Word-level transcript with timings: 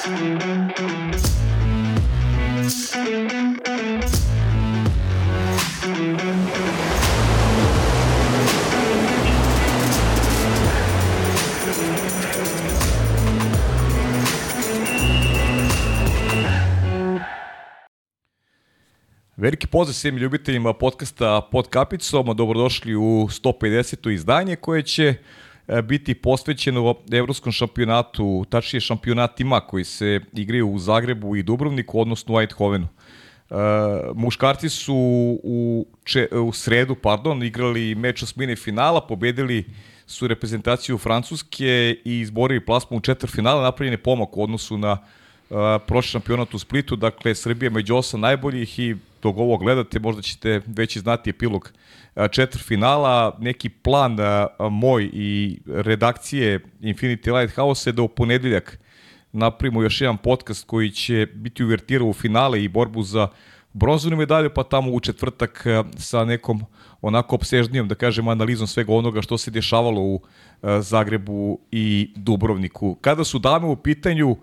Veliki 0.00 0.12
pozdrav 19.66 19.94
svim 19.94 20.16
ljubiteljima 20.16 20.72
podcasta 20.72 21.40
Pod 21.52 21.68
kapicom, 21.68 22.36
dobrodošli 22.36 22.94
u 22.94 23.28
150. 23.30 24.12
izdanje 24.14 24.56
koje 24.56 24.82
će 24.82 25.14
biti 25.82 26.14
posvećeno 26.14 26.94
evropskom 27.12 27.52
šampionatu, 27.52 28.44
tačnije 28.50 28.80
šampionatima 28.80 29.60
koji 29.60 29.84
se 29.84 30.20
igraju 30.32 30.68
u 30.68 30.78
Zagrebu 30.78 31.36
i 31.36 31.42
Dubrovniku, 31.42 32.00
odnosno 32.00 32.34
u 32.34 32.40
Eindhovenu. 32.40 32.88
Uh, 33.50 33.56
muškarci 34.14 34.68
su 34.68 34.94
u, 35.42 35.86
če, 36.04 36.28
u 36.32 36.52
sredu 36.52 36.94
pardon, 36.94 37.42
igrali 37.42 37.94
meč 37.94 38.22
osmine 38.22 38.56
finala, 38.56 39.00
pobedili 39.00 39.64
su 40.06 40.28
reprezentaciju 40.28 40.98
Francuske 40.98 41.96
i 42.04 42.20
izborili 42.20 42.64
plasmu 42.64 42.96
u 42.96 43.00
četvr 43.00 43.30
finala, 43.30 43.62
napravljen 43.62 43.92
je 43.92 44.02
pomak 44.02 44.36
u 44.36 44.42
odnosu 44.42 44.78
na 44.78 44.92
uh, 44.92 45.56
prošli 45.86 46.10
šampionat 46.10 46.54
u 46.54 46.58
Splitu, 46.58 46.96
dakle 46.96 47.34
Srbija 47.34 47.70
među 47.70 47.96
osam 47.96 48.20
najboljih 48.20 48.78
i 48.78 48.96
dok 49.22 49.36
ovo 49.36 49.56
gledate, 49.56 49.98
možda 49.98 50.22
ćete 50.22 50.60
već 50.66 50.98
znati 50.98 51.30
epilog 51.30 51.72
četvr 52.30 52.60
finala, 52.62 53.36
neki 53.40 53.68
plan 53.68 54.16
moj 54.70 55.10
i 55.12 55.58
redakcije 55.66 56.60
Infinity 56.80 57.40
Lighthouse 57.40 57.90
je 57.90 57.92
da 57.92 58.02
u 58.02 58.08
ponedeljak 58.08 58.78
napravimo 59.32 59.82
još 59.82 60.00
jedan 60.00 60.16
podcast 60.16 60.66
koji 60.66 60.90
će 60.90 61.26
biti 61.34 61.64
uvertirao 61.64 62.08
u 62.08 62.12
finale 62.12 62.64
i 62.64 62.68
borbu 62.68 63.02
za 63.02 63.28
bronzovnu 63.72 64.16
medalju, 64.16 64.50
pa 64.54 64.62
tamo 64.62 64.90
u 64.90 65.00
četvrtak 65.00 65.66
sa 65.96 66.24
nekom 66.24 66.60
onako 67.00 67.34
obsežnijom, 67.34 67.88
da 67.88 67.94
kažem, 67.94 68.28
analizom 68.28 68.66
svega 68.66 68.92
onoga 68.92 69.22
što 69.22 69.38
se 69.38 69.50
dešavalo 69.50 70.00
u 70.00 70.20
Zagrebu 70.80 71.58
i 71.70 72.12
Dubrovniku. 72.16 72.94
Kada 72.94 73.24
su 73.24 73.38
dame 73.38 73.66
u 73.66 73.76
pitanju, 73.76 74.36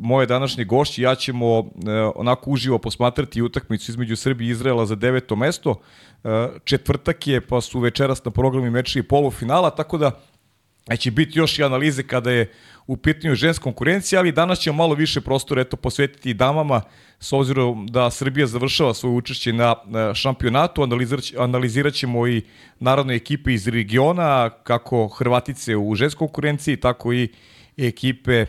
moje 0.00 0.26
današnje 0.26 0.64
gošće, 0.64 1.02
ja 1.02 1.14
ćemo 1.14 1.58
uh, 1.58 1.68
onako 2.14 2.50
uživo 2.50 2.78
posmatrati 2.78 3.42
utakmicu 3.42 3.92
između 3.92 4.16
Srbije 4.16 4.48
i 4.48 4.50
Izraela 4.50 4.86
za 4.86 4.94
deveto 4.94 5.36
mesto. 5.36 5.70
Uh, 5.70 6.30
četvrtak 6.64 7.26
je, 7.26 7.40
pa 7.40 7.60
su 7.60 7.80
večeras 7.80 8.24
na 8.24 8.30
programi 8.30 8.70
meči 8.70 9.02
polufinala, 9.02 9.70
tako 9.70 9.98
da 9.98 10.10
će 10.98 11.10
biti 11.10 11.38
još 11.38 11.58
i 11.58 11.64
analize 11.64 12.02
kada 12.02 12.30
je 12.30 12.52
u 12.86 12.96
pitanju 12.96 13.34
ženska 13.34 13.62
konkurencija, 13.62 14.18
ali 14.18 14.32
danas 14.32 14.58
ćemo 14.58 14.76
malo 14.76 14.94
više 14.94 15.20
prostora 15.20 15.60
eto, 15.60 15.76
posvetiti 15.76 16.30
i 16.30 16.34
damama, 16.34 16.80
s 17.20 17.32
obzirom 17.32 17.86
da 17.86 18.10
Srbija 18.10 18.46
završava 18.46 18.94
svoje 18.94 19.16
učešće 19.16 19.52
na 19.52 19.74
šampionatu, 20.14 20.82
analizirat 21.38 21.94
ćemo 21.94 22.28
i 22.28 22.42
narodne 22.80 23.14
ekipe 23.14 23.54
iz 23.54 23.68
regiona, 23.68 24.50
kako 24.50 25.08
Hrvatice 25.08 25.76
u 25.76 25.94
ženskoj 25.94 26.26
konkurenciji, 26.26 26.76
tako 26.76 27.12
i 27.12 27.28
ekipe 27.76 28.42
uh, 28.42 28.48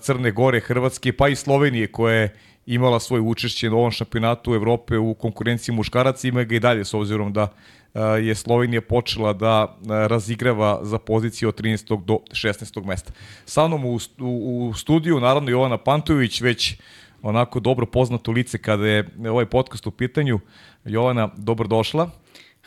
Crne 0.00 0.30
Gore, 0.30 0.60
Hrvatske, 0.60 1.12
pa 1.12 1.28
i 1.28 1.36
Slovenije 1.36 1.86
koja 1.86 2.14
je 2.14 2.34
imala 2.66 3.00
svoje 3.00 3.20
učešće 3.20 3.70
na 3.70 3.76
ovom 3.76 3.90
šampionatu 3.90 4.54
Evrope 4.54 4.98
u 4.98 5.14
konkurenciji 5.14 5.74
muškaraca, 5.74 6.28
ima 6.28 6.42
ga 6.42 6.54
i 6.54 6.60
dalje 6.60 6.84
s 6.84 6.94
obzirom 6.94 7.32
da 7.32 7.48
eh, 7.94 8.00
je 8.00 8.34
Slovenija 8.34 8.80
počela 8.80 9.32
da 9.32 9.76
eh, 9.76 10.08
razigrava 10.08 10.80
za 10.82 10.98
poziciju 10.98 11.48
od 11.48 11.60
13. 11.60 12.04
do 12.04 12.18
16. 12.30 12.84
mesta. 12.84 13.12
Sa 13.44 13.68
mnom 13.68 13.84
u, 13.84 13.98
u, 14.20 14.68
u 14.68 14.74
studiju, 14.74 15.20
naravno 15.20 15.50
Jovana 15.50 15.78
Pantović, 15.78 16.40
već 16.40 16.76
onako 17.22 17.60
dobro 17.60 17.86
poznato 17.86 18.32
lice 18.32 18.58
kada 18.58 18.86
je 18.86 19.08
ovaj 19.30 19.46
podcast 19.46 19.86
u 19.86 19.90
pitanju. 19.90 20.40
Jovana, 20.84 21.28
dobrodošla. 21.36 22.10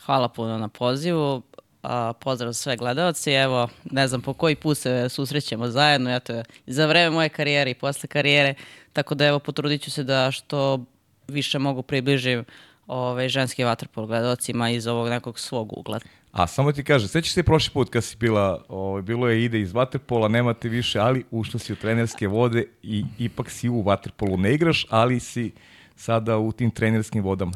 Hvala 0.06 0.29
puno 0.29 0.57
na 0.57 0.67
pozivu 0.67 1.41
a, 1.87 2.13
pozdrav 2.13 2.53
sve 2.53 2.77
gledalci. 2.77 3.31
Evo, 3.31 3.67
ne 3.91 4.07
znam 4.07 4.21
po 4.21 4.33
koji 4.33 4.55
put 4.55 4.77
se 4.77 5.09
susrećemo 5.09 5.67
zajedno, 5.67 6.15
eto, 6.15 6.43
za 6.67 6.85
vreme 6.85 7.09
moje 7.09 7.29
karijere 7.29 7.71
i 7.71 7.75
posle 7.75 8.07
karijere, 8.07 8.53
tako 8.93 9.15
da 9.15 9.25
evo, 9.25 9.39
potrudit 9.39 9.81
ću 9.81 9.91
se 9.91 10.03
da 10.03 10.31
što 10.31 10.85
više 11.27 11.59
mogu 11.59 11.81
približim 11.81 12.45
ove, 12.87 13.29
ženske 13.29 13.65
vaterpol 13.65 14.05
gledalcima 14.05 14.69
iz 14.69 14.87
ovog 14.87 15.09
nekog 15.09 15.39
svog 15.39 15.77
ugla. 15.77 15.99
A 16.31 16.47
samo 16.47 16.71
ti 16.71 16.83
kaže, 16.83 17.07
sećaš 17.07 17.33
se 17.33 17.43
prošli 17.43 17.73
put 17.73 17.89
kad 17.89 18.03
si 18.03 18.17
bila, 18.17 18.63
ovaj, 18.67 19.01
bilo 19.01 19.29
je 19.29 19.43
ide 19.43 19.59
iz 19.59 19.73
vaterpola, 19.73 20.27
nemate 20.27 20.69
više, 20.69 20.99
ali 20.99 21.23
ušla 21.31 21.59
si 21.59 21.73
u 21.73 21.75
trenerske 21.75 22.27
vode 22.27 22.65
i 22.83 23.03
ipak 23.19 23.49
si 23.49 23.69
u 23.69 23.81
vaterpolu 23.81 24.37
ne 24.37 24.53
igraš, 24.53 24.85
ali 24.89 25.19
si 25.19 25.51
sada 25.95 26.37
u 26.37 26.51
tim 26.51 26.71
trenerskim 26.71 27.23
vodama. 27.23 27.51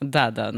Da, 0.00 0.30
da. 0.30 0.52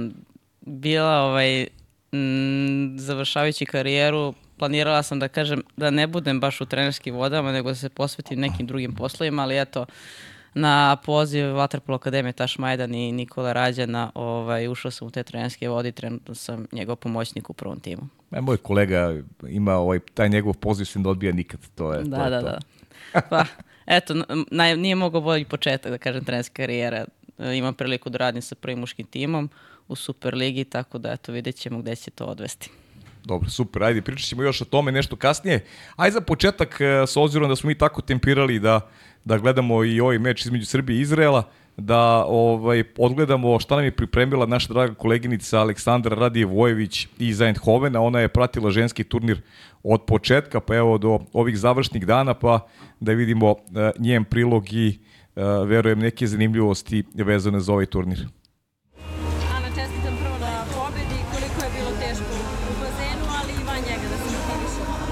Bila 0.60 1.22
ovaj, 1.22 1.66
mm, 2.12 2.98
završavajući 2.98 3.66
karijeru 3.66 4.34
planirala 4.58 5.02
sam 5.02 5.18
da 5.18 5.28
kažem 5.28 5.62
da 5.76 5.90
ne 5.90 6.06
budem 6.06 6.40
baš 6.40 6.60
u 6.60 6.66
trenerskim 6.66 7.14
vodama, 7.14 7.52
nego 7.52 7.68
da 7.68 7.74
se 7.74 7.88
posvetim 7.88 8.40
nekim 8.40 8.66
drugim 8.66 8.94
poslovima, 8.94 9.42
ali 9.42 9.60
eto, 9.60 9.86
na 10.54 10.96
poziv 11.04 11.44
Waterpolo 11.44 11.94
Akademije 11.94 12.32
Taš 12.32 12.58
Majdan 12.58 12.94
i 12.94 13.12
Nikola 13.12 13.52
Rađana 13.52 14.10
ovaj, 14.14 14.68
ušao 14.68 14.90
sam 14.90 15.08
u 15.08 15.10
te 15.10 15.22
trenerske 15.22 15.68
vode 15.68 15.88
i 15.88 15.92
trenutno 15.92 16.34
sam 16.34 16.66
njegov 16.72 16.96
pomoćnik 16.96 17.50
u 17.50 17.52
prvom 17.52 17.80
timu. 17.80 18.02
E, 18.32 18.40
moj 18.40 18.56
kolega 18.56 19.14
ima 19.48 19.74
ovaj, 19.74 19.98
taj 20.14 20.28
njegov 20.28 20.54
poziv 20.54 20.84
se 20.84 20.98
ne 20.98 21.08
odbija 21.08 21.32
nikad. 21.32 21.60
To 21.74 21.92
je, 21.92 22.02
da, 22.02 22.16
to 22.16 22.24
je 22.24 22.30
da, 22.30 22.40
to. 22.40 22.46
da. 22.46 22.60
Pa, 23.30 23.44
eto, 23.86 24.14
naj, 24.50 24.76
nije 24.76 24.94
mogao 24.94 25.20
bolji 25.20 25.44
početak, 25.44 25.92
da 25.92 25.98
kažem, 25.98 26.24
trenerske 26.24 26.54
karijere. 26.54 27.04
Imam 27.54 27.74
priliku 27.74 28.10
da 28.10 28.18
radim 28.18 28.42
sa 28.42 28.54
prvim 28.54 28.78
muškim 28.78 29.06
timom 29.06 29.50
u 29.88 29.96
Superligi, 29.96 30.64
tako 30.64 30.98
da 30.98 31.12
eto 31.12 31.32
vidjet 31.32 31.56
ćemo 31.56 31.78
gde 31.78 31.96
će 31.96 32.10
to 32.10 32.24
odvesti. 32.24 32.70
Dobro, 33.24 33.50
super, 33.50 33.82
ajde, 33.82 34.02
pričat 34.02 34.28
ćemo 34.28 34.42
još 34.42 34.60
o 34.60 34.64
tome 34.64 34.92
nešto 34.92 35.16
kasnije. 35.16 35.64
Ajde 35.96 36.12
za 36.12 36.20
početak, 36.20 36.80
e, 36.80 37.06
s 37.06 37.16
obzirom 37.16 37.48
da 37.48 37.56
smo 37.56 37.68
mi 37.68 37.78
tako 37.78 38.02
tempirali 38.02 38.58
da, 38.58 38.80
da 39.24 39.38
gledamo 39.38 39.84
i 39.84 40.00
ovaj 40.00 40.18
meč 40.18 40.46
između 40.46 40.66
Srbije 40.66 40.98
i 40.98 41.00
Izraela, 41.00 41.42
da 41.76 42.24
ovaj 42.24 42.84
odgledamo 42.98 43.60
šta 43.60 43.76
nam 43.76 43.84
je 43.84 43.96
pripremila 43.96 44.46
naša 44.46 44.72
draga 44.72 44.94
koleginica 44.94 45.60
Aleksandra 45.60 46.16
Radije 46.16 46.46
Vojević 46.46 47.06
iz 47.18 47.40
Eindhovena. 47.40 48.00
Ona 48.00 48.20
je 48.20 48.28
pratila 48.28 48.70
ženski 48.70 49.04
turnir 49.04 49.40
od 49.82 50.02
početka 50.02 50.60
pa 50.60 50.76
evo 50.76 50.98
do 50.98 51.20
ovih 51.32 51.58
završnih 51.58 52.06
dana 52.06 52.34
pa 52.34 52.66
da 53.00 53.12
vidimo 53.12 53.50
uh, 53.50 53.56
njen 53.98 54.24
prilog 54.24 54.72
i 54.72 54.88
uh, 54.88 55.11
verujem 55.66 55.98
neke 55.98 56.26
zanimljivosti 56.26 57.04
vezane 57.14 57.60
za 57.60 57.72
ovaj 57.72 57.86
turnir. 57.86 58.26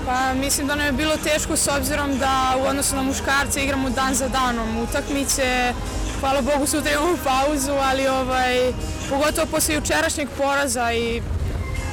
Pa 0.07 0.35
mislim 0.35 0.67
da 0.67 0.75
nam 0.75 0.87
je 0.87 0.93
bilo 0.93 1.17
teško 1.17 1.57
s 1.57 1.69
obzirom 1.69 2.19
da 2.19 2.57
u 2.63 2.69
odnosu 2.69 2.97
na 2.97 3.03
muškarce 3.03 3.65
igramo 3.65 3.91
dan 3.91 4.15
za 4.15 4.29
danom 4.29 4.77
utakmice. 4.77 5.75
Hvala 6.21 6.43
Bogu 6.43 6.67
sutra 6.67 6.93
imamo 6.93 7.17
pauzu, 7.25 7.73
ali 7.73 8.09
ovaj, 8.09 8.73
pogotovo 9.11 9.47
posle 9.51 9.75
jučerašnjeg 9.75 10.29
poraza 10.37 10.93
i 10.93 11.23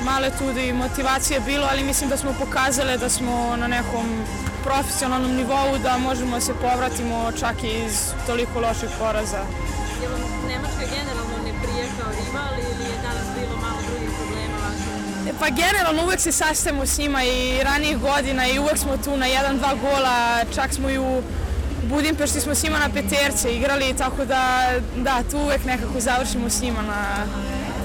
male 0.05 0.29
tu 0.37 0.53
da 0.53 0.61
i 0.61 0.73
motivacije 0.73 1.39
bilo, 1.39 1.67
ali 1.71 1.83
mislim 1.83 2.09
da 2.09 2.17
smo 2.17 2.33
pokazali 2.39 2.97
da 2.97 3.09
smo 3.09 3.55
na 3.59 3.67
nekom 3.67 4.05
profesionalnom 4.67 5.33
nivou 5.35 5.77
da 5.83 5.97
možemo 5.97 6.35
da 6.35 6.41
se 6.41 6.53
povratimo 6.53 7.31
čak 7.39 7.63
i 7.63 7.71
iz 7.85 7.95
toliko 8.27 8.59
loših 8.59 8.89
poraza. 8.99 9.41
Je 10.01 10.07
vam 10.11 10.21
Nemačka 10.47 10.85
generalno 10.95 11.35
ne 11.45 11.53
prije 11.61 11.83
kao 11.97 12.09
rival 12.19 12.53
ili 12.59 12.83
je 12.91 12.97
danas 13.07 13.27
bilo 13.35 13.55
malo 13.65 13.79
drugih 13.87 14.11
problema 14.17 14.57
vaših? 14.63 15.33
Pa 15.39 15.47
generalno 15.49 16.03
uvek 16.03 16.19
se 16.19 16.31
sastajemo 16.31 16.85
s 16.85 16.97
njima 16.97 17.23
i 17.23 17.63
ranijih 17.63 17.97
godina 17.97 18.47
i 18.47 18.59
uvek 18.59 18.77
smo 18.77 18.97
tu 18.97 19.17
na 19.17 19.25
jedan, 19.25 19.57
dva 19.57 19.73
gola, 19.81 20.43
čak 20.55 20.73
smo 20.73 20.89
i 20.89 20.97
u 20.97 21.21
Budimpešti 21.89 22.41
smo 22.41 22.55
s 22.55 22.63
njima 22.63 22.79
na 22.79 22.89
peterce 22.93 23.55
igrali, 23.55 23.95
tako 23.97 24.25
da, 24.25 24.69
da, 24.95 25.23
tu 25.31 25.37
uvek 25.37 25.65
nekako 25.65 25.99
završimo 25.99 26.49
s 26.49 26.61
njima 26.61 26.81
na 26.81 27.01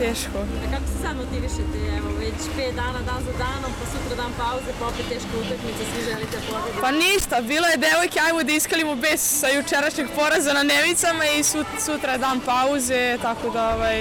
teško. 0.04 0.38
A 0.64 0.66
kako 0.74 0.86
se 0.92 0.96
sad 1.04 1.14
motivišete? 1.22 1.78
Evo, 1.98 2.08
već 2.22 2.40
pet 2.56 2.74
dana, 2.80 3.00
dan 3.08 3.20
za 3.26 3.32
danom, 3.44 3.70
pa 3.78 3.84
sutra 3.92 4.14
dan 4.22 4.32
pauze, 4.40 4.70
pa 4.78 4.84
opet 4.90 5.04
teška 5.12 5.34
utakmica, 5.42 5.82
svi 5.90 6.00
želite 6.10 6.36
pobediti. 6.46 6.80
Pa 6.84 6.90
ništa, 7.04 7.36
bilo 7.52 7.66
je 7.72 7.82
devojke, 7.86 8.18
ajmo 8.26 8.42
da 8.42 8.52
iskalimo 8.52 8.94
bez 8.94 9.20
sa 9.40 9.48
jučerašnjeg 9.56 10.08
poraza 10.18 10.52
na 10.52 10.62
Nevicama 10.62 11.24
i 11.26 11.42
sut, 11.42 11.66
sutra 11.86 12.12
je 12.12 12.18
dan 12.18 12.38
pauze, 12.40 13.18
tako 13.22 13.50
da 13.50 13.74
ovaj, 13.76 13.98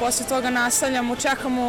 posle 0.00 0.26
toga 0.26 0.50
nastavljamo, 0.50 1.16
čekamo 1.16 1.64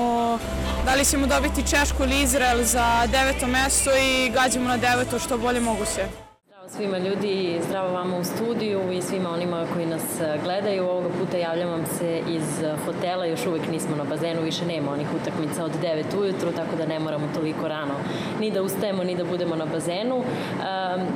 da 0.86 0.96
li 0.96 1.06
ćemo 1.06 1.28
dobiti 1.28 1.70
Češku 1.72 2.04
ili 2.04 2.22
Izrael 2.22 2.64
za 2.64 3.08
deveto 3.08 3.48
mesto 3.48 3.92
i 3.98 4.30
gađamo 4.30 4.68
na 4.68 4.78
deveto 4.78 5.20
što 5.20 5.38
bolje 5.38 5.60
moguće. 5.60 6.31
Svima 6.76 6.98
ljudi, 6.98 7.60
zdravo 7.68 7.94
vama 7.94 8.18
u 8.18 8.24
studiju 8.24 8.92
i 8.92 9.02
svima 9.02 9.30
onima 9.30 9.66
koji 9.74 9.86
nas 9.86 10.22
e, 10.22 10.40
gledaju. 10.44 10.84
Ovoga 10.90 11.10
puta 11.20 11.38
javljam 11.38 11.70
vam 11.70 11.86
se 11.86 12.22
iz 12.30 12.64
e, 12.64 12.76
hotela, 12.86 13.26
još 13.26 13.46
uvek 13.46 13.68
nismo 13.72 13.96
na 13.96 14.04
bazenu, 14.04 14.42
više 14.42 14.66
nema 14.66 14.92
onih 14.92 15.08
utakmica 15.22 15.66
od 15.66 15.72
9 15.82 16.20
ujutru, 16.22 16.52
tako 16.52 16.76
da 16.76 16.86
ne 16.86 17.00
moramo 17.00 17.28
toliko 17.34 17.68
rano 17.68 17.94
ni 18.40 18.52
da 18.52 18.62
ustajemo, 18.62 19.04
ni 19.04 19.16
da 19.16 19.24
budemo 19.24 19.56
na 19.56 19.66
bazenu. 19.66 20.18
E, 20.18 20.24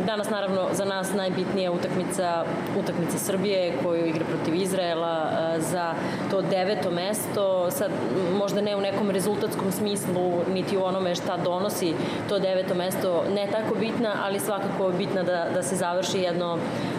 danas 0.05 0.29
naravno 0.29 0.67
za 0.71 0.85
nas 0.85 1.13
najbitnija 1.13 1.71
utakmica, 1.71 2.45
utakmica 2.79 3.17
Srbije 3.17 3.73
koju 3.83 4.05
igra 4.05 4.25
protiv 4.25 4.55
Izraela 4.55 5.31
za 5.57 5.93
to 6.31 6.41
deveto 6.41 6.91
mesto, 6.91 7.71
sad 7.71 7.91
možda 8.37 8.61
ne 8.61 8.75
u 8.75 8.81
nekom 8.81 9.11
rezultatskom 9.11 9.71
smislu, 9.71 10.33
niti 10.53 10.77
u 10.77 10.83
onome 10.83 11.15
šta 11.15 11.37
donosi 11.37 11.93
to 12.29 12.39
deveto 12.39 12.75
mesto, 12.75 13.23
ne 13.35 13.47
tako 13.51 13.75
bitna, 13.75 14.13
ali 14.23 14.39
svakako 14.39 14.91
bitna 14.97 15.23
da 15.23 15.44
da, 15.53 15.63
se 15.63 15.75
završi 15.75 16.19
jedno, 16.19 16.57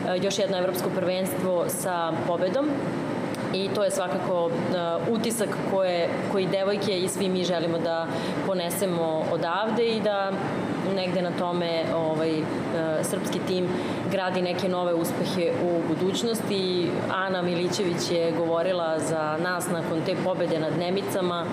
e, 0.09 0.19
još 0.23 0.39
jedno 0.39 0.59
evropsko 0.59 0.91
prvenstvo 0.97 1.65
sa 1.69 2.13
pobedom. 2.27 2.67
I 3.55 3.69
to 3.75 3.85
je 3.85 3.91
svakako 3.91 4.45
uh, 4.45 4.53
utisak 5.11 5.49
koje, 5.71 6.09
koji 6.33 6.47
devojke 6.47 6.99
i 6.99 7.09
svi 7.09 7.29
mi 7.29 7.45
želimo 7.45 7.79
da 7.79 8.07
ponesemo 8.47 9.25
odavde 9.33 9.89
i 9.89 10.01
da 10.01 10.33
negde 10.97 11.23
na 11.23 11.31
tome 11.39 11.85
ovaj, 11.95 12.41
uh, 12.41 12.47
srpski 13.03 13.39
tim 13.47 13.69
gradi 14.11 14.43
neke 14.43 14.69
nove 14.69 14.95
uspehe 14.95 15.53
u 15.65 15.83
budućnosti. 15.89 16.91
Ana 17.13 17.43
Milićević 17.43 18.11
je 18.11 18.33
govorila 18.33 18.99
za 18.99 19.39
nas 19.43 19.69
nakon 19.71 20.01
te 20.07 20.15
pobede 20.25 20.59
nad 20.59 20.79
Nemicama 20.79 21.45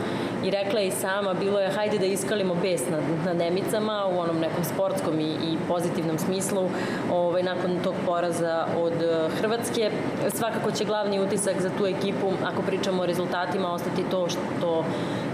i 0.45 0.51
rekla 0.51 0.79
je 0.79 0.87
i 0.87 0.91
sama, 0.91 1.33
bilo 1.33 1.59
je 1.59 1.71
hajde 1.71 1.97
da 1.97 2.05
iskalimo 2.05 2.55
bes 2.55 2.89
nad, 2.89 3.03
nad 3.25 3.37
Nemicama 3.37 4.05
u 4.05 4.19
onom 4.19 4.39
nekom 4.39 4.63
sportskom 4.63 5.19
i, 5.19 5.31
i 5.31 5.57
pozitivnom 5.67 6.17
smislu 6.17 6.69
ovaj, 7.11 7.43
nakon 7.43 7.79
tog 7.83 7.95
poraza 8.05 8.65
od 8.77 8.93
Hrvatske. 9.39 9.91
Svakako 10.29 10.71
će 10.71 10.85
glavni 10.85 11.19
utisak 11.19 11.61
za 11.61 11.69
tu 11.77 11.85
ekipu, 11.85 12.31
ako 12.45 12.61
pričamo 12.61 13.03
o 13.03 13.05
rezultatima, 13.05 13.73
ostati 13.73 14.03
to 14.11 14.27
što 14.29 14.85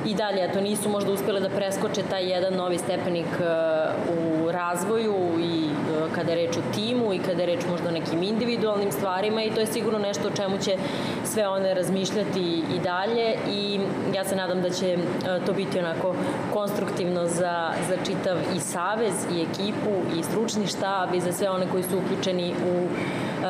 i 0.06 0.16
dalje, 0.16 0.44
eto, 0.44 0.62
nisu 0.62 0.90
možda 0.90 1.12
uspjele 1.12 1.40
da 1.40 1.50
preskoče 1.50 2.04
taj 2.10 2.30
jedan 2.32 2.54
novi 2.54 2.78
stepenik 2.78 3.26
uh, 3.40 4.46
u 4.46 4.52
razvoju 4.52 5.16
i 5.40 5.64
uh, 5.66 6.16
kada 6.16 6.32
je 6.32 6.36
reč 6.36 6.58
o 6.58 6.62
timu 6.76 7.14
i 7.14 7.20
kada 7.20 7.42
je 7.42 7.46
reč 7.46 7.66
možda 7.70 7.90
o 7.90 7.92
nekim 7.92 8.24
individualnim 8.24 8.92
stvarima 8.92 9.44
i 9.44 9.52
to 9.52 9.60
je 9.60 9.66
sigurno 9.66 10.00
nešto 10.00 10.28
o 10.28 10.36
čemu 10.36 10.58
će 10.58 10.78
sve 11.24 11.48
one 11.48 11.74
razmišljati 11.74 12.64
i 12.76 12.80
dalje 12.84 13.36
i 13.52 13.80
ja 14.16 14.26
se 14.26 14.36
nadam 14.36 14.62
da 14.62 14.70
će 14.70 14.98
uh, 14.98 15.46
to 15.46 15.54
biti 15.54 15.80
onako 15.80 16.16
konstruktivno 16.54 17.28
za, 17.28 17.72
za 17.90 17.96
čitav 18.06 18.38
i 18.56 18.60
savez 18.60 19.14
i 19.32 19.42
ekipu 19.42 20.20
i 20.20 20.24
stručni 20.24 20.68
štab 20.68 21.14
i 21.14 21.22
za 21.22 21.32
sve 21.32 21.50
one 21.50 21.66
koji 21.72 21.84
su 21.84 21.98
uključeni 21.98 22.54
u 22.54 22.88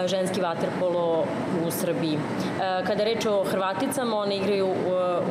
ženski 0.06 0.42
vaterpolo 0.42 1.26
u 1.68 1.72
Srbiji. 1.72 2.20
Kada 2.88 3.04
reč 3.04 3.26
o 3.26 3.44
Hrvaticama, 3.44 4.18
one 4.18 4.38
igraju 4.38 4.68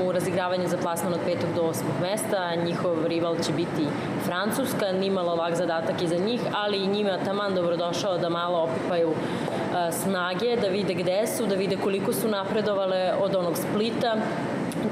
u 0.04 0.12
razigravanju 0.12 0.68
za 0.68 0.76
plasman 0.76 1.14
od 1.14 1.20
5. 1.26 1.36
do 1.54 1.62
8. 1.62 1.82
mesta, 2.02 2.54
njihov 2.54 3.06
rival 3.06 3.36
će 3.46 3.52
biti 3.52 3.86
Francuska, 4.24 4.92
nimalo 4.92 5.32
ovak 5.32 5.54
zadatak 5.54 6.02
i 6.02 6.08
za 6.08 6.16
njih, 6.16 6.40
ali 6.54 6.76
i 6.76 6.86
njima 6.86 7.18
taman 7.24 7.54
dobrodošao 7.54 8.18
da 8.18 8.28
malo 8.28 8.58
opipaju 8.58 9.14
snage, 9.92 10.56
da 10.56 10.68
vide 10.68 10.94
gde 10.94 11.26
su, 11.26 11.46
da 11.46 11.54
vide 11.54 11.76
koliko 11.76 12.12
su 12.12 12.28
napredovale 12.28 13.12
od 13.20 13.34
onog 13.34 13.56
splita, 13.56 14.16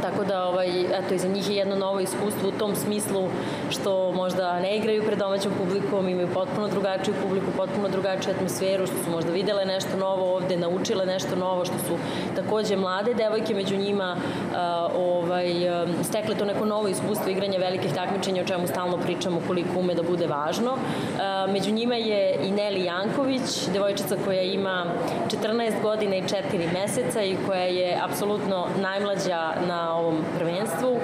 Tako 0.02 0.24
da, 0.24 0.44
ovaj, 0.44 0.80
eto, 0.80 1.14
i 1.14 1.18
za 1.18 1.28
njih 1.28 1.50
je 1.50 1.56
jedno 1.56 1.76
novo 1.76 2.00
iskustvo 2.00 2.48
u 2.48 2.58
tom 2.58 2.76
smislu 2.76 3.28
što 3.70 4.12
možda 4.12 4.60
ne 4.60 4.76
igraju 4.76 5.04
pred 5.06 5.18
domaćom 5.18 5.52
publikom, 5.58 6.08
imaju 6.08 6.28
potpuno 6.34 6.68
drugačiju 6.68 7.14
publiku, 7.22 7.46
potpuno 7.56 7.88
drugačiju 7.88 8.34
atmosferu, 8.34 8.86
što 8.86 8.96
su 9.04 9.10
možda 9.10 9.32
videle 9.32 9.64
nešto 9.64 9.96
novo 9.96 10.34
ovde, 10.34 10.56
naučile 10.56 11.06
nešto 11.06 11.36
novo, 11.36 11.64
što 11.64 11.78
su 11.78 11.98
takođe 12.36 12.76
mlade 12.76 13.14
devojke 13.14 13.54
među 13.54 13.76
njima 13.76 14.16
ovaj, 14.96 15.46
stekle 16.02 16.34
to 16.34 16.44
neko 16.44 16.64
novo 16.64 16.88
iskustvo 16.88 17.28
igranja 17.28 17.58
velikih 17.58 17.94
takmičenja, 17.94 18.42
o 18.42 18.46
čemu 18.46 18.66
stalno 18.66 18.96
pričamo 18.96 19.40
koliko 19.46 19.78
ume 19.78 19.94
da 19.94 20.02
bude 20.02 20.26
važno. 20.26 20.76
Među 21.48 21.72
njima 21.72 21.94
je 21.94 22.38
i 22.42 22.50
Neli 22.50 22.84
Janković, 22.84 23.68
devojčica 23.72 24.16
koja 24.24 24.42
ima 24.42 24.86
14 25.42 25.82
godina 25.82 26.16
i 26.16 26.22
4 26.22 26.72
meseca 26.72 27.22
i 27.22 27.36
koja 27.46 27.62
je 27.64 28.00
apsolutno 28.02 28.66
najmlađa 28.80 29.52
na 29.66 29.85
ovom 29.92 30.16
prvenstvu 30.38 30.98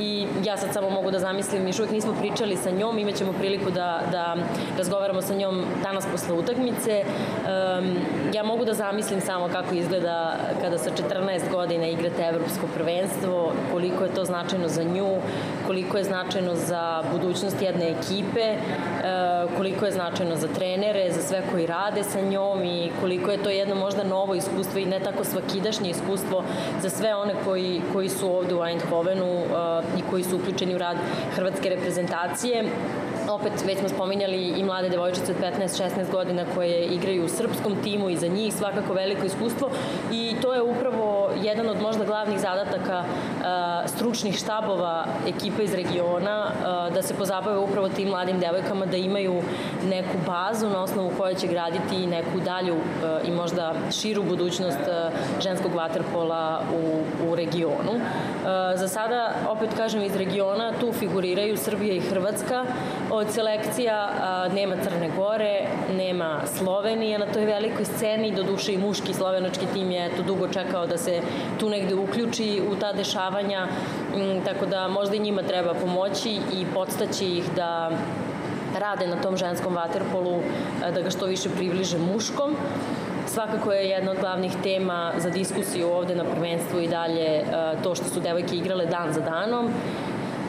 i 0.00 0.26
ja 0.44 0.56
sad 0.56 0.72
samo 0.72 0.90
mogu 0.90 1.10
da 1.10 1.18
zamislim, 1.18 1.66
još 1.66 1.78
uvek 1.78 1.92
nismo 1.92 2.14
pričali 2.20 2.56
sa 2.56 2.70
njom, 2.70 2.98
imaćemo 2.98 3.32
priliku 3.32 3.70
da, 3.70 4.00
da 4.12 4.36
razgovaramo 4.78 5.22
sa 5.22 5.34
njom 5.34 5.64
danas 5.82 6.06
posle 6.12 6.34
utakmice. 6.34 7.04
Um, 7.04 7.96
ja 8.34 8.42
mogu 8.42 8.64
da 8.64 8.74
zamislim 8.74 9.20
samo 9.20 9.48
kako 9.48 9.74
izgleda 9.74 10.36
kada 10.60 10.78
sa 10.78 10.90
14 10.90 11.50
godina 11.50 11.86
igrate 11.86 12.22
evropsko 12.22 12.66
prvenstvo, 12.74 13.52
koliko 13.72 14.04
je 14.04 14.14
to 14.14 14.24
značajno 14.24 14.68
za 14.68 14.82
nju, 14.82 15.08
koliko 15.66 15.98
je 15.98 16.04
značajno 16.04 16.54
za 16.54 17.02
budućnost 17.12 17.62
jedne 17.62 17.90
ekipe, 17.90 18.54
uh, 18.54 19.56
koliko 19.56 19.84
je 19.84 19.92
značajno 19.92 20.36
za 20.36 20.48
trenere, 20.48 21.12
za 21.12 21.22
sve 21.22 21.42
koji 21.52 21.66
rade 21.66 22.02
sa 22.02 22.20
njom 22.20 22.64
i 22.64 22.90
koliko 23.00 23.30
je 23.30 23.42
to 23.42 23.50
jedno 23.50 23.74
možda 23.74 24.04
novo 24.04 24.34
iskustvo 24.34 24.78
i 24.78 24.86
ne 24.86 25.00
tako 25.00 25.24
svakidašnje 25.24 25.90
iskustvo 25.90 26.44
za 26.82 26.90
sve 26.90 27.14
one 27.14 27.34
koji, 27.44 27.80
koji 27.92 28.08
su 28.08 28.36
ovde 28.36 28.54
u 28.54 28.64
Eindhovenu 28.64 29.38
uh, 29.38 29.48
i 29.98 30.02
koji 30.10 30.24
su 30.24 30.36
uključeni 30.36 30.74
u 30.74 30.78
rad 30.78 30.96
hrvatske 31.36 31.68
reprezentacije 31.68 32.64
opet 33.30 33.52
već 33.66 33.78
smo 33.78 33.88
spominjali 33.88 34.36
i 34.36 34.64
mlade 34.64 34.88
devojčice 34.88 35.32
od 35.32 35.38
15-16 35.40 36.10
godina 36.10 36.44
koje 36.54 36.84
igraju 36.84 37.24
u 37.24 37.28
srpskom 37.28 37.76
timu 37.82 38.10
i 38.10 38.16
za 38.16 38.26
njih 38.26 38.54
svakako 38.54 38.92
veliko 38.92 39.26
iskustvo 39.26 39.70
i 40.12 40.36
to 40.42 40.54
je 40.54 40.62
upravo 40.62 41.30
jedan 41.42 41.68
od 41.68 41.82
možda 41.82 42.04
glavnih 42.04 42.40
zadataka 42.40 43.04
uh, 43.04 43.44
stručnih 43.90 44.36
štabova 44.36 45.06
ekipa 45.28 45.62
iz 45.62 45.74
regiona 45.74 46.46
uh, 46.46 46.94
da 46.94 47.02
se 47.02 47.14
pozabave 47.14 47.58
upravo 47.58 47.88
tim 47.88 48.08
mladim 48.08 48.40
devojkama 48.40 48.86
da 48.86 48.96
imaju 48.96 49.42
neku 49.88 50.18
bazu 50.26 50.68
na 50.68 50.82
osnovu 50.82 51.12
koje 51.18 51.34
će 51.34 51.46
graditi 51.46 52.06
neku 52.06 52.40
dalju 52.44 52.74
uh, 52.74 53.28
i 53.28 53.30
možda 53.30 53.74
širu 54.00 54.22
budućnost 54.22 54.78
ženskog 55.42 55.74
vaterpola 55.74 56.62
u, 56.74 57.02
u 57.28 57.34
regionu. 57.34 58.00
Za 58.74 58.88
sada, 58.88 59.32
opet 59.48 59.70
kažem, 59.76 60.02
iz 60.02 60.16
regiona 60.16 60.72
tu 60.80 60.92
figuriraju 60.92 61.56
Srbija 61.56 61.94
i 61.94 62.00
Hrvatska 62.00 62.64
od 63.16 63.30
selekcija 63.30 64.08
nema 64.54 64.76
Crne 64.76 65.10
Gore, 65.16 65.66
nema 65.96 66.40
Slovenije 66.46 67.18
na 67.18 67.26
toj 67.26 67.44
velikoj 67.44 67.84
sceni, 67.84 68.32
do 68.32 68.42
duše 68.42 68.72
i 68.72 68.78
muški 68.78 69.14
slovenački 69.14 69.66
tim 69.72 69.90
je 69.90 70.10
to 70.16 70.22
dugo 70.22 70.48
čekao 70.48 70.86
da 70.86 70.98
se 70.98 71.20
tu 71.60 71.68
negde 71.68 71.94
uključi 71.94 72.62
u 72.70 72.76
ta 72.76 72.92
dešavanja, 72.92 73.66
tako 74.44 74.66
da 74.66 74.88
možda 74.88 75.16
i 75.16 75.18
njima 75.18 75.42
treba 75.42 75.74
pomoći 75.74 76.30
i 76.52 76.66
podstaći 76.74 77.26
ih 77.26 77.44
da 77.56 77.90
rade 78.78 79.06
na 79.06 79.16
tom 79.16 79.36
ženskom 79.36 79.74
vaterpolu, 79.74 80.40
da 80.94 81.00
ga 81.00 81.10
što 81.10 81.26
više 81.26 81.48
približe 81.56 81.98
muškom. 81.98 82.56
Svakako 83.26 83.72
je 83.72 83.88
jedna 83.88 84.10
od 84.10 84.18
glavnih 84.20 84.52
tema 84.62 85.12
za 85.18 85.30
diskusiju 85.30 85.88
ovde 85.88 86.14
na 86.14 86.24
prvenstvu 86.24 86.80
i 86.80 86.88
dalje 86.88 87.44
to 87.82 87.94
što 87.94 88.04
su 88.04 88.20
devojke 88.20 88.56
igrale 88.56 88.86
dan 88.86 89.12
za 89.12 89.20
danom 89.20 89.70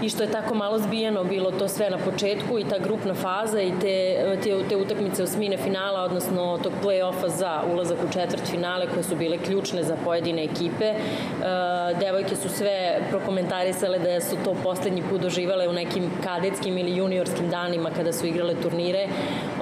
i 0.05 0.09
što 0.09 0.23
je 0.23 0.31
tako 0.31 0.55
malo 0.55 0.79
zbijeno 0.79 1.23
bilo 1.23 1.51
to 1.51 1.67
sve 1.67 1.89
na 1.89 1.97
početku 1.97 2.59
i 2.59 2.63
ta 2.63 2.77
grupna 2.77 3.13
faza 3.13 3.61
i 3.61 3.71
te, 3.81 4.25
te, 4.43 4.67
te 4.69 4.77
utakmice 4.77 5.23
osmine 5.23 5.57
finala, 5.57 6.03
odnosno 6.03 6.59
tog 6.63 6.73
play-offa 6.83 7.27
za 7.27 7.61
ulazak 7.73 7.97
u 8.09 8.13
četvrt 8.13 8.51
finale 8.51 8.87
koje 8.93 9.03
su 9.03 9.15
bile 9.15 9.37
ključne 9.37 9.83
za 9.83 9.97
pojedine 10.03 10.43
ekipe. 10.43 10.85
E, 10.85 10.95
devojke 11.99 12.35
su 12.35 12.49
sve 12.49 12.99
prokomentarisale 13.09 13.99
da 13.99 14.21
su 14.21 14.35
to 14.43 14.55
poslednji 14.63 15.03
put 15.09 15.21
doživale 15.21 15.67
u 15.67 15.73
nekim 15.73 16.11
kadetskim 16.23 16.77
ili 16.77 16.97
juniorskim 16.97 17.49
danima 17.49 17.89
kada 17.89 18.13
su 18.13 18.25
igrale 18.25 18.55
turnire 18.61 19.07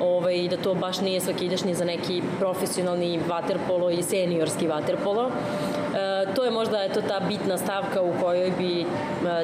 ovaj, 0.02 0.36
i 0.36 0.48
da 0.48 0.58
to 0.58 0.74
baš 0.74 1.02
nije 1.02 1.22
svakidašnje 1.22 1.74
za 1.74 1.86
neki 1.86 2.22
profesionalni 2.40 3.20
vaterpolo 3.30 3.90
i 3.90 4.04
seniorski 4.04 4.68
vaterpolo. 4.68 5.32
To 6.36 6.44
je 6.44 6.52
možda 6.52 6.84
eto, 6.84 7.02
ta 7.02 7.20
bitna 7.20 7.58
stavka 7.58 8.02
u 8.02 8.14
kojoj 8.22 8.52
bi 8.58 8.82
e, 8.82 8.86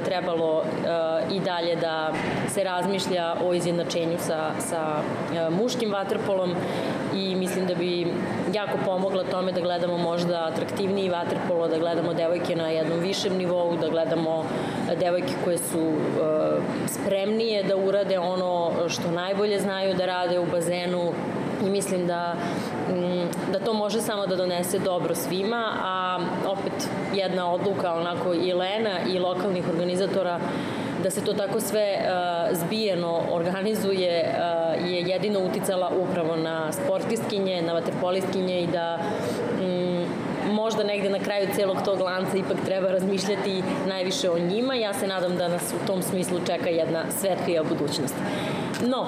trebalo 0.03 0.61
e, 0.63 1.35
i 1.35 1.39
dalje 1.39 1.75
da 1.75 2.13
se 2.47 2.63
razmišlja 2.63 3.35
o 3.45 3.53
izjednačenju 3.53 4.17
sa, 4.19 4.51
sa 4.59 5.01
e, 5.35 5.49
muškim 5.49 5.91
vaterpolom 5.91 6.55
i 7.15 7.35
mislim 7.35 7.67
da 7.67 7.75
bi 7.75 8.13
jako 8.53 8.77
pomogla 8.85 9.23
tome 9.23 9.51
da 9.51 9.61
gledamo 9.61 9.97
možda 9.97 10.49
atraktivniji 10.53 11.09
vaterpolo, 11.09 11.67
da 11.67 11.77
gledamo 11.77 12.13
devojke 12.13 12.55
na 12.55 12.69
jednom 12.69 12.99
višem 12.99 13.37
nivou, 13.37 13.77
da 13.77 13.89
gledamo 13.89 14.45
devojke 14.99 15.33
koje 15.43 15.57
su 15.57 15.93
spremnije 16.87 17.63
da 17.63 17.77
urade 17.77 18.19
ono 18.19 18.71
što 18.89 19.11
najbolje 19.11 19.59
znaju 19.59 19.93
da 19.93 20.05
rade 20.05 20.39
u 20.39 20.45
bazenu 20.45 21.11
i 21.67 21.69
mislim 21.69 22.07
da, 22.07 22.35
da 23.51 23.59
to 23.59 23.73
može 23.73 24.01
samo 24.01 24.27
da 24.27 24.35
donese 24.35 24.79
dobro 24.79 25.15
svima, 25.15 25.73
a 25.83 26.19
opet 26.47 26.89
jedna 27.13 27.53
odluka 27.53 27.93
onako 27.93 28.33
i 28.33 28.53
Lena 28.53 28.99
i 29.13 29.19
lokalnih 29.19 29.69
organizatora 29.69 30.39
da 31.03 31.09
se 31.09 31.25
to 31.25 31.33
tako 31.33 31.59
sve 31.59 31.97
uh, 31.97 32.57
zbijeno 32.57 33.21
organizuje 33.31 34.23
uh, 34.27 34.91
je 34.91 35.01
jedino 35.01 35.39
uticala 35.39 35.91
upravo 35.99 36.35
na 36.35 36.71
sportistkinje, 36.71 37.61
na 37.61 37.73
vaterpolistkinje 37.73 38.61
i 38.61 38.67
da 38.67 38.99
mm, 39.61 40.05
možda 40.51 40.83
negde 40.83 41.09
na 41.09 41.19
kraju 41.19 41.47
celog 41.55 41.77
tog 41.85 41.99
lanca 41.99 42.37
ipak 42.37 42.57
treba 42.65 42.91
razmišljati 42.91 43.63
najviše 43.87 44.29
o 44.29 44.39
njima. 44.39 44.75
Ja 44.75 44.93
se 44.93 45.07
nadam 45.07 45.37
da 45.37 45.47
nas 45.47 45.73
u 45.83 45.87
tom 45.87 46.01
smislu 46.01 46.39
čeka 46.45 46.69
jedna 46.69 47.03
svetlija 47.19 47.63
budućnost. 47.63 48.15
No, 48.87 49.07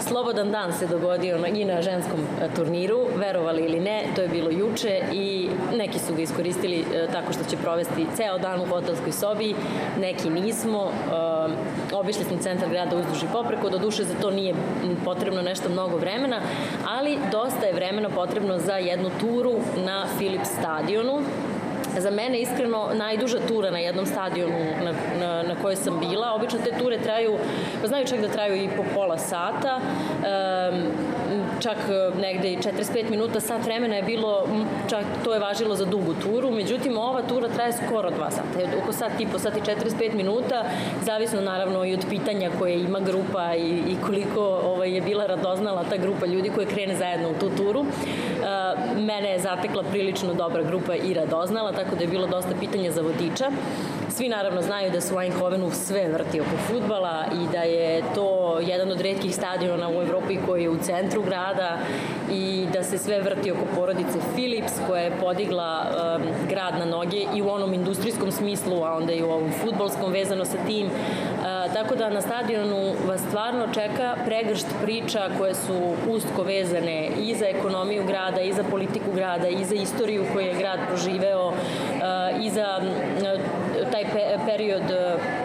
slobodan 0.00 0.50
dan 0.50 0.72
se 0.72 0.86
dogodio 0.86 1.38
na, 1.38 1.48
i 1.48 1.64
na 1.64 1.82
ženskom 1.82 2.20
e, 2.20 2.48
turniru, 2.54 3.06
verovali 3.16 3.62
ili 3.62 3.80
ne, 3.80 4.04
to 4.14 4.22
je 4.22 4.28
bilo 4.28 4.50
juče 4.50 5.00
i 5.12 5.48
neki 5.76 5.98
su 5.98 6.14
ga 6.14 6.22
iskoristili 6.22 6.80
e, 6.80 7.06
tako 7.12 7.32
što 7.32 7.44
će 7.44 7.56
provesti 7.56 8.06
ceo 8.16 8.38
dan 8.38 8.60
u 8.60 8.66
hotelskoj 8.66 9.12
sobi, 9.12 9.54
neki 10.00 10.30
nismo. 10.30 10.90
E, 11.90 11.94
obišli 11.94 12.24
smo 12.24 12.38
centar 12.38 12.68
grada 12.68 12.96
uzduži 12.96 13.26
popreko, 13.32 13.70
do 13.70 13.78
duše 13.78 14.04
za 14.04 14.14
to 14.14 14.30
nije 14.30 14.54
potrebno 15.04 15.42
nešto 15.42 15.68
mnogo 15.68 15.96
vremena, 15.96 16.40
ali 16.88 17.18
dosta 17.32 17.66
je 17.66 17.74
vremena 17.74 18.08
potrebno 18.08 18.58
za 18.58 18.74
jednu 18.74 19.10
turu 19.20 19.52
na 19.86 20.06
Philips 20.18 20.48
stadionu 20.58 21.22
Za 21.98 22.10
mene 22.10 22.40
iskreno 22.40 22.88
najduža 22.94 23.38
tura 23.48 23.70
na 23.70 23.78
jednom 23.78 24.06
stadionu 24.06 24.58
na, 24.84 24.92
na, 25.20 25.42
na 25.42 25.54
kojoj 25.62 25.76
sam 25.76 26.00
bila. 26.00 26.32
Obično 26.34 26.58
te 26.64 26.78
ture 26.78 26.98
traju, 26.98 27.36
pa 27.82 27.88
znaju 27.88 28.06
čak 28.06 28.20
da 28.20 28.28
traju 28.28 28.56
i 28.56 28.68
po 28.76 28.84
pola 28.94 29.18
sata, 29.18 29.80
čak 31.60 31.76
negde 32.20 32.52
i 32.52 32.56
45 32.56 33.10
minuta, 33.10 33.40
sat 33.40 33.64
vremena 33.64 33.96
je 33.96 34.02
bilo, 34.02 34.48
čak 34.90 35.04
to 35.24 35.34
je 35.34 35.40
važilo 35.40 35.76
za 35.76 35.84
dugu 35.84 36.14
turu, 36.14 36.50
međutim 36.50 36.98
ova 36.98 37.22
tura 37.22 37.48
traje 37.48 37.72
skoro 37.72 38.10
dva 38.10 38.30
sata, 38.30 38.78
oko 38.82 38.92
sat 38.92 39.20
i 39.20 39.26
po 39.26 39.38
sat 39.38 39.56
i 39.56 39.60
45 39.60 40.14
minuta, 40.14 40.64
zavisno 41.04 41.40
naravno 41.40 41.84
i 41.84 41.94
od 41.94 42.06
pitanja 42.10 42.50
koje 42.58 42.80
ima 42.80 43.00
grupa 43.00 43.54
i, 43.54 43.68
i 43.68 43.96
koliko 44.06 44.40
ovaj, 44.64 44.94
je 44.94 45.00
bila 45.00 45.26
radoznala 45.26 45.84
ta 45.84 45.96
grupa 45.96 46.26
ljudi 46.26 46.50
koje 46.54 46.66
krene 46.66 46.96
zajedno 46.96 47.30
u 47.30 47.34
tu 47.40 47.50
turu. 47.56 47.84
Uh, 48.50 48.96
mene 48.96 49.30
je 49.30 49.38
zatekla 49.38 49.82
prilično 49.82 50.34
dobra 50.34 50.62
grupa 50.62 50.94
i 50.94 51.14
radoznala, 51.14 51.72
tako 51.72 51.96
da 51.96 52.02
je 52.02 52.08
bilo 52.08 52.26
dosta 52.26 52.50
pitanja 52.60 52.90
za 52.92 53.02
vodiča. 53.02 53.50
Svi 54.08 54.28
naravno 54.28 54.62
znaju 54.62 54.90
da 54.90 55.00
se 55.00 55.14
u 55.14 55.20
Eindhovenu 55.20 55.70
sve 55.70 56.08
vrti 56.08 56.40
oko 56.40 56.56
futbala 56.66 57.24
i 57.32 57.52
da 57.52 57.62
je 57.62 58.02
to 58.14 58.58
jedan 58.60 58.92
od 58.92 59.00
redkih 59.00 59.34
stadiona 59.34 59.88
u 59.88 60.02
Evropi 60.02 60.38
koji 60.46 60.62
je 60.62 60.70
u 60.70 60.78
centru 60.78 61.22
grada 61.22 61.78
i 62.32 62.66
da 62.72 62.82
se 62.82 62.98
sve 62.98 63.20
vrti 63.20 63.52
oko 63.52 63.64
porodice 63.74 64.18
Philips 64.34 64.72
koja 64.86 65.02
je 65.02 65.12
podigla 65.20 65.86
um, 65.86 66.22
grad 66.48 66.78
na 66.78 66.84
noge 66.84 67.26
i 67.34 67.42
u 67.42 67.48
onom 67.48 67.74
industrijskom 67.74 68.30
smislu, 68.30 68.84
a 68.84 68.96
onda 68.96 69.12
i 69.12 69.22
u 69.22 69.30
ovom 69.30 69.52
futbolskom 69.64 70.12
vezano 70.12 70.44
sa 70.44 70.58
tim. 70.66 70.86
Uh, 70.86 71.72
tako 71.74 71.94
da 71.94 72.10
na 72.10 72.20
stadionu 72.20 72.92
vas 73.06 73.20
stvarno 73.28 73.66
čeka 73.74 74.16
pregršt 74.26 74.66
priča 74.82 75.28
koje 75.38 75.54
su 75.54 75.94
ustko 76.08 76.42
vezane 76.42 77.08
i 77.22 77.34
za 77.34 77.46
ekonomiju 77.46 78.04
grada, 78.06 78.39
i 78.42 78.52
za 78.52 78.64
politiku 78.64 79.12
grada, 79.14 79.48
i 79.48 79.64
za 79.64 79.74
istoriju 79.74 80.24
koju 80.32 80.46
je 80.46 80.58
grad 80.58 80.78
proživeo, 80.88 81.48
uh, 81.48 82.44
i 82.44 82.50
za 82.50 82.80
uh, 82.82 83.69
taj 83.92 84.04
pe 84.12 84.38
period, 84.46 84.82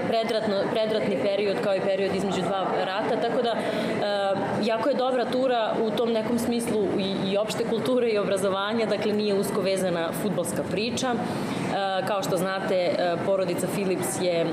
predratno, 0.08 0.56
predratni 0.72 1.18
period 1.24 1.58
kao 1.64 1.76
i 1.76 1.82
period 1.82 2.16
između 2.16 2.42
dva 2.42 2.66
rata, 2.86 3.22
tako 3.22 3.42
da 3.42 3.56
jako 4.64 4.90
je 4.90 4.96
dobra 4.96 5.26
tura 5.26 5.74
u 5.84 5.92
tom 5.92 6.12
nekom 6.12 6.40
smislu 6.40 6.84
i, 7.00 7.32
i 7.32 7.38
opšte 7.38 7.64
kulture 7.70 8.10
i 8.10 8.18
obrazovanja, 8.18 8.86
dakle 8.86 9.14
nije 9.14 9.34
usko 9.34 9.62
vezana 9.62 10.10
futbolska 10.22 10.64
priča. 10.72 11.14
Kao 12.08 12.24
što 12.24 12.38
znate, 12.38 12.96
porodica 13.26 13.68
Philips 13.74 14.22
je 14.22 14.46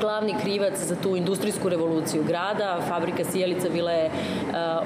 glavni 0.00 0.34
krivac 0.42 0.78
za 0.78 0.96
tu 0.96 1.16
industrijsku 1.16 1.68
revoluciju 1.68 2.24
grada. 2.24 2.80
Fabrika 2.88 3.24
Sijelica 3.24 3.68
bila 3.68 3.90
je 3.90 4.10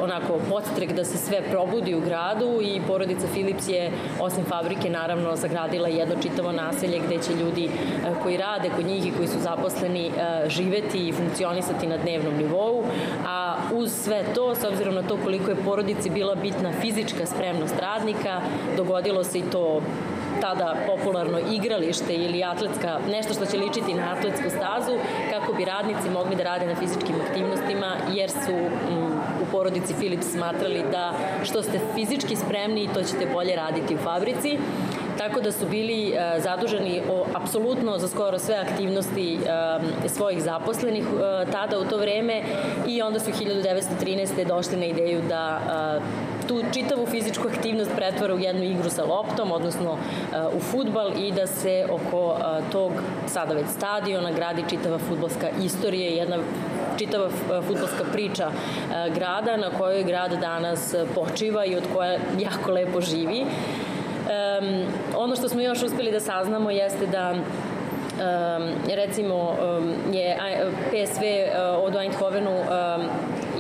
onako 0.00 0.38
podstrek 0.49 0.92
da 0.92 1.04
se 1.04 1.18
sve 1.18 1.42
probudi 1.50 1.94
u 1.94 2.00
gradu 2.00 2.60
i 2.62 2.80
porodica 2.87 3.26
Philips 3.32 3.68
je, 3.68 3.90
osim 4.20 4.44
fabrike, 4.44 4.90
naravno, 4.90 5.37
sagradila 5.37 5.88
jedno 5.88 6.14
čitavo 6.22 6.52
naselje 6.52 6.99
gde 7.06 7.18
će 7.22 7.32
ljudi 7.34 7.70
koji 8.22 8.36
rade 8.36 8.70
kod 8.76 8.86
njih 8.86 9.06
i 9.06 9.12
koji 9.16 9.28
su 9.28 9.38
zaposleni 9.40 10.10
živeti 10.46 11.08
i 11.08 11.12
funkcionisati 11.12 11.86
na 11.86 11.96
dnevnom 11.96 12.34
nivou, 12.34 12.84
a 13.26 13.56
uz 13.74 13.92
sve 13.92 14.24
to, 14.34 14.54
s 14.54 14.64
obzirom 14.64 14.94
na 14.94 15.02
to 15.02 15.18
koliko 15.24 15.50
je 15.50 15.56
porodici 15.64 16.10
bila 16.10 16.34
bitna 16.34 16.72
fizička 16.80 17.26
spremnost 17.26 17.74
radnika, 17.80 18.40
dogodilo 18.76 19.24
se 19.24 19.38
i 19.38 19.42
to 19.42 19.80
tada 20.40 20.74
popularno 20.86 21.38
igralište 21.52 22.14
ili 22.14 22.44
atletska, 22.44 22.98
nešto 23.10 23.34
što 23.34 23.46
će 23.46 23.58
ličiti 23.58 23.94
na 23.94 24.12
atletsku 24.12 24.50
stazu, 24.50 24.98
kako 25.30 25.52
bi 25.52 25.64
radnici 25.64 26.10
mogli 26.10 26.36
da 26.36 26.42
rade 26.42 26.66
na 26.66 26.74
fizičkim 26.74 27.14
aktivnostima, 27.26 27.96
jer 28.12 28.30
su 28.30 28.52
mm, 28.52 29.20
u 29.42 29.46
porodici 29.52 29.94
Philips 29.94 30.26
smatrali 30.26 30.84
da 30.92 31.12
što 31.44 31.62
ste 31.62 31.80
fizički 31.94 32.36
spremni, 32.36 32.88
to 32.94 33.02
ćete 33.02 33.26
bolje 33.32 33.56
raditi 33.56 33.94
u 33.94 33.98
fabrici 33.98 34.58
tako 35.20 35.40
da 35.40 35.52
su 35.52 35.68
bili 35.68 36.10
e, 36.10 36.40
zaduženi 36.40 37.00
o, 37.10 37.24
apsolutno 37.34 37.98
za 37.98 38.08
skoro 38.08 38.38
sve 38.38 38.54
aktivnosti 38.54 39.34
e, 40.04 40.08
svojih 40.08 40.42
zaposlenih 40.42 41.04
e, 41.04 41.50
tada 41.52 41.78
u 41.78 41.84
to 41.84 41.96
vreme 41.96 42.42
i 42.88 43.02
onda 43.02 43.20
su 43.20 43.30
1913. 43.30 44.46
došli 44.46 44.76
na 44.76 44.84
ideju 44.84 45.22
da 45.28 45.60
tu 46.48 46.62
čitavu 46.72 47.06
fizičku 47.06 47.48
aktivnost 47.48 47.90
pretvara 47.96 48.34
u 48.34 48.38
jednu 48.38 48.62
igru 48.62 48.90
sa 48.90 49.04
loptom, 49.04 49.52
odnosno 49.52 49.98
u 50.56 50.60
futbal 50.60 51.10
i 51.18 51.32
da 51.32 51.46
se 51.46 51.86
oko 51.90 52.36
tog 52.72 52.92
sada 53.26 53.54
već 53.54 53.66
stadiona 53.76 54.30
gradi 54.32 54.64
čitava 54.70 54.98
futbalska 54.98 55.48
istorija, 55.62 56.10
jedna 56.10 56.36
čitava 56.98 57.28
futbolska 57.66 58.04
priča 58.12 58.50
grada 59.14 59.56
na 59.56 59.70
kojoj 59.78 60.04
grad 60.04 60.32
danas 60.40 60.94
počiva 61.14 61.64
i 61.64 61.76
od 61.76 61.84
koja 61.94 62.18
jako 62.38 62.72
lepo 62.72 63.00
živi. 63.00 63.44
Um, 64.30 64.84
ono 65.16 65.37
što 65.37 65.49
smo 65.49 65.60
još 65.60 65.82
uspeli 65.82 66.12
da 66.12 66.20
saznamo 66.20 66.70
jeste 66.70 67.06
da 67.06 67.34
um, 67.34 68.68
recimo 68.94 69.34
um, 69.34 69.94
je 70.12 70.38
PSV 70.90 71.22
uh, 71.22 71.84
od 71.84 71.96
Eindhovenu 71.96 72.50
um, 72.50 73.02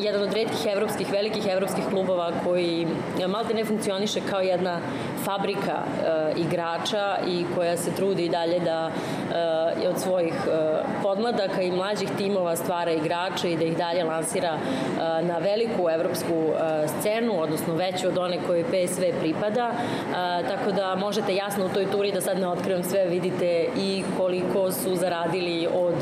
jedan 0.02 0.22
od 0.22 0.32
redkih 0.32 0.66
evropskih, 0.72 1.12
velikih 1.12 1.46
evropskih 1.46 1.84
klubova 1.90 2.32
koji 2.44 2.86
malte 3.28 3.54
ne 3.54 3.64
funkcioniše 3.64 4.20
kao 4.30 4.40
jedna 4.40 4.80
fabrika 5.24 5.82
uh, 5.82 6.40
igrača 6.40 7.16
i 7.26 7.44
koja 7.54 7.76
se 7.76 7.90
trudi 7.90 8.24
i 8.24 8.28
dalje 8.28 8.60
da 8.60 8.90
uh, 8.90 9.90
od 9.90 10.00
svojih 10.00 10.34
uh, 10.34 11.02
podmladaka 11.02 11.62
i 11.62 11.70
mlađih 11.70 12.08
timova 12.18 12.56
stvara 12.56 12.90
igrače 12.90 13.52
i 13.52 13.56
da 13.56 13.64
ih 13.64 13.76
dalje 13.76 14.04
lansira 14.04 14.54
uh, 14.54 15.28
na 15.28 15.38
veliku 15.38 15.88
evropsku 15.90 16.34
uh, 16.34 16.56
scenu, 16.98 17.42
odnosno 17.42 17.74
veću 17.74 18.08
od 18.08 18.18
one 18.18 18.38
koje 18.46 18.64
PSV 18.64 19.02
pripada. 19.20 19.70
Uh, 19.70 20.48
tako 20.48 20.72
da 20.72 20.94
možete 20.94 21.34
jasno 21.34 21.66
u 21.66 21.68
toj 21.68 21.90
turi 21.90 22.12
da 22.12 22.20
sad 22.20 22.38
ne 22.38 22.48
otkrivam 22.48 22.82
sve, 22.82 23.04
vidite 23.04 23.66
i 23.76 24.04
koliko 24.16 24.72
su 24.72 24.96
zaradili 24.96 25.68
od 25.74 25.94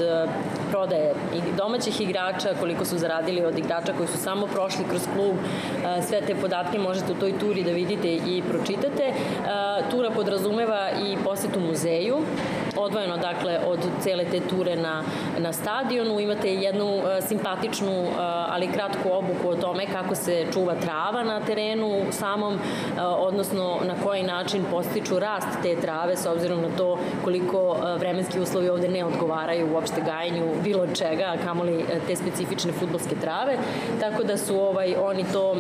prodaje 0.70 1.14
domaćih 1.56 2.00
igrača, 2.00 2.54
koliko 2.60 2.84
su 2.84 2.98
zaradili 2.98 3.44
od 3.44 3.58
igrača 3.58 3.87
koji 3.92 4.08
su 4.08 4.18
samo 4.18 4.46
prošli 4.46 4.84
kroz 4.88 5.02
klub. 5.14 5.34
Uh, 5.34 6.04
sve 6.08 6.20
te 6.20 6.34
podatke 6.34 6.78
možete 6.78 7.12
u 7.12 7.20
toj 7.20 7.38
turi 7.38 7.62
da 7.62 7.70
vidite 7.70 8.08
i 8.08 8.42
pročitate. 8.48 9.12
Tura 9.90 10.10
podrazumeva 10.10 10.90
i 10.90 11.16
posetu 11.24 11.60
muzeju, 11.60 12.16
odvojeno 12.78 13.16
dakle 13.16 13.58
od 13.66 13.78
cele 14.00 14.24
te 14.24 14.40
ture 14.40 14.76
na, 14.76 15.02
na 15.38 15.52
stadionu. 15.52 16.20
Imate 16.20 16.54
jednu 16.54 16.96
uh, 16.96 17.02
simpatičnu, 17.28 18.02
uh, 18.02 18.14
ali 18.48 18.72
kratku 18.72 19.08
obuku 19.12 19.48
o 19.48 19.54
tome 19.54 19.86
kako 19.92 20.14
se 20.14 20.46
čuva 20.52 20.74
trava 20.74 21.22
na 21.22 21.40
terenu 21.40 22.02
samom, 22.10 22.54
uh, 22.54 22.60
odnosno 23.18 23.78
na 23.84 23.94
koji 24.04 24.22
način 24.22 24.64
postiču 24.70 25.18
rast 25.18 25.48
te 25.62 25.76
trave 25.80 26.16
s 26.16 26.26
obzirom 26.26 26.60
na 26.60 26.68
to 26.76 26.98
koliko 27.24 27.76
vremenski 27.98 28.40
uslovi 28.40 28.68
ovde 28.68 28.88
ne 28.88 29.04
odgovaraju 29.04 29.72
uopšte 29.74 30.00
gajenju 30.00 30.44
bilo 30.64 30.86
čega, 30.86 31.36
kamoli 31.44 31.84
te 32.06 32.16
specifične 32.16 32.72
futbolske 32.72 33.16
trave. 33.20 33.56
Tako 34.00 34.22
da 34.22 34.36
su 34.36 34.60
ovaj 34.60 34.94
oni 34.94 35.24
to 35.32 35.56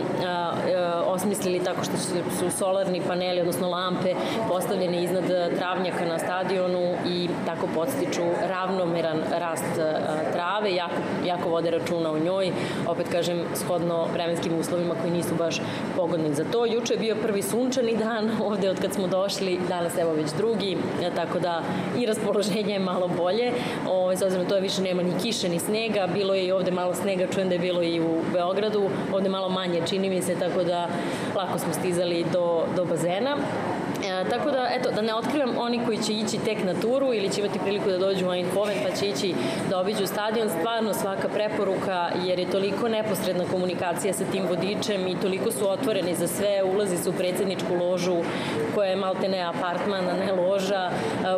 osmislili 1.06 1.64
tako 1.64 1.84
što 1.84 1.96
su 2.38 2.50
solarni 2.58 3.02
paneli, 3.08 3.40
odnosno 3.40 3.68
lampe 3.68 4.14
postavljene 4.48 5.02
iznad 5.02 5.24
travnjaka 5.58 6.04
na 6.04 6.18
stadionu 6.18 6.94
i 7.08 7.28
tako 7.46 7.66
podstiču 7.74 8.22
ravnomeran 8.48 9.18
rast 9.30 9.78
e, 9.78 10.02
trave, 10.32 10.74
jako, 10.74 10.94
jako 11.26 11.48
vode 11.48 11.70
računa 11.70 12.10
o 12.10 12.18
njoj, 12.18 12.52
opet 12.86 13.06
kažem, 13.12 13.44
shodno 13.54 14.06
vremenskim 14.12 14.58
uslovima 14.58 14.94
koji 15.00 15.12
nisu 15.12 15.34
baš 15.34 15.60
pogodni 15.96 16.34
za 16.34 16.44
to. 16.44 16.66
Juče 16.66 16.94
je 16.94 16.98
bio 16.98 17.16
prvi 17.22 17.42
sunčani 17.42 17.96
dan 17.96 18.30
ovde 18.44 18.70
od 18.70 18.80
kad 18.80 18.92
smo 18.92 19.06
došli, 19.06 19.58
danas 19.68 19.98
evo 19.98 20.12
već 20.12 20.30
drugi, 20.36 20.76
e, 21.02 21.10
tako 21.14 21.38
da 21.38 21.62
i 21.98 22.06
raspoloženje 22.06 22.72
je 22.72 22.78
malo 22.78 23.08
bolje, 23.08 23.52
o, 23.88 23.92
ovaj, 23.92 24.16
s 24.16 24.22
obzirom 24.22 24.46
to 24.46 24.54
je 24.54 24.60
više 24.60 24.82
nema 24.82 25.02
ni 25.02 25.12
kiše 25.22 25.48
ni 25.48 25.58
snega, 25.58 26.06
bilo 26.14 26.34
je 26.34 26.46
i 26.46 26.52
ovde 26.52 26.70
malo 26.70 26.94
snega, 26.94 27.26
čujem 27.34 27.48
da 27.48 27.54
je 27.54 27.58
bilo 27.58 27.82
i 27.82 28.00
u 28.00 28.22
Beogradu, 28.32 28.90
ovde 29.12 29.28
malo 29.28 29.48
manje 29.48 29.82
čini 29.88 30.10
mi 30.10 30.22
se, 30.22 30.34
tako 30.34 30.64
da 30.64 30.88
lako 31.36 31.58
smo 31.58 31.72
stizali 31.72 32.24
do, 32.32 32.64
do 32.76 32.84
bazena. 32.84 33.36
E, 34.04 34.24
tako 34.30 34.50
da, 34.50 34.68
eto, 34.70 34.90
da 34.90 35.02
ne 35.02 35.14
otkrivam 35.14 35.54
oni 35.58 35.80
koji 35.86 35.98
će 35.98 36.12
ići 36.12 36.38
tek 36.44 36.64
na 36.64 36.74
turu 36.74 37.14
ili 37.14 37.30
će 37.30 37.40
imati 37.40 37.58
priliku 37.58 37.90
da 37.90 37.98
dođu 37.98 38.28
u 38.28 38.32
Eindhoven 38.32 38.76
pa 38.82 38.96
će 38.96 39.08
ići 39.08 39.34
da 39.70 39.80
obiđu 39.80 40.06
stadion, 40.06 40.50
stvarno 40.58 40.94
svaka 40.94 41.28
preporuka 41.28 42.08
jer 42.24 42.38
je 42.38 42.50
toliko 42.50 42.88
neposredna 42.88 43.44
komunikacija 43.50 44.14
sa 44.14 44.24
tim 44.32 44.46
vodičem 44.48 45.06
i 45.06 45.20
toliko 45.20 45.52
su 45.52 45.70
otvoreni 45.70 46.14
za 46.14 46.26
sve, 46.26 46.62
ulazi 46.74 46.96
se 46.96 47.10
u 47.10 47.12
predsedničku 47.12 47.74
ložu 47.74 48.16
koja 48.74 48.90
je 48.90 48.96
malte 48.96 49.28
ne 49.28 49.40
apartman, 49.40 50.08
a 50.08 50.14
ne 50.14 50.32
loža, 50.32 50.90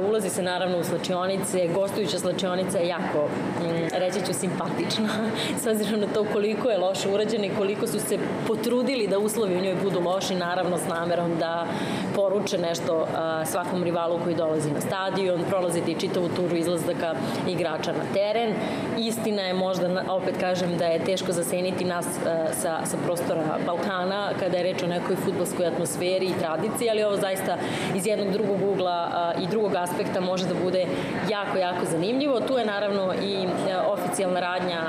ulazi 0.09 0.29
se 0.29 0.43
naravno 0.43 0.79
u 0.79 0.85
slačionice, 0.85 1.69
gostujuća 1.75 2.19
slačionica 2.19 2.79
je 2.79 2.89
jako, 2.89 3.29
mm, 3.61 3.89
reći 3.93 4.27
ću, 4.27 4.33
simpatična, 4.33 5.09
s 5.63 5.67
obzirom 5.67 6.01
na 6.01 6.07
to 6.07 6.25
koliko 6.33 6.71
je 6.71 6.79
loše 6.79 7.09
urađena 7.09 7.47
i 7.47 7.57
koliko 7.59 7.87
su 7.87 8.01
se 8.01 8.19
potrudili 8.47 9.09
da 9.09 9.19
uslovi 9.19 9.57
u 9.57 9.61
njoj 9.61 9.75
budu 9.83 10.01
loši, 10.01 10.35
naravno 10.35 10.79
s 10.79 10.89
namerom 10.89 11.39
da 11.39 11.67
poruče 12.15 12.50
nešto 12.59 13.07
svakom 13.47 13.85
rivalu 13.85 14.19
koji 14.25 14.35
dolazi 14.35 14.71
na 14.71 14.81
stadion, 14.81 15.45
prolaziti 15.49 16.01
čitavu 16.01 16.29
turu 16.29 16.57
izlazaka 16.57 17.15
igrača 17.49 17.93
na 17.93 18.05
teren. 18.15 18.55
Istina 18.99 19.43
je 19.43 19.55
možda, 19.55 20.05
opet 20.09 20.35
kažem, 20.41 20.77
da 20.79 20.85
je 20.85 21.05
teško 21.05 21.33
zaseniti 21.33 21.85
nas 21.85 22.07
sa, 22.53 22.81
sa 22.85 22.97
prostora 23.05 23.59
Balkana 23.67 24.31
kada 24.41 24.57
je 24.57 24.63
reč 24.63 24.83
o 24.83 24.87
nekoj 24.87 25.17
futbolskoj 25.17 25.67
atmosferi 25.67 26.27
i 26.27 26.39
tradiciji, 26.41 26.91
ali 26.91 27.05
ovo 27.05 27.17
zaista 27.17 27.57
iz 27.95 28.07
jednog 28.07 28.33
drugog 28.33 28.59
ugla 28.73 29.33
i 29.43 29.47
drugog 29.47 29.75
aspekta 29.75 30.21
može 30.21 30.47
da 30.47 30.55
bude 30.65 30.87
jako, 31.31 31.59
jako 31.59 31.87
zanimljivo. 31.91 32.41
Tu 32.41 32.59
je 32.59 32.67
naravno 32.67 33.15
i 33.15 33.47
oficijalna 33.89 34.41
radnja 34.41 34.81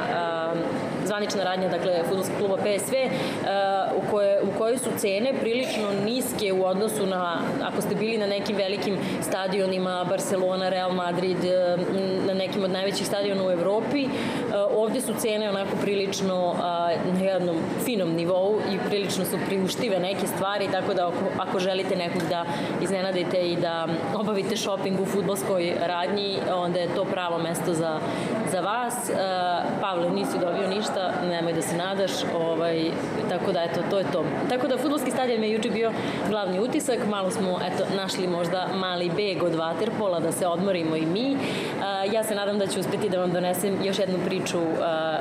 zvanična 1.11 1.43
radnja, 1.43 1.69
dakle, 1.69 2.03
futbolskog 2.07 2.37
kluba 2.37 2.57
PSV, 2.57 2.93
uh, 2.95 3.09
u, 3.99 4.11
koje, 4.11 4.41
u 4.41 4.57
kojoj 4.57 4.77
su 4.77 4.89
cene 4.97 5.33
prilično 5.41 5.87
niske 6.05 6.53
u 6.53 6.65
odnosu 6.65 7.05
na, 7.05 7.41
ako 7.63 7.81
ste 7.81 7.95
bili 7.95 8.17
na 8.17 8.27
nekim 8.27 8.55
velikim 8.55 8.97
stadionima, 9.21 10.05
Barcelona, 10.09 10.69
Real 10.69 10.93
Madrid, 10.93 11.37
uh, 11.37 11.79
na 12.27 12.33
nekim 12.33 12.63
od 12.63 12.71
najvećih 12.71 13.07
stadiona 13.07 13.47
u 13.47 13.51
Evropi, 13.51 14.05
uh, 14.05 14.11
ovde 14.75 15.01
su 15.01 15.13
cene 15.19 15.49
onako 15.49 15.75
prilično 15.81 16.55
na 17.13 17.19
jednom 17.19 17.57
finom 17.85 18.09
nivou 18.13 18.59
i 18.73 18.89
prilično 18.89 19.25
su 19.25 19.37
priuštive 19.47 19.99
neke 19.99 20.27
stvari, 20.27 20.67
tako 20.71 20.93
da 20.93 21.07
ako, 21.07 21.17
ako 21.37 21.59
želite 21.59 21.95
nekog 21.95 22.21
da 22.29 22.45
iznenadite 22.81 23.37
i 23.37 23.55
da 23.55 23.87
obavite 24.15 24.57
shopping 24.57 24.99
u 24.99 25.05
futbolskoj 25.05 25.73
radnji, 25.81 26.37
onda 26.53 26.79
je 26.79 26.95
to 26.95 27.05
pravo 27.05 27.37
mesto 27.37 27.73
za, 27.73 27.99
za 28.51 28.59
vas. 28.59 29.11
Pavle, 29.81 30.09
nisi 30.09 30.39
dobio 30.39 30.67
ništa, 30.67 31.00
ništa, 31.01 31.27
nemoj 31.29 31.53
da 31.53 31.61
se 31.61 31.77
nadaš, 31.77 32.11
ovaj, 32.35 32.91
tako 33.29 33.51
da 33.51 33.63
eto, 33.63 33.81
to 33.89 33.97
je 33.97 34.05
to. 34.11 34.25
Tako 34.49 34.67
da 34.67 34.77
futbolski 34.77 35.11
stadion 35.11 35.41
mi 35.41 35.47
je 35.47 35.53
juče 35.53 35.69
bio 35.69 35.91
glavni 36.29 36.59
utisak, 36.59 36.99
malo 37.09 37.31
smo 37.31 37.59
eto, 37.65 37.85
našli 37.95 38.27
možda 38.27 38.67
mali 38.75 39.11
beg 39.15 39.43
od 39.43 39.53
Waterpola 39.53 40.21
da 40.21 40.31
se 40.31 40.47
odmorimo 40.47 40.95
i 40.95 41.05
mi. 41.05 41.33
Uh, 41.33 42.13
ja 42.13 42.23
se 42.23 42.35
nadam 42.35 42.59
da 42.59 42.67
ću 42.67 42.79
uspeti 42.79 43.09
da 43.09 43.19
vam 43.19 43.31
donesem 43.31 43.77
još 43.83 43.99
jednu 43.99 44.17
priču 44.25 44.59
uh, 44.59 44.77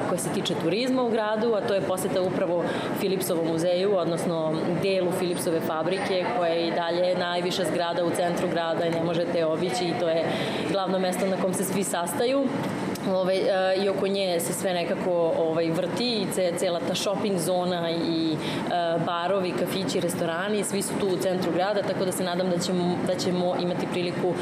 koja 0.09 0.19
se 0.19 0.29
tiče 0.35 0.55
turizma 0.63 1.03
u 1.03 1.11
gradu, 1.11 1.55
a 1.55 1.61
to 1.61 1.75
je 1.75 1.81
poseta 1.81 2.23
upravo 2.23 2.65
Filipsovom 3.01 3.47
muzeju, 3.47 3.97
odnosno 3.97 4.55
delu 4.83 5.13
Filipsove 5.19 5.61
fabrike, 5.61 6.25
koja 6.39 6.53
je 6.53 6.69
i 6.69 6.73
dalje 6.73 7.15
najviša 7.19 7.65
zgrada 7.65 8.05
u 8.05 8.11
centru 8.11 8.49
grada 8.49 8.87
i 8.87 8.91
ne 8.91 9.03
možete 9.03 9.45
obići 9.45 9.85
i 9.85 10.01
to 10.01 10.09
je 10.09 10.25
glavno 10.73 10.99
mesto 10.99 11.27
na 11.27 11.37
kom 11.37 11.55
se 11.55 11.65
svi 11.65 11.85
sastaju 11.85 12.47
ovaj, 13.09 13.41
i 13.85 13.89
oko 13.89 14.07
nje 14.07 14.41
se 14.41 14.53
sve 14.53 14.75
nekako 14.75 15.33
ovaj, 15.39 15.71
vrti 15.71 16.23
i 16.23 16.27
ce, 16.35 16.53
cela 16.59 16.81
ta 16.89 16.95
shopping 16.95 17.39
zona 17.39 17.91
i 17.91 18.33
uh, 18.33 19.05
barovi, 19.05 19.53
kafići, 19.53 20.01
restorani, 20.01 20.65
svi 20.65 20.83
su 20.83 20.95
tu 21.01 21.07
u 21.07 21.17
centru 21.17 21.53
grada, 21.53 21.83
tako 21.83 22.05
da 22.05 22.13
se 22.13 22.25
nadam 22.25 22.51
da 22.51 22.59
ćemo, 22.59 22.97
da 23.07 23.15
ćemo 23.15 23.57
imati 23.63 23.87
priliku 23.93 24.29
uh, 24.29 24.37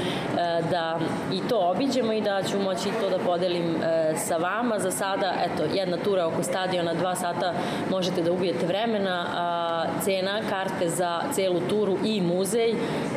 da 0.71 0.99
i 1.33 1.41
to 1.49 1.71
obiđemo 1.71 2.13
i 2.13 2.21
da 2.21 2.43
ću 2.51 2.59
moći 2.59 2.89
to 3.01 3.11
da 3.11 3.19
podelim 3.19 3.77
sa 4.17 4.37
vama. 4.37 4.79
Za 4.79 4.91
sada, 4.91 5.35
eto, 5.45 5.65
jedna 5.75 5.97
tura 5.97 6.27
oko 6.27 6.43
stadiona, 6.43 6.95
dva 6.95 7.15
sata 7.15 7.53
možete 7.91 8.23
da 8.23 8.33
ubijete 8.33 8.67
vremena, 8.67 9.27
a 9.35 9.85
cena 10.05 10.41
karte 10.51 10.89
za 10.89 11.21
celu 11.33 11.61
turu 11.61 11.97
i 12.05 12.21
muzej 12.21 12.75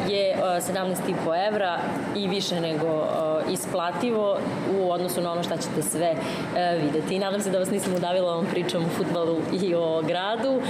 je 0.08 0.36
uh, 0.36 0.44
17,5 0.44 1.48
evra 1.48 1.80
i 2.16 2.28
više 2.28 2.62
nego 2.62 3.08
isplativo 3.50 4.38
u 4.80 4.92
odnosu 4.92 5.22
na 5.22 5.31
ono 5.32 5.44
šta 5.44 5.58
ćete 5.58 5.82
sve 5.82 6.12
uh, 6.12 6.84
videti. 6.84 7.16
I 7.16 7.20
nadam 7.20 7.42
se 7.42 7.52
da 7.52 7.60
vas 7.60 7.72
nisam 7.72 7.94
udavila 7.96 8.34
ovom 8.34 8.46
pričom 8.46 8.86
o 8.86 8.90
futbalu 8.98 9.38
i 9.62 9.76
o 9.76 10.02
gradu. 10.02 10.52
Uh, 10.52 10.62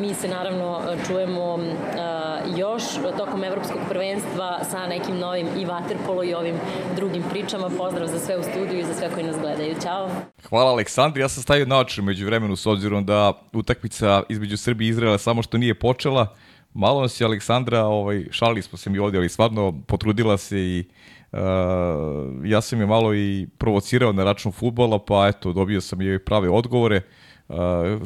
mi 0.00 0.14
se 0.14 0.28
naravno 0.28 0.80
čujemo 1.06 1.54
uh, 1.54 2.58
još 2.58 2.82
tokom 3.18 3.44
evropskog 3.44 3.80
prvenstva 3.88 4.58
sa 4.70 4.86
nekim 4.86 5.18
novim 5.18 5.46
i 5.58 5.64
vaterpolo 5.64 6.24
i 6.24 6.34
ovim 6.34 6.54
drugim 6.96 7.22
pričama. 7.30 7.70
Pozdrav 7.78 8.08
za 8.08 8.18
sve 8.18 8.38
u 8.38 8.42
studiju 8.42 8.80
i 8.80 8.84
za 8.84 8.94
sve 8.94 9.10
koji 9.10 9.26
nas 9.26 9.36
gledaju. 9.40 9.74
Ćao! 9.82 10.10
Hvala 10.48 10.70
Aleksandri, 10.70 11.22
ja 11.22 11.28
sam 11.28 11.42
stavio 11.42 11.66
naočar 11.66 12.04
među 12.04 12.26
vremenu 12.26 12.56
s 12.56 12.66
obzirom 12.66 13.04
da 13.04 13.32
utakmica 13.52 14.22
između 14.28 14.56
Srbije 14.56 14.86
i 14.86 14.90
Izraela 14.90 15.18
samo 15.18 15.42
što 15.42 15.58
nije 15.58 15.74
počela. 15.74 16.26
Malo 16.74 17.00
nas 17.00 17.20
je 17.20 17.24
Aleksandra, 17.24 17.84
ovaj, 17.84 18.24
šalili 18.30 18.62
smo 18.62 18.78
se 18.78 18.90
mi 18.90 18.98
ovdje, 18.98 19.18
ali 19.18 19.28
stvarno 19.28 19.74
potrudila 19.86 20.36
se 20.36 20.58
i 20.58 20.84
Uh, 20.88 21.13
ja 22.44 22.60
sam 22.60 22.80
je 22.80 22.86
malo 22.86 23.14
i 23.14 23.46
provocirao 23.58 24.12
na 24.12 24.24
račun 24.24 24.52
futbola, 24.52 24.98
pa 24.98 25.28
eto, 25.28 25.52
dobio 25.52 25.80
sam 25.80 26.02
i 26.02 26.18
prave 26.18 26.48
odgovore. 26.48 27.00
Uh, 27.48 27.56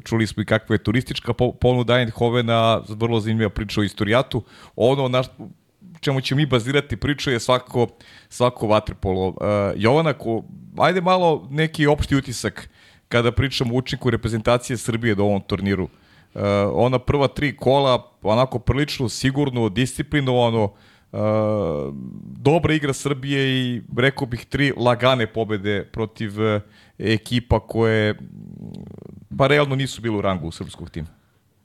čuli 0.05 0.27
smo 0.27 0.43
i 0.43 0.47
kakva 0.47 0.75
je 0.75 0.83
turistička 0.83 1.33
ponuda 1.61 1.99
Eindhovena, 1.99 2.83
vrlo 2.89 3.21
zanimljiva 3.21 3.51
priča 3.51 3.81
o 3.81 3.85
istorijatu. 3.85 4.43
Ono 4.77 5.09
na 5.09 5.23
čemu 6.01 6.21
ćemo 6.21 6.37
mi 6.37 6.47
bazirati 6.47 6.97
priču 6.97 7.31
je 7.31 7.41
svako, 7.41 7.87
svako 8.29 8.67
vaterpolo. 8.67 9.29
Uh, 9.29 9.35
Jovana, 9.77 10.13
ko, 10.13 10.43
ajde 10.79 11.01
malo 11.01 11.49
neki 11.51 11.87
opšti 11.87 12.17
utisak 12.17 12.69
kada 13.09 13.33
pričamo 13.33 13.75
o 13.75 13.79
učinku 13.79 14.11
reprezentacije 14.11 14.77
Srbije 14.77 15.15
do 15.15 15.25
ovom 15.25 15.41
turniru. 15.41 15.85
Uh, 15.85 16.43
ona 16.73 16.99
prva 16.99 17.29
tri 17.29 17.57
kola, 17.57 18.13
onako 18.23 18.59
prilično 18.59 19.09
sigurno, 19.09 19.69
disciplinovano, 19.69 20.65
uh, 20.65 20.71
Uh, 21.13 21.21
dobra 22.39 22.75
igra 22.75 22.93
Srbije 22.93 23.49
i 23.49 23.83
rekao 23.97 24.27
bih 24.27 24.47
tri 24.47 24.73
lagane 24.77 25.27
pobede 25.27 25.85
protiv 25.93 26.41
uh, 26.41 26.63
ekipa 26.99 27.61
koje 27.61 28.19
pa 29.39 29.47
realno 29.47 29.77
nisu 29.77 30.03
bile 30.03 30.17
u 30.17 30.21
rangu 30.21 30.51
srpskog 30.51 30.91
tima. 30.91 31.09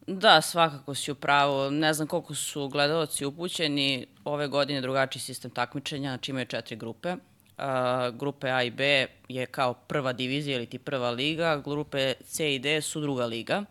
Da, 0.08 0.42
svakako 0.42 0.96
si 0.96 1.12
upravo. 1.12 1.70
Ne 1.70 1.94
znam 1.94 2.08
koliko 2.08 2.36
su 2.36 2.68
gledalci 2.68 3.26
upućeni. 3.26 4.06
Ove 4.26 4.48
godine 4.48 4.82
drugačiji 4.82 5.22
sistem 5.22 5.52
takmičenja, 5.52 6.10
znači 6.10 6.32
imaju 6.32 6.46
četiri 6.46 6.76
grupe. 6.76 7.12
Uh, 7.12 8.16
grupe 8.20 8.50
A 8.50 8.64
i 8.64 8.72
B 8.72 9.08
je 9.30 9.46
kao 9.46 9.74
prva 9.74 10.14
divizija 10.14 10.56
ili 10.56 10.66
ti 10.66 10.80
prva 10.80 11.12
liga, 11.12 11.62
grupe 11.66 12.14
C 12.26 12.56
i 12.56 12.60
D 12.60 12.82
su 12.82 13.02
druga 13.02 13.26
liga. 13.26 13.60
Uh, 13.60 13.66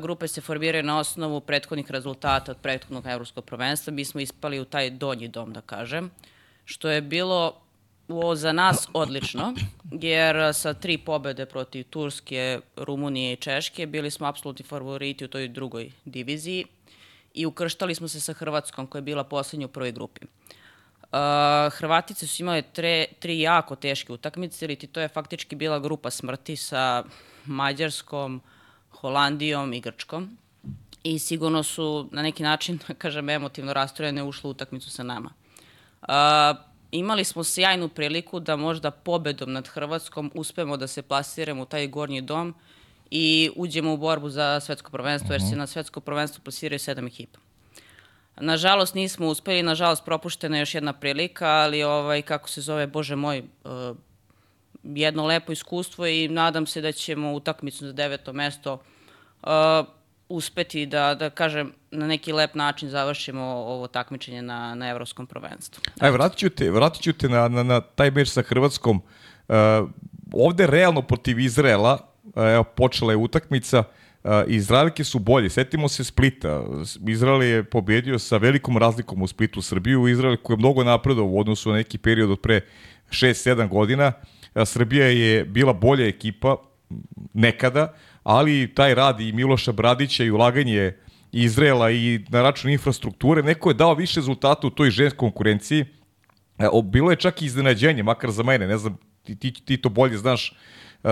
Grupe 0.00 0.28
se 0.28 0.40
formiraju 0.40 0.84
na 0.84 0.98
osnovu 0.98 1.40
prethodnih 1.40 1.90
rezultata 1.90 2.52
od 2.52 2.58
prethodnog 2.58 3.06
evropskog 3.06 3.44
prvenstva. 3.44 3.92
Mi 3.92 4.04
smo 4.04 4.20
ispali 4.20 4.60
u 4.60 4.64
taj 4.64 4.90
donji 4.90 5.28
dom, 5.28 5.52
da 5.52 5.60
kažem, 5.60 6.10
što 6.64 6.90
je 6.90 7.00
bilo 7.00 7.60
o, 8.08 8.34
za 8.34 8.52
nas 8.52 8.88
odlično, 8.92 9.54
jer 9.90 10.54
sa 10.54 10.74
tri 10.74 10.98
pobede 10.98 11.46
protiv 11.46 11.84
Turske, 11.84 12.60
Rumunije 12.76 13.32
i 13.32 13.36
Češke 13.36 13.86
bili 13.86 14.10
smo 14.10 14.26
apsolutni 14.26 14.64
favoriti 14.64 15.24
u 15.24 15.28
toj 15.28 15.48
drugoj 15.48 15.92
diviziji 16.04 16.64
i 17.34 17.46
ukrštali 17.46 17.94
smo 17.94 18.08
se 18.08 18.20
sa 18.20 18.32
Hrvatskom 18.32 18.86
koja 18.86 18.98
je 18.98 19.02
bila 19.02 19.24
poslednja 19.24 19.66
u 19.66 19.70
prvoj 19.70 19.92
grupi. 19.92 20.26
Uh, 21.02 21.72
Hrvatice 21.72 22.26
su 22.26 22.42
imale 22.42 22.62
tre, 22.62 23.06
tri 23.18 23.40
jako 23.40 23.76
teške 23.76 24.12
utakmice, 24.12 24.64
ili 24.64 24.76
to 24.76 25.00
je 25.00 25.08
faktički 25.08 25.56
bila 25.56 25.78
grupa 25.78 26.10
smrti 26.10 26.56
sa 26.56 27.04
Mađarskom, 27.46 28.40
Holandijom 29.02 29.72
i 29.72 29.80
Grčkom 29.80 30.38
i 31.04 31.18
sigurno 31.18 31.62
su 31.62 32.08
na 32.12 32.22
neki 32.22 32.42
način, 32.42 32.78
da 32.88 32.94
kažem, 32.94 33.28
emotivno 33.28 33.72
rastrojene 33.72 34.22
ušle 34.22 34.48
u 34.48 34.50
utakmicu 34.50 34.90
sa 34.90 35.02
nama. 35.02 35.30
Uh, 36.02 36.08
imali 36.92 37.24
smo 37.24 37.44
sjajnu 37.44 37.88
priliku 37.88 38.40
da 38.40 38.56
možda 38.56 38.90
pobedom 38.90 39.52
nad 39.52 39.68
Hrvatskom 39.68 40.30
uspemo 40.34 40.76
da 40.76 40.86
se 40.86 41.02
plasiramo 41.02 41.62
u 41.62 41.66
taj 41.66 41.86
gornji 41.86 42.20
dom 42.20 42.54
i 43.10 43.50
uđemo 43.56 43.92
u 43.92 43.96
borbu 43.96 44.30
za 44.30 44.60
svetsko 44.60 44.90
prvenstvo, 44.90 45.32
jer 45.32 45.40
se 45.40 45.46
mhm. 45.46 45.58
na 45.58 45.66
svetsko 45.66 46.00
prvenstvo 46.00 46.44
plasiraju 46.44 46.78
sedam 46.78 47.06
ekipa. 47.06 47.38
Nažalost 48.36 48.94
nismo 48.94 49.28
uspeli, 49.28 49.62
nažalost 49.62 50.04
propuštena 50.04 50.56
je 50.56 50.60
još 50.60 50.74
jedna 50.74 50.92
prilika, 50.92 51.48
ali 51.48 51.82
ovaj, 51.82 52.22
kako 52.22 52.48
se 52.48 52.60
zove, 52.60 52.86
bože 52.86 53.16
moj, 53.16 53.42
uh, 53.64 53.96
jedno 54.84 55.26
lepo 55.26 55.52
iskustvo 55.52 56.06
i 56.06 56.28
nadam 56.28 56.66
se 56.66 56.80
da 56.80 56.92
ćemo 56.92 57.32
utakmicu 57.32 57.86
za 57.86 57.92
deveto 57.92 58.32
mesto 58.32 58.82
uh, 59.42 59.86
uspeti 60.28 60.86
da, 60.86 61.14
da 61.14 61.30
kažem, 61.30 61.72
na 61.90 62.06
neki 62.06 62.32
lep 62.32 62.54
način 62.54 62.88
završimo 62.88 63.42
ovo 63.42 63.86
takmičenje 63.86 64.42
na, 64.42 64.74
na 64.74 64.88
evropskom 64.88 65.26
prvenstvu. 65.26 65.82
Aj, 66.00 66.10
vratit 66.10 66.38
ću 66.38 66.50
te, 66.50 66.70
vratit 66.70 67.02
ću 67.02 67.12
te 67.12 67.28
na, 67.28 67.48
na, 67.48 67.62
na 67.62 67.80
taj 67.80 68.10
meč 68.10 68.28
sa 68.28 68.42
Hrvatskom. 68.42 69.02
Uh, 69.48 69.54
ovde 70.32 70.66
realno 70.66 71.02
protiv 71.02 71.40
Izraela, 71.40 71.98
uh, 72.24 72.32
evo, 72.36 72.64
počela 72.64 73.12
je 73.12 73.16
utakmica, 73.16 73.84
Izraelke 74.46 75.04
su 75.04 75.18
bolje. 75.18 75.50
Setimo 75.50 75.88
se 75.88 76.04
Splita. 76.04 76.62
Izrael 77.08 77.42
je 77.42 77.64
pobedio 77.64 78.18
sa 78.18 78.36
velikom 78.36 78.78
razlikom 78.78 79.22
u 79.22 79.26
Splitu 79.26 79.62
Srbiju. 79.62 80.08
Izrael 80.08 80.36
koji 80.36 80.54
je 80.54 80.58
mnogo 80.58 80.84
napredao 80.84 81.24
u 81.24 81.40
odnosu 81.40 81.70
na 81.70 81.76
neki 81.76 81.98
period 81.98 82.30
od 82.30 82.40
pre 82.40 82.60
6-7 83.10 83.68
godina. 83.68 84.12
Srbija 84.64 85.06
je 85.06 85.44
bila 85.44 85.72
bolja 85.72 86.06
ekipa 86.06 86.56
nekada, 87.34 87.92
ali 88.22 88.74
taj 88.74 88.94
rad 88.94 89.20
i 89.20 89.32
Miloša 89.32 89.72
Bradića 89.72 90.24
i 90.24 90.30
ulaganje 90.30 90.92
Izraela 91.32 91.90
i 91.90 92.20
na 92.28 92.42
račun 92.42 92.70
infrastrukture, 92.70 93.42
neko 93.42 93.70
je 93.70 93.74
dao 93.74 93.94
više 93.94 94.20
rezultata 94.20 94.66
u 94.66 94.70
toj 94.70 94.90
ženskoj 94.90 95.18
konkurenciji. 95.18 95.84
Bilo 96.84 97.10
je 97.10 97.16
čak 97.16 97.42
i 97.42 97.46
iznenađenje, 97.46 98.02
makar 98.02 98.30
za 98.30 98.42
mene, 98.42 98.66
ne 98.66 98.78
znam, 98.78 98.98
ti, 99.22 99.38
ti, 99.38 99.52
ti 99.52 99.76
to 99.76 99.88
bolje 99.88 100.18
znaš, 100.18 100.54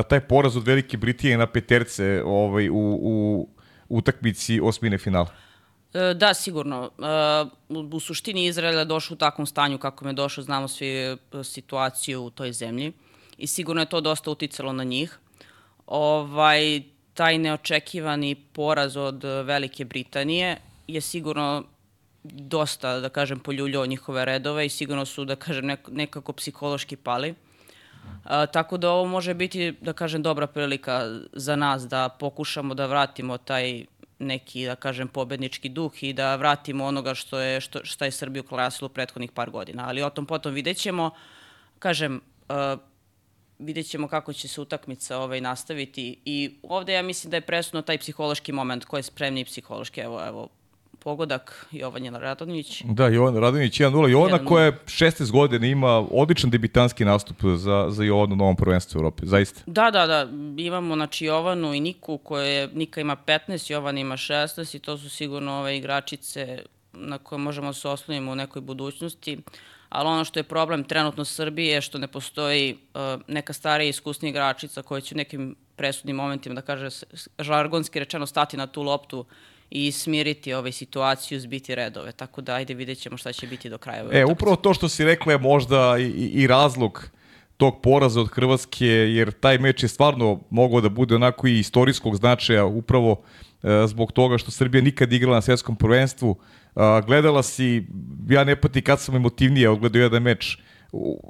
taj 0.09 0.21
poraz 0.21 0.57
od 0.57 0.67
Velike 0.67 0.97
Britije 0.97 1.39
na 1.39 1.47
peterce 1.47 2.23
ovaj, 2.25 2.69
u, 2.69 2.99
u 3.03 3.49
utakmici 3.89 4.61
osmine 4.61 4.99
finala. 4.99 5.31
E, 5.95 6.15
da, 6.15 6.35
sigurno. 6.35 6.91
E, 6.99 7.77
u 7.93 8.01
suštini 8.01 8.47
Izrael 8.47 8.79
je 8.79 8.85
došao 8.85 9.15
u 9.15 9.19
takvom 9.19 9.47
stanju 9.47 9.79
kako 9.79 10.05
me 10.05 10.13
došao, 10.13 10.45
znamo 10.45 10.69
svi 10.69 10.89
e, 10.89 11.17
situaciju 11.45 12.23
u 12.23 12.31
toj 12.31 12.53
zemlji 12.53 12.93
i 13.39 13.47
sigurno 13.47 13.83
je 13.83 13.89
to 13.89 14.01
dosta 14.01 14.31
uticalo 14.31 14.73
na 14.73 14.85
njih. 14.85 15.19
Ovaj, 15.87 16.83
taj 17.21 17.39
neočekivani 17.39 18.35
poraz 18.35 18.97
od 18.97 19.25
Velike 19.45 19.85
Britanije 19.85 20.57
je 20.89 21.01
sigurno 21.01 21.65
dosta, 22.25 23.01
da 23.01 23.09
kažem, 23.09 23.39
poljuljao 23.39 23.87
njihove 23.87 24.25
redove 24.25 24.65
i 24.67 24.69
sigurno 24.69 25.05
su, 25.05 25.25
da 25.25 25.37
kažem, 25.37 25.77
nekako 25.89 26.33
psihološki 26.33 26.97
pali. 26.97 27.35
A, 28.25 28.47
tako 28.47 28.77
da 28.77 28.91
ovo 28.91 29.05
može 29.07 29.35
biti, 29.35 29.75
da 29.81 29.93
kažem, 29.93 30.23
dobra 30.23 30.47
prilika 30.47 31.03
za 31.33 31.57
nas 31.57 31.85
da 31.89 32.09
pokušamo 32.09 32.75
da 32.75 32.87
vratimo 32.87 33.39
taj 33.39 33.85
neki, 34.19 34.65
da 34.67 34.77
kažem, 34.77 35.09
pobednički 35.09 35.69
duh 35.69 36.03
i 36.03 36.13
da 36.13 36.37
vratimo 36.37 36.85
onoga 36.85 37.15
što 37.15 37.41
je, 37.41 37.61
što, 37.61 37.85
što 37.85 38.05
je 38.05 38.17
Srbiju 38.17 38.43
krasilo 38.43 38.87
u 38.87 38.97
prethodnih 38.97 39.33
par 39.33 39.51
godina. 39.51 39.85
Ali 39.89 40.03
o 40.03 40.11
tom 40.11 40.27
potom 40.27 40.55
vidjet 40.55 40.77
ćemo. 40.77 41.11
Kažem, 41.79 42.21
uh, 42.49 42.81
vidjet 43.61 43.87
ćemo 43.87 44.09
kako 44.09 44.33
će 44.33 44.49
se 44.49 44.61
utakmica 44.61 45.19
ovaj, 45.19 45.41
nastaviti 45.41 46.17
i 46.25 46.51
ovde 46.63 46.93
ja 46.93 47.03
mislim 47.03 47.31
da 47.31 47.37
je 47.37 47.41
presudno 47.41 47.83
taj 47.83 47.99
psihološki 47.99 48.53
moment 48.53 48.85
ko 48.85 48.97
je 48.97 49.03
spremni 49.03 49.45
psihološki. 49.45 50.01
Evo, 50.01 50.27
evo, 50.27 50.49
pogodak 50.99 51.67
Jovan 51.71 52.15
Radonjić. 52.15 52.83
Da, 52.85 53.07
Jovan 53.07 53.37
Radonjić 53.37 53.81
1-0. 53.81 54.09
Jovana 54.09 54.39
1 54.39 54.45
koja 54.45 54.65
je 54.65 54.79
16 54.85 55.31
godina 55.31 55.67
ima 55.67 55.99
odličan 55.99 56.51
debitanski 56.51 57.05
nastup 57.05 57.37
za, 57.57 57.87
za 57.91 58.05
Jovanu 58.05 58.37
na 58.37 58.45
ovom 58.45 58.57
prvenstvu 58.57 58.99
Evrope, 58.99 59.27
zaista. 59.27 59.61
Da, 59.67 59.91
da, 59.91 60.07
da. 60.07 60.29
Imamo 60.57 60.95
znači 60.95 61.25
Jovanu 61.25 61.75
i 61.75 61.81
Niku 61.81 62.19
koja 62.19 62.45
je, 62.45 62.69
Nika 62.75 63.01
ima 63.01 63.17
15, 63.27 63.73
Jovan 63.73 63.99
ima 63.99 64.17
16 64.17 64.77
i 64.77 64.79
to 64.79 64.99
su 64.99 65.11
sigurno 65.11 65.53
ove 65.53 65.77
igračice 65.77 66.63
na 66.93 67.19
koje 67.19 67.39
možemo 67.39 67.67
da 67.67 67.73
se 67.73 67.89
osloniti 67.89 68.31
u 68.31 68.35
nekoj 68.35 68.63
budućnosti. 68.63 69.39
Ali 69.91 70.09
ono 70.09 70.25
što 70.25 70.39
je 70.39 70.43
problem 70.43 70.85
trenutno 70.85 71.25
Srbije 71.25 71.75
je 71.75 71.81
što 71.81 71.99
ne 71.99 72.07
postoji 72.07 72.75
uh, 72.95 73.01
neka 73.27 73.53
starija 73.53 73.89
iskusnija 73.89 74.31
igračica 74.31 74.83
koja 74.83 75.01
će 75.01 75.15
u 75.15 75.19
nekim 75.19 75.57
presudnim 75.77 76.17
momentima, 76.17 76.55
da 76.55 76.63
kaže, 76.63 76.89
žargonski 77.39 77.99
rečeno, 77.99 78.27
stati 78.27 78.57
na 78.57 78.67
tu 78.67 78.83
loptu 78.83 79.25
i 79.71 79.93
smiriti 79.93 80.55
ovaj 80.55 80.73
situaciju, 80.73 81.41
zbiti 81.41 81.75
redove. 81.75 82.13
Tako 82.13 82.41
da 82.41 82.55
ajde 82.55 82.75
vidjet 82.75 82.99
ćemo 82.99 83.17
šta 83.17 83.33
će 83.33 83.47
biti 83.47 83.71
do 83.71 83.79
kraja. 83.79 84.05
E, 84.13 84.25
upravo 84.25 84.57
to 84.57 84.75
što 84.75 84.89
si 84.89 85.05
rekla 85.05 85.33
je 85.33 85.39
možda 85.39 85.97
i, 85.99 86.31
i 86.35 86.47
razlog 86.47 87.11
tog 87.57 87.81
poraza 87.83 88.21
od 88.21 88.31
Hrvatske, 88.31 88.87
jer 88.87 89.33
taj 89.33 89.59
meč 89.59 89.83
je 89.83 89.89
stvarno 89.89 90.41
mogao 90.51 90.81
da 90.81 90.89
bude 90.89 91.15
onako 91.15 91.47
i 91.47 91.59
istorijskog 91.59 92.17
značaja, 92.17 92.65
upravo 92.65 93.23
e, 93.23 93.50
zbog 93.87 94.13
toga 94.13 94.39
što 94.39 94.51
Srbija 94.51 94.83
nikad 94.83 95.13
igrala 95.13 95.37
na 95.37 95.43
svjetskom 95.43 95.77
prvenstvu. 95.77 96.37
E, 96.77 96.81
gledala 97.07 97.43
si, 97.43 97.87
ja 98.29 98.45
ne 98.45 98.57
pati 98.57 98.83
kad 98.83 99.01
sam 99.01 99.17
emotivnije 99.17 99.71
odgledao 99.71 100.03
jedan 100.03 100.23
meč, 100.23 100.59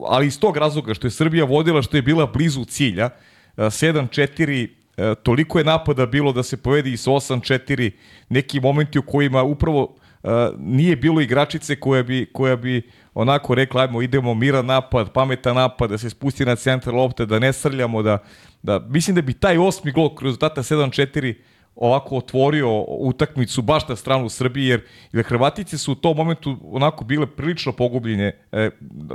ali 0.08 0.26
iz 0.26 0.40
tog 0.40 0.56
razloga 0.56 0.94
što 0.94 1.06
je 1.06 1.10
Srbija 1.10 1.44
vodila, 1.44 1.82
što 1.82 1.96
je 1.96 2.02
bila 2.02 2.26
blizu 2.26 2.64
cilja, 2.64 3.10
7-4 3.56 4.68
E, 5.00 5.14
toliko 5.14 5.58
je 5.58 5.64
napada 5.64 6.06
bilo 6.06 6.32
da 6.32 6.42
se 6.42 6.56
povedi 6.56 6.92
i 6.92 6.96
s 6.96 7.06
8-4 7.06 7.90
neki 8.28 8.60
momenti 8.60 8.98
u 8.98 9.02
kojima 9.02 9.42
upravo 9.42 9.94
e, 10.22 10.28
nije 10.58 10.96
bilo 10.96 11.20
igračice 11.20 11.76
koja 11.80 12.02
bi, 12.02 12.26
koja 12.32 12.56
bi 12.56 12.82
onako 13.14 13.54
rekla 13.54 13.82
ajmo 13.82 14.02
idemo 14.02 14.34
miran 14.34 14.66
napad, 14.66 15.12
pametan 15.12 15.56
napad, 15.56 15.90
da 15.90 15.98
se 15.98 16.10
spusti 16.10 16.44
na 16.44 16.56
centar 16.56 16.94
lopte, 16.94 17.26
da 17.26 17.38
ne 17.38 17.52
srljamo, 17.52 18.02
da, 18.02 18.18
da 18.62 18.78
mislim 18.78 19.14
da 19.14 19.22
bi 19.22 19.32
taj 19.32 19.58
osmi 19.58 19.92
gol 19.92 20.10
rezultata 20.22 20.62
7-4 20.62 21.34
ovako 21.80 22.16
otvorio 22.16 22.80
utakmicu 22.82 23.62
baš 23.62 23.88
na 23.88 23.96
stranu 23.96 24.28
Srbije, 24.28 24.68
jer, 24.68 24.80
jer 25.12 25.24
Hrvatice 25.24 25.78
su 25.78 25.92
u 25.92 25.94
tom 25.94 26.16
momentu 26.16 26.56
onako 26.70 27.04
bile 27.04 27.26
prilično 27.26 27.72
pogubljene. 27.72 28.38
E, 28.52 28.70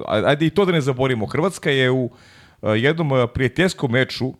ajde 0.08 0.45
i 0.45 0.49
to 0.49 0.65
da 0.65 0.71
ne 0.71 0.82
zaborimo. 0.82 1.25
Hrvatska 1.25 1.71
je 1.71 1.91
u 1.91 2.10
e, 2.62 2.69
jednom 2.69 3.28
prijateljskom 3.34 3.91
meču 3.91 4.34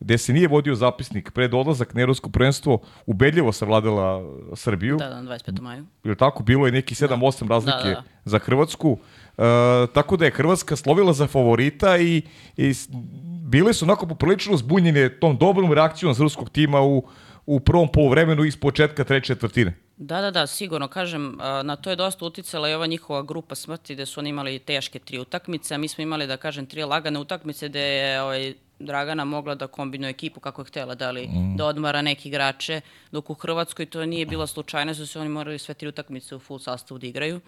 gde 0.00 0.18
se 0.18 0.32
nije 0.32 0.48
vodio 0.48 0.74
zapisnik 0.74 1.30
pred 1.30 1.54
odlazak 1.54 1.94
na 1.94 2.00
Evropsko 2.00 2.30
prvenstvo, 2.30 2.78
ubedljivo 3.06 3.52
savladala 3.52 4.22
Srbiju. 4.54 4.96
Da, 4.96 5.08
da, 5.08 5.22
25. 5.22 5.60
maju. 5.60 5.86
Jer 6.04 6.16
tako, 6.16 6.42
bilo 6.42 6.66
je 6.66 6.72
neki 6.72 6.94
7-8 6.94 7.46
da. 7.46 7.54
razlike 7.54 7.88
da, 7.88 7.94
da. 7.94 8.02
za 8.24 8.38
Hrvatsku. 8.38 8.98
E, 9.38 9.42
tako 9.94 10.16
da 10.16 10.24
je 10.24 10.30
Hrvatska 10.30 10.76
slovila 10.76 11.12
za 11.12 11.26
favorita 11.26 11.98
i, 11.98 12.22
i 12.56 12.74
bile 13.48 13.72
su 13.72 13.84
onako 13.84 14.06
poprilično 14.06 14.56
zbunjene 14.56 15.08
tom 15.20 15.36
dobrom 15.36 15.72
reakcijom 15.72 16.14
srpskog 16.14 16.50
tima 16.50 16.80
u, 16.82 17.02
u 17.50 17.60
prvom 17.60 17.88
polovremenu 17.92 18.44
iz 18.44 18.56
početka 18.56 19.04
treće 19.04 19.26
četvrtine. 19.26 19.74
Da, 19.96 20.20
da, 20.20 20.30
da, 20.30 20.46
sigurno. 20.46 20.88
Kažem, 20.88 21.38
na 21.64 21.76
to 21.76 21.90
je 21.90 21.96
dosta 21.96 22.24
uticala 22.24 22.68
i 22.68 22.74
ova 22.74 22.86
njihova 22.86 23.22
grupa 23.22 23.54
smrti 23.54 23.94
gde 23.94 24.06
su 24.06 24.20
oni 24.20 24.30
imali 24.30 24.58
teške 24.58 24.98
tri 24.98 25.18
utakmice, 25.18 25.74
a 25.74 25.78
mi 25.78 25.88
smo 25.88 26.02
imali, 26.02 26.26
da 26.26 26.36
kažem, 26.36 26.66
tri 26.66 26.84
lagane 26.84 27.18
utakmice 27.18 27.68
gde 27.68 27.80
je 27.80 28.22
ovaj, 28.22 28.54
Dragana 28.80 29.24
mogla 29.24 29.54
da 29.54 29.66
kombinuje 29.66 30.10
ekipu 30.10 30.40
kako 30.40 30.60
je 30.60 30.66
htela, 30.66 30.94
da 30.94 31.10
li 31.10 31.26
mm. 31.26 31.56
da 31.56 31.64
odmara 31.66 32.02
neki 32.02 32.28
igrače, 32.28 32.80
dok 33.12 33.30
u 33.30 33.34
Hrvatskoj 33.34 33.86
to 33.86 34.06
nije 34.06 34.26
bila 34.26 34.46
slučajna, 34.46 34.94
su 34.94 35.06
se 35.06 35.18
oni 35.18 35.28
morali 35.28 35.58
sve 35.58 35.74
tri 35.74 35.88
utakmice 35.88 36.36
u 36.36 36.38
full 36.38 36.58
sastavu 36.58 36.98
da 36.98 37.06
igraju. 37.06 37.40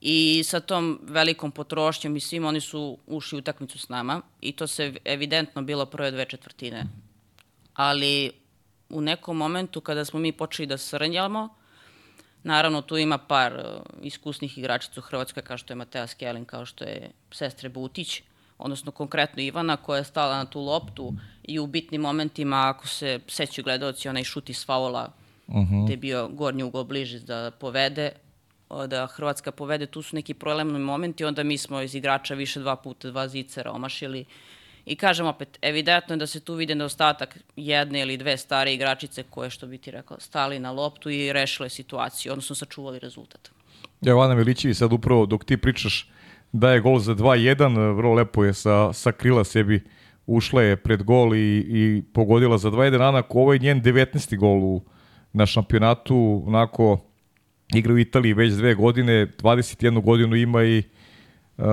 I 0.00 0.42
sa 0.44 0.60
tom 0.60 1.00
velikom 1.02 1.50
potrošnjom 1.50 2.16
i 2.16 2.20
svim 2.20 2.44
oni 2.44 2.60
su 2.60 2.98
ušli 3.06 3.36
u 3.36 3.38
utakmicu 3.38 3.78
s 3.78 3.88
nama 3.88 4.22
i 4.40 4.52
to 4.52 4.66
se 4.66 4.94
evidentno 5.04 5.62
bilo 5.62 5.86
prve 5.86 6.10
dve 6.10 6.24
četvrtine. 6.24 6.84
Ali 7.74 8.32
u 8.88 9.00
nekom 9.00 9.36
momentu 9.36 9.80
kada 9.80 10.04
smo 10.04 10.20
mi 10.20 10.32
počeli 10.32 10.66
da 10.66 10.78
srnjamo, 10.78 11.48
naravno 12.42 12.82
tu 12.82 12.96
ima 12.96 13.18
par 13.18 13.52
uh, 13.52 14.06
iskusnih 14.06 14.58
igračica 14.58 15.00
u 15.00 15.02
Hrvatskoj 15.02 15.42
kao 15.42 15.58
što 15.58 15.72
je 15.72 15.76
Matea 15.76 16.06
Skelin, 16.06 16.44
kao 16.44 16.66
što 16.66 16.84
je 16.84 17.10
Sestre 17.30 17.68
Butić, 17.68 18.22
odnosno 18.58 18.92
konkretno 18.92 19.42
Ivana 19.42 19.76
koja 19.76 19.98
je 19.98 20.04
stala 20.04 20.36
na 20.36 20.44
tu 20.44 20.60
loptu 20.60 21.14
i 21.42 21.58
u 21.58 21.66
bitnim 21.66 22.00
momentima, 22.00 22.68
ako 22.68 22.88
se 22.88 23.20
sećaju 23.28 23.64
gledalci, 23.64 24.08
onaj 24.08 24.24
šut 24.24 24.50
iz 24.50 24.66
faula 24.66 25.12
uh. 25.46 25.54
-huh. 25.54 25.84
gde 25.84 25.92
je 25.92 25.96
bio 25.96 26.28
gornji 26.28 26.62
ugol 26.62 26.84
bliži 26.84 27.20
da 27.20 27.50
povede, 27.50 28.12
da 28.86 29.06
Hrvatska 29.06 29.52
povede, 29.52 29.86
tu 29.86 30.02
su 30.02 30.16
neki 30.16 30.34
problemni 30.34 30.78
momenti, 30.78 31.24
onda 31.24 31.42
mi 31.42 31.58
smo 31.58 31.80
iz 31.80 31.94
igrača 31.94 32.34
više 32.34 32.60
dva 32.60 32.76
puta, 32.76 33.10
dva 33.10 33.28
zicera 33.28 33.72
omašili. 33.72 34.24
I 34.86 34.96
kažem 34.96 35.26
opet, 35.26 35.58
evidentno 35.62 36.14
je 36.14 36.18
da 36.18 36.26
se 36.26 36.40
tu 36.40 36.54
vide 36.54 36.74
nedostatak 36.74 37.38
jedne 37.56 38.00
ili 38.00 38.16
dve 38.16 38.36
stare 38.36 38.74
igračice 38.74 39.22
koje, 39.30 39.50
što 39.50 39.66
bi 39.66 39.78
ti 39.78 39.90
rekao, 39.90 40.20
stali 40.20 40.58
na 40.58 40.70
loptu 40.72 41.10
i 41.10 41.32
rešile 41.32 41.68
situaciju, 41.68 42.32
odnosno 42.32 42.56
sačuvali 42.56 42.98
rezultat. 42.98 43.50
Evo, 44.06 44.22
Ana 44.22 44.34
Milićević, 44.34 44.76
sad 44.76 44.92
upravo 44.92 45.26
dok 45.26 45.44
ti 45.44 45.56
pričaš, 45.56 46.10
daje 46.52 46.80
gol 46.80 46.98
za 46.98 47.14
2-1, 47.14 47.96
vrlo 47.96 48.14
lepo 48.14 48.44
je 48.44 48.54
sa, 48.54 48.92
sa 48.92 49.12
krila 49.12 49.44
sebi 49.44 49.84
ušla 50.26 50.62
je 50.62 50.76
pred 50.76 51.02
gol 51.02 51.34
i, 51.34 51.66
i 51.68 52.02
pogodila 52.12 52.58
za 52.58 52.70
2-1, 52.70 53.08
Anako, 53.08 53.38
ovo 53.38 53.52
je 53.52 53.58
njen 53.58 53.82
19. 53.82 54.36
gol 54.38 54.64
u, 54.64 54.82
na 55.32 55.46
šampionatu, 55.46 56.42
onako 56.46 56.98
igra 57.74 57.94
u 57.94 57.98
Italiji 57.98 58.32
već 58.32 58.52
dve 58.52 58.74
godine, 58.74 59.26
21 59.38 60.02
godinu 60.02 60.36
ima 60.36 60.64
i 60.64 60.82
uh, 61.56 61.64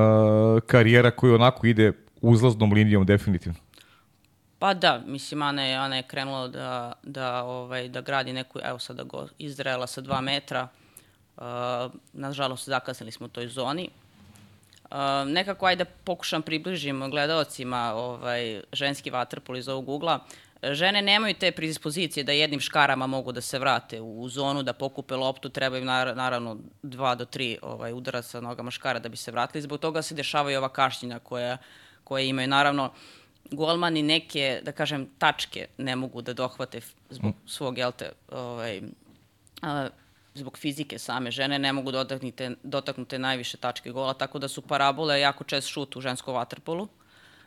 karijera 0.66 1.12
koja 1.12 1.36
onako 1.36 1.68
ide 1.68 1.92
uzlaznom 2.24 2.74
linijom 2.74 3.06
definitivno. 3.06 3.60
Pa 4.60 4.74
da, 4.74 5.02
mislim, 5.06 5.42
Ana 5.42 5.64
je, 5.64 5.76
Ana 5.76 5.96
je 5.96 6.04
krenula 6.04 6.48
da, 6.48 6.94
da, 7.04 7.44
ovaj, 7.44 7.90
da 7.90 8.02
gradi 8.02 8.34
neku, 8.34 8.60
evo 8.64 8.80
sada 8.80 9.04
go 9.04 9.28
Izraela 9.38 9.88
sa 9.88 10.02
2 10.02 10.22
metra, 10.22 10.68
uh, 11.38 11.44
nažalost 12.14 12.68
zakasnili 12.68 13.12
smo 13.12 13.26
u 13.26 13.30
toj 13.30 13.48
zoni, 13.48 13.90
Uh, 14.94 15.00
nekako 15.28 15.66
ajde 15.66 15.86
pokušam 15.86 16.42
približim 16.42 17.10
gledalcima 17.12 17.94
ovaj, 17.96 18.62
ženski 18.72 19.10
vaterpol 19.10 19.58
iz 19.58 19.68
ovog 19.68 19.90
ugla. 19.90 20.20
Žene 20.64 21.02
nemaju 21.02 21.34
te 21.34 21.52
predispozicije 21.52 22.24
da 22.24 22.32
jednim 22.32 22.60
škarama 22.60 23.08
mogu 23.08 23.32
da 23.32 23.42
se 23.42 23.60
vrate 23.60 24.02
u 24.02 24.30
zonu, 24.30 24.64
da 24.64 24.74
pokupe 24.74 25.16
loptu, 25.16 25.50
treba 25.50 25.78
im 25.78 25.86
naravno 25.86 26.58
dva 26.84 27.16
do 27.16 27.26
tri 27.26 27.58
ovaj, 27.62 27.94
udara 27.94 28.22
sa 28.22 28.42
nogama 28.42 28.72
škara 28.72 29.00
da 29.00 29.10
bi 29.10 29.18
se 29.18 29.32
vratili. 29.32 29.62
Zbog 29.62 29.80
toga 29.80 30.02
se 30.02 30.16
dešavaju 30.16 30.58
ova 30.58 30.70
kašnjenja 30.70 31.20
koja, 31.20 31.58
koje 32.04 32.30
imaju. 32.30 32.48
Naravno, 32.48 32.92
golmani 33.52 34.02
neke, 34.02 34.62
da 34.64 34.72
kažem, 34.72 35.10
tačke 35.18 35.68
ne 35.78 35.96
mogu 35.96 36.22
da 36.22 36.34
dohvate 36.34 36.82
zbog 37.10 37.34
svog, 37.46 37.78
jel 37.78 37.92
te, 37.92 38.12
ovaj, 38.32 38.82
a, 39.62 39.88
zbog 40.34 40.58
fizike 40.58 41.00
same 41.00 41.32
žene 41.32 41.60
ne 41.60 41.74
mogu 41.74 41.92
dotaknite, 41.92 42.56
dotaknute 42.64 43.20
najviše 43.20 43.58
tačke 43.58 43.92
gola, 43.92 44.14
tako 44.14 44.40
da 44.40 44.48
su 44.48 44.62
parabole 44.62 45.20
jako 45.20 45.44
čest 45.44 45.68
šut 45.68 45.96
u 45.96 46.02
ženskom 46.02 46.36
vaterpolu, 46.36 46.88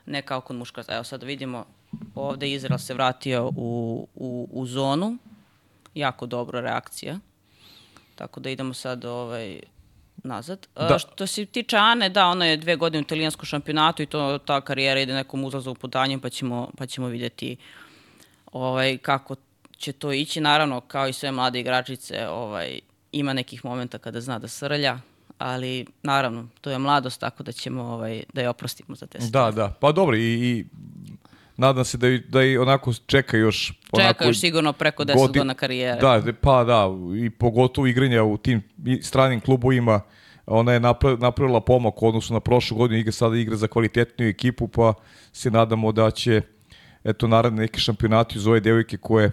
ne 0.07 0.23
kao 0.23 0.41
kod 0.41 0.57
muškaraca. 0.57 0.95
Evo 0.95 1.05
sad 1.05 1.23
vidimo, 1.23 1.67
ovde 2.15 2.51
Izrael 2.51 2.79
se 2.79 2.95
vratio 2.95 3.53
u, 3.57 4.09
u, 4.15 4.49
u 4.53 4.67
zonu, 4.67 5.17
jako 5.95 6.27
dobra 6.27 6.61
reakcija. 6.61 7.19
Tako 8.15 8.41
da 8.41 8.51
idemo 8.51 8.75
sad 8.75 9.05
ovaj, 9.05 9.61
nazad. 10.25 10.67
Da. 10.77 10.87
Da. 10.87 10.99
Što 10.99 11.27
se 11.27 11.47
tiče 11.47 11.77
Ane, 11.77 12.09
da, 12.09 12.27
ona 12.27 12.47
je 12.47 12.57
dve 12.57 12.77
godine 12.77 12.99
u 12.99 13.03
italijanskom 13.03 13.47
šampionatu 13.47 14.03
i 14.03 14.07
to 14.07 14.39
ta 14.39 14.61
karijera 14.61 15.01
ide 15.01 15.15
nekom 15.15 15.45
uzlazu 15.45 15.71
u 15.71 15.75
putanjem, 15.75 16.21
pa 16.21 16.29
ćemo, 16.29 16.71
pa 16.79 16.87
ćemo 16.87 17.09
vidjeti 17.09 17.57
ovaj, 18.53 18.99
kako 18.99 19.37
će 19.77 19.93
to 19.93 20.13
ići. 20.13 20.41
Naravno, 20.41 20.81
kao 20.81 21.09
i 21.09 21.13
sve 21.13 21.31
mlade 21.31 21.61
igračice, 21.61 22.29
ovaj, 22.29 22.81
ima 23.13 23.33
nekih 23.33 23.65
momenta 23.65 23.99
kada 23.99 24.21
zna 24.21 24.39
da 24.39 24.49
srlja, 24.49 24.99
ali 25.39 25.87
naravno, 26.03 26.49
to 26.61 26.71
je 26.71 26.79
mladost, 26.79 27.21
tako 27.21 27.43
da 27.43 27.53
ćemo 27.53 27.83
ovaj, 27.83 28.23
da 28.33 28.41
je 28.41 28.49
oprostimo 28.49 28.97
za 28.97 29.07
te 29.07 29.21
stvari. 29.21 29.55
Da, 29.55 29.63
da. 29.63 29.75
Pa 29.81 29.93
dobro, 29.93 30.17
i, 30.17 30.21
i 30.23 30.65
nadam 31.57 31.85
se 31.85 31.99
da, 31.99 32.09
i- 32.09 32.19
da 32.21 32.43
i 32.43 32.59
onako 32.59 32.93
čeka 33.07 33.37
još... 33.37 33.73
onako, 33.93 34.13
Čeka 34.13 34.25
još 34.25 34.41
sigurno 34.41 34.73
preko 34.73 35.05
10 35.05 35.07
godi- 35.09 35.17
godina 35.29 35.55
karijere. 35.55 36.01
Da, 36.01 36.21
de- 36.21 36.33
pa 36.33 36.65
da, 36.65 36.87
i 37.19 37.31
pogotovo 37.31 37.87
igranja 37.87 38.23
u 38.23 38.37
tim 38.37 38.63
stranim 39.03 39.41
klubovima, 39.41 40.01
ona 40.47 40.73
je 40.73 40.81
napra- 40.81 41.21
napravila 41.21 41.61
pomak 41.61 42.03
u 42.03 42.09
odnosu 42.09 42.35
na 42.35 42.41
prošlu 42.41 42.77
godinu, 42.77 43.01
igra 43.01 43.13
sada 43.13 43.37
igra 43.37 43.57
za 43.57 43.67
kvalitetniju 43.67 44.29
ekipu, 44.29 44.69
pa 44.69 44.95
se 45.33 45.51
nadamo 45.51 45.93
da 45.93 46.11
će 46.11 46.43
eto 47.05 47.29
naravno 47.29 47.59
neki 47.59 47.81
šampionati 47.81 48.39
uz 48.39 48.47
ove 48.47 48.61
devojke 48.61 48.97
koje 48.97 49.31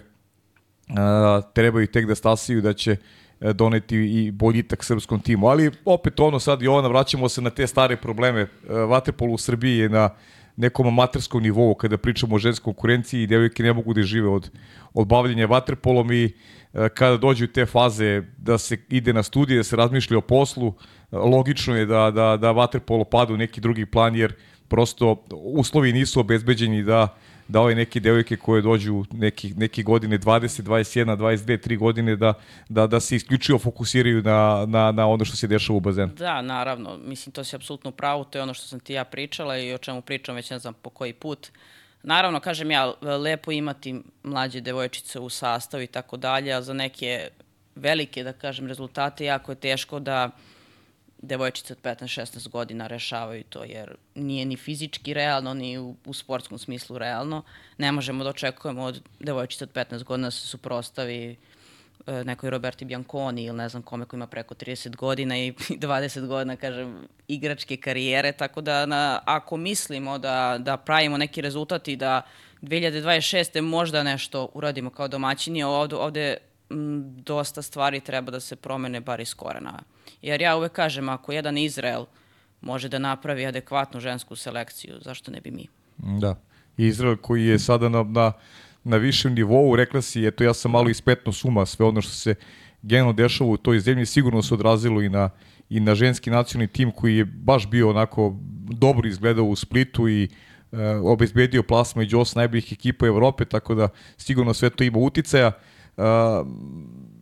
a, 0.90 1.40
trebaju 1.44 1.86
tek 1.86 2.06
da 2.06 2.14
stasiju 2.14 2.60
da 2.60 2.72
će 2.72 2.96
e, 3.40 3.52
doneti 3.52 3.96
i 3.96 4.30
boljitak 4.30 4.84
srpskom 4.84 5.20
timu. 5.20 5.46
Ali 5.46 5.70
opet 5.84 6.20
ono 6.20 6.38
sad 6.38 6.62
i 6.62 6.68
ona 6.68 6.88
vraćamo 6.88 7.28
se 7.28 7.42
na 7.42 7.50
te 7.50 7.66
stare 7.66 7.96
probleme. 7.96 8.40
E, 8.40 8.48
Vaterpolo 8.70 9.32
u 9.32 9.38
Srbiji 9.38 9.78
je 9.78 9.88
na 9.88 10.10
nekom 10.56 10.86
amaterskom 10.86 11.42
nivou 11.42 11.74
kada 11.74 11.98
pričamo 11.98 12.36
o 12.36 12.38
ženskoj 12.38 12.64
konkurenciji 12.64 13.22
i 13.22 13.26
devojke 13.26 13.62
ne 13.62 13.72
mogu 13.72 13.94
da 13.94 14.02
žive 14.02 14.28
od, 14.28 14.50
od 14.94 15.06
bavljenja 15.06 15.46
vaterpolom 15.46 16.12
i 16.12 16.24
e, 16.24 16.88
kada 16.88 17.16
dođu 17.16 17.46
te 17.46 17.66
faze 17.66 18.22
da 18.38 18.58
se 18.58 18.78
ide 18.88 19.12
na 19.12 19.22
studije, 19.22 19.56
da 19.56 19.64
se 19.64 19.76
razmišlja 19.76 20.18
o 20.18 20.20
poslu, 20.20 20.74
e, 21.12 21.16
logično 21.16 21.76
je 21.76 21.86
da, 21.86 22.10
da, 22.10 22.36
da 22.36 22.52
vaterpolo 22.52 23.04
pada 23.04 23.34
u 23.34 23.36
neki 23.36 23.60
drugi 23.60 23.86
plan 23.86 24.16
jer 24.16 24.34
prosto 24.68 25.24
uslovi 25.30 25.92
nisu 25.92 26.20
obezbeđeni 26.20 26.82
da 26.82 27.16
da 27.48 27.60
ove 27.60 27.74
neke 27.74 28.00
devojke 28.00 28.36
koje 28.36 28.62
dođu 28.62 29.04
neki, 29.12 29.54
neki 29.56 29.82
godine 29.82 30.18
20, 30.18 30.62
21, 30.62 31.16
22, 31.16 31.68
3 31.68 31.78
godine 31.78 32.16
da, 32.16 32.34
da, 32.68 32.86
da 32.86 33.00
se 33.00 33.16
isključivo 33.16 33.58
fokusiraju 33.58 34.22
na, 34.22 34.64
na, 34.68 34.92
na 34.92 35.06
ono 35.06 35.24
što 35.24 35.36
se 35.36 35.46
dešava 35.46 35.76
u 35.76 35.80
bazenu. 35.80 36.12
Da, 36.14 36.42
naravno. 36.42 36.98
Mislim, 37.04 37.32
to 37.32 37.44
si 37.44 37.56
apsolutno 37.56 37.90
u 37.90 37.92
pravu. 37.92 38.24
To 38.24 38.38
je 38.38 38.42
ono 38.42 38.54
što 38.54 38.66
sam 38.66 38.80
ti 38.80 38.92
ja 38.92 39.04
pričala 39.04 39.58
i 39.58 39.74
o 39.74 39.78
čemu 39.78 40.02
pričam 40.02 40.34
već 40.34 40.50
ne 40.50 40.58
znam 40.58 40.74
po 40.74 40.90
koji 40.90 41.12
put. 41.12 41.48
Naravno, 42.02 42.40
kažem 42.40 42.70
ja, 42.70 42.92
lepo 43.00 43.52
imati 43.52 44.02
mlađe 44.22 44.60
devojčice 44.60 45.18
u 45.20 45.28
sastavu 45.28 45.82
i 45.82 45.86
tako 45.86 46.16
dalje, 46.16 46.52
a 46.52 46.62
za 46.62 46.72
neke 46.72 47.28
velike, 47.74 48.24
da 48.24 48.32
kažem, 48.32 48.66
rezultate 48.66 49.24
jako 49.24 49.52
je 49.52 49.56
teško 49.56 50.00
da 50.00 50.30
devojčice 51.26 51.72
od 51.72 51.78
15-16 51.82 52.48
godina 52.48 52.86
rešavaju 52.86 53.44
to, 53.44 53.64
jer 53.64 53.96
nije 54.14 54.44
ni 54.44 54.56
fizički 54.56 55.14
realno, 55.14 55.54
ni 55.54 55.78
u, 55.78 55.96
u 56.04 56.14
sportskom 56.14 56.58
smislu 56.58 56.98
realno. 56.98 57.42
Ne 57.78 57.92
možemo 57.92 58.24
da 58.24 58.30
očekujemo 58.30 58.82
od 58.82 59.02
devojčice 59.20 59.64
od 59.64 59.72
15 59.72 60.04
godina 60.04 60.26
da 60.26 60.30
se 60.30 60.46
suprostavi 60.46 61.36
e, 62.06 62.24
nekoj 62.24 62.50
Roberti 62.50 62.84
Bianconi 62.84 63.44
ili 63.44 63.56
ne 63.56 63.68
znam 63.68 63.82
kome 63.82 64.04
ko 64.04 64.16
ima 64.16 64.26
preko 64.26 64.54
30 64.54 64.96
godina 64.96 65.38
i 65.38 65.52
20 65.52 66.26
godina, 66.26 66.56
kažem, 66.56 67.08
igračke 67.28 67.76
karijere, 67.76 68.32
tako 68.32 68.60
da 68.60 68.86
na, 68.86 69.20
ako 69.24 69.56
mislimo 69.56 70.18
da, 70.18 70.56
da 70.58 70.76
pravimo 70.76 71.18
neki 71.18 71.40
rezultat 71.40 71.88
i 71.88 71.96
da 71.96 72.22
2026. 72.62 73.60
možda 73.60 74.02
nešto 74.02 74.48
uradimo 74.54 74.90
kao 74.90 75.08
domaćini, 75.08 75.62
ovde, 75.62 75.96
ovde 75.96 76.36
m, 76.74 77.14
dosta 77.24 77.62
stvari 77.62 78.00
treba 78.00 78.30
da 78.30 78.40
se 78.40 78.56
promene 78.56 79.00
bar 79.00 79.20
iz 79.20 79.34
korena. 79.34 79.82
Jer 80.22 80.40
ja 80.40 80.56
uvek 80.56 80.72
kažem, 80.72 81.08
ako 81.08 81.32
jedan 81.32 81.58
Izrael 81.58 82.04
može 82.60 82.88
da 82.88 82.98
napravi 82.98 83.46
adekvatnu 83.46 84.00
žensku 84.00 84.36
selekciju, 84.36 84.94
zašto 85.00 85.30
ne 85.30 85.40
bi 85.40 85.50
mi? 85.50 85.66
Da. 85.96 86.36
Izrael 86.76 87.16
koji 87.16 87.46
je 87.46 87.58
sada 87.58 87.88
na, 87.88 88.02
na, 88.02 88.32
na 88.84 88.96
višem 88.96 89.34
nivou, 89.34 89.76
rekla 89.76 90.02
si, 90.02 90.26
eto 90.26 90.44
ja 90.44 90.54
sam 90.54 90.70
malo 90.70 90.88
ispetno 90.88 91.32
suma 91.32 91.66
sve 91.66 91.86
ono 91.86 92.00
što 92.02 92.12
se 92.12 92.34
generalno 92.82 93.12
dešava 93.12 93.50
u 93.50 93.56
toj 93.56 93.80
zemlji, 93.80 94.06
sigurno 94.06 94.42
se 94.42 94.54
odrazilo 94.54 95.02
i 95.02 95.08
na, 95.08 95.30
i 95.68 95.80
na 95.80 95.94
ženski 95.94 96.30
nacionalni 96.30 96.72
tim 96.72 96.90
koji 96.90 97.16
je 97.16 97.24
baš 97.24 97.70
bio 97.70 97.90
onako 97.90 98.36
dobro 98.70 99.08
izgledao 99.08 99.44
u 99.44 99.56
Splitu 99.56 100.08
i 100.08 100.28
e, 100.72 100.86
obezbedio 100.96 101.62
plasma 101.62 102.00
među 102.00 102.18
osam 102.18 102.40
najboljih 102.40 102.72
ekipa 102.72 103.06
Evrope, 103.06 103.44
tako 103.44 103.74
da 103.74 103.88
sigurno 104.16 104.54
sve 104.54 104.70
to 104.70 104.84
ima 104.84 104.98
uticaja. 104.98 105.46
E, 105.46 105.73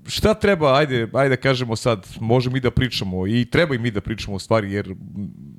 šta 0.07 0.35
treba, 0.35 0.77
ajde, 0.77 1.09
ajde 1.13 1.37
da 1.37 1.43
kažemo 1.43 1.77
sad, 1.77 2.07
možemo 2.21 2.57
i 2.57 2.61
da 2.61 2.71
pričamo 2.71 3.27
i 3.27 3.45
treba 3.45 3.75
i 3.75 3.79
mi 3.79 3.91
da 3.91 4.01
pričamo 4.01 4.37
u 4.37 4.39
stvari, 4.39 4.73
jer 4.73 4.95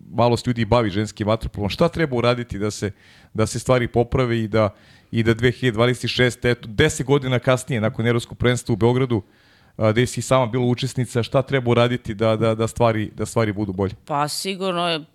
malo 0.09 0.37
se 0.37 0.43
ljudi 0.47 0.65
bavi 0.65 0.89
ženskim 0.89 1.27
vaterpolom. 1.27 1.69
Šta 1.69 1.89
treba 1.89 2.15
uraditi 2.15 2.59
da 2.59 2.71
se, 2.71 2.91
da 3.33 3.45
se 3.45 3.59
stvari 3.59 3.87
poprave 3.87 4.39
i 4.39 4.47
da, 4.47 4.69
i 5.11 5.23
da 5.23 5.35
2026. 5.35 6.49
eto, 6.51 6.67
10 6.67 7.03
godina 7.03 7.39
kasnije, 7.39 7.81
nakon 7.81 8.07
Evropskog 8.07 8.37
prvenstva 8.37 8.73
u 8.73 8.75
Beogradu, 8.75 9.21
a, 9.77 9.91
gde 9.91 10.05
si 10.05 10.21
sama 10.21 10.45
bila 10.45 10.65
učesnica, 10.65 11.23
šta 11.23 11.41
treba 11.41 11.71
uraditi 11.71 12.13
da, 12.13 12.35
da, 12.35 12.55
da, 12.55 12.67
stvari, 12.67 13.11
da 13.15 13.25
stvari 13.25 13.53
budu 13.53 13.73
bolje? 13.73 13.93
Pa 14.05 14.27
sigurno 14.27 14.89
je 14.89 15.05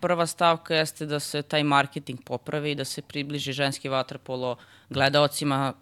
prva 0.00 0.26
stavka 0.26 0.74
jeste 0.74 1.06
da 1.06 1.20
se 1.20 1.42
taj 1.42 1.64
marketing 1.64 2.18
popravi 2.24 2.70
i 2.70 2.74
da 2.74 2.84
se 2.84 3.02
približi 3.02 3.52
ženski 3.52 3.88
vaterpolo 3.88 4.56
gledaocima 4.90 5.72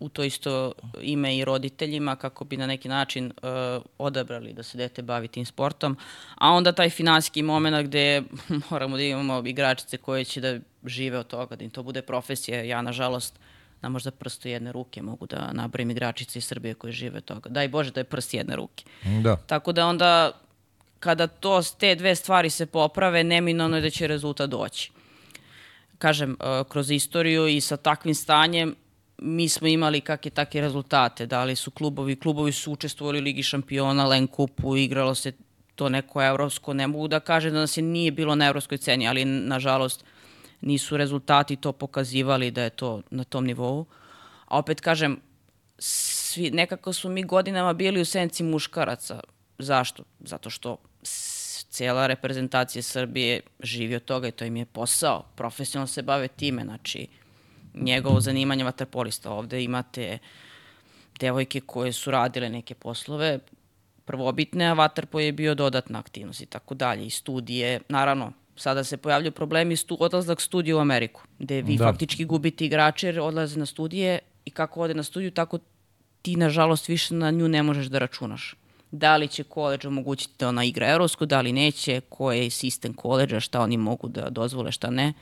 u 0.00 0.08
to 0.08 0.24
isto 0.24 0.72
ime 1.02 1.36
i 1.36 1.44
roditeljima 1.44 2.16
kako 2.16 2.44
bi 2.44 2.56
na 2.56 2.66
neki 2.66 2.88
način 2.88 3.26
uh, 3.26 3.82
odabrali 3.98 4.52
da 4.52 4.62
se 4.62 4.78
dete 4.78 5.02
bavi 5.02 5.28
tim 5.28 5.44
sportom. 5.44 5.96
A 6.34 6.50
onda 6.50 6.72
taj 6.72 6.90
finanski 6.90 7.42
moment 7.42 7.86
gde 7.86 8.22
moramo 8.70 8.96
da 8.96 9.02
imamo 9.02 9.42
igračice 9.46 9.96
koje 9.96 10.24
će 10.24 10.40
da 10.40 10.58
žive 10.84 11.18
od 11.18 11.26
toga, 11.26 11.56
da 11.56 11.64
im 11.64 11.70
to 11.70 11.82
bude 11.82 12.02
profesija. 12.02 12.62
Ja, 12.62 12.82
nažalost, 12.82 13.38
na 13.80 13.88
možda 13.88 14.10
prstu 14.10 14.48
jedne 14.48 14.72
ruke 14.72 15.02
mogu 15.02 15.26
da 15.26 15.52
nabrojim 15.52 15.90
igračice 15.90 16.38
iz 16.38 16.44
Srbije 16.44 16.74
koje 16.74 16.92
žive 16.92 17.18
od 17.18 17.24
toga. 17.24 17.50
Daj 17.50 17.68
Bože 17.68 17.90
da 17.90 18.00
je 18.00 18.04
prst 18.04 18.34
jedne 18.34 18.56
ruke. 18.56 18.84
Da. 19.22 19.36
Tako 19.36 19.72
da 19.72 19.86
onda 19.86 20.32
kada 21.00 21.26
to 21.26 21.62
te 21.78 21.94
dve 21.94 22.14
stvari 22.14 22.50
se 22.50 22.66
poprave, 22.66 23.24
neminovno 23.24 23.76
je 23.76 23.82
da 23.82 23.90
će 23.90 24.06
rezultat 24.06 24.50
doći. 24.50 24.90
Kažem, 25.98 26.32
e, 26.32 26.64
kroz 26.68 26.90
istoriju 26.90 27.46
i 27.46 27.60
sa 27.60 27.76
takvim 27.76 28.14
stanjem 28.14 28.74
mi 29.18 29.48
smo 29.48 29.68
imali 29.68 30.00
kakve 30.00 30.30
takve 30.30 30.60
rezultate. 30.60 31.26
Da 31.26 31.44
li 31.44 31.56
su 31.56 31.70
klubovi, 31.70 32.16
klubovi 32.16 32.52
su 32.52 32.72
učestvovali 32.72 33.18
u 33.18 33.22
Ligi 33.22 33.42
šampiona, 33.42 34.06
Len 34.06 34.26
kupu, 34.26 34.76
igralo 34.76 35.14
se 35.14 35.32
to 35.74 35.88
neko 35.88 36.22
evropsko. 36.22 36.74
Ne 36.74 36.86
mogu 36.86 37.08
da 37.08 37.20
kažem 37.20 37.52
da 37.52 37.60
nas 37.60 37.76
je 37.76 37.82
nije 37.82 38.12
bilo 38.12 38.34
na 38.34 38.46
evropskoj 38.46 38.78
ceni, 38.78 39.08
ali 39.08 39.24
nažalost 39.24 40.04
nisu 40.60 40.96
rezultati 40.96 41.56
to 41.56 41.72
pokazivali 41.72 42.50
da 42.50 42.62
je 42.62 42.70
to 42.70 43.02
na 43.10 43.24
tom 43.24 43.44
nivou. 43.44 43.86
A 44.46 44.58
opet 44.58 44.80
kažem, 44.80 45.20
svi, 45.78 46.50
nekako 46.50 46.92
smo 46.92 47.10
mi 47.10 47.22
godinama 47.22 47.72
bili 47.72 48.00
u 48.00 48.04
senci 48.04 48.42
muškaraca. 48.42 49.20
Zašto? 49.58 50.02
Zato 50.20 50.50
što 50.50 50.76
cijela 51.70 52.06
reprezentacija 52.06 52.82
Srbije 52.82 53.40
živi 53.60 53.96
od 53.96 54.04
toga 54.04 54.28
i 54.28 54.32
to 54.32 54.44
im 54.44 54.56
je 54.56 54.66
posao. 54.66 55.24
Profesionalno 55.36 55.86
se 55.86 56.02
bave 56.02 56.28
time, 56.28 56.64
znači 56.64 57.06
njegovo 57.74 58.20
zanimanje 58.20 58.64
vaterpolista. 58.64 59.30
Ovde 59.30 59.64
imate 59.64 60.18
devojke 61.20 61.60
koje 61.60 61.92
su 61.92 62.10
radile 62.10 62.48
neke 62.48 62.74
poslove 62.74 63.38
prvobitne, 64.04 64.66
a 64.66 64.72
vaterpo 64.72 65.20
je 65.20 65.32
bio 65.32 65.54
dodatna 65.54 65.98
aktivnost 65.98 66.40
i 66.40 66.46
tako 66.46 66.74
dalje. 66.74 67.06
I 67.06 67.10
studije, 67.10 67.80
naravno, 67.88 68.32
sada 68.56 68.84
se 68.84 68.96
pojavljaju 68.96 69.32
problemi 69.32 69.76
stu, 69.76 69.96
odlazak 70.00 70.40
studija 70.40 70.76
u 70.76 70.80
Ameriku, 70.80 71.22
gde 71.38 71.62
vi 71.62 71.76
Da. 71.76 71.84
faktički 71.84 72.24
gubite 72.24 72.66
igrače 72.66 73.06
jer 73.06 73.20
odlaze 73.20 73.58
na 73.58 73.66
studije 73.66 74.18
i 74.44 74.50
kako 74.50 74.80
ode 74.80 74.94
na 74.94 75.02
studiju, 75.02 75.30
tako 75.30 75.58
ti 76.22 76.36
nažalost 76.36 76.88
više 76.88 77.14
na 77.14 77.30
nju 77.30 77.48
ne 77.48 77.62
možeš 77.62 77.86
da 77.86 77.98
računaš. 77.98 78.54
Da 78.90 79.16
li 79.16 79.28
će 79.28 79.44
koleđ 79.44 79.86
omogućiti 79.86 80.34
da 80.38 80.48
ona 80.48 80.64
igra 80.64 80.88
evropsku, 80.88 81.26
da 81.26 81.40
li 81.40 81.52
neće, 81.52 82.00
koji 82.08 82.42
je 82.42 82.50
sistem 82.50 82.94
koleđa, 82.94 83.40
šta 83.40 83.60
oni 83.60 83.76
mogu 83.76 84.08
da 84.08 84.30
dozvole, 84.30 84.72
šta 84.72 84.90
ne. 84.90 85.12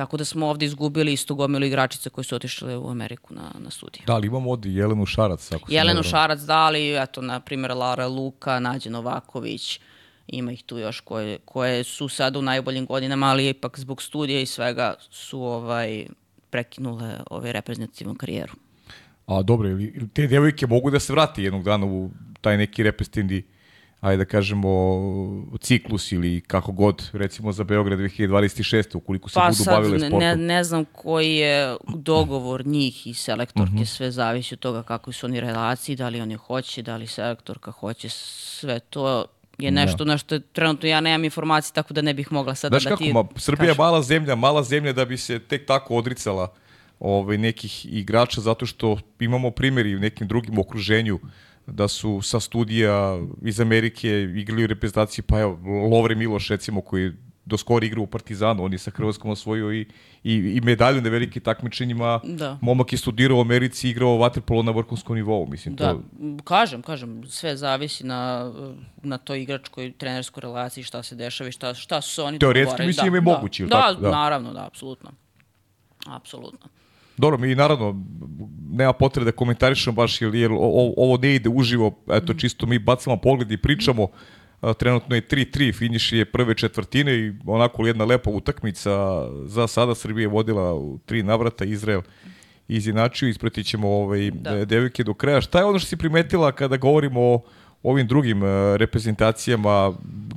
Tako 0.00 0.16
da 0.16 0.24
smo 0.24 0.46
ovde 0.46 0.66
izgubili 0.66 1.12
isto 1.12 1.34
gomilu 1.34 1.64
igračice 1.64 2.10
koje 2.10 2.24
su 2.24 2.36
otišle 2.36 2.76
u 2.76 2.88
Ameriku 2.90 3.34
na, 3.34 3.50
na 3.58 3.70
studiju. 3.70 4.02
Da 4.06 4.18
li 4.18 4.26
imamo 4.26 4.50
ovdje 4.50 4.74
Jelenu 4.74 5.06
Šarac? 5.06 5.52
Ako 5.52 5.72
Jelenu? 5.72 6.02
Šarac 6.02 6.40
dali, 6.40 6.96
eto, 7.02 7.22
na 7.22 7.40
primjer, 7.40 7.72
Lara 7.76 8.06
Luka, 8.06 8.60
Nađe 8.60 8.90
Novaković, 8.90 9.80
ima 10.26 10.52
ih 10.52 10.62
tu 10.62 10.78
još 10.78 11.00
koje, 11.00 11.38
koje 11.44 11.84
su 11.84 12.08
sad 12.08 12.36
u 12.36 12.42
najboljim 12.42 12.86
godinama, 12.86 13.26
ali 13.26 13.48
ipak 13.48 13.78
zbog 13.78 14.02
studija 14.02 14.40
i 14.40 14.46
svega 14.46 14.94
su 15.10 15.42
ovaj 15.42 16.06
prekinule 16.50 17.20
ovaj 17.30 17.52
reprezentativnu 17.52 18.14
karijeru. 18.14 18.52
A 19.26 19.42
dobro, 19.42 19.68
ili 19.68 20.08
te 20.14 20.26
devojke 20.26 20.66
mogu 20.66 20.90
da 20.90 21.00
se 21.00 21.12
vrati 21.12 21.42
jednog 21.42 21.64
dana 21.64 21.86
u 21.86 22.10
taj 22.40 22.56
neki 22.56 22.82
reprezentativni 22.82 23.42
ajde 24.00 24.16
da 24.16 24.24
kažemo, 24.24 24.68
ciklus 25.60 26.12
ili 26.12 26.40
kako 26.40 26.72
god, 26.72 27.10
recimo 27.12 27.52
za 27.52 27.64
Beograd 27.64 27.98
2026. 27.98 28.96
ukoliko 28.96 29.28
se 29.28 29.34
pa 29.34 29.46
budu 29.50 29.54
sad 29.54 29.74
bavile 29.74 29.98
sportom. 29.98 30.18
Ne, 30.18 30.36
ne 30.36 30.64
znam 30.64 30.84
koji 30.92 31.34
je 31.34 31.76
dogovor 31.94 32.66
njih 32.66 33.06
i 33.06 33.14
selektorke, 33.14 33.62
uh 33.62 33.74
Mhm. 33.74 33.82
-huh. 33.82 33.96
sve 33.96 34.10
zavisi 34.10 34.54
od 34.54 34.58
toga 34.58 34.82
kako 34.82 35.12
su 35.12 35.26
oni 35.26 35.40
relaciji, 35.40 35.96
da 35.96 36.08
li 36.08 36.20
oni 36.20 36.34
hoće, 36.34 36.82
da 36.82 36.96
li 36.96 37.06
selektorka 37.06 37.70
hoće, 37.70 38.08
sve 38.08 38.80
to 38.80 39.24
je 39.58 39.70
nešto 39.70 40.04
na 40.04 40.18
što 40.18 40.38
trenutno 40.38 40.88
ja 40.88 41.00
nemam 41.00 41.24
informacije, 41.24 41.74
tako 41.74 41.94
da 41.94 42.02
ne 42.02 42.14
bih 42.14 42.32
mogla 42.32 42.54
sada 42.54 42.72
Znaš 42.72 42.84
da 42.84 42.90
kako, 42.90 43.04
ti 43.04 43.12
ma, 43.12 43.24
Srbija 43.36 43.68
je 43.70 43.74
mala 43.78 44.02
zemlja, 44.02 44.34
mala 44.34 44.62
zemlja 44.62 44.92
da 44.92 45.04
bi 45.04 45.16
se 45.16 45.38
tek 45.38 45.66
tako 45.66 45.96
odricala 45.96 46.52
ovaj, 47.00 47.38
nekih 47.38 47.86
igrača, 47.92 48.40
zato 48.40 48.66
što 48.66 48.98
imamo 49.20 49.50
primjeri 49.50 49.96
u 49.96 49.98
nekim 49.98 50.28
drugim 50.28 50.58
okruženju 50.58 51.18
da 51.70 51.88
su 51.88 52.22
sa 52.22 52.40
studija 52.40 53.18
iz 53.42 53.60
Amerike 53.60 54.22
igrali 54.22 54.64
u 54.64 54.66
reprezentaciji, 54.66 55.22
pa 55.22 55.40
evo, 55.40 55.58
Lovre 55.90 56.14
Miloš 56.14 56.48
recimo 56.48 56.80
koji 56.80 57.12
do 57.44 57.58
skoro 57.58 57.86
igra 57.86 58.00
u 58.00 58.06
Partizanu, 58.06 58.64
on 58.64 58.72
je 58.72 58.78
sa 58.78 58.90
Hrvatskom 58.90 59.30
osvojio 59.30 59.72
i, 59.72 59.86
i, 60.24 60.34
i 60.34 60.60
medalju 60.60 61.00
na 61.00 61.08
velikim 61.10 61.42
takmičenjima. 61.42 62.20
Da. 62.24 62.58
Momak 62.60 62.92
je 62.92 62.98
studirao 62.98 63.38
u 63.38 63.40
Americi 63.40 63.88
i 63.88 63.90
igrao 63.90 64.16
vaterpolo 64.16 64.62
na 64.62 64.70
vrhunskom 64.72 65.16
nivou. 65.16 65.46
Mislim, 65.46 65.74
Da, 65.74 65.92
to, 65.92 66.02
kažem, 66.44 66.82
kažem, 66.82 67.22
sve 67.28 67.56
zavisi 67.56 68.06
na, 68.06 68.52
na 69.02 69.18
toj 69.18 69.42
igračkoj 69.42 69.92
trenerskoj 69.92 70.40
relaciji, 70.40 70.84
šta 70.84 71.02
se 71.02 71.14
dešava 71.14 71.48
i 71.48 71.52
šta, 71.52 71.74
šta 71.74 72.00
su 72.00 72.24
oni 72.24 72.38
Teoretski 72.38 72.64
dogovorili. 72.64 72.86
mislim 72.86 73.06
ima 73.06 73.18
i 73.18 73.20
da, 73.20 73.30
moguće, 73.30 73.64
Da, 73.66 73.80
tako? 73.80 74.00
Da. 74.00 74.08
da, 74.08 74.16
naravno, 74.16 74.52
da, 74.52 74.66
apsolutno. 74.66 75.10
Apsolutno. 76.06 76.68
Dobro, 77.20 77.38
mi 77.38 77.54
naravno 77.54 78.04
nema 78.70 78.92
potrebe 78.92 79.24
da 79.24 79.36
komentarišemo 79.36 79.94
baš 79.94 80.22
jer, 80.22 80.34
jer 80.34 80.50
ovo 80.52 81.16
ne 81.22 81.34
ide 81.34 81.48
uživo, 81.48 81.92
eto 82.10 82.34
čisto 82.34 82.66
mi 82.66 82.78
bacamo 82.78 83.16
pogled 83.16 83.52
i 83.52 83.56
pričamo. 83.56 84.08
Trenutno 84.78 85.16
je 85.16 85.22
3-3, 85.22 85.78
finiš 85.78 86.12
je 86.12 86.24
prve 86.24 86.54
četvrtine 86.54 87.18
i 87.18 87.32
onako 87.46 87.86
jedna 87.86 88.04
lepa 88.04 88.30
utakmica 88.30 88.90
za 89.44 89.66
sada 89.66 89.94
Srbija 89.94 90.24
je 90.24 90.28
vodila 90.28 90.74
u 90.74 90.98
tri 91.06 91.22
navrata, 91.22 91.64
Izrael 91.64 92.00
izjednačio, 92.68 93.28
ispratit 93.28 93.66
ćemo 93.66 93.88
ovaj, 93.88 94.30
Da. 94.30 94.64
devojke 94.64 95.04
do 95.04 95.14
kraja. 95.14 95.40
Šta 95.40 95.58
je 95.58 95.64
ono 95.64 95.78
što 95.78 95.88
si 95.88 95.96
primetila 95.96 96.52
kada 96.52 96.76
govorimo 96.76 97.20
o 97.20 97.42
ovim 97.82 98.06
drugim 98.06 98.44
e, 98.44 98.76
reprezentacijama? 98.76 99.92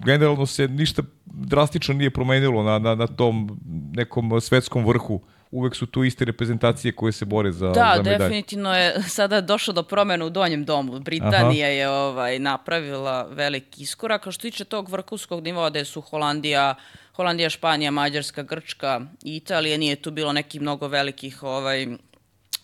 Generalno 0.06 0.46
se 0.46 0.68
ništa 0.68 1.04
drastično 1.26 1.94
nije 1.94 2.10
promenilo 2.10 2.64
na, 2.64 2.80
na, 2.80 2.96
na 2.96 3.08
tom 3.08 3.60
nekom 3.94 4.42
svetskom 4.42 4.86
vrhu. 4.86 5.22
Uvek 5.54 5.76
su 5.76 5.86
tu 5.86 6.04
iste 6.04 6.26
reprezentacije 6.26 6.92
koje 6.92 7.12
se 7.12 7.26
bore 7.26 7.52
za, 7.52 7.68
Da, 7.68 7.94
za 7.96 8.02
medalje. 8.04 8.18
definitivno 8.18 8.74
je 8.76 9.04
sada 9.08 9.42
došlo 9.42 9.74
do 9.74 9.84
promena 9.84 10.26
u 10.26 10.30
donjem 10.30 10.66
domu. 10.66 11.00
Britanija 11.00 11.68
je 11.68 11.90
ovaj 11.90 12.40
napravila 12.40 13.24
veliki 13.24 13.84
iskorak. 13.84 14.28
A 14.28 14.32
što 14.32 14.42
tiče 14.42 14.66
tog 14.66 14.90
vrhunskog 14.90 15.44
nivoa 15.44 15.70
gde 15.70 15.86
su 15.86 16.02
Holandija, 16.02 16.76
Holandija, 17.16 17.50
Španija, 17.50 17.92
Mađarska, 17.92 18.44
Grčka 18.44 19.02
i 19.24 19.36
Italija, 19.36 19.78
nije 19.78 19.96
tu 19.96 20.12
bilo 20.12 20.34
nekih 20.34 20.62
mnogo 20.62 20.88
velikih 20.88 21.44
ovaj 21.44 21.88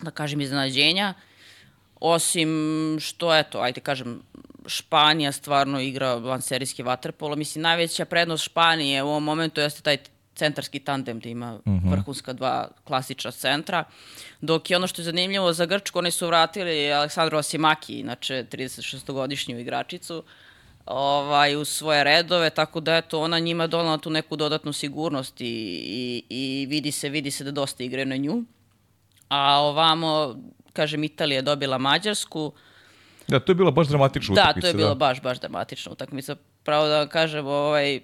da 0.00 0.10
kažem 0.10 0.40
iznenađenja. 0.40 1.14
Osim 2.00 2.50
što, 3.00 3.36
eto, 3.36 3.60
ajde 3.60 3.80
kažem, 3.80 4.22
Španija 4.66 5.32
stvarno 5.32 5.80
igra 5.80 6.14
vanserijski 6.14 6.82
vaterpolo. 6.82 7.36
Mislim, 7.36 7.62
najveća 7.62 8.04
prednost 8.04 8.44
Španije 8.44 9.02
u 9.02 9.08
ovom 9.08 9.24
momentu 9.24 9.60
jeste 9.60 9.82
taj 9.82 9.96
centarski 10.40 10.80
tandem 10.80 11.20
da 11.20 11.28
ima 11.28 11.58
vrhunska 11.90 12.32
dva 12.32 12.68
klasična 12.84 13.30
centra. 13.30 13.84
Dok 14.40 14.70
je 14.70 14.76
ono 14.76 14.86
što 14.86 15.02
je 15.02 15.10
zanimljivo 15.10 15.52
za 15.52 15.66
Grčku, 15.66 15.98
oni 15.98 16.10
su 16.10 16.26
vratili 16.26 16.92
Aleksandru 16.92 17.38
Osimaki, 17.38 17.98
inače 18.00 18.44
36-godišnju 18.52 19.58
igračicu, 19.60 20.22
ovaj, 20.86 21.56
u 21.56 21.64
svoje 21.64 22.04
redove, 22.04 22.50
tako 22.50 22.80
da 22.80 22.96
eto, 22.96 23.20
ona 23.20 23.38
njima 23.38 23.66
donala 23.66 23.98
tu 23.98 24.10
neku 24.10 24.36
dodatnu 24.36 24.72
sigurnost 24.72 25.40
i, 25.40 25.44
i, 25.46 26.24
i 26.28 26.66
vidi 26.66 26.92
se, 26.92 27.08
vidi 27.08 27.30
se 27.30 27.44
da 27.44 27.50
dosta 27.50 27.84
igraju 27.84 28.06
na 28.06 28.16
nju. 28.16 28.44
A 29.28 29.60
ovamo, 29.60 30.36
kažem, 30.72 31.04
Italija 31.04 31.38
je 31.38 31.42
dobila 31.42 31.78
Mađarsku, 31.78 32.52
Da, 33.30 33.40
to 33.40 33.52
je 33.52 33.56
bila 33.56 33.70
baš 33.70 33.88
dramatična 33.88 34.34
da, 34.34 34.42
utakmica. 34.42 34.60
to 34.60 34.68
je 34.68 34.74
bila 34.74 34.94
baš, 34.94 35.22
baš 35.22 35.40
dramatična 35.40 35.92
utakmica. 35.92 36.36
Pravo 36.64 36.88
da 36.88 36.98
vam 36.98 37.08
kažem, 37.08 37.46
ovaj, 37.46 38.00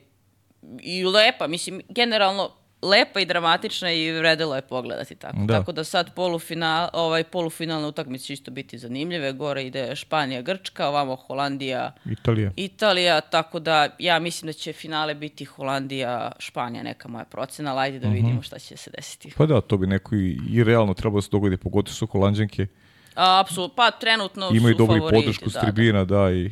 i 0.82 1.04
lepa, 1.04 1.46
mislim, 1.46 1.80
generalno 1.88 2.50
lepa 2.82 3.20
i 3.20 3.26
dramatična 3.26 3.92
i 3.92 4.12
vredilo 4.12 4.56
je 4.56 4.62
pogledati 4.62 5.14
tako. 5.14 5.36
Da. 5.38 5.58
Tako 5.58 5.72
da 5.72 5.84
sad 5.84 6.14
polufinal, 6.14 6.88
ovaj, 6.92 7.24
polufinalne 7.24 7.86
utakmice 7.88 8.24
će 8.24 8.32
isto 8.32 8.50
biti 8.50 8.78
zanimljive. 8.78 9.32
Gore 9.32 9.64
ide 9.64 9.96
Španija, 9.96 10.42
Grčka, 10.42 10.88
ovamo 10.88 11.16
Holandija, 11.16 11.92
Italija. 12.04 12.50
Italija, 12.56 13.20
tako 13.20 13.58
da 13.58 13.88
ja 13.98 14.18
mislim 14.18 14.46
da 14.46 14.52
će 14.52 14.72
finale 14.72 15.14
biti 15.14 15.44
Holandija, 15.44 16.32
Španija, 16.38 16.82
neka 16.82 17.08
moja 17.08 17.24
procena, 17.24 17.70
ali 17.70 17.80
ajde 17.80 17.98
da 17.98 18.08
vidimo 18.08 18.42
šta 18.42 18.58
će 18.58 18.76
se 18.76 18.90
desiti. 18.90 19.32
Pa 19.36 19.46
da, 19.46 19.60
to 19.60 19.76
bi 19.76 19.86
neko 19.86 20.14
i, 20.14 20.38
i 20.50 20.64
realno 20.64 20.94
trebalo 20.94 21.18
da 21.18 21.22
se 21.22 21.28
dogodi, 21.32 21.56
pogotovo 21.56 21.94
su 21.94 22.06
holandžanke. 22.06 22.66
A, 23.14 23.40
apsolutno, 23.40 23.74
pa 23.76 23.90
trenutno 23.90 24.50
Imaju 24.52 24.74
su 24.74 24.78
dobru 24.78 24.96
i 24.96 24.98
favoriti. 24.98 25.22
podršku 25.22 25.50
s 25.50 25.52
da, 25.52 25.60
da. 25.60 25.66
tribina, 25.66 26.04
da, 26.04 26.32
i 26.32 26.50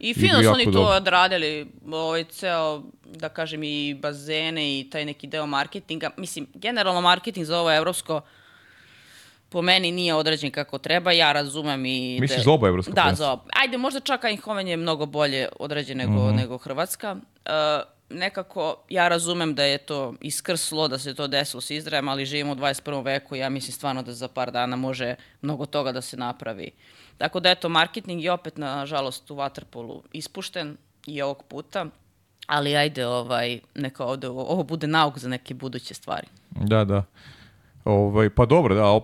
I 0.00 0.14
fino 0.14 0.42
su 0.42 0.48
oni 0.50 0.64
to 0.64 0.70
dobro. 0.70 0.86
odradili, 0.88 1.66
ovaj 1.86 2.24
ceo, 2.24 2.82
da 3.06 3.28
kažem, 3.28 3.62
i 3.62 3.94
bazene 3.94 4.80
i 4.80 4.90
taj 4.90 5.04
neki 5.04 5.26
deo 5.26 5.46
marketinga. 5.46 6.10
Mislim, 6.16 6.46
generalno 6.54 7.00
marketing 7.00 7.46
za 7.46 7.58
ovo 7.58 7.72
evropsko 7.72 8.20
po 9.48 9.62
meni 9.62 9.92
nije 9.92 10.14
određen 10.14 10.50
kako 10.50 10.78
treba, 10.78 11.12
ja 11.12 11.32
razumem 11.32 11.86
i... 11.86 12.18
Misliš 12.20 12.36
da- 12.36 12.44
za 12.44 12.50
oba 12.50 12.68
evropska 12.68 12.92
Da, 12.94 13.14
za 13.14 13.30
oba. 13.32 13.42
Ajde, 13.54 13.76
možda 13.78 14.00
čak 14.00 14.24
Eindhoven 14.24 14.68
je 14.68 14.76
mnogo 14.76 15.06
bolje 15.06 15.48
određen 15.58 15.98
nego, 15.98 16.26
Mhm. 16.26 16.36
nego 16.36 16.58
Hrvatska. 16.58 17.12
Uh, 17.12 17.52
nekako, 18.10 18.76
ja 18.88 19.08
razumem 19.08 19.54
da 19.54 19.64
je 19.64 19.78
to 19.78 20.14
iskrslo, 20.20 20.88
da 20.88 20.98
se 20.98 21.14
to 21.14 21.26
desilo 21.26 21.60
s 21.60 21.70
Izrajem, 21.70 22.08
ali 22.08 22.26
živimo 22.26 22.52
u 22.52 22.56
21. 22.56 23.02
veku, 23.02 23.36
ja 23.36 23.48
mislim 23.48 23.72
stvarno 23.72 24.02
da 24.02 24.12
za 24.12 24.28
par 24.28 24.50
dana 24.50 24.76
može 24.76 25.14
mnogo 25.42 25.66
toga 25.66 25.92
da 25.92 26.00
se 26.00 26.16
napravi. 26.16 26.70
Tako 27.20 27.40
da, 27.40 27.50
eto, 27.50 27.68
marketing 27.68 28.24
je 28.24 28.32
opet, 28.32 28.56
nažalost, 28.56 29.30
u 29.30 29.34
Waterpolu 29.34 30.00
ispušten 30.12 30.76
i 31.06 31.22
ovog 31.22 31.44
puta, 31.48 31.86
ali 32.46 32.76
ajde, 32.76 33.06
ovaj, 33.06 33.60
neka 33.74 34.04
ovde, 34.04 34.28
ovo 34.28 34.62
bude 34.62 34.86
nauk 34.86 35.18
za 35.18 35.28
neke 35.28 35.54
buduće 35.54 35.94
stvari. 35.94 36.26
Da, 36.50 36.84
da. 36.84 37.04
Ovaj, 37.84 38.30
pa 38.30 38.46
dobro, 38.46 38.74
da, 38.74 39.00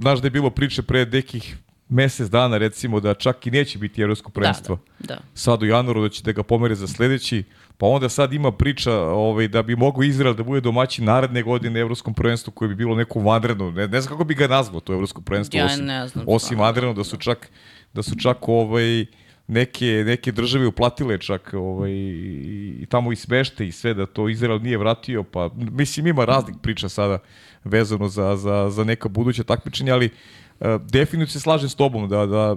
znaš 0.00 0.20
da 0.20 0.26
je 0.26 0.30
bilo 0.30 0.50
priče 0.50 0.82
pre 0.82 1.04
nekih 1.06 1.56
mesec 1.88 2.28
dana, 2.28 2.58
recimo, 2.58 3.00
da 3.00 3.14
čak 3.14 3.46
i 3.46 3.50
neće 3.50 3.78
biti 3.78 4.02
evropsko 4.02 4.30
prvenstvo. 4.30 4.78
Da, 4.98 5.14
da. 5.14 5.20
Sad 5.34 5.62
u 5.62 5.66
januaru 5.66 6.02
da 6.02 6.08
će 6.08 6.22
da 6.22 6.32
ga 6.32 6.42
pomere 6.42 6.74
za 6.74 6.86
sledeći, 6.86 7.44
pa 7.78 7.86
onda 7.86 8.08
sad 8.08 8.32
ima 8.32 8.52
priča 8.52 8.92
ovaj, 9.00 9.48
da 9.48 9.62
bi 9.62 9.76
mogao 9.76 10.02
Izrael 10.02 10.34
da 10.34 10.42
bude 10.42 10.60
domaćin 10.60 11.04
naredne 11.04 11.42
godine 11.42 11.72
na 11.74 11.80
evropskom 11.80 12.14
prvenstvu 12.14 12.50
koje 12.50 12.68
bi 12.68 12.74
bilo 12.74 12.96
neko 12.96 13.20
vanredno, 13.20 13.70
ne, 13.70 13.88
ne 13.88 14.00
znam 14.00 14.14
kako 14.14 14.24
bi 14.24 14.34
ga 14.34 14.46
nazvao 14.46 14.80
to 14.80 14.92
evropsko 14.92 15.20
prvenstvo, 15.20 15.58
Ja 15.58 15.64
osim, 15.64 15.84
ne 15.84 16.08
znam 16.08 16.24
osim 16.28 16.58
vanredno, 16.58 16.92
da 16.92 17.04
su 17.04 17.16
čak, 17.16 17.50
da 17.92 18.02
su 18.02 18.16
čak 18.16 18.48
ovaj, 18.48 19.06
neke, 19.46 20.02
neke 20.06 20.32
države 20.32 20.66
uplatile 20.66 21.18
čak 21.18 21.54
ovaj, 21.54 21.92
i 21.92 22.86
tamo 22.88 23.12
i 23.12 23.16
smešte 23.16 23.66
i 23.66 23.72
sve 23.72 23.94
da 23.94 24.06
to 24.06 24.28
Izrael 24.28 24.62
nije 24.62 24.78
vratio, 24.78 25.22
pa 25.22 25.50
mislim 25.56 26.06
ima 26.06 26.24
raznih 26.24 26.56
priča 26.62 26.88
sada 26.88 27.18
vezano 27.64 28.08
za, 28.08 28.36
za, 28.36 28.70
za 28.70 28.84
neka 28.84 29.08
buduća 29.08 29.44
takmičenja, 29.44 29.94
ali 29.94 30.06
e, 30.06 30.10
definitivno 30.60 31.26
se 31.26 31.40
slažem 31.40 31.68
s 31.68 31.74
tobom 31.74 32.08
da, 32.08 32.26
da 32.26 32.56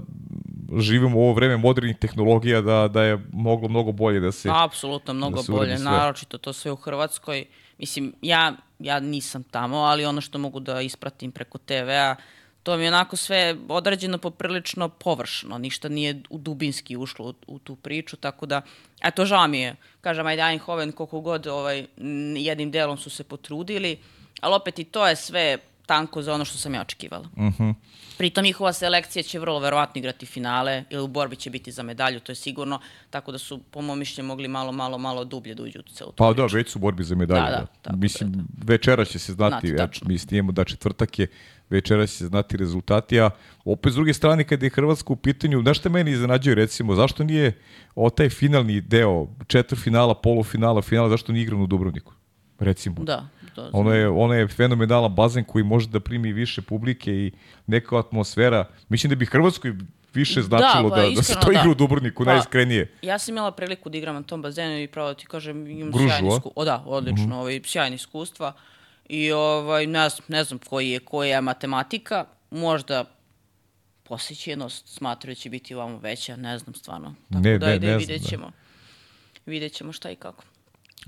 živimo 0.77 1.17
u 1.17 1.21
ovo 1.21 1.33
vreme 1.33 1.57
modernih 1.57 1.97
tehnologija, 1.97 2.61
da, 2.61 2.87
da 2.87 3.03
je 3.03 3.19
moglo 3.31 3.69
mnogo 3.69 3.91
bolje 3.91 4.19
da 4.19 4.31
se... 4.31 4.49
Apsolutno, 4.53 5.13
mnogo 5.13 5.43
se 5.43 5.51
uradi 5.51 5.67
bolje, 5.67 5.77
sve. 5.77 5.91
naročito 5.91 6.37
to 6.37 6.53
sve 6.53 6.71
u 6.71 6.75
Hrvatskoj. 6.75 7.45
Mislim, 7.77 8.13
ja, 8.21 8.53
ja 8.79 8.99
nisam 8.99 9.43
tamo, 9.43 9.77
ali 9.77 10.05
ono 10.05 10.21
što 10.21 10.37
mogu 10.37 10.59
da 10.59 10.81
ispratim 10.81 11.31
preko 11.31 11.57
TV-a, 11.57 12.15
to 12.63 12.77
mi 12.77 12.83
je 12.83 12.87
onako 12.87 13.15
sve 13.15 13.55
određeno 13.69 14.17
poprilično 14.17 14.89
površno, 14.89 15.57
ništa 15.57 15.89
nije 15.89 16.21
u 16.29 16.37
dubinski 16.37 16.97
ušlo 16.97 17.25
u, 17.25 17.33
u 17.47 17.59
tu 17.59 17.75
priču, 17.75 18.17
tako 18.17 18.45
da, 18.45 18.61
eto, 19.03 19.25
žao 19.25 19.47
mi 19.47 19.59
je. 19.59 19.75
Kažem, 20.01 20.27
ajde, 20.27 20.41
Eindhoven, 20.41 20.91
koliko 20.91 21.21
god 21.21 21.47
ovaj, 21.47 21.85
jednim 22.35 22.71
delom 22.71 22.97
su 22.97 23.09
se 23.09 23.23
potrudili, 23.23 23.97
ali 24.41 24.55
opet 24.55 24.79
i 24.79 24.83
to 24.83 25.07
je 25.07 25.15
sve 25.15 25.57
tanko 25.89 26.21
za 26.21 26.33
ono 26.33 26.45
što 26.45 26.57
sam 26.57 26.73
ja 26.73 26.81
očekivala. 26.81 27.25
Uh 27.35 27.43
-huh. 27.43 27.73
Pritom 28.17 28.43
njihova 28.43 28.73
selekcija 28.73 29.23
će 29.23 29.39
vrlo 29.39 29.59
verovatno 29.59 29.99
igrati 29.99 30.25
finale 30.25 30.83
ili 30.89 31.01
u 31.03 31.07
borbi 31.07 31.35
će 31.35 31.49
biti 31.49 31.71
za 31.71 31.83
medalju, 31.83 32.19
to 32.19 32.31
je 32.31 32.35
sigurno, 32.35 32.79
tako 33.09 33.31
da 33.31 33.37
su 33.37 33.57
po 33.71 33.81
mom 33.81 33.99
mišljenju 33.99 34.27
mogli 34.27 34.47
malo, 34.47 34.71
malo, 34.71 34.97
malo 34.97 35.23
dublje 35.25 35.55
da 35.55 35.63
uđu 35.63 35.79
u 35.79 35.93
celu 35.93 36.11
Pa 36.11 36.33
da, 36.33 36.45
već 36.45 36.69
su 36.69 36.79
u 36.79 36.81
borbi 36.81 37.03
za 37.03 37.15
medalju. 37.15 37.41
Da, 37.41 37.49
Da, 37.49 37.57
da, 37.57 37.67
tako 37.81 37.97
Mislim, 37.97 38.31
da, 38.31 38.37
da. 38.37 38.71
večera 38.73 39.05
će 39.05 39.19
se 39.19 39.33
znati, 39.33 39.67
Znati, 39.67 39.81
ja, 39.81 40.07
mislim, 40.07 40.37
imamo 40.37 40.51
da 40.51 40.63
četvrtak 40.63 41.19
je, 41.19 41.27
večera 41.69 42.07
će 42.07 42.13
se 42.13 42.27
znati 42.27 42.57
rezultati, 42.57 43.19
a 43.19 43.29
opet 43.65 43.93
s 43.93 43.95
druge 43.95 44.13
strane, 44.13 44.43
kada 44.43 44.65
je 44.65 44.69
Hrvatska 44.69 45.13
u 45.13 45.15
pitanju, 45.15 45.61
znaš 45.61 45.79
šta 45.79 45.89
meni 45.89 46.11
iznenađuje, 46.11 46.55
recimo, 46.55 46.95
zašto 46.95 47.23
nije 47.23 47.57
o 47.95 48.09
taj 48.09 48.29
finalni 48.29 48.81
deo, 48.81 49.27
četvrfinala, 49.47 50.13
polufinala, 50.13 50.81
finala, 50.81 51.09
zašto 51.09 51.31
nije 51.31 51.43
igran 51.43 51.61
u 51.61 51.67
Dubrovniku? 51.67 52.13
Recimo. 52.59 53.03
Da, 53.03 53.27
to 53.55 53.69
Ono 53.73 53.93
je, 53.93 54.09
ono 54.09 54.33
je 54.33 54.47
fenomenalan 54.47 55.15
bazen 55.15 55.43
koji 55.43 55.63
može 55.63 55.87
da 55.87 55.99
primi 55.99 56.33
više 56.33 56.61
publike 56.61 57.11
i 57.11 57.31
neka 57.67 57.99
atmosfera. 57.99 58.65
Mislim 58.89 59.09
da 59.09 59.15
bi 59.15 59.25
Hrvatskoj 59.25 59.73
više 60.13 60.41
značilo 60.41 60.89
pa 60.89 60.95
da, 60.95 61.09
da 61.15 61.23
se 61.23 61.33
to 61.41 61.51
igra 61.51 61.63
da. 61.63 61.69
u 61.69 61.75
Dubrovniku, 61.75 62.25
Pa, 62.25 62.31
najiskrenije. 62.31 62.93
Ja 63.01 63.19
sam 63.19 63.33
imala 63.33 63.51
priliku 63.51 63.89
da 63.89 63.97
igram 63.97 64.15
na 64.15 64.23
tom 64.23 64.41
bazenu 64.41 64.79
i 64.79 64.87
pravo 64.87 65.07
da 65.07 65.13
ti 65.13 65.25
kažem, 65.25 65.67
imam 65.67 65.91
Gružu, 65.91 66.07
sjajne 66.07 66.27
iskustva. 66.27 66.51
O 66.55 66.65
da, 66.65 66.83
odlično, 66.85 67.25
mm 67.25 67.29
-hmm. 67.29 67.39
ovaj, 67.39 67.61
sjajne 67.65 67.95
iskustva. 67.95 68.53
I 69.09 69.31
ovaj, 69.31 69.87
ne, 69.87 70.09
znam, 70.09 70.25
ne 70.27 70.43
znam 70.43 70.59
koji 70.59 70.89
je, 70.89 70.99
koja 70.99 71.35
je 71.35 71.41
matematika, 71.41 72.25
možda 72.51 73.05
posjećenost 74.03 74.87
smatraju 74.87 75.35
da 75.35 75.39
će 75.39 75.49
biti 75.49 75.75
ovamo 75.75 75.97
veća, 75.97 76.35
ne 76.35 76.59
znam 76.59 76.75
stvarno. 76.75 77.15
Tako 77.29 77.43
Ne, 77.43 77.57
da, 77.57 77.67
ne, 77.67 77.75
ide, 77.75 77.87
ne 77.87 77.91
znam, 77.91 77.99
vidjet 77.99 78.21
da. 78.21 78.27
ćemo. 78.27 78.51
Vidjet 79.45 79.73
ćemo 79.73 79.91
šta 79.91 80.11
i 80.11 80.15
kako. 80.15 80.43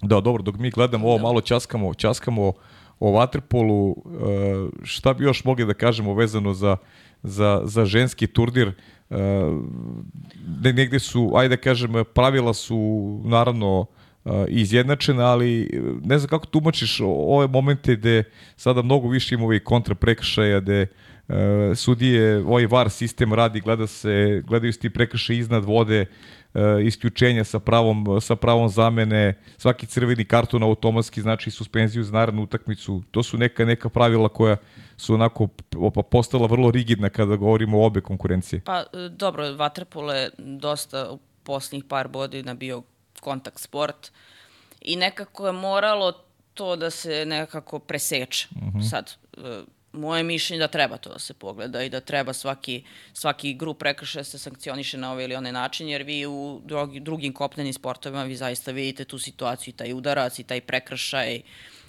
Da, 0.01 0.19
dobro, 0.21 0.43
dok 0.43 0.57
mi 0.57 0.69
gledamo 0.69 1.07
ovo, 1.07 1.17
Da. 1.17 1.23
malo 1.23 1.41
časkamo, 1.41 1.93
časkamo 1.93 2.53
o 2.99 3.11
Waterpolu, 3.11 3.95
e, 3.95 4.83
šta 4.83 5.13
bi 5.13 5.23
još 5.23 5.43
mogli 5.45 5.65
da 5.65 5.73
kažemo 5.73 6.13
vezano 6.13 6.53
za, 6.53 6.77
za, 7.23 7.61
za 7.63 7.85
ženski 7.85 8.27
turdir, 8.27 8.67
e, 8.67 9.15
ne- 10.63 10.73
negde 10.73 10.99
su, 10.99 11.31
ajde 11.35 11.55
da 11.55 11.61
kažem, 11.61 11.93
pravila 12.13 12.53
su 12.53 12.77
naravno 13.25 13.85
e, 14.25 14.45
izjednačena, 14.47 15.23
ali 15.25 15.69
ne 16.03 16.19
znam 16.19 16.29
kako 16.29 16.45
tumačiš 16.45 16.99
ove 17.05 17.47
momente 17.47 17.95
gde 17.95 18.23
sada 18.55 18.81
mnogo 18.81 19.07
više 19.09 19.35
ima 19.35 19.43
ovih 19.45 19.63
kontra 19.63 19.95
prekršaja, 19.95 20.59
gde 20.59 20.87
sudije, 21.75 22.37
ovaj 22.45 22.65
VAR 22.65 22.89
sistem 22.89 23.33
radi, 23.33 23.59
gleda 23.59 23.87
se, 23.87 24.43
gledaju 24.47 24.73
se 24.73 24.79
ti 24.79 24.89
prekršaje 24.89 25.39
iznad 25.39 25.63
vode, 25.65 26.05
isključenja 26.85 27.43
sa 27.43 27.59
pravom, 27.59 28.21
sa 28.21 28.35
pravom 28.35 28.69
zamene, 28.69 29.33
svaki 29.57 29.85
crveni 29.85 30.25
karton 30.25 30.63
automatski 30.63 31.21
znači 31.21 31.51
suspenziju 31.51 32.03
za 32.03 32.11
narednu 32.11 32.43
utakmicu. 32.43 33.03
To 33.11 33.23
su 33.23 33.37
neka 33.37 33.65
neka 33.65 33.89
pravila 33.89 34.29
koja 34.29 34.57
su 34.97 35.13
onako 35.13 35.47
p- 35.47 35.77
postala 36.11 36.47
vrlo 36.47 36.71
rigidna 36.71 37.09
kada 37.09 37.35
govorimo 37.35 37.79
o 37.81 37.85
obe 37.85 38.01
konkurencije. 38.01 38.61
Pa 38.65 38.79
e, 38.79 39.09
dobro, 39.09 39.45
Waterpolo 39.45 40.11
je 40.11 40.29
dosta 40.37 41.11
u 41.11 41.19
posljednjih 41.43 41.83
par 41.83 42.07
godina 42.07 42.53
bio 42.53 42.83
kontakt 43.21 43.59
sport 43.59 44.11
i 44.81 44.95
nekako 44.95 45.47
je 45.47 45.53
moralo 45.53 46.11
to 46.53 46.75
da 46.75 46.89
se 46.89 47.25
nekako 47.25 47.79
preseče. 47.79 48.47
Sad, 48.89 49.11
e, 49.37 49.61
moje 49.93 50.23
mišljenje 50.23 50.59
da 50.59 50.67
treba 50.67 50.97
to 50.97 51.09
da 51.09 51.19
se 51.19 51.33
pogleda 51.33 51.83
i 51.83 51.89
da 51.89 51.99
treba 51.99 52.33
svaki, 52.33 52.83
svaki 53.13 53.53
grup 53.53 53.79
prekršaja 53.79 54.23
se 54.23 54.39
sankcioniše 54.39 54.97
na 54.97 55.11
ovaj 55.11 55.23
ili 55.23 55.35
onaj 55.35 55.51
način, 55.51 55.89
jer 55.89 56.03
vi 56.03 56.25
u 56.25 56.61
drugi, 56.65 56.99
drugim 56.99 57.33
kopnenim 57.33 57.73
sportovima 57.73 58.23
vi 58.23 58.35
zaista 58.35 58.71
vidite 58.71 59.05
tu 59.05 59.19
situaciju 59.19 59.71
i 59.71 59.77
taj 59.77 59.93
udarac 59.93 60.39
i 60.39 60.43
taj 60.43 60.61
prekršaj, 60.61 61.41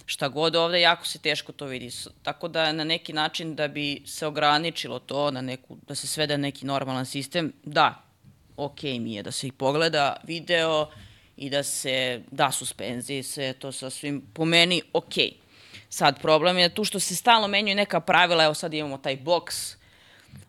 šta 0.05 0.27
god 0.27 0.55
ovde, 0.55 0.81
jako 0.81 1.05
se 1.05 1.19
teško 1.19 1.51
to 1.51 1.65
vidi. 1.65 1.89
Tako 2.23 2.47
da 2.47 2.71
na 2.71 2.83
neki 2.83 3.13
način 3.13 3.55
da 3.55 3.67
bi 3.67 4.01
se 4.05 4.27
ograničilo 4.27 4.99
to, 4.99 5.31
na 5.31 5.41
neku, 5.41 5.77
da 5.87 5.95
se 5.95 6.07
svede 6.07 6.37
neki 6.37 6.65
normalan 6.65 7.05
sistem, 7.05 7.53
da, 7.63 8.03
ok 8.57 8.83
mi 8.83 9.13
je 9.13 9.23
da 9.23 9.31
se 9.31 9.47
ih 9.47 9.53
pogleda 9.53 10.15
video 10.23 10.89
i 11.37 11.49
da 11.49 11.63
se 11.63 12.21
da 12.31 12.51
suspenzije, 12.51 13.23
sve 13.23 13.53
to 13.53 13.71
sasvim 13.71 14.21
po 14.33 14.45
meni 14.45 14.81
ok. 14.93 15.42
Sad, 15.93 16.21
problem 16.21 16.57
je 16.57 16.69
tu 16.69 16.83
što 16.83 16.99
se 16.99 17.15
stalno 17.15 17.47
menjaju 17.47 17.75
neka 17.75 17.99
pravila, 17.99 18.43
evo 18.43 18.53
sad 18.53 18.73
imamo 18.73 18.97
taj 18.97 19.17
boks 19.17 19.75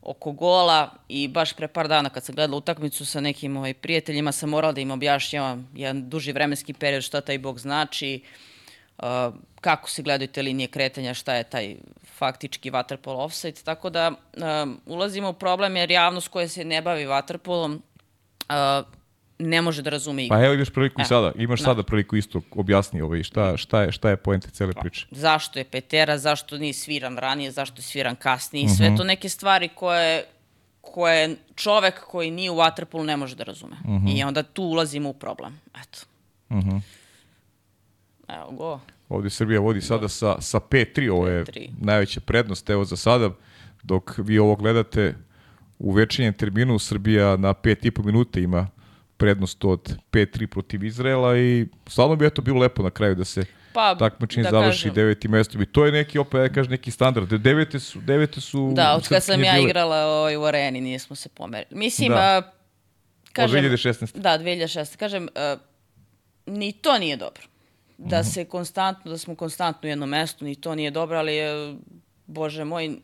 oko 0.03 0.33
gola 0.33 0.91
i 1.09 1.29
baš 1.29 1.53
pre 1.53 1.69
par 1.69 1.89
dana 1.89 2.11
kad 2.11 2.25
sam 2.25 2.35
gledala 2.35 2.57
utakmicu 2.57 3.07
sa 3.07 3.21
nekim 3.21 3.57
ovaj, 3.57 3.75
prijateljima 3.75 4.33
sam 4.33 4.51
morala 4.51 4.73
da 4.73 4.81
im 4.81 4.91
objašnjavam 4.91 5.69
jedan 5.75 6.09
duži 6.09 6.33
vremenski 6.33 6.73
period 6.73 7.03
šta 7.03 7.21
taj 7.21 7.39
boks 7.39 7.63
znači, 7.63 8.23
kako 9.61 9.91
se 9.91 10.03
gledaju 10.03 10.29
te 10.29 10.43
linije 10.43 10.69
kretanja, 10.69 11.15
šta 11.15 11.35
je 11.35 11.45
taj 11.45 11.77
faktički 12.17 12.71
waterpolo 12.71 13.25
offside, 13.25 13.61
tako 13.65 13.91
da 13.91 14.13
ulazimo 14.87 15.31
u 15.31 15.33
problem 15.33 15.77
jer 15.77 15.91
javnost 15.91 16.29
koja 16.29 16.49
se 16.49 16.65
ne 16.65 16.83
bavi 16.83 17.07
waterpolom 17.07 17.81
ne 19.39 19.63
može 19.63 19.83
da 19.83 19.91
razume 19.91 20.25
igru. 20.25 20.37
Pa 20.37 20.45
evo 20.45 20.55
imaš 20.55 20.71
priliku 20.71 21.01
i 21.01 21.03
Evo, 21.03 21.09
sada, 21.09 21.33
imaš 21.37 21.61
da. 21.61 21.65
sada 21.65 21.83
priliku 21.83 22.17
isto 22.17 22.41
objasni 22.51 23.01
ovaj, 23.01 23.23
šta, 23.23 23.57
šta, 23.57 23.83
je, 23.83 23.93
šta 23.93 24.11
je 24.11 24.17
poenta 24.17 24.51
cele 24.51 24.73
priče. 24.81 25.07
zašto 25.11 25.59
je 25.59 25.65
petera, 25.65 26.19
zašto 26.19 26.59
nije 26.59 26.73
sviran 26.73 27.19
ranije, 27.19 27.51
zašto 27.51 27.79
je 27.79 27.83
sviran 27.83 28.17
kasnije, 28.17 28.69
sve 28.69 28.97
to 28.97 29.05
neke 29.05 29.29
stvari 29.29 29.69
koje 29.69 30.25
koje 30.81 31.37
čovek 31.55 32.01
koji 32.01 32.31
nije 32.31 32.51
u 32.51 32.55
waterpolu 32.55 33.05
ne 33.05 33.17
može 33.17 33.37
da 33.37 33.45
razume. 33.45 33.77
I 34.17 34.25
onda 34.25 34.43
tu 34.43 34.63
ulazimo 34.63 35.09
u 35.09 35.13
problem. 35.13 35.61
Eto. 35.83 35.99
Evo 38.29 38.51
go. 38.51 38.81
Ovde 39.09 39.31
Srbija 39.31 39.61
vodi 39.61 39.81
sada 39.81 40.09
sa, 40.09 40.41
sa 40.41 40.61
5-3, 40.61 41.11
ovo 41.11 41.29
je 41.29 41.45
5:3. 41.45 41.71
najveća 41.81 42.21
prednost 42.21 42.71
evo 42.71 42.85
za 42.85 42.97
sada, 42.97 43.31
dok 43.83 44.11
vi 44.19 44.39
ovo 44.39 44.57
gledate 44.57 45.15
u 45.79 45.93
večernjem 45.93 46.35
terminu, 46.35 46.79
Srbija 46.79 47.37
na 47.37 47.55
5,5 47.55 48.05
minuta 48.05 48.41
ima 48.41 48.69
prednost 49.25 49.65
od 49.65 49.83
5-3 50.13 50.47
protiv 50.47 50.85
Izraela 50.85 51.39
i 51.39 51.67
stvarno 51.87 52.17
bi 52.17 52.27
eto 52.27 52.43
bilo 52.43 52.61
lepo 52.61 52.83
na 52.83 52.91
kraju 52.91 53.15
da 53.15 53.25
se 53.25 53.45
Pa, 53.73 53.95
takmičenje 53.97 54.43
da 54.43 54.51
završi 54.51 54.79
kažem. 54.81 54.95
devetim 54.95 55.31
mestom 55.31 55.63
i 55.63 55.67
to 55.67 55.87
je 55.87 55.93
neki 55.93 56.19
opet 56.19 56.41
ja 56.41 56.49
kažem 56.49 56.71
neki 56.71 56.91
standard. 56.91 57.29
Devete 57.31 57.81
su 57.81 58.01
devete 58.01 58.41
su 58.41 58.71
Da, 58.73 58.95
od 58.95 59.09
kad 59.09 59.23
sam 59.23 59.45
ja 59.45 59.53
bile. 59.53 59.65
igrala 59.65 59.97
ovaj, 59.99 60.37
u 60.37 60.45
areni, 60.45 60.81
nismo 60.83 61.17
se 61.17 61.29
pomerili. 61.31 61.77
Mislim, 61.77 62.09
Da. 62.09 62.17
a, 62.17 62.37
Od 62.39 63.31
kažem... 63.33 63.65
2016. 63.65 64.19
Da, 64.19 64.39
2006. 64.39 64.97
Kažem, 64.97 65.29
a, 65.35 65.57
ni 66.47 66.73
to 66.73 66.99
nije 66.99 67.17
dobro. 67.17 67.43
Da 67.99 68.19
Mhm. 68.19 68.25
se 68.25 68.45
konstantno, 68.47 69.11
da 69.11 69.19
smo 69.19 69.35
konstantno 69.37 69.87
u 69.87 69.91
jednom 69.91 70.09
mestu, 70.09 70.45
ni 70.45 70.55
to 70.55 70.75
nije 70.75 70.91
dobro, 70.91 71.19
ali 71.19 71.35
je, 71.35 71.75
bože 72.27 72.65
moj, 72.65 72.97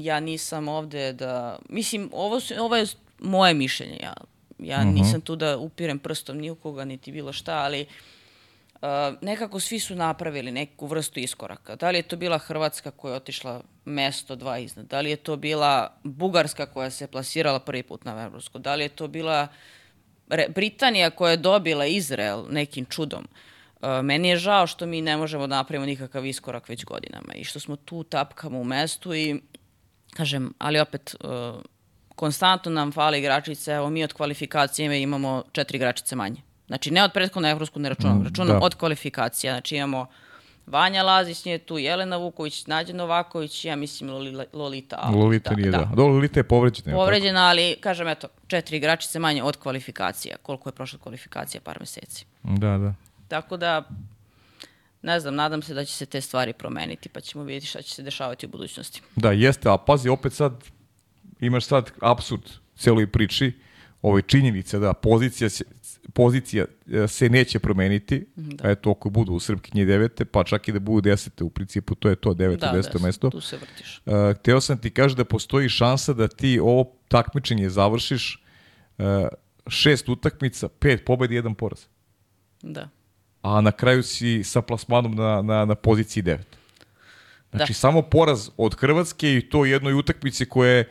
ja 0.00 0.20
nisam 0.20 0.68
ovde 0.68 1.12
da... 1.12 1.58
Mislim, 1.68 2.10
ovo, 2.12 2.40
su, 2.40 2.54
ovo 2.58 2.76
je 2.76 2.86
moje 3.18 3.54
mišljenje. 3.54 3.98
Ja, 4.02 4.14
ja 4.62 4.80
Mhm. 4.80 4.94
nisam 4.94 5.20
tu 5.20 5.36
da 5.36 5.56
upirem 5.58 5.98
prstom 5.98 6.38
ni 6.38 6.50
u 6.50 6.54
koga, 6.54 6.84
niti 6.84 7.12
bilo 7.12 7.32
šta, 7.32 7.54
ali 7.54 7.86
Uh, 8.82 8.88
nekako 9.20 9.60
svi 9.60 9.80
su 9.80 9.94
napravili 9.94 10.52
neku 10.52 10.86
vrstu 10.86 11.20
iskoraka. 11.20 11.76
Da 11.76 11.90
li 11.90 11.98
je 11.98 12.02
to 12.02 12.16
bila 12.16 12.38
Hrvatska 12.38 12.90
koja 12.90 13.12
je 13.12 13.16
otišla 13.16 13.62
mesto 13.84 14.36
dva 14.36 14.58
iznad? 14.58 14.86
Da 14.86 15.00
li 15.00 15.10
je 15.10 15.16
to 15.16 15.36
bila 15.36 15.94
Bugarska 16.04 16.66
koja 16.66 16.90
se 16.90 17.06
plasirala 17.06 17.58
prvi 17.60 17.82
put 17.82 18.04
na 18.04 18.22
Evropsko? 18.22 18.58
Da 18.58 18.74
li 18.74 18.84
je 18.84 18.88
to 18.88 19.08
bila 19.08 19.48
Re, 20.28 20.46
Britanija 20.54 21.10
koja 21.10 21.30
je 21.30 21.36
dobila 21.36 21.86
Izrael 21.86 22.44
nekim 22.50 22.84
čudom? 22.84 23.28
Uh, 23.80 23.88
meni 24.02 24.28
je 24.28 24.36
žao 24.36 24.66
što 24.66 24.86
mi 24.86 25.00
ne 25.02 25.16
možemo 25.16 25.46
da 25.46 25.56
napravimo 25.56 25.86
nikakav 25.86 26.26
iskorak 26.26 26.68
već 26.68 26.84
godinama 26.84 27.34
i 27.34 27.44
što 27.44 27.60
smo 27.60 27.76
tu 27.76 28.02
tapkamo 28.04 28.58
u 28.60 28.64
mestu 28.64 29.14
i 29.14 29.40
kažem, 30.16 30.54
ali 30.58 30.80
opet 30.80 31.14
uh, 31.24 31.30
konstantno 32.20 32.70
nam 32.70 32.92
fali 32.92 33.18
igračice, 33.18 33.72
evo 33.72 33.90
mi 33.90 34.04
od 34.04 34.12
kvalifikacije 34.12 35.02
imamo 35.02 35.42
četiri 35.52 35.76
igračice 35.76 36.16
manje. 36.16 36.40
Znači 36.66 36.90
ne 36.90 37.04
od 37.04 37.12
prethodne 37.12 37.50
evropsku 37.50 37.78
ne 37.80 37.88
računam, 37.88 38.18
Mm, 38.18 38.24
računam 38.24 38.58
da. 38.60 38.66
od 38.66 38.74
kvalifikacija. 38.74 39.52
Znači 39.52 39.76
imamo 39.76 40.06
Vanja 40.66 41.02
Lazić 41.02 41.44
nije 41.44 41.58
tu, 41.58 41.78
Jelena 41.78 42.16
Vuković, 42.16 42.66
Nađa 42.66 42.92
Novaković, 42.92 43.64
ja 43.64 43.76
mislim 43.76 44.10
Lolita, 44.10 44.44
Lolita 44.52 45.10
Lolita 45.14 45.54
nije 45.54 45.70
da. 45.70 45.78
da. 45.78 45.84
Dobro, 45.84 46.12
Lolita 46.14 46.40
je 46.40 46.44
povređena. 46.44 46.96
Povređena, 46.96 47.46
ali 47.48 47.76
kažem 47.80 48.08
eto, 48.08 48.28
četiri 48.46 48.76
igračice 48.76 49.18
manje 49.18 49.42
od 49.42 49.56
kvalifikacija. 49.56 50.36
Koliko 50.42 50.68
je 50.68 50.72
prošla 50.72 50.98
kvalifikacija? 50.98 51.60
Par 51.60 51.80
meseci. 51.80 52.26
Da, 52.42 52.78
da. 52.78 52.94
Tako 53.28 53.56
da, 53.56 53.82
ne 55.02 55.20
znam, 55.20 55.34
nadam 55.34 55.62
se 55.62 55.74
da 55.74 55.84
će 55.84 55.92
se 55.92 56.06
te 56.06 56.20
stvari 56.20 56.52
promeniti, 56.52 57.08
pa 57.08 57.20
ćemo 57.20 57.44
vidjeti 57.44 57.66
šta 57.66 57.82
će 57.82 57.94
se 57.94 58.02
dešavati 58.02 58.46
u 58.46 58.48
budućnosti. 58.48 59.02
Da, 59.16 59.32
jeste, 59.32 59.68
a 59.68 59.76
pazi, 59.76 60.08
opet 60.08 60.32
sad 60.32 60.52
imaš 61.40 61.64
sad 61.64 61.90
absurd 62.00 62.42
celoj 62.76 63.06
priči, 63.06 63.52
ovoj 64.02 64.22
činjenice 64.22 64.78
da 64.78 64.92
pozicija 64.92 65.50
se, 65.50 65.64
pozicija 66.12 66.64
e, 66.92 67.08
se 67.08 67.28
neće 67.28 67.58
promeniti, 67.58 68.26
da. 68.36 68.70
eto 68.70 68.90
ako 68.90 69.10
budu 69.10 69.32
u 69.32 69.40
Srpkinje 69.40 69.84
devete, 69.84 70.24
pa 70.24 70.44
čak 70.44 70.68
i 70.68 70.72
da 70.72 70.78
budu 70.78 71.00
desete, 71.00 71.44
u 71.44 71.50
principu 71.50 71.94
to 71.94 72.08
je 72.08 72.16
to, 72.16 72.34
deveto, 72.34 72.66
da, 72.66 72.72
deseto 72.72 72.98
da, 72.98 73.06
mesto. 73.06 73.30
tu 73.30 73.40
se 73.40 73.56
vrtiš. 73.56 74.02
Uh, 74.06 74.14
hteo 74.38 74.60
sam 74.60 74.78
ti 74.78 74.90
kaži 74.90 75.16
da 75.16 75.24
postoji 75.24 75.68
šansa 75.68 76.12
da 76.12 76.28
ti 76.28 76.58
ovo 76.62 76.92
takmičenje 77.08 77.70
završiš 77.70 78.44
uh, 78.98 79.04
šest 79.66 80.08
utakmica, 80.08 80.68
pet 80.68 81.04
pobedi, 81.04 81.34
jedan 81.34 81.54
poraz. 81.54 81.84
Da. 82.62 82.88
A 83.42 83.60
na 83.60 83.72
kraju 83.72 84.02
si 84.02 84.44
sa 84.44 84.62
plasmanom 84.62 85.14
na, 85.14 85.42
na, 85.42 85.64
na 85.64 85.74
poziciji 85.74 86.22
devet. 86.22 86.56
Znači, 87.50 87.72
Da. 87.72 87.74
samo 87.74 88.02
poraz 88.02 88.50
od 88.56 88.74
Hrvatske 88.74 89.36
i 89.36 89.48
to 89.50 89.64
jednoj 89.64 89.94
utakmici 89.94 90.46
koja 90.46 90.70
je 90.70 90.88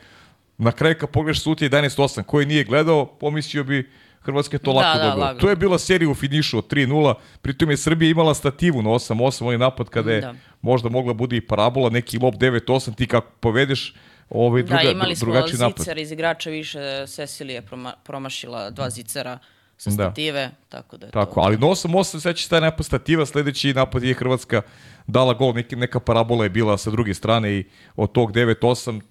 na 0.60 0.72
kraju 0.72 0.96
kad 1.00 1.10
pogledaš 1.10 1.42
sut 1.42 1.60
11-8, 1.60 2.24
koji 2.24 2.46
nije 2.46 2.64
gledao, 2.64 3.06
pomislio 3.06 3.64
bi 3.64 3.90
Hrvatska 4.22 4.56
je 4.56 4.60
to 4.60 4.74
Da, 4.74 4.78
lako 4.78 4.98
da, 4.98 5.04
dobila. 5.04 5.26
lagano. 5.26 5.40
To 5.40 5.50
je 5.50 5.56
bila 5.56 5.80
serija 5.80 6.10
u 6.10 6.16
finišu 6.16 6.58
od 6.58 6.68
3-0, 6.68 7.14
pritom 7.42 7.70
je 7.70 7.78
Srbija 7.78 8.10
imala 8.12 8.34
stativu 8.34 8.82
na 8.82 8.90
8-8, 8.90 9.44
onaj 9.44 9.58
napad 9.58 9.90
kada 9.90 10.12
je 10.12 10.22
Da. 10.22 10.34
možda 10.62 10.90
mogla 10.90 11.14
bude 11.14 11.38
i 11.38 11.42
parabola, 11.42 11.90
neki 11.90 12.20
lob 12.20 12.34
9-8, 12.36 12.96
ti 12.96 13.08
kako 13.08 13.32
povedeš 13.40 13.94
ovaj 14.30 14.64
druga, 14.64 14.84
da, 14.84 14.92
imali 14.92 15.16
smo 15.16 15.34
zicer 15.78 15.98
iz 15.98 16.12
igrača 16.12 16.50
više, 16.50 16.80
Cecilija 17.08 17.62
proma, 17.62 17.94
promašila 18.04 18.70
dva 18.70 18.90
zicera 18.90 19.40
sa 19.78 19.90
Da. 19.90 19.94
stative, 19.96 20.52
tako 20.70 20.98
da 20.98 21.06
je 21.06 21.12
Tako, 21.12 21.34
to... 21.34 21.40
ali 21.42 21.58
na 21.58 21.68
8-8 21.68 22.20
seća 22.20 22.44
se 22.44 22.50
taj 22.50 22.62
napad 22.62 22.86
stativa, 22.86 23.26
sledeći 23.26 23.74
napad 23.74 24.04
je 24.04 24.14
Hrvatska 24.14 24.62
dala 25.08 25.34
gol, 25.34 25.54
neka 25.72 26.00
parabola 26.00 26.44
je 26.44 26.50
bila 26.50 26.78
sa 26.78 26.92
druge 26.92 27.14
strane 27.14 27.52
i 27.52 27.64
od 27.96 28.12
tog 28.12 28.32
9-8 28.32 29.02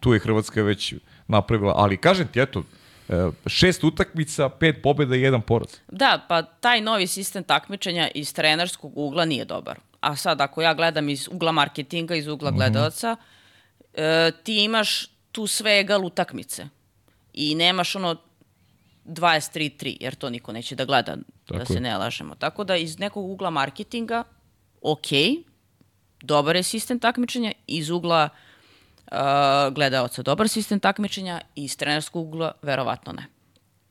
tu 0.00 0.12
je 0.12 0.20
Hrvatska 0.20 0.62
već 0.62 0.94
napravila, 1.28 1.74
ali 1.76 1.96
kažem 1.96 2.28
ti, 2.28 2.40
eto, 2.40 2.62
e, 3.08 3.14
šest 3.46 3.84
utakmica, 3.84 4.48
pet 4.48 4.76
pobjeda 4.82 5.16
i 5.16 5.20
jedan 5.20 5.42
poraz. 5.42 5.68
Da, 5.88 6.24
pa 6.28 6.42
taj 6.42 6.80
novi 6.80 7.06
sistem 7.06 7.44
takmičenja 7.44 8.08
iz 8.14 8.34
trenerskog 8.34 8.98
ugla 8.98 9.24
nije 9.24 9.44
dobar. 9.44 9.78
A 10.00 10.16
sad, 10.16 10.40
ako 10.40 10.62
ja 10.62 10.74
gledam 10.74 11.08
iz 11.08 11.28
ugla 11.28 11.52
marketinga, 11.52 12.14
iz 12.14 12.24
Mhm. 12.26 12.32
ugla 12.32 12.50
gledalaca, 12.50 13.16
e, 13.94 14.30
ti 14.44 14.64
imaš 14.64 15.06
tu 15.32 15.46
sve 15.46 15.80
egal 15.80 16.04
utakmice. 16.04 16.68
I 17.32 17.54
nemaš 17.54 17.96
ono 17.96 18.16
23-3, 19.04 19.96
jer 20.00 20.14
to 20.14 20.30
niko 20.30 20.52
neće 20.52 20.76
da 20.76 20.84
gleda, 20.84 21.16
da 21.16 21.22
Tako 21.48 21.66
se 21.66 21.74
je. 21.74 21.80
ne 21.80 21.96
lažemo. 21.96 22.34
Tako 22.34 22.64
da 22.64 22.76
iz 22.76 22.98
nekog 22.98 23.30
ugla 23.30 23.50
marketinga, 23.50 24.24
ok, 24.82 25.06
dobar 26.22 26.56
je 26.56 26.62
sistem 26.62 26.98
takmičenja, 26.98 27.52
iz 27.66 27.90
ugla 27.90 28.28
uh, 28.32 28.49
gledalaca 29.72 30.22
dobar 30.22 30.48
sistem 30.48 30.80
takmičenja, 30.80 31.40
i 31.56 31.64
iz 31.64 31.76
trenerskog 31.76 32.26
ugla 32.26 32.52
verovatno 32.62 33.12
ne. 33.12 33.26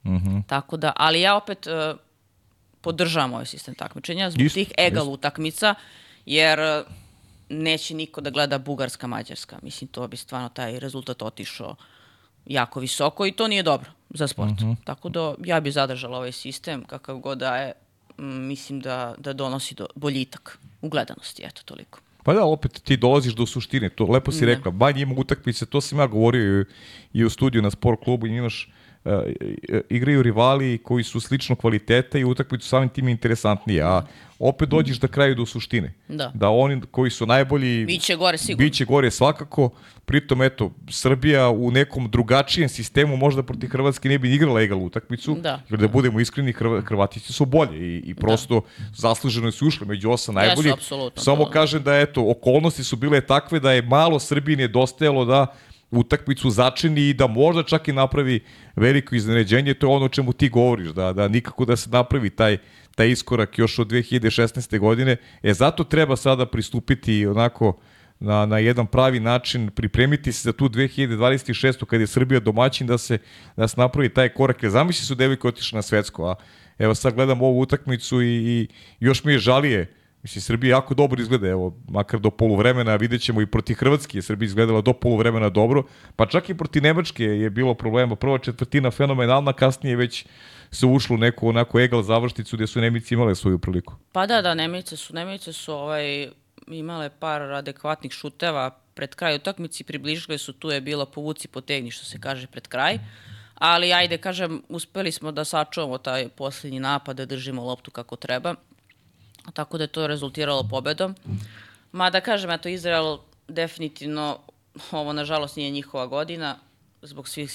Mhm. 0.05 0.39
Tako 0.47 0.77
da, 0.77 0.93
ali 0.95 1.21
ja 1.21 1.35
opet 1.35 1.67
uh, 1.67 1.99
podržavam 2.81 3.33
ovaj 3.33 3.45
sistem 3.45 3.75
takmičenja 3.75 4.31
zbog 4.31 4.45
Isto, 4.45 4.53
tih 4.53 4.71
egal 4.77 5.09
utakmica, 5.09 5.75
jer 6.25 6.59
uh, 6.59 6.93
neće 7.49 7.93
niko 7.93 8.21
da 8.21 8.29
gleda 8.29 8.57
Bugarska, 8.57 9.07
Mađarska. 9.07 9.59
Mislim, 9.61 9.87
to 9.87 10.07
bi 10.07 10.17
stvarno 10.17 10.49
taj 10.49 10.79
rezultat 10.79 11.21
otišao 11.21 11.75
jako 12.45 12.79
visoko 12.79 13.25
i 13.25 13.31
to 13.31 13.47
nije 13.47 13.63
dobro 13.63 13.91
za 14.09 14.27
sport. 14.27 14.59
Mhm. 14.59 14.71
Tako 14.83 15.09
da 15.09 15.33
ja 15.45 15.59
bi 15.59 15.71
zadržala 15.71 16.17
ovaj 16.17 16.31
sistem 16.31 16.83
kakav 16.83 17.17
god 17.17 17.37
da 17.37 17.57
je, 17.57 17.73
mm, 18.17 18.47
mislim 18.47 18.79
da, 18.79 19.15
da 19.17 19.33
donosi 19.33 19.75
do, 19.75 19.87
boljitak 19.95 20.59
u 20.81 20.89
gledanosti, 20.89 21.43
eto 21.45 21.61
toliko. 21.65 21.99
Pa 22.23 22.33
da, 22.33 22.45
opet 22.45 22.81
ti 22.83 22.97
dolaziš 22.97 23.33
do 23.33 23.45
suštine, 23.45 23.89
to 23.89 24.05
lepo 24.05 24.31
si 24.31 24.45
Da. 24.45 24.53
rekla, 24.53 24.71
manje 24.71 25.01
ima 25.01 25.15
utakmice, 25.17 25.65
to 25.65 25.81
sam 25.81 25.99
ja 25.99 26.07
govorio 26.07 26.61
i, 26.61 26.65
i 27.13 27.25
u 27.25 27.29
studiju 27.29 27.61
na 27.61 27.71
sport 27.71 28.03
klubu, 28.03 28.27
imaš 28.27 28.69
igraju 29.89 30.23
rivali 30.23 30.77
koji 30.77 31.03
su 31.03 31.19
slično 31.19 31.55
kvaliteta 31.55 32.17
i 32.17 32.23
utakmicu 32.23 32.67
samim 32.67 32.89
tim 32.89 33.07
je 33.07 33.11
interesantnije, 33.11 33.81
a 33.83 34.01
opet 34.39 34.69
dođeš 34.69 35.01
na 35.01 35.07
kraju 35.07 35.35
do 35.35 35.45
suštine. 35.45 35.93
Da. 36.07 36.31
Da 36.33 36.49
oni 36.49 36.81
koji 36.83 37.11
su 37.11 37.25
najbolji 37.25 37.85
Biće 37.85 38.15
gore 38.15 38.37
sigurno. 38.37 38.57
Biće 38.59 38.85
gore 38.85 39.11
svakako, 39.11 39.69
pritom 40.05 40.41
eto, 40.41 40.71
Srbija 40.89 41.49
u 41.49 41.71
nekom 41.71 42.09
drugačijem 42.09 42.69
sistemu 42.69 43.17
možda 43.17 43.43
protiv 43.43 43.69
Hrvatske 43.69 44.09
ne 44.09 44.19
bi 44.19 44.35
igrala 44.35 44.61
egal 44.61 44.79
utakmicu, 44.79 45.35
Da. 45.35 45.61
jer 45.69 45.79
da 45.79 45.87
budemo 45.87 46.19
iskreni, 46.19 46.53
Hrva- 46.53 46.81
Hrvatici 46.81 47.33
su 47.33 47.45
bolje 47.45 47.77
i, 47.79 47.97
i 47.99 48.15
prosto 48.15 48.61
zasluženo 48.93 49.51
su 49.51 49.67
ušli 49.67 49.87
među 49.87 50.09
osam 50.09 50.35
Jesu, 50.35 50.45
najboljih. 50.47 50.73
apsolutno, 50.73 51.21
Samo 51.21 51.45
to- 51.45 51.51
kažem 51.51 51.83
da 51.83 51.95
eto, 51.95 52.29
okolnosti 52.29 52.83
su 52.83 52.95
bile 52.95 53.21
takve 53.21 53.59
da 53.59 53.71
je 53.71 53.81
malo 53.81 54.19
Srbiji 54.19 54.55
nedostajalo 54.57 55.25
da 55.25 55.45
utakmicu 55.91 56.49
začini 56.49 57.09
i 57.09 57.13
da 57.13 57.27
možda 57.27 57.63
čak 57.63 57.87
i 57.87 57.93
napravi 57.93 58.39
veliko 58.75 59.15
iznenađenje, 59.15 59.73
to 59.73 59.87
je 59.87 59.95
ono 59.95 60.05
o 60.05 60.09
čemu 60.09 60.33
ti 60.33 60.49
govoriš, 60.49 60.89
da, 60.89 61.13
da 61.13 61.27
nikako 61.27 61.65
da 61.65 61.75
se 61.75 61.89
napravi 61.89 62.29
taj, 62.29 62.57
taj 62.95 63.09
iskorak 63.09 63.59
još 63.59 63.79
od 63.79 63.87
2016. 63.87 64.79
godine. 64.79 65.17
E 65.43 65.53
zato 65.53 65.83
treba 65.83 66.15
sada 66.15 66.45
pristupiti 66.45 67.25
onako 67.25 67.77
na, 68.19 68.45
na 68.45 68.57
jedan 68.57 68.87
pravi 68.87 69.19
način, 69.19 69.69
pripremiti 69.69 70.31
se 70.31 70.41
za 70.43 70.53
tu 70.53 70.69
2026. 70.69 71.85
kad 71.85 72.01
je 72.01 72.07
Srbija 72.07 72.39
domaćin 72.39 72.87
da 72.87 72.97
se, 72.97 73.17
da 73.57 73.67
se 73.67 73.75
napravi 73.77 74.09
taj 74.09 74.29
korak. 74.29 74.63
Jer 74.63 74.71
zamisli 74.71 75.05
su 75.05 75.15
devojke 75.15 75.47
otišle 75.47 75.77
na 75.77 75.81
svetsko, 75.81 76.25
a 76.29 76.35
evo 76.77 76.95
sad 76.95 77.13
gledam 77.13 77.41
ovu 77.41 77.59
utakmicu 77.59 78.21
i, 78.21 78.27
i 78.27 78.67
još 78.99 79.23
mi 79.23 79.31
je 79.31 79.39
žalije 79.39 79.98
Mislim, 80.23 80.41
Srbija 80.41 80.75
jako 80.77 80.93
dobro 80.93 81.21
izgleda, 81.21 81.47
evo, 81.47 81.77
makar 81.89 82.19
do 82.19 82.29
poluvremena, 82.29 82.95
vidjet 82.95 83.21
ćemo 83.21 83.41
i 83.41 83.45
proti 83.45 83.73
Hrvatske 83.73 84.17
je 84.17 84.21
Srbija 84.21 84.47
izgledala 84.47 84.81
do 84.81 84.93
poluvremena 84.93 85.49
dobro, 85.49 85.83
pa 86.15 86.25
čak 86.25 86.49
i 86.49 86.57
proti 86.57 86.81
Nemačke 86.81 87.23
je 87.23 87.49
bilo 87.49 87.73
problema. 87.73 88.15
Prva 88.15 88.37
četvrtina 88.37 88.91
fenomenalna, 88.91 89.53
kasnije 89.53 89.95
već 89.95 90.25
se 90.71 90.85
ušlo 90.85 91.15
u 91.15 91.19
neku 91.19 91.49
onako 91.49 91.79
egal 91.79 92.03
završnicu 92.03 92.55
gdje 92.55 92.67
su 92.67 92.81
Nemici 92.81 93.13
imale 93.13 93.35
svoju 93.35 93.59
priliku. 93.59 93.93
Pa 94.11 94.27
da, 94.27 94.41
da, 94.41 94.53
Nemice 94.53 94.97
su, 94.97 95.13
Nemice 95.13 95.53
su 95.53 95.73
ovaj, 95.73 96.29
imale 96.67 97.09
par 97.09 97.41
adekvatnih 97.41 98.11
šuteva 98.11 98.69
pred 98.93 99.15
kraj 99.15 99.35
utakmici, 99.35 99.83
približile 99.83 100.37
su, 100.37 100.53
tu 100.53 100.69
je 100.69 100.81
bilo 100.81 101.05
povuci 101.05 101.47
potegni, 101.47 101.91
što 101.91 102.05
se 102.05 102.19
kaže, 102.19 102.47
pred 102.47 102.67
kraj. 102.67 102.99
Ali, 103.55 103.93
ajde, 103.93 104.17
kažem, 104.17 104.61
uspeli 104.69 105.11
smo 105.11 105.31
da 105.31 105.45
sačuvamo 105.45 105.97
taj 105.97 106.29
posljednji 106.29 106.79
napad, 106.79 107.17
da 107.17 107.25
držimo 107.25 107.63
loptu 107.63 107.91
kako 107.91 108.15
treba. 108.15 108.55
Tako 109.53 109.77
da 109.77 109.83
je 109.83 109.87
to 109.87 110.07
rezultiralo 110.07 110.67
pobedom. 110.69 111.15
Mada, 111.91 112.21
kažem, 112.21 112.51
eto, 112.51 112.69
Izrael 112.69 113.17
definitivno, 113.47 114.39
ovo 114.91 115.13
nažalost 115.13 115.55
nije 115.55 115.71
njihova 115.71 116.07
godina, 116.07 116.59
zbog 117.01 117.29
svih 117.29 117.51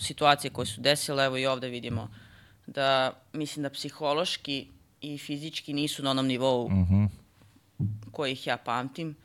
situacija 0.00 0.50
koje 0.52 0.66
su 0.66 0.80
desile, 0.80 1.24
evo 1.24 1.36
i 1.36 1.46
ovde 1.46 1.68
vidimo 1.68 2.08
da 2.68 3.12
mislim 3.32 3.62
da 3.62 3.70
psihološki 3.70 4.66
i 5.00 5.18
fizički 5.18 5.72
nisu 5.72 6.02
na 6.02 6.10
onom 6.10 6.26
nivou 6.26 6.70
kojih 8.12 8.46
ja 8.46 8.56
pamtim. 8.56 9.16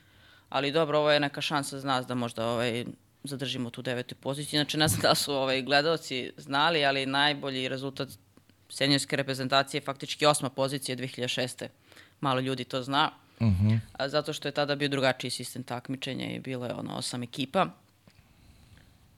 Ali 0.49 0.71
dobro, 0.71 0.99
ovo 0.99 1.11
je 1.11 1.19
neka 1.19 1.41
šansa 1.41 1.79
za 1.79 1.87
nas 1.87 2.07
da 2.07 2.15
možda 2.15 2.47
ovaj, 2.47 2.85
zadržimo 3.23 3.69
tu 3.69 3.81
devetu 3.81 4.15
poziciju. 4.15 4.57
Znači, 4.57 4.77
ne 4.77 4.87
znam 4.87 5.01
da 5.01 5.15
su 5.15 5.33
ovaj, 5.33 5.61
gledalci 5.61 6.31
znali, 6.37 6.85
ali 6.85 7.05
najbolji 7.05 7.67
rezultat 7.67 8.09
senjorske 8.69 9.15
reprezentacije 9.15 9.79
je 9.79 9.85
faktički 9.85 10.25
osma 10.25 10.49
pozicija 10.49 10.95
2006. 10.95 11.67
Malo 12.21 12.39
ljudi 12.39 12.63
to 12.63 12.83
zna. 12.83 13.09
A 13.93 14.09
zato 14.09 14.33
što 14.33 14.47
je 14.47 14.51
tada 14.51 14.75
bio 14.75 14.89
drugačiji 14.89 15.31
sistem 15.31 15.63
takmičenja 15.63 16.25
i 16.25 16.39
bilo 16.39 16.65
je 16.65 16.73
ono 16.73 16.95
osam 16.95 17.23
ekipa. 17.23 17.65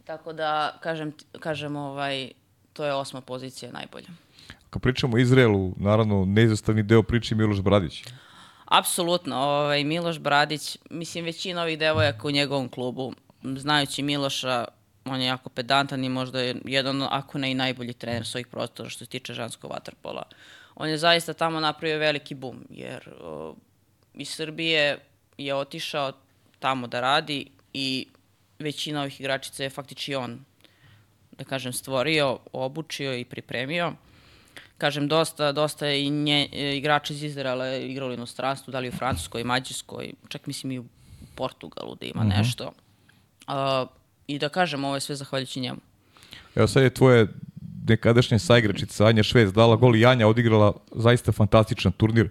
Tako 0.06 0.34
da, 0.34 0.78
kažem, 0.80 1.14
kažem 1.39 1.76
ovaj, 1.76 2.32
to 2.74 2.86
je 2.86 2.93
osma 2.93 3.22
pozicija 3.22 3.72
najbolja. 3.72 4.08
Kad 4.70 4.82
pričamo 4.82 5.16
o 5.16 5.20
Izraelu, 5.20 5.74
naravno, 5.78 6.26
neizostavni 6.26 6.84
deo 6.84 7.04
priče 7.04 7.36
Miloš 7.36 7.62
Bradić. 7.62 8.04
Apsolutno, 8.66 9.36
ovaj, 9.36 9.84
Miloš 9.84 10.20
Bradić, 10.20 10.78
mislim 10.89 11.26
većina 11.26 11.62
ovih 11.62 11.80
devojaka 11.80 12.28
u 12.28 12.32
njegovom 12.32 12.70
klubu, 12.70 13.14
znajući 13.43 14.04
Miloša, 14.04 14.66
on 15.06 15.22
je 15.22 15.28
jako 15.28 15.50
pedantan 15.50 16.04
i 16.04 16.10
možda 16.10 16.41
je 16.41 16.56
jedan, 16.66 17.02
ako 17.10 17.38
ne 17.38 17.52
i 17.52 17.54
najbolji 17.56 17.93
trener 17.93 18.26
svojih 18.26 18.48
prostora 18.48 18.89
što 18.89 19.06
se 19.06 19.10
tiče 19.10 19.34
ženskog 19.34 19.72
vaterpola. 19.72 20.24
On 20.76 20.89
je 20.89 20.97
zaista 20.97 21.34
tamo 21.34 21.59
napravio 21.59 21.99
veliki 21.99 22.36
bum, 22.36 22.65
jer 22.69 23.09
o, 23.21 23.55
iz 24.13 24.30
Srbije 24.30 24.97
je 25.38 25.55
otišao 25.55 26.11
tamo 26.59 26.88
da 26.88 27.01
radi 27.01 27.45
i 27.73 28.07
većina 28.59 29.01
ovih 29.01 29.19
igračica 29.19 29.63
je 29.63 29.69
faktički 29.69 30.15
on, 30.15 30.45
da 31.32 31.43
kažem, 31.43 31.73
stvorio, 31.73 32.39
obučio 32.53 33.13
i 33.13 33.26
pripremio 33.26 33.93
kažem, 34.78 35.07
dosta, 35.07 35.51
dosta 35.51 35.88
je 35.88 36.05
i 36.05 36.09
nje, 36.09 36.47
e, 36.51 36.78
igrača 36.78 37.13
iz 37.13 37.23
Izraela 37.23 37.76
igrali 37.76 38.11
u 38.11 38.13
inostranstvu, 38.13 38.71
da 38.71 38.80
li 38.80 38.89
u 38.89 38.91
Francuskoj, 38.91 39.43
Mađarskoj, 39.43 40.13
čak 40.28 40.47
mislim 40.47 40.71
i 40.71 40.80
u 40.80 40.86
Portugalu 41.36 41.95
da 41.95 42.05
ima 42.05 42.23
nešto. 42.23 42.71
A, 43.47 43.86
I 44.28 44.39
da 44.39 44.49
kažem, 44.49 44.84
ovo 44.84 44.95
je 44.95 45.01
sve 45.01 45.15
zahvaljujući 45.15 45.59
njemu. 45.59 45.80
Evo 46.55 46.67
sad 46.67 46.84
je 46.84 46.89
tvoje 46.89 47.28
nekadašnja 47.88 48.40
saigračica 48.40 49.06
Anja 49.06 49.24
Švec 49.24 49.54
dala 49.54 49.76
gol 49.76 49.96
i 49.96 50.06
Anja 50.06 50.28
odigrala 50.28 50.74
zaista 50.96 51.32
fantastičan 51.32 51.92
turnir. 51.92 52.30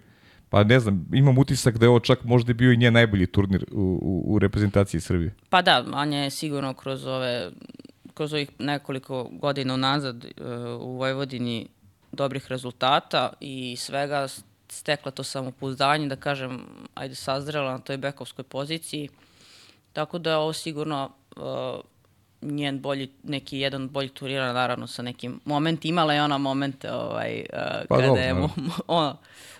Pa 0.49 0.63
ne 0.63 0.79
znam, 0.79 1.05
imam 1.13 1.37
utisak 1.37 1.77
da 1.77 1.85
je 1.85 1.89
ovo 1.89 1.99
čak 1.99 2.23
možda 2.23 2.53
bio 2.53 2.71
i 2.71 2.77
njen 2.77 2.93
najbolji 2.93 3.27
turnir 3.27 3.65
u, 3.71 3.99
u, 4.01 4.23
u 4.33 4.39
reprezentaciji 4.39 5.01
Srbije. 5.01 5.33
Pa 5.49 5.61
da, 5.61 5.85
Anja 5.93 6.17
je 6.17 6.29
sigurno 6.29 6.73
kroz 6.73 7.05
ove 7.05 7.51
kroz 8.15 8.33
ovih 8.33 8.49
nekoliko 8.59 9.29
godina 9.31 9.73
unazad 9.73 10.25
e, 10.25 10.29
u 10.79 10.97
Vojvodini 10.97 11.67
dobrih 12.11 12.47
rezultata 12.47 13.33
i 13.39 13.75
svega 13.77 14.27
stekla 14.69 15.11
to 15.11 15.23
samopouzdanje, 15.23 16.07
da 16.07 16.15
kažem, 16.15 16.61
ajde 16.93 17.15
sazrela 17.15 17.71
na 17.71 17.79
toj 17.79 17.97
bekovskoj 17.97 18.43
poziciji. 18.43 19.09
Tako 19.93 20.19
da 20.19 20.29
je 20.29 20.35
ovo 20.35 20.53
sigurno 20.53 21.09
e, 21.09 21.39
njen 22.41 22.79
bolji, 22.81 23.09
neki 23.23 23.59
jedan 23.59 23.89
bolji 23.89 24.09
turira, 24.09 24.53
naravno 24.53 24.87
sa 24.87 25.01
nekim 25.01 25.39
momentima, 25.45 25.89
imala 25.89 26.13
je 26.13 26.23
ona 26.23 26.37
momente 26.37 26.91
ovaj, 26.91 27.45
uh, 27.53 27.59
Pa 27.89 27.95
kada 27.95 28.07
dobro, 28.07 28.21
je 28.21 28.33
mo- 28.33 28.49
ono, 28.87 29.17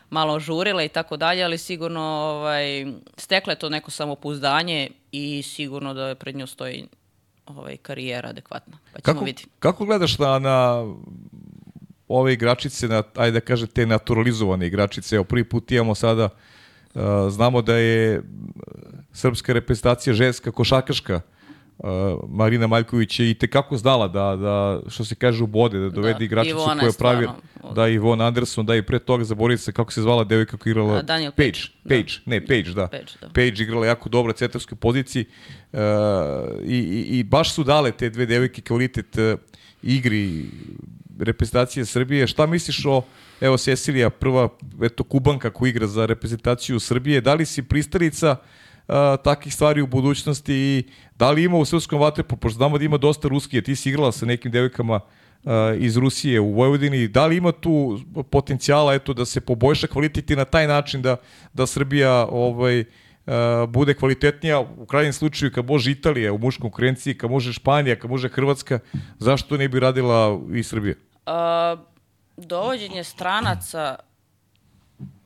malo 0.10 0.40
žurila 0.40 0.84
i 0.84 0.90
tako 0.90 1.18
dalje, 1.18 1.44
ali 1.44 1.58
sigurno 1.58 2.02
ovaj, 2.02 2.86
stekla 3.18 3.54
je 3.54 3.60
to 3.60 3.70
neko 3.70 3.92
samopouzdanje 3.92 4.90
i 5.12 5.44
sigurno 5.44 5.94
da 5.94 6.08
je 6.08 6.16
pred 6.16 6.36
njom 6.36 6.48
stoji 6.48 6.88
ovaj, 7.46 7.78
karijera 7.78 8.30
adekvatna. 8.30 8.78
Pa 8.94 9.00
ćemo 9.00 9.02
Kako, 9.14 9.26
vidjeti. 9.26 9.50
kako 9.60 9.86
gledaš 9.86 10.18
na, 10.20 10.40
na 10.40 10.86
ove 12.08 12.34
igračice, 12.34 12.88
na, 12.88 13.04
ajde 13.16 13.40
da 13.40 13.46
kažem, 13.46 13.68
te 13.68 13.86
naturalizovane 13.86 14.68
igračice? 14.68 15.16
Evo, 15.16 15.24
prvi 15.24 15.44
put 15.44 15.72
imamo 15.72 15.96
sada, 15.96 16.30
uh, 16.94 17.02
znamo 17.30 17.62
da 17.62 17.76
je 17.76 18.20
uh, 18.20 18.24
srpska 19.14 19.54
reprezentacija 19.54 20.14
ženska 20.14 20.52
košarkaška, 20.52 21.22
uh, 21.78 21.90
Marina 22.30 22.68
Maljković 22.68 23.20
je 23.20 23.32
i 23.32 23.34
tekako 23.34 23.78
znala 23.78 24.08
da, 24.08 24.36
da, 24.36 24.82
što 24.90 25.06
se 25.06 25.16
kaže, 25.16 25.44
ubode, 25.44 25.80
da 25.80 25.90
dovede 25.90 26.20
Da, 26.20 26.26
igračicu 26.26 26.56
Ivona 26.56 26.80
koja 26.80 26.88
je 26.88 26.94
pravi, 26.98 27.28
da, 27.76 27.88
Ivon 27.88 28.22
Anderson, 28.22 28.66
da 28.66 28.76
i 28.76 28.82
pre 28.82 29.00
toga 29.00 29.24
zaboravim 29.24 29.58
se 29.58 29.72
kako 29.72 29.94
se 29.94 30.02
zvala 30.02 30.24
devojka 30.24 30.58
koja 30.58 30.72
igrala, 30.72 31.02
Daniel 31.02 31.32
Page, 31.32 31.60
Page, 31.84 31.96
Page, 31.96 32.14
ne, 32.26 32.46
Page, 32.46 32.72
da. 32.76 32.88
Page, 32.88 33.12
da. 33.22 33.28
Page 33.28 33.64
igrala 33.64 33.88
jako 33.88 34.10
dobro 34.10 34.28
na 34.28 34.34
centarskoj 34.34 34.78
poziciji 34.78 35.26
uh, 35.74 35.80
i, 36.64 36.78
i, 36.78 37.20
i 37.20 37.24
baš 37.24 37.54
su 37.54 37.64
dale 37.64 37.92
te 37.92 38.10
dve 38.10 38.26
devojke 38.26 38.62
kvalitet 38.62 39.18
uh, 39.18 39.40
igri 39.84 40.46
reprezentacije 41.20 41.86
Srbije. 41.86 42.28
Šta 42.28 42.46
misliš 42.46 42.86
o, 42.86 43.02
evo 43.42 43.58
Cecilija, 43.58 44.10
prva 44.10 44.50
eto, 44.82 45.04
kubanka 45.04 45.50
koja 45.50 45.70
igra 45.70 45.88
za 45.88 46.06
reprezentaciju 46.06 46.80
Srbije, 46.80 47.22
da 47.22 47.34
li 47.34 47.46
si 47.46 47.64
pristalica 47.64 48.32
uh, 48.32 48.65
takih 49.24 49.54
stvari 49.54 49.82
u 49.82 49.88
budućnosti 49.88 50.54
i 50.54 50.84
da 51.16 51.32
li 51.32 51.44
ima 51.44 51.58
u 51.58 51.66
srpskom 51.66 52.00
vaterpolu, 52.00 52.40
pošto 52.40 52.58
znamo 52.58 52.78
da 52.78 52.86
ima 52.86 52.98
dosta 52.98 53.28
ruskije, 53.28 53.62
ti 53.62 53.76
si 53.76 53.90
igrala 53.90 54.12
sa 54.12 54.26
nekim 54.26 54.52
devojkama 54.52 54.96
uh, 54.96 55.52
iz 55.78 55.98
Rusije 55.98 56.40
u 56.40 56.54
Vojvodini, 56.54 57.08
da 57.08 57.26
li 57.26 57.38
ima 57.38 57.52
tu 57.52 58.00
potencijala 58.30 58.94
eto 58.94 59.14
da 59.14 59.26
se 59.26 59.42
poboljša 59.42 59.88
kvalitet 59.88 60.32
i 60.32 60.36
na 60.36 60.46
taj 60.46 60.68
način 60.68 61.02
da 61.02 61.18
da 61.54 61.66
Srbija 61.66 62.28
ovaj 62.32 62.80
uh, 62.80 62.86
bude 63.68 63.94
kvalitetnija 63.94 64.60
u 64.60 64.86
krajnjem 64.86 65.14
slučaju 65.14 65.52
kad 65.52 65.66
može 65.66 65.92
Italija 65.92 66.34
u 66.34 66.38
muškoj 66.38 66.62
konkurenciji, 66.62 67.18
kad 67.18 67.32
može 67.32 67.54
Španija, 67.54 68.00
kad 68.00 68.12
može 68.12 68.30
Hrvatska, 68.30 68.80
zašto 69.20 69.58
ne 69.58 69.68
bi 69.68 69.80
radila 69.80 70.40
i 70.54 70.64
Srbija? 70.64 70.96
A, 71.26 71.76
dovođenje 72.38 73.04
stranaca, 73.04 73.96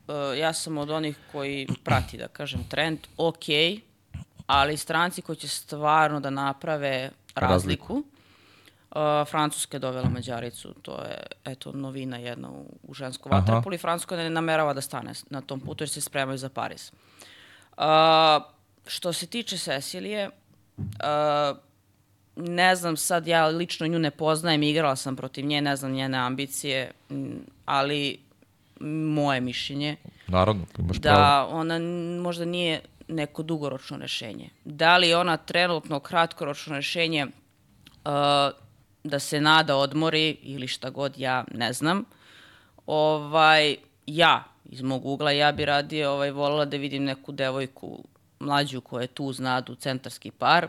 e, 0.10 0.40
ja 0.40 0.54
sam 0.54 0.78
od 0.78 0.90
onih 0.90 1.18
koji 1.32 1.68
prati, 1.84 2.18
da 2.18 2.28
kažem, 2.28 2.64
trend, 2.70 3.00
ok, 3.18 3.46
ali 4.48 4.78
stranci 4.78 5.22
koji 5.22 5.36
će 5.36 5.48
stvarno 5.48 6.20
da 6.20 6.30
naprave 6.30 7.12
razliku. 7.36 8.04
Uh, 8.92 9.28
Francuska 9.30 9.78
je 9.78 9.80
dovela 9.80 10.10
Mađaricu, 10.10 10.74
to 10.82 11.02
je 11.02 11.24
eto 11.46 11.72
novina 11.72 12.18
jedna 12.18 12.50
u, 12.50 12.66
u 12.88 12.94
ženskom 12.94 13.32
Aha. 13.32 13.42
vaterpolu 13.42 13.76
i 13.76 13.78
Francuska 13.78 14.16
ne 14.16 14.30
namerava 14.30 14.74
da 14.74 14.82
stane 14.82 15.14
na 15.30 15.42
tom 15.42 15.60
putu 15.60 15.84
jer 15.84 15.90
se 15.90 16.02
spremaju 16.02 16.38
za 16.38 16.50
Pariz. 16.50 16.92
Uh, 17.78 17.84
što 18.88 19.14
se 19.14 19.28
tiče 19.28 19.58
Cecilije, 19.58 20.30
uh, 20.78 21.58
ne 22.36 22.76
znam 22.76 22.98
sad, 22.98 23.28
ja 23.28 23.48
lično 23.48 23.88
nju 23.88 24.00
ne 24.00 24.12
poznajem, 24.12 24.64
igrala 24.64 24.96
sam 24.96 25.16
protiv 25.16 25.46
nje, 25.46 25.62
ne 25.62 25.76
znam 25.76 25.92
njene 25.92 26.18
ambicije, 26.18 26.92
ali 27.66 28.20
moje 28.80 29.42
mišljenje 29.42 29.96
Naravno, 30.28 30.66
imaš 30.80 31.00
pravo. 31.02 31.18
da 31.18 31.48
ona 31.52 31.80
možda 32.22 32.46
nije 32.46 32.82
neko 33.08 33.44
dugoročno 33.44 33.98
rešenje. 33.98 34.50
Da 34.66 34.98
li 34.98 35.08
je 35.08 35.18
ona 35.18 35.38
trenutno 35.38 36.00
kratkoročno 36.00 36.76
rešenje 36.76 37.26
uh, 37.26 38.12
da 39.04 39.20
se 39.20 39.42
nada 39.42 39.76
odmori 39.76 40.38
ili 40.42 40.68
šta 40.68 40.90
god, 40.90 41.18
ja 41.18 41.44
ne 41.54 41.74
znam. 41.74 42.04
Ovaj, 42.86 43.76
ja, 44.06 44.44
iz 44.66 44.82
mog 44.82 45.06
ugla, 45.06 45.32
ja 45.32 45.52
bi 45.52 45.66
radije 45.66 46.10
ovaj, 46.10 46.32
volila 46.32 46.66
da 46.66 46.78
vidim 46.78 47.04
neku 47.04 47.32
devojku 47.32 48.04
mlađu 48.40 48.82
koja 48.82 49.02
je 49.02 49.08
tu 49.08 49.26
uz 49.26 49.40
nadu 49.40 49.76
centarski 49.76 50.32
par, 50.32 50.68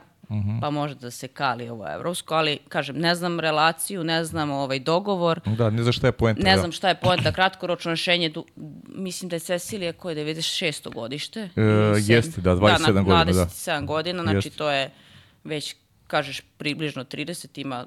pa 0.61 0.71
može 0.71 0.95
da 0.95 1.11
se 1.11 1.29
kali 1.29 1.69
ovo 1.69 1.87
evropsko, 1.89 2.35
ali 2.35 2.59
kažem, 2.69 2.97
ne 2.99 3.15
znam 3.15 3.41
relaciju, 3.41 4.05
ne 4.05 4.25
znam 4.25 4.51
ovaj 4.51 4.79
dogovor, 4.81 5.41
Da, 5.49 5.71
ne 5.71 5.83
znaš 5.83 5.97
šta 5.97 6.07
je 6.07 6.13
poenta. 6.13 6.43
ne 6.43 6.51
da. 6.51 6.59
znam 6.59 6.73
šta 6.73 6.89
je 6.89 6.95
poenta 6.97 7.33
kratkoročno 7.33 7.91
rešenje. 7.91 8.29
Du, 8.29 8.45
mislim 8.87 9.29
da 9.29 9.37
je 9.37 9.41
Cecilija 9.41 9.93
koja 9.93 10.13
je 10.13 10.25
96. 10.27 10.91
godište. 10.91 11.41
E, 11.57 11.63
jeste, 11.99 12.41
da, 12.41 12.51
27 12.53 12.95
na- 12.95 13.03
godina, 13.03 13.25
da. 13.25 13.47
27 13.47 13.87
godina, 13.87 14.23
znači 14.23 14.37
Jeste. 14.39 14.51
to 14.51 14.71
je 14.71 14.91
već, 15.45 15.75
kažeš, 16.07 16.41
približno 16.57 17.05
30, 17.05 17.61
ima 17.61 17.87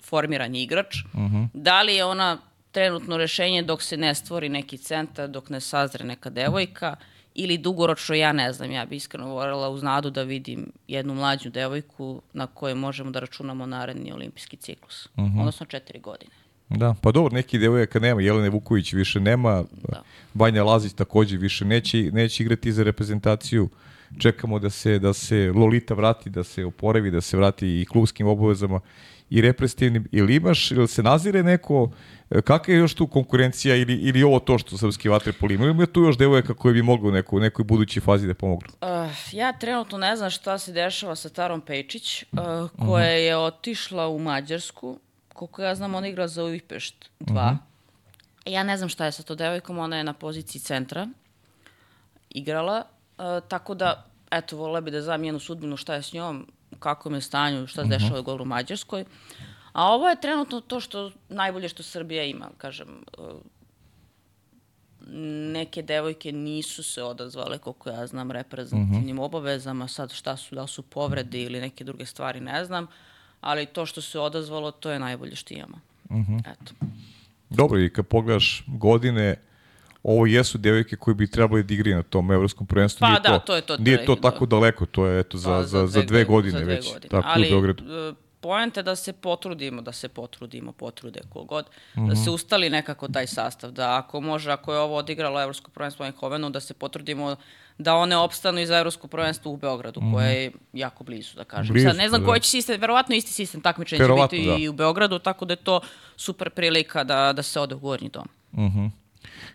formiran 0.00 0.54
igrač. 0.54 0.96
Mhm. 1.14 1.44
Da 1.54 1.82
li 1.82 1.94
je 1.94 2.04
ona 2.04 2.38
trenutno 2.70 3.16
rešenje 3.16 3.62
dok 3.62 3.82
se 3.82 3.96
ne 3.96 4.14
stvori 4.14 4.48
neki 4.48 4.78
centar, 4.78 5.28
dok 5.28 5.50
ne 5.50 5.60
sazre 5.60 6.04
neka 6.04 6.30
devojka, 6.30 6.96
ili 7.40 7.58
dugoročno, 7.58 8.14
ja 8.14 8.32
ne 8.32 8.52
znam, 8.52 8.70
ja 8.70 8.86
bi 8.86 8.96
iskreno 8.96 9.26
voljela 9.34 9.68
uz 9.68 9.82
nadu 9.82 10.10
da 10.10 10.22
vidim 10.22 10.72
jednu 10.88 11.14
mlađu 11.14 11.50
devojku 11.50 12.22
na 12.32 12.46
kojoj 12.46 12.74
možemo 12.74 13.10
da 13.10 13.20
računamo 13.20 13.66
naredni 13.66 14.12
olimpijski 14.12 14.56
ciklus. 14.56 15.08
Mhm. 15.18 15.38
Odnosno 15.38 15.66
četiri 15.66 15.98
godine. 15.98 16.30
Da, 16.68 16.94
pa 17.02 17.12
dobro, 17.12 17.34
neki 17.34 17.58
devojaka 17.58 18.00
nema, 18.00 18.22
Jelene 18.22 18.48
Vuković 18.48 18.92
više 18.92 19.20
nema, 19.20 19.64
Da. 19.88 20.02
Banja 20.34 20.64
Lazić 20.64 20.92
takođe 20.92 21.36
više 21.36 21.64
neće, 21.64 22.10
neće 22.12 22.42
igrati 22.42 22.72
za 22.72 22.82
reprezentaciju. 22.82 23.68
Čekamo 24.18 24.58
da 24.58 24.70
se 24.70 24.98
da 24.98 25.12
se 25.12 25.52
Lolita 25.54 25.94
vrati, 25.94 26.30
da 26.30 26.44
se 26.44 26.64
oporavi, 26.64 27.10
da 27.10 27.20
se 27.20 27.36
vrati 27.36 27.80
i 27.80 27.84
klubskim 27.84 28.26
obavezama 28.26 28.80
i 29.30 29.40
reprezentativnim. 29.40 30.08
Ili 30.12 30.34
imaš, 30.34 30.70
ili 30.70 30.88
se 30.88 31.02
nazire 31.02 31.42
neko, 31.42 31.90
e, 32.30 32.42
kakva 32.42 32.74
je 32.74 32.80
još 32.80 32.94
tu 32.94 33.06
konkurencija 33.06 33.76
ili, 33.76 33.94
ili 33.94 34.22
ovo 34.22 34.38
to 34.38 34.58
što 34.58 34.78
srpski 34.78 35.08
vaterpol 35.08 35.52
ima? 35.52 35.64
Ili 35.64 35.92
tu 35.92 36.00
još 36.00 36.18
devojaka 36.18 36.54
koje 36.54 36.74
bi 36.74 36.82
mogli 36.82 37.08
u 37.08 37.12
neko, 37.12 37.36
u 37.36 37.40
nekoj 37.40 37.64
budućoj 37.64 38.00
fazi 38.00 38.26
da 38.26 38.34
pomognu? 38.34 38.68
Uh, 38.80 38.88
ja 39.32 39.52
trenutno 39.52 39.98
ne 39.98 40.16
znam 40.16 40.30
šta 40.30 40.58
se 40.58 40.72
dešava 40.72 41.16
sa 41.16 41.28
Tarom 41.28 41.60
Pejčić, 41.60 42.22
uh, 42.22 42.38
koja 42.86 43.06
je 43.06 43.36
otišla 43.36 44.08
u 44.08 44.18
Mađarsku. 44.18 44.98
Koliko 45.32 45.62
ja 45.62 45.74
znam, 45.74 45.94
ona 45.94 46.08
igra 46.08 46.28
za 46.28 46.44
Uvipešt 46.44 47.10
2. 47.20 47.56
Ja 48.46 48.62
ne 48.62 48.76
znam 48.76 48.88
šta 48.88 49.04
je 49.04 49.12
sa 49.12 49.22
to 49.22 49.34
devojkom, 49.34 49.78
ona 49.78 49.96
je 49.96 50.04
na 50.04 50.12
poziciji 50.12 50.60
centra 50.60 51.08
igrala, 52.30 52.84
uh, 53.18 53.24
tako 53.48 53.74
da, 53.74 54.04
eto, 54.30 54.56
volila 54.56 54.80
bi 54.80 54.90
da 54.90 55.02
znam 55.02 55.20
njenu 55.20 55.38
sudbinu, 55.38 55.76
šta 55.76 55.94
je 55.94 56.02
s 56.02 56.12
njom, 56.12 56.46
kakvom 56.78 57.14
je 57.14 57.20
stanju, 57.20 57.66
šta 57.66 57.82
se 57.82 57.88
dešava 57.88 58.20
gol 58.20 58.42
u 58.42 58.44
Mađarskoj. 58.44 59.04
A 59.72 59.92
ovo 59.92 60.08
je 60.08 60.20
trenutno 60.20 60.60
to 60.60 60.80
što 60.80 61.10
najbolje 61.28 61.68
što 61.68 61.82
Srbija 61.82 62.24
ima, 62.24 62.50
kažem, 62.58 62.88
uh, 63.18 63.24
neke 65.52 65.82
devojke 65.82 66.32
nisu 66.32 66.82
se 66.82 67.02
odazvale, 67.02 67.58
koliko 67.58 67.90
ja 67.90 68.06
znam, 68.06 68.30
reprezentativnim 68.30 69.18
obavezama, 69.18 69.88
sad 69.88 70.12
šta 70.12 70.36
su, 70.36 70.54
da 70.54 70.66
su 70.66 70.82
povrede 70.82 71.42
ili 71.42 71.60
neke 71.60 71.84
druge 71.84 72.06
stvari, 72.06 72.40
ne 72.40 72.64
znam, 72.64 72.86
ali 73.40 73.66
to 73.66 73.86
što 73.86 74.00
se 74.00 74.18
odazvalo, 74.18 74.70
to 74.70 74.90
je 74.90 74.98
najbolje 74.98 75.36
što 75.36 75.54
imamo. 75.54 75.80
Eto. 76.38 76.72
Dobro, 77.50 77.80
i 77.80 77.90
kad 77.90 78.06
pogledaš 78.06 78.64
godine, 78.66 79.36
ovo 80.08 80.26
jesu 80.26 80.58
devojke 80.58 80.96
koje 80.96 81.14
bi 81.14 81.26
trebali 81.28 81.62
da 81.62 81.74
igraju 81.74 81.96
na 81.96 82.02
tom 82.04 82.30
evropskom 82.30 82.66
prvenstvu. 82.66 83.00
Pa 83.00 83.08
nije 83.08 83.20
da, 83.20 83.28
to, 83.30 83.38
to 83.38 83.54
je 83.54 83.60
to, 83.62 83.76
Nije 83.76 83.96
to 83.96 84.00
rekli, 84.02 84.16
da. 84.16 84.20
tako 84.22 84.46
daleko, 84.46 84.86
to 84.86 85.06
je 85.06 85.20
eto 85.20 85.38
za, 85.38 85.50
Pa, 85.50 85.62
za, 85.64 85.86
za 85.86 86.02
dve 86.02 86.24
godine 86.24 86.52
za 86.52 86.64
dve 86.64 86.74
već. 86.74 86.86
godine. 86.86 87.08
Tako 87.10 87.28
Ali, 87.28 87.46
u 87.46 87.50
Beogradu. 87.50 87.84
e, 87.84 88.12
poenta 88.40 88.82
da 88.82 88.96
se 88.96 89.12
potrudimo, 89.14 89.82
da 89.82 89.92
se 89.92 90.08
potrudimo, 90.10 90.72
potrude 90.74 91.20
kogod, 91.28 91.64
da 91.96 92.02
Mhm. 92.02 92.14
se 92.14 92.30
ustali 92.30 92.70
nekako 92.70 93.08
taj 93.08 93.26
sastav, 93.28 93.70
da 93.70 93.96
ako 93.96 94.20
može, 94.22 94.50
ako 94.50 94.72
je 94.72 94.78
ovo 94.80 94.96
odigralo 94.96 95.42
Evropsko 95.42 95.70
prvenstvo 95.70 96.02
u 96.02 96.06
Eindhovenu, 96.06 96.50
da 96.50 96.60
se 96.60 96.74
potrudimo 96.74 97.36
da 97.78 97.94
one 97.96 98.16
opstanu 98.16 98.60
i 98.60 98.66
za 98.66 98.76
Evropsko 98.76 99.08
prvenstvo 99.08 99.52
u 99.52 99.56
Beogradu, 99.56 100.00
koje 100.12 100.32
je 100.34 100.52
jako 100.74 101.04
blizu, 101.04 101.36
da 101.36 101.44
kažem. 101.44 101.64
Mhm. 101.64 101.72
Blizu, 101.72 101.88
Sad 101.88 101.96
ne 101.96 102.08
znam 102.08 102.20
da. 102.20 102.26
koji 102.26 102.40
će 102.40 102.50
sistem, 102.50 102.80
verovatno 102.80 103.14
isti 103.14 103.32
sistem 103.32 103.60
takmičenja 103.60 104.04
će 104.06 104.12
biti 104.22 104.46
da. 104.46 104.54
i 104.54 104.68
u 104.68 104.72
Beogradu, 104.74 105.18
tako 105.20 105.44
da 105.44 105.52
je 105.52 105.56
to 105.58 105.80
super 106.16 106.50
prilika 106.50 107.04
da, 107.04 107.32
da 107.32 107.42
se 107.42 107.60
ode 107.60 107.74
u 107.74 107.78
gornji 107.78 108.08
dom. 108.08 108.28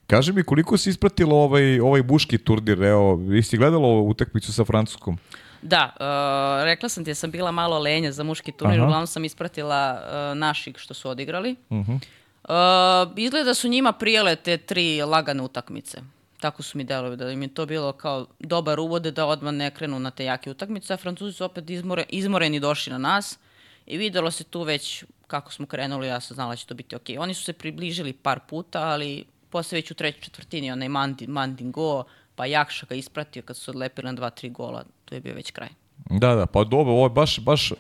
Kaži 0.08 0.34
mi, 0.34 0.44
koliko 0.44 0.78
si 0.78 0.90
ispratila 0.90 1.36
ovaj, 1.36 1.80
ovaj 1.80 2.04
buški 2.04 2.38
turnir? 2.38 2.84
Evo, 2.84 3.20
jesi 3.30 3.58
gledala 3.58 3.88
ovu 3.88 4.10
utakmicu 4.10 4.54
sa 4.54 4.66
Francuskom? 4.66 5.18
Da, 5.62 5.94
uh, 5.96 6.66
rekla 6.66 6.90
sam 6.90 7.04
ti 7.04 7.12
da 7.12 7.16
sam 7.16 7.32
bila 7.32 7.52
malo 7.52 7.80
lenja 7.80 8.12
za 8.12 8.24
muški 8.24 8.52
turnir, 8.52 8.80
Aha. 8.80 8.86
uglavnom 8.86 9.08
sam 9.08 9.26
ispratila 9.26 10.02
uh, 10.02 10.38
naših 10.38 10.78
što 10.78 10.94
su 10.94 11.10
odigrali. 11.10 11.56
Mhm. 11.72 11.94
Uh, 11.94 12.50
izgleda 13.16 13.46
da 13.46 13.54
su 13.54 13.68
njima 13.68 13.92
prijele 13.92 14.36
te 14.36 14.58
tri 14.58 15.02
lagane 15.02 15.44
utakmice. 15.44 16.02
Tako 16.40 16.64
su 16.64 16.78
mi 16.78 16.84
delovi, 16.84 17.18
da 17.18 17.32
im 17.32 17.42
je 17.42 17.48
to 17.48 17.66
bilo 17.66 17.92
kao 17.92 18.26
dobar 18.40 18.80
uvode 18.80 19.12
da 19.12 19.26
odmah 19.26 19.54
ne 19.54 19.72
krenu 19.72 20.00
na 20.00 20.12
te 20.12 20.26
jake 20.26 20.52
utakmice, 20.52 20.94
a 20.94 20.98
Francuzi 20.98 21.34
su 21.34 21.46
opet 21.46 21.70
izmore, 21.70 22.06
izmoreni 22.10 22.60
došli 22.60 22.92
na 22.92 22.98
nas 22.98 23.40
i 23.86 23.98
videlo 23.98 24.32
se 24.32 24.44
tu 24.44 24.62
već 24.62 25.04
kako 25.28 25.52
smo 25.52 25.66
krenuli, 25.66 26.08
ja 26.08 26.20
sam 26.20 26.36
znala 26.36 26.52
da 26.52 26.56
će 26.56 26.66
to 26.66 26.74
biti 26.74 26.96
ok. 26.96 27.10
Oni 27.20 27.34
su 27.34 27.44
se 27.44 27.54
približili 27.54 28.14
par 28.14 28.40
puta, 28.50 28.80
ali 28.82 29.26
posle 29.54 29.78
već 29.78 29.92
u 29.92 29.94
trećoj 29.94 30.22
četvrtini 30.22 30.72
onaj 30.72 30.90
Mandin, 30.90 31.30
Mandin 31.30 31.72
go, 31.72 32.04
pa 32.36 32.46
Jakša 32.46 32.86
ga 32.90 32.96
ispratio 32.96 33.42
kad 33.42 33.58
su 33.58 33.72
odlepili 33.72 34.06
na 34.06 34.14
dva, 34.14 34.30
tri 34.30 34.50
gola, 34.50 34.84
to 35.06 35.16
je 35.16 35.22
bio 35.22 35.36
već 35.36 35.52
kraj. 35.52 35.70
Da, 36.10 36.36
da, 36.36 36.46
pa 36.46 36.64
dobro, 36.64 36.94
ovo 36.94 37.06
je 37.06 37.10
baš, 37.10 37.40
baš 37.40 37.72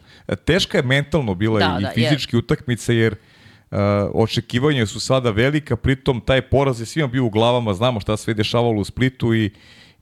teška 0.45 0.77
je 0.77 0.83
mentalno 0.83 1.35
bila 1.35 1.59
Da, 1.59 1.77
i 1.79 1.83
da, 1.83 1.91
fizički 1.95 2.37
utakmica, 2.37 2.93
jer 2.93 3.15
uh, 3.15 3.77
očekivanja 4.13 4.85
su 4.85 4.99
sada 4.99 5.31
velika, 5.31 5.75
pritom 5.75 6.21
taj 6.21 6.41
poraz 6.41 6.79
je 6.79 6.85
svima 6.85 7.07
bio 7.07 7.25
u 7.25 7.29
glavama, 7.29 7.73
znamo 7.73 7.99
šta 7.99 8.17
sve 8.17 8.33
dešavalo 8.33 8.81
u 8.81 8.83
Splitu 8.83 9.33
i, 9.33 9.45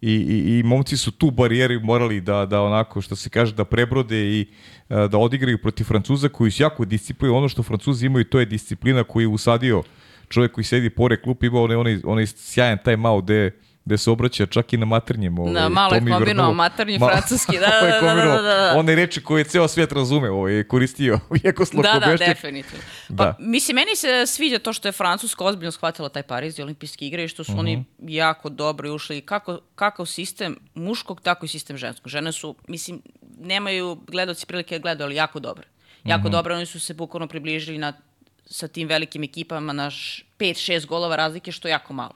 i, 0.01 0.11
i, 0.11 0.59
i 0.59 0.63
momci 0.63 0.97
su 0.97 1.11
tu 1.11 1.31
barijeri 1.31 1.79
morali 1.79 2.21
da, 2.21 2.45
da 2.45 2.61
onako, 2.61 3.01
što 3.01 3.15
se 3.15 3.29
kaže, 3.29 3.55
da 3.55 3.65
prebrode 3.65 4.19
i 4.19 4.45
uh, 4.89 5.05
da 5.05 5.17
odigraju 5.17 5.61
protiv 5.61 5.83
Francuza 5.83 6.29
koji 6.29 6.51
su 6.51 6.63
jako 6.63 6.85
disciplinu. 6.85 7.35
Ono 7.35 7.49
što 7.49 7.63
Francuzi 7.63 8.05
imaju, 8.05 8.25
to 8.25 8.39
je 8.39 8.45
disciplina 8.45 9.03
koju 9.03 9.29
je 9.29 9.33
usadio 9.33 9.83
čovjek 10.31 10.51
koji 10.51 10.65
sedi 10.65 10.89
pored 10.91 11.21
klup, 11.21 11.43
imao 11.43 11.63
onaj, 11.63 11.75
onaj, 11.75 11.99
onaj 12.03 12.25
sjajan 12.27 12.77
taj 12.77 12.97
malo 12.97 13.21
gde 13.21 13.51
gde 13.85 13.97
se 13.97 14.11
obraća 14.11 14.45
čak 14.45 14.73
i 14.73 14.77
na 14.77 14.85
maternjem. 14.85 15.39
Ovaj, 15.39 15.53
Na 15.53 15.69
malo 15.69 15.95
je 15.95 16.01
kombinovao 16.07 16.53
maternji 16.53 16.99
Ma- 16.99 17.07
francuski, 17.07 17.57
da, 17.59 17.65
Ovo 17.77 17.87
je 17.87 17.91
da, 17.91 17.99
da, 17.99 18.05
da, 18.05 18.07
kombinovao 18.07 18.41
da, 18.41 18.55
da. 18.55 18.73
One 18.75 18.95
reči 18.95 19.21
koje 19.21 19.43
ceo 19.43 19.67
svijet 19.67 19.91
razume, 19.91 20.29
ovaj, 20.29 20.53
je 20.53 20.63
koristio 20.65 21.19
Jako 21.43 21.59
Da, 21.59 21.65
Slavko 21.65 21.99
da, 21.99 22.05
Bešćak. 22.07 22.27
definitivno. 22.27 22.83
Pa, 23.07 23.13
Da. 23.15 23.35
mislim, 23.39 23.75
meni 23.75 23.95
se 23.95 24.25
sviđa 24.27 24.59
to 24.59 24.73
što 24.73 24.87
je 24.87 24.91
Francuska 24.91 25.43
ozbiljno 25.43 25.71
shvatila 25.71 26.09
taj 26.09 26.23
Pariz 26.23 26.59
i 26.59 26.63
olimpijske 26.63 27.07
igre 27.07 27.23
i 27.23 27.27
što 27.27 27.43
su 27.43 27.53
oni 27.53 27.77
Mhm. 27.77 27.83
jako 28.01 28.49
dobro 28.49 28.93
ušli. 28.93 29.21
Kako, 29.21 29.59
kakav 29.75 30.05
sistem 30.05 30.55
muškog, 30.73 31.21
tako 31.21 31.45
i 31.45 31.49
sistem 31.49 31.77
ženskog. 31.77 32.07
Žene 32.07 32.31
su, 32.31 32.55
mislim, 32.67 33.01
nemaju 33.39 33.97
gledoci 34.07 34.45
prilike 34.45 34.75
da 34.75 34.81
gledaju, 34.81 35.05
ali 35.05 35.15
jako 35.15 35.39
dobre. 35.39 35.67
Jako 36.03 36.21
Mhm. 36.21 36.31
dobro, 36.31 36.55
oni 36.55 36.65
su 36.65 36.79
se 36.79 36.93
bukvalno 36.93 37.27
približili 37.27 37.77
na, 37.77 37.93
sa 38.51 38.67
tim 38.67 38.87
velikim 38.87 39.23
ekipama 39.23 39.73
na 39.73 39.89
5-6 40.39 40.85
golova 40.85 41.15
razlike, 41.15 41.51
što 41.51 41.67
je 41.67 41.71
jako 41.71 41.93
malo. 41.93 42.13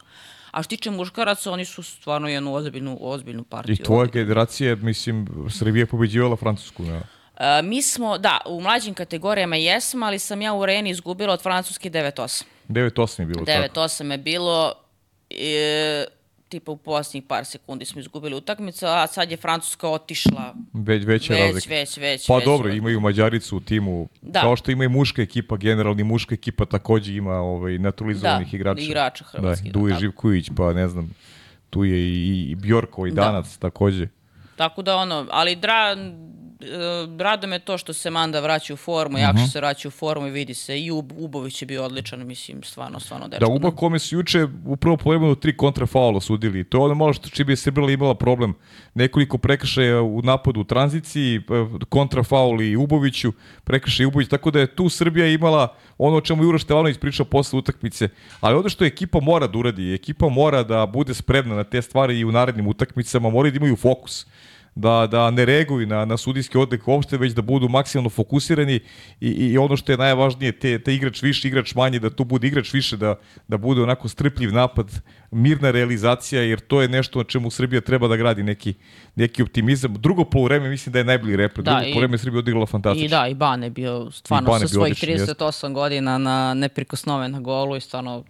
A 0.51 0.63
što 0.63 0.69
tiče 0.69 0.91
muškaraca, 0.91 1.51
oni 1.51 1.65
su 1.65 1.83
stvarno 1.83 2.27
jednu 2.27 2.53
ozbiljnu, 2.53 2.97
ozbiljnu 3.01 3.43
partiju. 3.43 3.73
I 3.73 3.83
tvoja 3.83 4.07
generacija, 4.07 4.75
mislim, 4.75 5.27
Srbija 5.49 5.81
je 5.81 5.85
pobeđivala 5.85 6.35
Francusku. 6.35 6.83
Da. 6.83 7.01
E, 7.37 7.61
mi 7.61 7.81
smo, 7.81 8.17
da, 8.17 8.39
u 8.45 8.61
mlađim 8.61 8.93
kategorijama 8.93 9.55
jesmo, 9.55 10.05
ali 10.05 10.19
sam 10.19 10.41
ja 10.41 10.53
u 10.53 10.65
Reni 10.65 10.89
izgubila 10.89 11.33
od 11.33 11.41
Francuske 11.41 11.89
9-8. 11.89 12.43
9-8 12.69 13.19
je 13.19 13.25
bilo 13.25 13.45
tako. 13.45 13.79
9-8 13.79 14.11
je 14.11 14.17
bilo, 14.17 14.73
e, 15.29 16.05
tipa 16.55 16.71
u 16.71 16.77
posljednjih 16.77 17.23
par 17.23 17.45
sekundi 17.45 17.85
smo 17.85 17.99
izgubili 18.01 18.35
utakmicu, 18.35 18.85
a 18.85 19.07
sad 19.07 19.31
je 19.31 19.37
Francuska 19.37 19.89
otišla 19.89 20.53
Već, 20.73 21.05
već, 21.05 21.29
razlika. 21.29 21.69
već, 21.69 21.97
već. 21.97 22.27
Pa 22.27 22.35
već, 22.35 22.45
dobro, 22.45 22.67
ovaj. 22.67 22.77
imaju 22.77 22.99
Mađaricu 22.99 23.57
u 23.57 23.59
timu. 23.59 24.09
Da. 24.21 24.41
Kao 24.41 24.55
što 24.55 24.71
ima 24.71 24.83
i 24.83 24.87
muška 24.87 25.21
ekipa, 25.21 25.57
generalni 25.57 26.03
muška 26.03 26.33
ekipa 26.35 26.65
takođe 26.65 27.13
ima 27.13 27.33
ovaj, 27.33 27.77
naturalizovanih 27.77 28.47
Da, 28.51 28.55
igrača. 28.55 28.81
igrača 28.81 29.23
hrvatskih, 29.23 29.71
Da, 29.71 29.73
da, 29.73 29.79
Duje 29.79 29.91
tako. 29.93 29.99
Živković, 30.01 30.49
pa 30.57 30.73
ne 30.73 30.87
znam, 30.87 31.13
tu 31.69 31.83
je 31.83 31.97
i, 31.99 32.51
i 32.51 32.55
Bjorko 32.55 33.07
i 33.07 33.11
Da. 33.11 33.21
Danac 33.21 33.57
takođe. 33.57 34.07
Tako 34.55 34.81
da 34.81 34.95
ono, 34.95 35.27
ali 35.31 35.55
dra, 35.55 35.95
rado 37.19 37.47
me 37.47 37.59
to 37.59 37.77
što 37.77 37.93
se 37.93 38.09
Manda 38.09 38.39
vraća 38.39 38.73
u 38.73 38.77
formu, 38.77 39.17
Mhm. 39.17 39.23
Jakša 39.23 39.47
se 39.47 39.59
vraća 39.59 39.87
u 39.87 39.91
formu 39.91 40.27
i 40.27 40.31
vidi 40.31 40.53
se. 40.53 40.79
I 40.81 40.91
Ub, 40.91 41.11
Ubović 41.17 41.61
je 41.61 41.65
bio 41.65 41.83
odličan, 41.83 42.27
mislim, 42.27 42.63
stvarno, 42.63 42.99
stvarno 42.99 43.27
Da, 43.27 43.37
dečko. 43.37 43.51
Uba 43.53 43.71
kome 43.71 43.99
su 43.99 44.15
juče 44.15 44.47
u 44.65 44.75
prvom 44.75 44.97
polovremenu 44.97 45.35
tri 45.35 45.57
kontrafaula 45.57 46.21
sudili. 46.21 46.63
To 46.63 46.77
je 46.77 46.81
ono 46.81 46.95
malo 46.95 47.13
što 47.13 47.29
čime 47.29 47.51
je 47.51 47.57
Srbila 47.57 47.91
imala 47.91 48.15
problem. 48.15 48.53
Nekoliko 48.93 49.37
prekršaja 49.37 50.01
u 50.01 50.21
napadu 50.21 50.59
u 50.59 50.63
tranziciji, 50.63 51.35
e, 51.37 51.41
kontrafaul 51.89 52.61
i 52.61 52.75
Uboviću, 52.75 53.33
prekršaj 53.63 54.05
Ubović, 54.05 54.29
tako 54.29 54.51
da 54.51 54.59
je 54.59 54.75
tu 54.75 54.89
Srbija 54.89 55.27
imala 55.27 55.75
ono 55.97 56.17
o 56.17 56.21
čemu 56.21 56.43
je 56.43 56.47
Uroš 56.47 56.63
Stevanović 56.63 56.97
pričao 56.97 57.25
posle 57.25 57.59
utakmice. 57.59 58.09
Ali 58.39 58.55
ono 58.55 58.69
što 58.69 58.85
ekipa 58.85 59.19
mora 59.19 59.47
da 59.47 59.57
uradi, 59.57 59.93
ekipa 59.93 60.29
mora 60.29 60.63
da 60.63 60.85
bude 60.85 61.13
spremna 61.13 61.55
na 61.55 61.63
te 61.63 61.81
stvari 61.81 62.19
i 62.19 62.25
u 62.25 62.31
narednim 62.31 62.67
utakmicama, 62.67 63.29
moraju 63.29 63.51
da 63.51 63.57
imaju 63.57 63.75
fokus 63.75 64.25
da, 64.75 65.07
da 65.11 65.31
ne 65.31 65.45
reaguju 65.45 65.87
na, 65.87 66.05
na 66.05 66.17
sudijski 66.17 66.57
odlik 66.57 66.87
uopšte, 66.87 67.17
već 67.17 67.33
da 67.33 67.41
budu 67.41 67.69
maksimalno 67.69 68.09
fokusirani 68.09 68.79
i, 69.21 69.29
i 69.29 69.57
ono 69.57 69.77
što 69.77 69.91
je 69.91 69.97
najvažnije, 69.97 70.51
te, 70.51 70.79
te 70.79 70.95
igrač 70.95 71.21
više, 71.21 71.47
igrač 71.47 71.75
manje, 71.75 71.99
da 71.99 72.09
tu 72.09 72.23
bude 72.23 72.47
igrač 72.47 72.73
više, 72.73 72.97
da, 72.97 73.15
da 73.47 73.57
bude 73.57 73.81
onako 73.81 74.07
strpljiv 74.07 74.53
napad, 74.53 74.91
mirna 75.31 75.71
realizacija, 75.71 76.41
jer 76.41 76.59
to 76.59 76.81
je 76.81 76.87
nešto 76.87 77.19
na 77.19 77.25
čemu 77.25 77.51
Srbija 77.51 77.81
treba 77.81 78.07
da 78.07 78.15
gradi 78.15 78.43
neki, 78.43 78.73
neki 79.15 79.43
optimizam. 79.43 79.93
Drugo 79.93 80.25
polovreme 80.25 80.69
mislim 80.69 80.93
da 80.93 80.99
je 80.99 81.05
najbolji 81.05 81.35
repre. 81.35 81.63
Da, 81.63 81.71
Drugo 81.71 81.91
polovreme 81.91 82.17
Srbija 82.17 82.39
odigrala 82.39 82.65
fantastično. 82.65 83.05
I 83.05 83.09
da, 83.09 83.27
i 83.27 83.33
Bane 83.33 83.69
bio 83.69 84.11
stvarno 84.11 84.49
Bane 84.51 84.59
sa 84.59 84.67
svojih 84.67 84.91
odličan, 84.91 85.09
jeste. 85.09 85.33
38 85.33 85.73
godina 85.73 86.17
na 86.17 86.53
neprikosnoven 86.53 87.31
na 87.31 87.39
golu 87.39 87.75
i 87.75 87.81
stvarno 87.81 88.23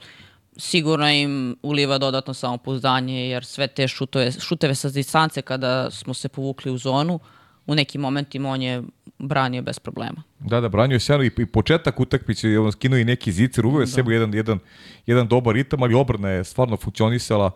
sigurno 0.58 1.10
im 1.12 1.56
uliva 1.64 1.98
dodatno 1.98 2.34
samopouzdanje 2.34 3.30
jer 3.30 3.46
sve 3.46 3.68
te 3.68 3.88
šutove, 3.88 4.32
šuteve 4.32 4.76
sa 4.76 4.90
distance 4.90 5.42
kada 5.42 5.92
smo 5.92 6.14
se 6.14 6.30
povukli 6.30 6.72
u 6.72 6.78
zonu 6.78 7.20
u 7.68 7.76
nekim 7.76 8.02
momentima 8.02 8.50
on 8.50 8.62
je 8.62 8.84
branio 9.20 9.62
bez 9.62 9.80
problema. 9.80 10.24
Da, 10.40 10.62
da, 10.62 10.70
branio 10.70 10.96
je 10.96 11.00
sjajno 11.00 11.24
i, 11.24 11.32
i 11.38 11.46
početak 11.46 12.00
utakmice, 12.00 12.60
on 12.60 12.72
skinuo 12.72 13.00
i 13.00 13.06
neki 13.06 13.32
zicer, 13.32 13.66
uveo 13.66 13.82
je 13.82 13.88
sebi 13.88 14.14
jedan, 14.14 14.34
jedan, 14.34 14.60
jedan 15.06 15.28
dobar 15.28 15.56
ritam, 15.56 15.84
ali 15.84 15.94
obrana 15.94 16.30
je 16.30 16.44
stvarno 16.44 16.78
funkcionisala 16.78 17.52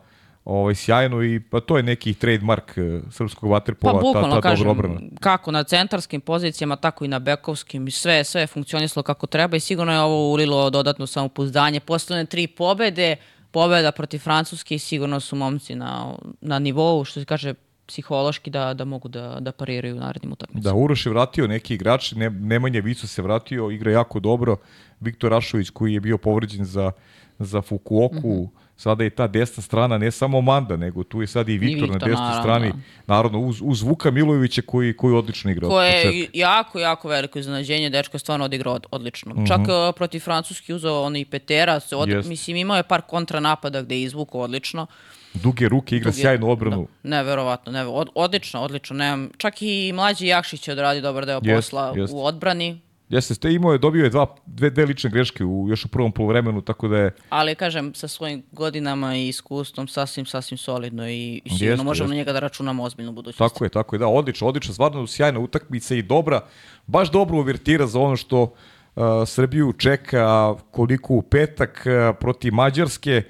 ovaj, 0.46 0.76
sjajno 0.76 1.24
i 1.24 1.40
pa 1.40 1.60
to 1.60 1.78
je 1.78 1.84
neki 1.84 2.14
trademark 2.14 2.78
eh, 2.78 3.00
srpskog 3.12 3.50
Pa 3.50 3.54
vaterpola, 3.54 3.94
ta, 3.94 4.00
bukvalno 4.00 4.30
ta 4.30 4.36
dobra 4.36 4.50
kažem, 4.50 4.68
obrana. 4.68 5.00
kako 5.20 5.52
na 5.52 5.64
centarskim 5.64 6.22
pozicijama, 6.22 6.76
tako 6.76 7.06
i 7.06 7.08
na 7.08 7.20
bekovskim, 7.20 7.88
i 7.88 7.92
sve, 7.92 8.24
sve 8.24 8.42
je 8.42 8.48
funkcionisalo 8.48 9.04
kako 9.04 9.28
treba 9.28 9.58
i 9.58 9.60
sigurno 9.60 9.94
je 9.94 10.00
ovo 10.00 10.32
ulilo 10.32 10.70
dodatno 10.70 11.08
samopouzdanje. 11.08 11.80
Posle 11.80 12.16
one 12.16 12.26
tri 12.26 12.48
pobede, 12.48 13.16
pobeda 13.52 13.92
protiv 13.92 14.20
Francuske 14.20 14.76
i 14.76 14.80
sigurno 14.80 15.20
su 15.20 15.36
momci 15.36 15.76
na, 15.76 16.14
na 16.42 16.60
nivou, 16.60 17.04
što 17.06 17.20
se 17.20 17.26
kaže, 17.26 17.54
psihološki 17.88 18.50
da, 18.50 18.74
da 18.74 18.86
mogu 18.86 19.08
da, 19.08 19.38
da 19.40 19.52
pariraju 19.52 19.96
u 19.96 20.00
narednim 20.00 20.34
utakmicama. 20.34 20.64
Da, 20.64 20.76
Uroš 20.76 21.06
je 21.06 21.10
vratio 21.10 21.48
neki 21.48 21.74
igrač, 21.74 22.12
ne, 22.12 22.30
Nemanja 22.30 22.82
Vico 22.82 23.08
se 23.08 23.22
vratio, 23.22 23.72
igra 23.72 23.92
jako 23.92 24.20
dobro. 24.20 24.58
Viktor 25.00 25.32
Rašović 25.32 25.70
koji 25.70 25.94
je 25.94 26.00
bio 26.00 26.18
povređen 26.18 26.66
za, 26.66 26.92
za 27.40 27.62
Fukuoku, 27.62 28.34
Mhm. 28.44 28.60
Sada 28.80 29.04
je 29.04 29.10
ta 29.10 29.28
desna 29.28 29.64
strana, 29.64 29.98
ne 29.98 30.12
samo 30.12 30.42
Manda, 30.42 30.78
nego 30.78 31.04
tu 31.04 31.22
je 31.22 31.28
sad 31.28 31.50
i 31.50 31.58
Viktor, 31.58 31.90
na 31.90 31.94
Viktor, 31.94 32.10
desnoj 32.10 32.26
naravno, 32.26 32.44
strani. 32.44 32.72
da. 32.72 32.78
Naravno, 33.08 33.40
uz, 33.40 33.60
uz 33.62 33.82
Vuka 33.82 34.12
Milojevića 34.12 34.62
koji, 34.62 34.94
koji 34.94 35.16
odlično 35.16 35.52
igra. 35.52 35.68
Koje 35.68 35.92
je 35.92 36.28
jako, 36.34 36.80
jako 36.80 37.08
veliko 37.08 37.40
iznenađenje, 37.40 37.90
dečko 37.90 38.16
je 38.16 38.20
stvarno 38.20 38.46
odigrao 38.46 38.74
od- 38.74 38.86
odlično. 38.92 39.36
Čak 39.48 39.60
uh, 39.60 39.68
protiv 39.96 40.20
Francuski 40.20 40.74
uzeo 40.74 41.02
onaj 41.02 41.26
Petera, 41.26 41.80
se 41.80 41.96
od. 41.96 42.10
Jest. 42.10 42.30
mislim 42.30 42.58
imao 42.58 42.78
je 42.78 42.84
par 42.84 43.02
kontranapada 43.02 43.82
gde 43.82 43.96
je 43.96 44.04
izvukao 44.04 44.42
odlično. 44.42 44.88
Duge 45.34 45.70
ruke, 45.70 45.96
igra 45.96 46.12
Duge- 46.12 46.22
sjajnu 46.22 46.50
obranu. 46.50 46.88
Da, 47.04 47.10
neverovatno, 47.10 47.72
neve, 47.72 47.90
od, 47.90 48.10
odlično, 48.16 48.62
odlično. 48.62 48.96
Nemam, 48.96 49.30
čak 49.38 49.62
i 49.62 49.92
mlađi 49.94 50.28
Jakšić 50.28 50.68
je 50.68 50.72
odradio 50.72 51.02
dobar 51.02 51.26
deo 51.26 51.40
Jest, 51.44 51.56
posla 51.70 51.94
jest. 51.96 52.14
u 52.14 52.26
odbrani, 52.26 52.80
Jeste, 53.10 53.34
ste 53.34 53.54
imao 53.54 53.72
je, 53.72 53.78
dobio 53.78 54.04
je 54.04 54.10
dva, 54.10 54.36
dve, 54.46 54.70
dve 54.70 54.86
lične 54.86 55.10
greške 55.10 55.46
u, 55.46 55.66
još 55.70 55.86
u 55.86 55.88
prvom 55.88 56.12
polovremenu, 56.12 56.62
tako 56.62 56.88
da 56.88 56.98
je 56.98 57.12
ali 57.30 57.56
kažem, 57.56 57.94
sa 57.94 58.08
svojim 58.08 58.44
godinama 58.52 59.16
i 59.16 59.28
iskustvom 59.28 59.88
sasvim, 59.88 60.26
sasvim 60.26 60.58
solidno 60.58 61.10
i, 61.10 61.42
sigurno 61.46 61.72
Jeste, 61.72 61.84
možemo 61.84 62.06
jeste. 62.06 62.14
na 62.14 62.16
njega 62.16 62.34
da 62.34 62.40
računamo 62.40 62.84
ozbiljnu 62.84 63.12
budućnost. 63.12 63.54
Tako 63.54 63.64
je, 63.64 63.70
tako 63.70 63.96
je, 63.96 64.00
da, 64.00 64.08
odlično, 64.08 64.48
odlično, 64.48 64.74
stvarno 64.74 65.08
sjajna 65.08 65.40
utakmica 65.40 65.96
i 65.96 66.02
dobra, 66.02 66.42
baš 66.88 67.12
dobro 67.12 67.38
uvertira 67.38 67.88
za 67.88 68.00
ono 68.00 68.16
što 68.16 68.42
uh, 68.42 69.04
Srbiju 69.26 69.74
čeka 69.74 70.56
koliko 70.72 71.14
u 71.14 71.22
petak 71.22 71.86
uh, 71.86 72.16
protiv 72.20 72.54
Mađarske. 72.54 73.24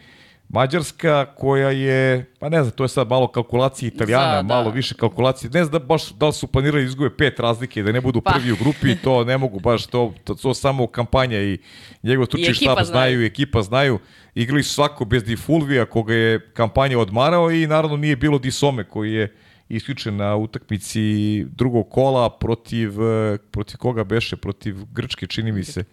Mađarska 0.50 1.26
koja 1.36 1.70
je, 1.72 2.26
pa 2.40 2.50
ne 2.50 2.64
znam, 2.64 2.72
to 2.72 2.84
je 2.84 2.88
sad 2.88 3.10
malo 3.10 3.28
kalkulacije 3.28 3.88
Italijana, 3.88 4.36
da. 4.36 4.44
malo 4.44 4.72
više 4.72 4.96
kalkulacije. 4.96 5.50
Ne 5.54 5.64
znam 5.64 5.72
da 5.72 5.86
baš 5.86 6.10
da 6.12 6.28
li 6.28 6.34
su 6.34 6.48
planirali 6.48 6.84
da 6.84 6.88
izgube 6.88 7.10
pet 7.18 7.40
razlike 7.40 7.84
da 7.84 7.92
ne 7.92 8.02
budu 8.02 8.22
Pa. 8.22 8.32
prvi 8.32 8.52
u 8.52 8.56
grupi, 8.56 8.96
to 9.04 9.24
ne 9.24 9.38
mogu 9.38 9.60
baš, 9.60 9.86
to, 9.86 10.14
to, 10.24 10.36
to 10.36 10.54
samo 10.54 10.88
kampanja 10.88 11.42
i 11.42 11.58
njegov 12.04 12.26
stručni 12.26 12.54
štab 12.54 12.74
znaju. 12.74 12.86
znaju 12.86 13.26
ekipa 13.26 13.62
znaju. 13.62 14.00
Igrali 14.36 14.64
su 14.64 14.74
svako 14.74 15.06
bez 15.06 15.24
Di 15.24 15.36
Fulvija 15.36 15.86
koga 15.86 16.14
je 16.14 16.52
kampanja 16.54 17.00
odmarao 17.00 17.52
i 17.52 17.68
naravno 17.68 17.98
nije 17.98 18.16
bilo 18.16 18.40
Disome 18.40 18.84
koji 18.84 19.14
je 19.14 19.36
isključen 19.70 20.16
na 20.16 20.36
utakmici 20.36 21.44
drugog 21.44 21.90
kola 21.90 22.30
protiv, 22.30 23.02
eh, 23.02 23.38
protiv 23.52 23.78
koga 23.78 24.04
beše? 24.04 24.36
Protiv 24.38 24.76
Grčke, 24.92 25.28
čini 25.28 25.52
mi 25.52 25.64
se. 25.64 25.84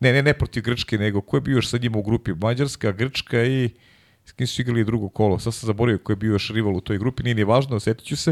Ne, 0.00 0.12
ne, 0.12 0.22
ne 0.22 0.34
protiv 0.34 0.62
Grčke, 0.62 0.98
nego 0.98 1.20
ko 1.20 1.36
je 1.36 1.40
bio 1.40 1.54
još 1.54 1.68
sa 1.68 1.78
njima 1.78 1.98
u 1.98 2.02
grupi? 2.02 2.32
Mađarska, 2.34 2.92
Grčka 2.92 3.44
i 3.44 3.70
s 4.24 4.32
kim 4.32 4.46
su 4.46 4.62
igrali 4.62 4.84
drugo 4.84 5.08
kolo. 5.08 5.38
Sad 5.38 5.54
sam 5.54 5.66
zaboravio 5.66 5.98
ko 5.98 6.12
je 6.12 6.16
bio 6.16 6.32
još 6.32 6.50
rival 6.50 6.76
u 6.76 6.80
toj 6.80 6.98
grupi, 6.98 7.22
nije 7.22 7.34
ni 7.34 7.44
važno, 7.44 7.76
osjetit 7.76 8.06
ću 8.06 8.16
se. 8.16 8.30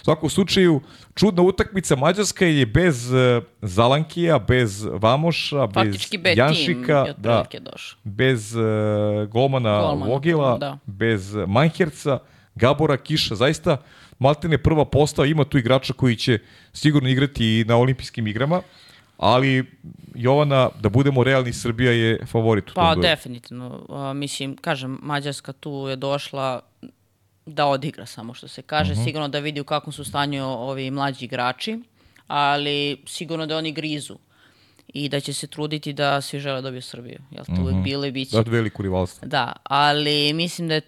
U 0.00 0.04
svakom 0.04 0.30
slučaju, 0.30 0.80
čudna 1.14 1.42
utakmica 1.42 1.96
Mađarska 1.96 2.46
je 2.46 2.66
bez 2.66 3.14
eh, 3.14 3.40
Zalankija, 3.62 4.38
bez 4.38 4.86
Vamoša, 4.92 5.68
Faktički 5.74 6.18
B 6.18 6.22
bez 6.22 6.38
Janšika, 6.38 7.04
je 7.06 7.14
da, 7.18 7.44
bez 8.04 8.54
uh, 8.54 8.62
golmana, 9.28 9.80
Golmana, 9.80 10.12
Vogila, 10.12 10.58
da. 10.58 10.78
bez 10.86 11.34
Manherca, 11.46 12.18
Gabora 12.54 12.96
Kiša, 12.96 13.34
zaista 13.34 13.76
Maltene 14.18 14.58
prva 14.58 14.84
postava, 14.84 15.28
ima 15.28 15.44
tu 15.44 15.58
igrača 15.58 15.92
koji 15.92 16.16
će 16.16 16.38
sigurno 16.72 17.08
igrati 17.08 17.60
i 17.60 17.64
na 17.64 17.76
olimpijskim 17.76 18.26
igrama, 18.26 18.62
ali 19.18 19.64
Jovana, 20.14 20.70
da 20.80 20.88
budemo 20.88 21.24
realni, 21.24 21.52
Srbija 21.52 21.92
je 21.92 22.26
favorit 22.26 22.64
u 22.64 22.74
tom 22.74 22.74
Pa 22.76 22.86
duelu. 22.86 23.02
definitivno. 23.02 23.86
A, 23.88 24.12
mislim, 24.12 24.56
kažem, 24.56 24.98
Mađarska 25.02 25.52
tu 25.52 25.86
je 25.90 25.96
došla 25.96 26.60
da 27.46 27.66
odigra 27.66 28.06
samo 28.06 28.34
što 28.34 28.48
se 28.48 28.62
kaže, 28.62 28.92
Mhm. 28.92 29.02
sigurno 29.04 29.28
da 29.28 29.38
vidi 29.38 29.60
u 29.60 29.64
kakvom 29.64 29.92
su 29.92 30.04
stanju 30.04 30.44
ovi 30.44 30.90
mlađi 30.90 31.24
igrači, 31.24 31.80
ali 32.26 33.02
sigurno 33.06 33.46
da 33.46 33.56
oni 33.56 33.72
grizu 33.72 34.16
i 34.88 35.08
da 35.08 35.20
će 35.20 35.32
se 35.32 35.46
truditi 35.46 35.92
da 35.92 36.20
svi 36.20 36.40
žele 36.40 36.54
da 36.54 36.62
dobiju 36.62 36.82
Srbiju. 36.82 37.18
Jel 37.30 37.44
to 37.46 37.62
uvijek 37.62 37.78
bilo 37.78 38.06
i 38.06 38.10
bit 38.10 38.30
će. 38.30 38.36
Da, 38.36 38.50
veliko 38.50 38.82
rivalstvo. 38.82 39.28
Da, 39.28 39.52
ali 39.62 40.32
mislim 40.32 40.68
da 40.68 40.74
je 40.74 40.80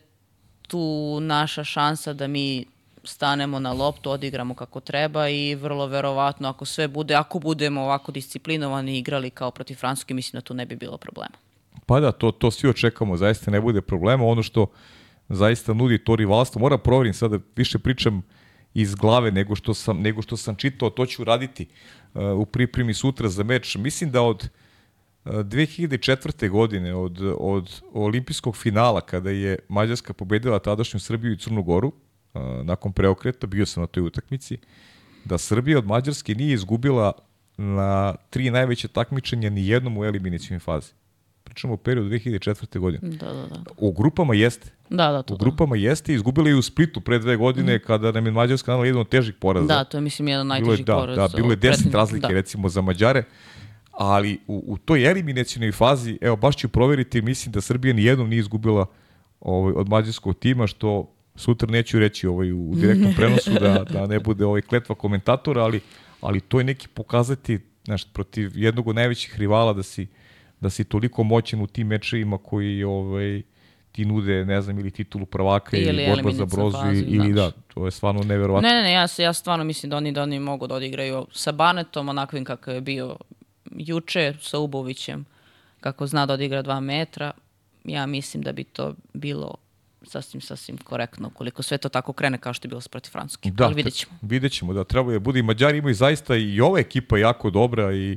tu 0.62 0.78
naša 1.20 1.64
šansa 1.64 2.12
da 2.12 2.26
mi 2.26 2.64
stanemo 3.04 3.58
na 3.58 3.72
loptu, 3.72 4.10
odigramo 4.10 4.54
kako 4.54 4.80
treba 4.80 5.28
i 5.28 5.54
vrlo 5.54 5.86
verovatno 5.86 6.48
ako 6.48 6.64
sve 6.64 6.88
bude, 6.88 7.14
ako 7.14 7.38
budemo 7.38 7.82
ovako 7.82 8.12
disciplinovani 8.12 8.98
igrali 8.98 9.30
kao 9.30 9.50
protiv 9.50 9.74
Francuske, 9.74 10.14
mislim 10.14 10.38
da 10.38 10.40
tu 10.40 10.54
ne 10.54 10.66
bi 10.66 10.76
bilo 10.76 10.96
problema. 10.96 11.36
Pa 11.86 12.00
da, 12.00 12.12
to, 12.12 12.30
to 12.30 12.50
svi 12.50 12.68
očekamo, 12.68 13.16
zaista 13.16 13.50
ne 13.50 13.60
bude 13.60 13.80
problema. 13.80 14.24
Ono 14.24 14.42
što 14.42 14.66
zaista 15.28 15.74
nudi 15.74 16.04
to 16.04 16.16
rivalstvo, 16.16 16.60
moram 16.60 16.78
proverim 16.84 17.14
sada, 17.14 17.38
više 17.56 17.78
pričam 17.78 18.22
iz 18.74 18.94
glave 18.94 19.32
nego 19.32 19.54
što 19.54 19.74
sam, 19.74 20.00
nego 20.00 20.22
što 20.22 20.36
sam 20.36 20.56
čitao, 20.56 20.90
to 20.90 21.06
ću 21.06 21.24
raditi 21.24 21.66
uh, 22.14 22.22
u 22.38 22.46
pripremi 22.46 22.94
sutra 22.94 23.28
za 23.28 23.42
meč. 23.42 23.76
Mislim 23.76 24.10
da 24.10 24.22
od 24.22 24.48
uh, 25.24 25.32
2004. 25.32 26.48
godine, 26.48 26.94
od, 26.94 27.18
od 27.38 27.80
olimpijskog 27.92 28.56
finala, 28.56 29.00
kada 29.00 29.30
je 29.30 29.58
Mađarska 29.68 30.12
pobedila 30.12 30.58
tadašnju 30.58 31.00
Srbiju 31.00 31.32
i 31.32 31.38
Crnu 31.38 31.62
Goru, 31.62 31.88
uh, 31.88 32.07
nakon 32.64 32.92
preokreta, 32.92 33.46
bio 33.46 33.66
sam 33.66 33.80
na 33.80 33.86
toj 33.86 34.02
utakmici, 34.02 34.58
da 35.24 35.38
Srbija 35.38 35.78
od 35.78 35.86
Mađarske 35.86 36.34
nije 36.34 36.54
izgubila 36.54 37.12
na 37.56 38.14
tri 38.30 38.50
najveće 38.50 38.88
takmičenja 38.88 39.50
ni 39.50 39.66
jednom 39.68 39.98
u 39.98 40.04
eliminacijnoj 40.04 40.58
fazi. 40.58 40.92
Pričamo 41.44 41.74
o 41.74 41.76
periodu 41.76 42.10
2004. 42.10 42.78
godine. 42.78 43.08
Da, 43.10 43.26
da, 43.26 43.46
da. 43.46 43.60
U 43.76 43.92
grupama 43.92 44.34
jeste. 44.34 44.70
Da, 44.90 45.12
da, 45.12 45.22
to 45.22 45.34
U 45.34 45.36
da. 45.36 45.42
grupama 45.42 45.76
jeste. 45.76 46.14
Izgubila 46.14 46.48
je 46.48 46.54
u 46.54 46.62
Splitu 46.62 47.00
pre 47.00 47.18
dve 47.18 47.36
godine 47.36 47.78
kada 47.78 48.12
nam 48.12 48.26
je 48.26 48.32
Mađarska 48.32 48.70
nanala 48.70 48.86
jedan 48.86 49.00
od 49.00 49.08
težih 49.08 49.34
poraza. 49.34 49.66
Da, 49.66 49.84
to 49.84 49.96
je 49.96 50.00
mislim 50.00 50.28
jedan 50.28 50.40
od 50.42 50.56
bilo 50.56 50.56
je, 50.56 50.66
najtežih 50.66 50.86
da, 50.86 50.94
poraza. 50.94 51.28
da, 51.28 51.36
bilo 51.36 51.48
je 51.48 51.52
od 51.52 51.58
10 51.58 51.60
prethodnih- 51.62 51.94
razlike 51.94 52.26
da. 52.26 52.32
recimo 52.34 52.68
za 52.68 52.80
Mađare. 52.80 53.22
Ali 53.92 54.38
u, 54.46 54.64
u 54.66 54.78
toj 54.78 55.10
eliminacijnoj 55.10 55.72
fazi, 55.72 56.18
evo 56.20 56.36
baš 56.36 56.56
ću 56.56 56.68
proveriti, 56.68 57.22
mislim 57.22 57.52
da 57.52 57.60
Srbija 57.60 57.94
ni 57.94 58.04
jednom 58.04 58.28
nije 58.28 58.40
izgubila 58.40 58.86
ovaj, 59.40 59.72
od 59.76 59.88
mađarskog 59.88 60.38
tima, 60.38 60.66
što 60.66 61.14
sutra 61.38 61.70
neću 61.70 61.98
reći 61.98 62.26
ovaj, 62.26 62.52
u 62.52 62.74
direktnom 62.74 63.12
prenosu 63.16 63.50
da, 63.60 63.84
da 63.90 64.06
ne 64.06 64.20
bude 64.20 64.44
ovaj 64.44 64.62
kletva 64.62 64.94
komentatora, 64.94 65.62
ali, 65.62 65.80
ali 66.20 66.40
to 66.40 66.60
je 66.60 66.64
neki 66.64 66.88
pokazati 66.88 67.58
znaš, 67.84 68.04
protiv 68.12 68.50
jednog 68.54 68.88
od 68.88 68.94
najvećih 68.94 69.38
rivala 69.38 69.72
da 69.72 69.82
si, 69.82 70.06
da 70.60 70.70
si 70.70 70.84
toliko 70.84 71.22
moćan 71.22 71.60
u 71.60 71.66
tim 71.66 71.86
mečevima 71.86 72.38
koji 72.38 72.84
ovaj, 72.84 73.42
ti 73.92 74.04
nude, 74.04 74.44
ne 74.44 74.60
znam, 74.62 74.78
ili 74.78 74.90
titulu 74.90 75.26
prvaka 75.26 75.76
ili, 75.76 75.88
Ili 75.88 76.06
borba 76.06 76.32
za 76.32 76.44
brozu 76.44 76.76
fazu, 76.76 77.04
ili 77.06 77.32
da, 77.32 77.42
znaš. 77.42 77.54
to 77.74 77.84
je 77.84 77.90
stvarno 77.90 78.22
neverovatno. 78.22 78.68
Ne, 78.68 78.74
ne, 78.74 78.82
ne, 78.82 78.92
ja, 78.92 79.06
ja 79.18 79.32
stvarno 79.32 79.64
mislim 79.64 79.90
da 79.90 79.96
oni, 79.96 80.12
da 80.12 80.22
oni 80.22 80.40
mogu 80.40 80.66
da 80.66 80.74
odigraju 80.74 81.26
sa 81.32 81.52
Banetom, 81.52 82.08
onakvim 82.08 82.44
kakav 82.44 82.74
je 82.74 82.80
bio 82.80 83.16
juče, 83.70 84.34
sa 84.40 84.58
Ubovićem, 84.58 85.24
kako 85.80 86.06
zna 86.06 86.26
da 86.26 86.34
odigra 86.34 86.62
dva 86.62 86.80
metra. 86.80 87.30
Ja 87.84 88.06
mislim 88.06 88.42
da 88.42 88.52
bi 88.52 88.64
to 88.64 88.94
bilo 89.12 89.54
sasvim, 90.02 90.40
sasvim 90.40 90.76
korektno, 90.78 91.30
koliko 91.30 91.62
sve 91.62 91.78
to 91.78 91.88
tako 91.88 92.12
krene 92.12 92.38
kao 92.38 92.52
što 92.52 92.66
je 92.66 92.68
bilo 92.68 92.82
protiv 92.90 93.10
Francuske. 93.10 93.50
Da, 93.50 93.64
Ali 93.64 93.74
vidjet 93.74 93.94
ćemo. 93.94 94.12
Vidjet 94.22 94.52
ćemo, 94.52 94.72
da 94.72 94.84
treba 94.84 95.12
je 95.12 95.18
bude. 95.18 95.38
I 95.38 95.42
Mađari 95.42 95.78
imaju 95.78 95.94
zaista 95.94 96.36
i 96.36 96.60
ova 96.60 96.78
ekipa 96.78 97.18
jako 97.18 97.50
dobra 97.50 97.92
i 97.94 98.16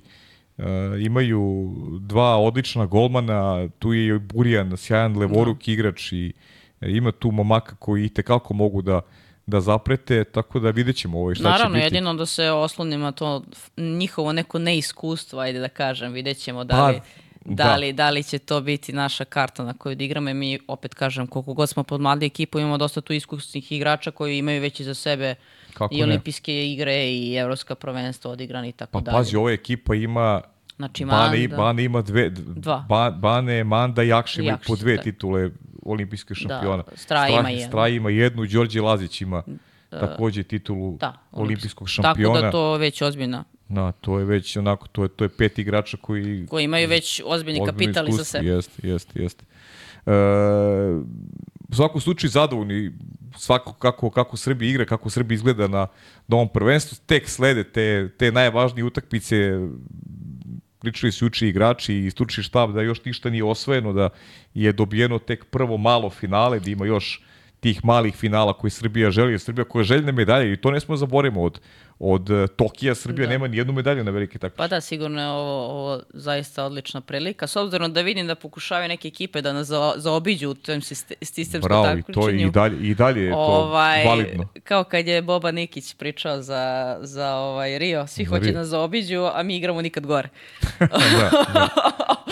uh, 0.57 0.65
imaju 0.99 1.73
dva 1.99 2.37
odlična 2.37 2.85
golmana, 2.85 3.69
tu 3.79 3.93
je 3.93 4.15
i 4.15 4.19
Burjan, 4.19 4.77
sjajan 4.77 5.17
levoruk 5.17 5.67
igrač 5.67 6.11
i 6.11 6.33
e, 6.81 6.91
ima 6.91 7.11
tu 7.11 7.31
momaka 7.31 7.75
koji 7.75 8.05
i 8.05 8.09
tekako 8.09 8.53
mogu 8.53 8.81
da 8.81 9.01
da 9.45 9.61
zaprete, 9.61 10.23
tako 10.23 10.59
da 10.59 10.69
vidjet 10.69 10.95
ćemo 10.95 11.19
ovaj 11.19 11.35
šta 11.35 11.43
Naravno, 11.43 11.77
će 11.77 11.83
biti. 11.83 11.95
jedino 11.95 12.13
da 12.13 12.25
se 12.25 12.49
oslonim 12.51 13.01
na 13.01 13.11
to 13.11 13.43
njihovo 13.77 14.33
neko 14.33 14.59
neiskustvo, 14.59 15.39
ajde 15.39 15.59
da 15.59 15.67
kažem, 15.67 16.13
vidjet 16.13 16.37
ćemo 16.37 16.63
da 16.63 16.73
Pa, 16.73 16.87
li, 16.87 17.01
da, 17.45 17.63
da. 17.63 17.75
li, 17.75 17.93
da 17.93 18.09
li 18.09 18.23
će 18.23 18.39
to 18.39 18.61
biti 18.61 18.93
naša 18.93 19.25
karta 19.25 19.63
na 19.63 19.73
koju 19.73 19.95
da 19.95 20.03
i 20.03 20.33
mi 20.33 20.59
opet 20.67 20.93
kažem, 20.93 21.27
koliko 21.27 21.53
god 21.53 21.69
smo 21.69 21.83
pod 21.83 22.01
mladi 22.01 22.25
ekipu, 22.25 22.59
imamo 22.59 22.77
dosta 22.77 23.01
tu 23.01 23.13
iskusnih 23.13 23.71
igrača 23.71 24.11
koji 24.11 24.37
imaju 24.37 24.61
već 24.61 24.79
iza 24.79 24.93
sebe 24.93 25.35
Kako 25.73 25.93
i 25.93 25.97
ne? 25.97 26.03
olimpijske 26.03 26.71
igre 26.71 27.11
i 27.11 27.35
evropska 27.35 27.75
prvenstva 27.75 28.31
odigrani 28.31 28.69
i 28.69 28.71
tako 28.71 28.91
Pa 28.91 28.99
dalje. 29.01 29.17
pazi, 29.17 29.35
ova 29.35 29.51
ekipa 29.51 29.95
ima 29.95 30.41
Znači, 30.75 31.05
Bane, 31.05 31.39
Manda. 31.39 31.57
Bane 31.57 31.83
ima 31.83 32.01
dve, 32.01 32.29
Dva. 32.29 32.85
Ba, 32.89 33.11
Bane, 33.11 33.63
Manda 33.63 34.03
i 34.03 34.07
Jakša 34.07 34.41
imaju 34.41 34.57
po 34.67 34.75
dve 34.75 34.95
da. 34.95 35.01
titule 35.01 35.49
olimpijske 35.85 36.35
šampiona. 36.35 36.83
Strah 36.95 37.29
ima 37.29 37.49
jednu. 37.49 37.87
Ima 37.87 38.09
jednu, 38.09 38.45
Đorđe 38.45 38.81
Lazić 38.81 39.21
ima 39.21 39.43
takođe 39.89 40.43
titulu 40.43 40.97
Da, 40.97 41.13
olimpijskog 41.31 41.87
Tako 41.87 42.03
šampiona. 42.17 42.41
da 42.41 42.51
to 42.51 42.77
već 42.77 43.01
ozbiljno. 43.01 43.43
Da, 43.71 43.91
to 43.91 44.19
je 44.19 44.25
već 44.25 44.57
onako, 44.57 44.87
to 44.87 45.03
je, 45.03 45.09
to 45.09 45.23
je 45.23 45.29
pet 45.29 45.59
igrača 45.59 45.97
koji... 45.97 46.45
Koji 46.49 46.63
imaju 46.63 46.89
već 46.89 47.21
ozbiljni 47.25 47.65
kapital 47.65 48.09
iza 48.09 48.23
sebe. 48.23 48.47
Jeste, 48.47 48.87
jeste, 48.87 49.21
jeste. 49.21 49.45
E, 50.05 50.11
u 51.69 51.75
svakom 51.75 52.01
slučaju 52.01 52.31
zadovoljni 52.31 52.91
svako 53.37 53.73
kako, 53.73 54.09
kako 54.09 54.37
Srbija 54.37 54.69
igra, 54.69 54.85
kako 54.85 55.09
Srbija 55.09 55.35
izgleda 55.35 55.67
na, 55.67 55.87
na 56.27 56.35
ovom 56.35 56.49
prvenstvu. 56.49 56.97
Tek 57.05 57.29
slede 57.29 57.63
te, 57.63 58.09
te 58.17 58.31
najvažnije 58.31 58.85
utakmice 58.85 59.59
pričali 60.79 61.11
su 61.11 61.25
juče 61.25 61.47
igrači 61.47 61.95
i 61.95 62.11
stručni 62.11 62.43
štab 62.43 62.73
da 62.73 62.81
još 62.81 63.05
ništa 63.05 63.29
nije 63.29 63.43
osvojeno, 63.43 63.93
da 63.93 64.09
je 64.53 64.73
dobijeno 64.73 65.19
tek 65.19 65.45
prvo 65.45 65.77
malo 65.77 66.09
finale, 66.09 66.59
da 66.59 66.69
ima 66.69 66.85
još 66.85 67.21
tih 67.61 67.85
malih 67.85 68.15
finala 68.15 68.53
koji 68.53 68.71
Srbija 68.71 69.11
želi, 69.11 69.39
Srbija 69.39 69.65
koja 69.65 69.83
želi 69.83 70.01
na 70.03 70.11
medalje 70.11 70.53
i 70.53 70.57
to 70.57 70.71
ne 70.71 70.79
smo 70.79 70.97
zaboravimo 70.97 71.43
od, 71.43 71.59
od 71.99 72.29
eh, 72.31 72.47
Tokija 72.47 72.95
Srbija 72.95 73.25
Da. 73.27 73.31
nema 73.31 73.47
ni 73.47 73.57
jednu 73.57 73.73
medalju 73.73 74.03
na 74.03 74.11
velike 74.11 74.39
takmice. 74.39 74.57
Pa 74.57 74.67
da, 74.67 74.81
sigurno 74.81 75.21
je 75.21 75.27
ovo, 75.27 75.65
ovo 75.67 76.01
zaista 76.09 76.65
odlična 76.65 77.01
prilika. 77.01 77.47
S 77.47 77.55
obzirom 77.55 77.93
da 77.93 78.01
vidim 78.01 78.27
da 78.27 78.35
pokušavaju 78.35 78.87
neke 78.87 79.07
ekipe 79.07 79.41
da 79.41 79.53
nas 79.53 79.67
za, 79.67 79.93
zaobiđu 79.95 80.49
u 80.49 80.55
tom 80.55 80.75
siste- 80.77 81.13
sistemskom 81.23 81.69
Bravo, 81.69 81.85
i 81.85 81.87
takmičenju. 81.87 82.13
to 82.15 82.29
je 82.29 82.35
i 82.37 82.51
dalje, 82.51 82.77
i 82.81 82.95
dalje 82.95 83.21
je 83.21 83.31
to 83.31 83.37
ovaj, 83.37 84.05
validno. 84.05 84.47
Kao 84.63 84.83
kad 84.83 85.07
je 85.07 85.21
Boba 85.21 85.51
Nikić 85.51 85.95
pričao 85.95 86.41
za, 86.41 86.63
za 87.01 87.29
ovaj 87.29 87.79
Rio, 87.79 88.07
svi 88.07 88.23
Za 88.25 88.29
hoće 88.29 88.43
Rio. 88.43 88.53
nas 88.53 88.67
zaobiđu, 88.67 89.21
a 89.25 89.43
mi 89.43 89.57
igramo 89.57 89.81
nikad 89.81 90.05
gore. 90.05 90.29
da, 90.79 91.29
da. 91.53 91.67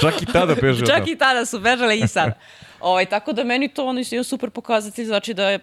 Čak 0.01 0.21
i 0.21 0.25
tada 0.25 0.55
beže 0.55 0.85
Čak 0.95 1.07
i 1.07 1.17
tada 1.17 1.45
su 1.45 1.59
bežale 1.59 1.97
i 1.97 2.07
sad. 2.07 2.33
ovaj, 2.81 3.05
tako 3.05 3.33
da 3.33 3.43
meni 3.43 3.67
to 3.67 3.85
ono 3.85 4.01
je 4.11 4.23
super 4.23 4.49
pokazatelj, 4.49 5.05
znači 5.05 5.33
da 5.33 5.49
je 5.49 5.59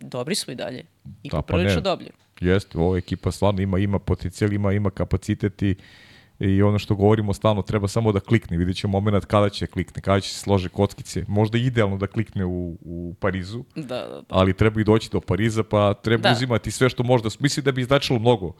dobri 0.00 0.34
smo 0.34 0.52
i 0.52 0.56
dalje. 0.56 0.84
I 1.22 1.28
Da, 1.28 1.36
pa 1.36 1.42
poprilično 1.42 1.76
ne. 1.76 1.80
dobri. 1.82 2.10
Jeste, 2.40 2.78
ova 2.78 2.98
ekipa 2.98 3.30
stvarno 3.30 3.60
ima, 3.62 3.78
ima 3.78 3.98
potencijal, 3.98 4.52
ima, 4.52 4.72
ima 4.72 4.90
kapacitet 4.90 5.62
i, 5.62 5.74
i 6.38 6.62
ono 6.62 6.78
što 6.78 6.94
govorimo 6.94 7.32
stalno, 7.32 7.62
treba 7.62 7.88
samo 7.88 8.12
da 8.12 8.20
klikne. 8.20 8.56
Vidjet 8.56 8.76
ćemo 8.76 9.00
moment 9.00 9.24
kada 9.24 9.48
će 9.48 9.66
klikne, 9.66 10.02
kada 10.02 10.20
će 10.20 10.28
se 10.28 10.38
slože 10.40 10.68
kockice. 10.68 11.24
Možda 11.28 11.58
idealno 11.58 11.96
da 11.96 12.06
klikne 12.06 12.44
u, 12.44 12.76
u 12.80 13.14
Parizu, 13.20 13.64
Da, 13.76 13.82
da, 13.82 14.06
da. 14.08 14.22
ali 14.28 14.52
treba 14.56 14.80
i 14.80 14.84
doći 14.84 15.10
do 15.12 15.20
Pariza, 15.20 15.62
pa 15.62 15.94
treba 15.94 16.22
Da. 16.22 16.32
uzimati 16.32 16.70
sve 16.70 16.88
što 16.88 17.02
možda. 17.02 17.28
Mislim 17.38 17.64
da 17.64 17.72
bi 17.72 17.84
značilo 17.84 18.18
mnogo 18.18 18.52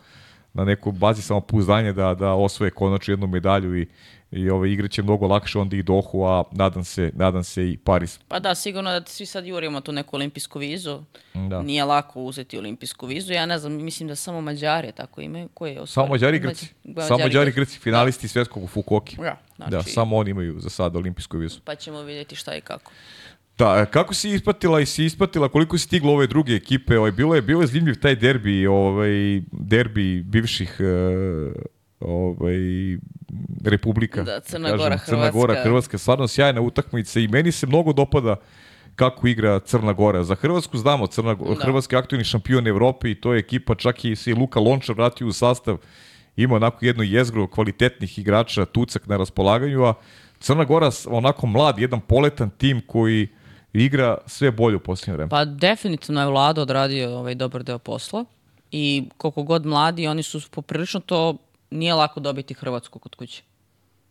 na 0.52 0.64
nekoj 0.64 0.92
bazi 0.92 1.22
samopouzdanja 1.22 1.92
da, 1.92 2.14
da 2.14 2.32
osvoje 2.32 2.70
konačno 2.70 3.12
jednu 3.12 3.26
medalju 3.26 3.76
i, 3.78 3.86
i 4.32 4.50
ove 4.50 4.72
igre 4.72 4.88
će 4.88 5.02
mnogo 5.02 5.26
lakše 5.26 5.58
onda 5.58 5.76
i 5.76 5.82
Dohu, 5.82 6.24
a 6.24 6.44
nadam 6.52 6.84
se, 6.84 7.10
nadam 7.14 7.44
se 7.44 7.70
i 7.70 7.76
Pariz. 7.76 8.18
Pa 8.28 8.38
da, 8.38 8.54
sigurno 8.54 9.00
da 9.00 9.06
svi 9.06 9.26
sad 9.26 9.46
jurimo 9.46 9.80
tu 9.80 9.92
neku 9.92 10.16
olimpijsku 10.16 10.58
vizu. 10.58 11.02
Da. 11.34 11.62
Nije 11.62 11.84
lako 11.84 12.22
uzeti 12.22 12.58
olimpijsku 12.58 13.06
vizu. 13.06 13.32
Ja 13.32 13.46
ne 13.46 13.58
znam, 13.58 13.72
mislim 13.72 14.08
da 14.08 14.16
samo 14.16 14.40
Mađari 14.40 14.92
tako 14.92 15.20
imaju. 15.20 15.48
Koji 15.54 15.74
je 15.74 15.86
Samo? 15.86 16.06
Mađari 16.06 16.36
i 16.36 16.40
Grci. 16.40 16.66
Samo 17.08 17.18
Mađari 17.18 17.50
i 17.50 17.52
Grci, 17.52 17.78
finalisti 17.78 18.28
svjetskog 18.28 18.64
u 18.64 18.66
Fukuoki. 18.66 19.16
Da, 19.16 19.36
znači, 19.56 19.70
Da, 19.70 19.82
samo 19.82 20.16
oni 20.16 20.30
imaju 20.30 20.60
za 20.60 20.70
sada 20.70 20.98
olimpijsku 20.98 21.38
vizu. 21.38 21.60
Pa 21.64 21.74
ćemo 21.74 22.02
vidjeti 22.02 22.36
šta 22.36 22.56
i 22.56 22.60
kako. 22.60 22.92
Da, 23.58 23.86
e, 23.88 23.90
kako 23.90 24.14
si 24.14 24.30
ispatila 24.30 24.80
i 24.80 24.86
si 24.86 25.04
ispatila, 25.04 25.48
koliko 25.48 25.78
si 25.78 25.84
stigla 25.84 26.12
ove 26.12 26.26
druge 26.26 26.54
ekipe, 26.54 26.98
ovaj, 26.98 27.10
bilo 27.10 27.34
je, 27.34 27.42
bilo 27.42 27.60
je 27.60 27.66
zanimljiv 27.66 28.00
taj 28.00 28.16
derbi, 28.16 28.66
ovaj, 28.66 29.42
derbi 29.52 30.22
bivših 30.22 30.76
e, 30.80 30.84
ovaj, 32.00 32.56
republika. 33.64 34.22
Da, 34.22 34.40
Crna 34.40 34.68
kažem, 34.68 34.78
Gora, 34.78 34.98
Crna 34.98 35.30
Gora, 35.30 35.52
Hrvatska. 35.52 35.68
Hrvatska, 35.68 35.98
stvarno 35.98 36.28
sjajna 36.28 36.60
utakmica 36.60 37.20
i 37.20 37.28
meni 37.28 37.52
se 37.52 37.66
mnogo 37.66 37.92
dopada 37.92 38.36
kako 38.96 39.28
igra 39.28 39.58
Crna 39.58 39.92
Gora. 39.92 40.24
Za 40.24 40.34
Hrvatsku 40.34 40.78
znamo, 40.78 41.06
Crna, 41.06 41.34
Da. 41.34 41.64
Hrvatski 41.64 41.94
je 41.94 41.98
aktivni 41.98 42.24
šampion 42.24 42.66
Evrope 42.66 43.10
i 43.10 43.14
to 43.14 43.32
je 43.32 43.38
ekipa, 43.38 43.74
čak 43.74 44.04
i 44.04 44.16
se 44.16 44.34
Luka 44.34 44.60
Lončar 44.60 44.94
vratio 44.94 45.26
u 45.26 45.32
sastav, 45.32 45.76
ima 46.36 46.56
onako 46.56 46.84
jedno 46.84 47.02
jezgro 47.02 47.46
kvalitetnih 47.46 48.18
igrača, 48.18 48.64
tucak 48.64 49.06
na 49.06 49.16
raspolaganju, 49.16 49.84
a 49.84 49.94
Crna 50.40 50.64
Gora 50.64 50.90
onako 51.06 51.46
mlad, 51.46 51.78
jedan 51.78 52.00
poletan 52.00 52.50
tim 52.50 52.80
koji 52.86 53.28
igra 53.72 54.18
sve 54.26 54.50
bolje 54.50 54.76
u 54.76 54.80
posljednje 54.80 55.14
vreme. 55.14 55.28
Pa 55.28 55.44
definitivno 55.44 56.20
je 56.20 56.26
Vlado 56.26 56.62
odradio 56.62 57.18
ovaj 57.18 57.34
dobar 57.34 57.62
deo 57.62 57.78
posla 57.78 58.24
i 58.70 59.08
koliko 59.16 59.42
god 59.42 59.66
mladi, 59.66 60.06
oni 60.06 60.22
su 60.22 60.40
poprilično 60.50 61.00
to, 61.00 61.36
nije 61.70 61.94
lako 61.94 62.20
dobiti 62.20 62.54
Hrvatsku 62.54 62.98
kod 62.98 63.14
kuće. 63.14 63.42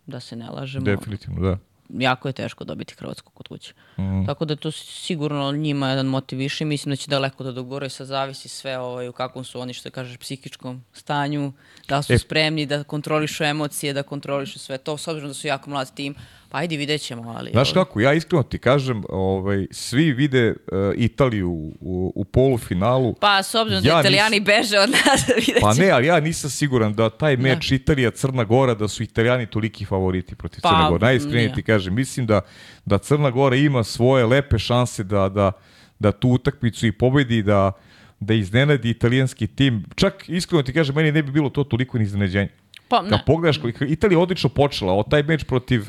Da 0.06 0.20
se 0.20 0.36
ne 0.36 0.50
lažemo. 0.50 0.86
Definitivno, 0.86 1.42
da. 1.42 1.58
jako 1.90 2.28
je 2.30 2.34
teško 2.34 2.64
dobiti 2.64 2.96
Hrvatsku 2.96 3.32
kod 3.32 3.48
kuće. 3.48 3.74
Mhm. 4.00 4.26
Tako 4.26 4.46
da 4.46 4.56
to 4.56 4.72
sigurno 4.72 5.52
njima 5.52 5.90
jedan 5.90 6.06
motiv 6.06 6.40
više. 6.40 6.66
Mislim 6.66 6.92
da 6.92 6.96
će 6.96 7.10
daleko 7.10 7.44
da 7.44 7.52
dogore 7.52 7.88
i 7.88 7.90
sad 7.90 8.08
zavisi 8.08 8.50
sve 8.50 8.78
ovaj, 8.78 9.08
u 9.08 9.12
kakvom 9.12 9.44
su 9.44 9.60
oni, 9.60 9.74
što 9.74 9.92
kažeš, 9.92 10.18
psihičkom 10.18 10.84
stanju, 10.94 11.54
da 11.88 12.02
su 12.02 12.14
E. 12.14 12.18
spremni 12.18 12.66
da 12.66 12.84
kontrolišu 12.84 13.44
emocije, 13.44 13.94
da 13.94 14.04
kontrolišu 14.04 14.60
sve 14.60 14.78
to, 14.78 14.98
s 14.98 15.08
obzirom 15.08 15.30
da 15.30 15.34
su 15.34 15.48
jako 15.48 15.70
mlad 15.70 15.94
tim. 15.94 16.16
Pa 16.50 16.58
ajde, 16.58 16.78
vidjet 16.78 17.02
ćemo, 17.02 17.34
ali... 17.38 17.52
Znaš 17.52 17.74
kako, 17.74 18.00
ja 18.00 18.14
iskreno 18.14 18.44
ti 18.44 18.58
kažem, 18.58 19.04
ovaj, 19.10 19.68
svi 19.72 20.12
vide 20.12 20.40
e, 20.48 20.56
Italiju 20.96 21.50
u, 21.80 22.14
u 22.16 22.26
polufinalu. 22.26 23.14
Pa, 23.14 23.44
s 23.44 23.56
obzirom 23.56 23.84
Ja 23.86 23.94
da 23.94 23.98
nis- 23.98 24.02
italijani 24.02 24.40
beže 24.40 24.80
od 24.80 24.90
nas, 24.90 25.28
vidjet 25.36 25.58
Pa 25.62 25.74
ne, 25.74 25.90
ali 25.90 26.08
ja 26.08 26.20
nisam 26.20 26.50
siguran 26.50 26.94
da 26.94 27.10
taj 27.10 27.38
meč 27.38 27.72
Italija-Crna 27.72 28.44
Gora, 28.46 28.74
da 28.74 28.88
su 28.88 29.04
Italijani 29.04 29.46
toliki 29.46 29.86
favoriti 29.86 30.36
protiv 30.36 30.62
Pa, 30.62 30.70
Crne 30.70 30.90
Gore. 30.90 31.06
Najiskrenije 31.06 31.46
nije. 31.46 31.56
ti 31.56 31.64
kažem, 31.64 31.96
mislim 31.96 32.26
da, 32.26 32.42
da 32.86 32.98
Crna 32.98 33.30
Gora 33.32 33.56
ima 33.56 33.84
svoje 33.84 34.26
lepe 34.26 34.60
šanse 34.60 35.04
da, 35.04 35.30
da, 35.30 35.52
da 36.00 36.12
tu 36.12 36.30
utakmicu 36.30 36.88
i 36.88 36.92
pobedi, 36.92 37.44
da, 37.44 37.72
da 38.20 38.34
iznenadi 38.34 38.90
italijanski 38.90 39.48
tim. 39.48 39.86
Čak, 39.96 40.30
iskreno 40.30 40.64
ti 40.64 40.74
kažem, 40.74 40.96
meni 40.96 41.12
ne 41.12 41.24
bi 41.24 41.32
bilo 41.32 41.50
to 41.50 41.64
toliko 41.64 41.98
ni 41.98 42.04
iznenađenje. 42.04 42.50
Pa, 42.88 43.02
Kad 43.02 43.12
ne. 43.12 43.24
pogledaš, 43.26 43.60
Italija 43.88 44.20
odlično 44.20 44.50
počela, 44.50 44.94
o 44.94 45.04
taj 45.04 45.24
meč 45.24 45.44
protiv 45.44 45.86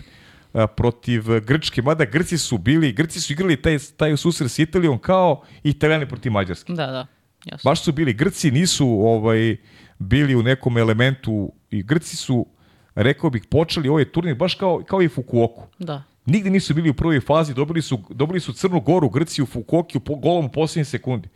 protiv 0.77 1.33
e, 1.33 1.41
Grčke, 1.41 1.83
mada 1.83 2.05
Grci 2.05 2.39
su 2.39 2.59
bili, 2.59 2.93
Grci 2.93 3.21
su 3.21 3.33
igrali 3.33 3.63
taj, 3.63 3.79
taj 3.97 4.17
susret 4.17 4.51
s 4.51 4.59
Italijom 4.59 4.99
kao 4.99 5.43
Italijani 5.63 6.09
protiv 6.09 6.33
Mađarske. 6.33 6.73
Da, 6.73 6.87
da, 6.87 7.07
jasno. 7.45 7.71
Baš 7.71 7.83
su 7.85 7.93
bili, 7.93 8.13
Grci 8.13 8.51
nisu 8.51 8.87
ovaj, 8.87 9.57
bili 9.99 10.37
u 10.37 10.43
nekom 10.43 10.79
elementu 10.79 11.53
i 11.71 11.83
Grci 11.83 12.17
su, 12.17 12.47
rekao 12.95 13.31
bih, 13.31 13.43
počeli 13.51 13.89
ovaj 13.89 14.05
turnir 14.05 14.35
baš 14.35 14.55
kao, 14.55 14.83
kao 14.87 15.03
i 15.03 15.09
Fukuoku. 15.09 15.67
Da. 15.79 16.03
Nigde 16.27 16.51
nisu 16.51 16.75
bili 16.75 16.91
u 16.91 16.95
prvoj 16.95 17.21
fazi, 17.21 17.55
dobili 17.55 17.83
su, 17.83 18.01
dobili 18.11 18.41
su 18.41 18.53
Crnu 18.53 18.81
Goru, 18.81 19.09
Grci 19.09 19.43
u 19.43 19.47
Fukuoki 19.47 19.99
u 19.99 20.01
po, 20.01 20.15
golom 20.15 20.45
u 20.45 20.53
posljednjoj 20.53 20.85
sekundi. 20.85 21.29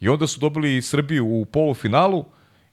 I 0.00 0.08
onda 0.08 0.26
su 0.26 0.40
dobili 0.40 0.82
Srbiju 0.82 1.26
u 1.26 1.44
polufinalu 1.44 2.24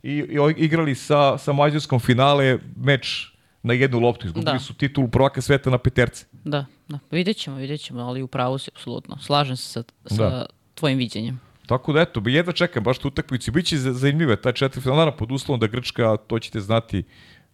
i, 0.03 0.11
i 0.11 0.53
igrali 0.57 0.95
sa, 0.95 1.37
sa 1.37 1.53
Mađarskom 1.53 1.99
finale 1.99 2.59
meč 2.75 3.34
na 3.65 3.73
jednu 3.73 3.99
loptu. 3.99 4.27
Izgubili 4.27 4.53
Da. 4.53 4.59
su 4.59 4.73
titulu 4.73 5.07
prvaka 5.07 5.41
sveta 5.41 5.69
na 5.69 5.77
peterce. 5.77 6.25
Da, 6.33 6.65
da. 6.87 6.99
Vidjet 7.11 7.37
ćemo, 7.37 7.55
vidjet 7.57 7.81
ćemo, 7.81 8.01
ali 8.01 8.21
u 8.21 8.27
pravu 8.27 8.57
si, 8.57 8.71
apsolutno. 8.73 9.17
Slažem 9.17 9.55
se 9.55 9.63
sa, 9.65 9.83
sa 10.05 10.29
Da. 10.29 10.45
tvojim 10.73 10.97
viđenjem. 10.97 11.39
Tako 11.65 11.93
da 11.93 12.01
eto, 12.01 12.21
jedva 12.25 12.53
čekam 12.53 12.83
baš 12.83 12.97
tu 12.97 13.07
utakmicu. 13.07 13.51
Biće 13.51 13.77
za- 13.77 13.93
zanimljive 13.93 14.35
taj 14.35 14.53
četvrtfinal, 14.53 14.97
naravno 14.97 15.17
pod 15.17 15.31
uslovom 15.31 15.59
da 15.59 15.67
Grčka, 15.67 16.17
to 16.17 16.39
ćete 16.39 16.59
znati, 16.59 17.03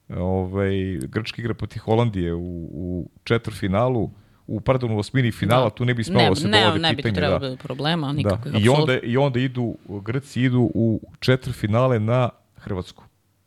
ovaj, 0.09 0.71
Grčka 0.99 1.41
igra 1.41 1.53
protiv 1.53 1.79
Holandije 1.79 2.33
u, 2.33 2.39
u 2.63 3.09
četvrtfinalu, 3.23 4.09
u 4.47 4.61
pardon, 4.61 4.91
u 4.91 4.99
osmini 4.99 5.31
finala, 5.31 5.69
tu 5.69 5.85
ne 5.85 5.93
bi 5.93 6.03
smelo 6.03 6.29
ne, 6.29 6.35
se 6.35 6.47
ne, 6.47 6.71
ne 6.71 6.89
bi 6.89 6.95
tu 6.95 6.97
pitanje. 6.97 7.15
trebalo 7.15 7.49
da. 7.49 7.55
problema, 7.57 8.07
Da. 8.07 8.13
nikakvih, 8.13 8.53
I, 8.53 8.57
apsolutno. 8.57 8.81
onda, 8.83 8.99
I 8.99 9.17
onda 9.17 9.39
idu, 9.39 9.75
Grci 10.01 10.41
idu 10.41 10.71
u 10.73 11.01
četvrtfinale 11.19 11.99
na 11.99 12.29
Hrvatsku. 12.57 13.03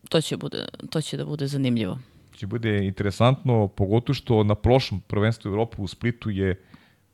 To 0.08 0.20
će, 0.20 0.36
bude, 0.36 0.64
to 0.90 1.00
će 1.00 1.16
da 1.16 1.24
bude 1.24 1.46
zanimljivo. 1.46 1.98
Će 2.34 2.46
bude 2.46 2.78
interesantno, 2.78 3.68
pogotovo 3.68 4.14
što 4.14 4.44
na 4.44 4.54
prošlom 4.54 5.00
prvenstvu 5.00 5.48
Evrope 5.48 5.76
u 5.78 5.86
Splitu 5.86 6.30
je 6.30 6.62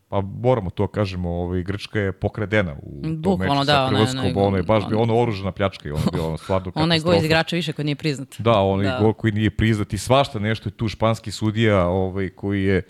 pa 0.09 0.21
moramo 0.21 0.71
to 0.71 0.87
kažemo, 0.87 1.31
ovaj, 1.31 1.63
Grčka 1.63 2.01
je 2.01 2.13
pokradena 2.13 2.75
u 2.83 3.03
tom 3.03 3.17
Bukvalno, 3.17 3.55
meču 3.55 3.67
da, 3.67 3.73
sa 3.73 3.83
je- 3.83 3.89
Hrvatskom, 3.89 4.25
je- 4.27 4.35
ono 4.37 4.57
je 4.57 4.63
baš 4.63 4.89
bilo 4.89 5.03
ono 5.03 5.17
oružana 5.17 5.53
pljačka 5.53 5.89
i 5.89 5.93
ono 5.93 6.01
je 6.01 6.11
bilo 6.13 6.27
ono 6.27 6.37
stvarno 6.37 6.73
Onaj 6.77 7.01
gol 7.01 7.15
iz 7.15 7.25
igrača 7.25 7.57
više 7.57 7.73
koji 7.73 7.85
nije 7.85 7.97
priznat. 7.97 8.29
Da, 8.39 8.53
onaj 8.55 8.87
Da. 8.87 8.99
gol 9.01 9.13
koji 9.13 9.33
nije 9.33 9.51
priznat 9.51 9.93
i 9.93 9.99
svašta 9.99 10.39
nešto 10.39 10.69
je 10.69 10.73
tu 10.73 10.89
španski 10.89 11.31
sudija 11.31 11.87
ovaj, 11.87 12.29
koji 12.29 12.65
je 12.65 12.83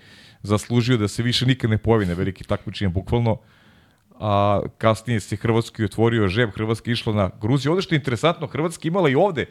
zaslužio 0.42 0.96
da 0.96 1.08
se 1.08 1.22
više 1.22 1.46
nikad 1.46 1.70
ne 1.70 1.78
pojavi 1.78 2.06
na 2.06 2.14
veliki 2.14 2.44
takmičenja, 2.44 2.90
bukvalno. 2.90 3.36
A 4.14 4.60
kasnije 4.78 5.20
se 5.20 5.36
Hrvatski 5.36 5.84
otvorio 5.84 6.28
žeb, 6.28 6.50
Hrvatska 6.50 6.90
je 6.90 6.92
išla 6.92 7.12
na 7.14 7.30
Gruziju. 7.40 7.72
Ovde 7.72 7.82
što 7.82 7.94
je 7.94 7.98
interesantno, 7.98 8.46
Hrvatska 8.46 8.88
imala 8.88 9.08
i 9.08 9.14
ovde 9.14 9.46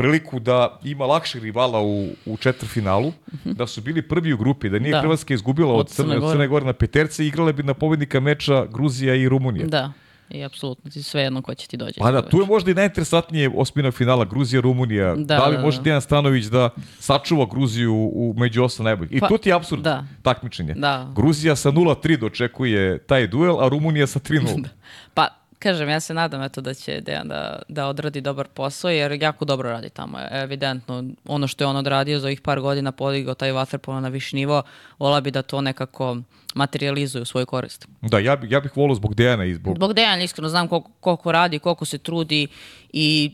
priliku 0.00 0.40
da 0.40 0.78
ima 0.84 1.06
lakšeg 1.06 1.42
rivala 1.42 1.80
u, 1.80 2.06
u 2.26 2.36
četvrfinalu, 2.36 3.12
da 3.44 3.66
su 3.66 3.80
bili 3.80 4.02
prvi 4.02 4.32
u 4.32 4.36
grupi, 4.36 4.68
da 4.68 4.78
nije 4.78 4.90
Mhm. 4.90 4.96
Da. 4.96 5.00
Hrvatska 5.00 5.34
izgubila 5.34 5.74
od, 5.74 5.80
Od 5.80 5.88
Crne, 5.88 6.18
od. 6.18 6.32
Crne 6.32 6.48
Gore 6.48 6.64
na 6.64 6.72
peterce, 6.72 7.26
igrale 7.26 7.52
bi 7.52 7.62
na 7.62 7.74
pobednika 7.74 8.20
meča 8.20 8.64
Gruzija 8.66 9.14
i 9.14 9.28
Rumunija. 9.28 9.66
Da, 9.66 9.92
i 10.30 10.44
apsolutno 10.44 10.90
ti 10.90 11.02
sve 11.02 11.22
jedno 11.22 11.42
ko 11.42 11.54
će 11.54 11.68
ti 11.68 11.76
dođe. 11.76 11.94
Pa 11.98 12.10
da, 12.10 12.22
tu 12.22 12.40
je 12.40 12.46
možda 12.46 12.70
i 12.70 12.74
najinteresantnije 12.74 13.50
osmina 13.54 13.90
finala 13.90 14.24
Gruzija, 14.24 14.60
Rumunija. 14.60 15.14
Da, 15.14 15.36
Da, 15.36 15.46
li 15.46 15.56
da, 15.56 15.62
može 15.62 15.76
da. 15.76 15.82
Dejan 15.82 16.00
Stanović 16.00 16.44
da 16.44 16.70
sačuva 16.98 17.46
Gruziju 17.46 17.94
u 17.94 18.34
među 18.36 18.62
osam 18.64 18.84
najboljih? 18.84 19.12
I 19.12 19.20
Pa, 19.20 19.28
tu 19.28 19.38
ti 19.38 19.48
je 19.48 19.54
apsurd 19.54 19.82
da. 19.82 20.04
takmičenje. 20.22 20.74
Da. 20.74 21.12
Gruzija 21.16 21.56
sa 21.56 21.70
0-3 21.70 22.16
dočekuje 22.16 22.98
taj 22.98 23.26
duel, 23.26 23.60
a 23.60 23.68
Rumunija 23.68 24.06
sa 24.06 24.18
3-0. 24.20 24.64
Pa, 25.14 25.28
kažem, 25.60 25.88
ja 25.88 26.00
se 26.00 26.14
nadam 26.14 26.42
eto 26.42 26.60
da 26.60 26.74
će 26.74 27.00
Dejan 27.00 27.28
da, 27.28 27.62
da 27.68 27.86
odradi 27.86 28.20
dobar 28.20 28.48
posao, 28.48 28.90
jer 28.90 29.22
jako 29.22 29.44
dobro 29.44 29.70
radi 29.70 29.90
tamo. 29.90 30.18
Evidentno, 30.30 31.04
ono 31.24 31.46
što 31.46 31.64
je 31.64 31.68
on 31.68 31.76
odradio 31.76 32.18
za 32.18 32.26
ovih 32.26 32.40
par 32.40 32.60
godina, 32.60 32.92
podigao 32.92 33.34
taj 33.34 33.52
vaterpolo 33.52 34.00
na 34.00 34.08
viši 34.08 34.36
nivo, 34.36 34.62
vola 34.98 35.20
bi 35.20 35.30
da 35.30 35.42
to 35.42 35.60
nekako 35.60 36.16
materializuje 36.54 37.22
u 37.22 37.24
svoju 37.24 37.46
korist. 37.46 37.88
da, 38.00 38.18
ja, 38.18 38.36
bi, 38.36 38.50
ja 38.50 38.60
bih 38.60 38.76
volio 38.76 38.94
zbog 38.94 39.14
Dejana 39.14 39.44
i 39.44 39.54
zbog... 39.54 39.76
Zbog 39.76 39.92
Dejan 39.92 40.22
iskreno 40.22 40.48
znam 40.48 40.68
koliko, 40.68 40.90
koliko 41.00 41.32
radi, 41.32 41.58
koliko 41.58 41.84
se 41.84 41.98
trudi 41.98 42.46
i 42.92 43.32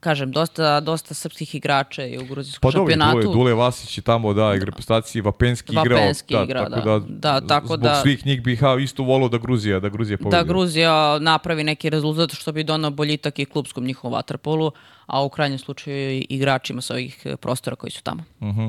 kažem, 0.00 0.32
dosta, 0.32 0.80
dosta 0.80 1.14
srpskih 1.14 1.54
igrača 1.54 2.02
je 2.02 2.20
u 2.20 2.24
gruzijskom 2.24 2.60
Pa 2.72 2.76
dobro, 2.78 2.90
i 2.90 2.94
šampionatu. 2.94 3.22
Dule, 3.22 3.34
Dule 3.34 3.54
Vasić 3.54 3.98
je 3.98 4.02
tamo, 4.02 4.34
da, 4.34 4.54
igra 4.54 4.72
prestacije, 4.72 5.22
Vapenski 5.22 5.72
igrao. 5.72 5.98
Vapenski 5.98 6.34
da, 6.34 6.42
igra, 6.42 6.68
tako 6.68 6.88
da. 6.88 6.98
da. 6.98 7.40
Da, 7.40 7.46
tako 7.46 7.66
zbog 7.66 7.80
da- 7.80 8.00
svih 8.02 8.26
njih 8.26 8.42
bih 8.42 8.62
ja, 8.62 8.78
isto 8.78 9.02
volio 9.02 9.28
da 9.28 9.38
Gruzija, 9.38 9.80
da 9.80 9.88
Gruzija 9.88 10.18
pobedi. 10.18 10.36
da 10.36 10.42
Gruzija 10.42 11.18
napravi 11.18 11.64
neki 11.64 11.90
rezultat 11.90 12.32
što 12.32 12.52
bi 12.52 12.64
donao 12.64 12.90
boljitak 12.90 13.38
i 13.38 13.44
klubskom 13.44 13.84
njihovom 13.84 14.14
vaterpolu, 14.14 14.72
a 15.06 15.22
u 15.24 15.28
krajnjem 15.28 15.58
slučaju 15.58 15.96
i 15.96 16.26
igračima 16.28 16.80
sa 16.80 16.94
ovih 16.94 17.22
eh, 17.24 17.36
prostora 17.36 17.76
koji 17.76 17.90
su 17.90 18.02
tamo. 18.02 18.22
Mhm. 18.42 18.68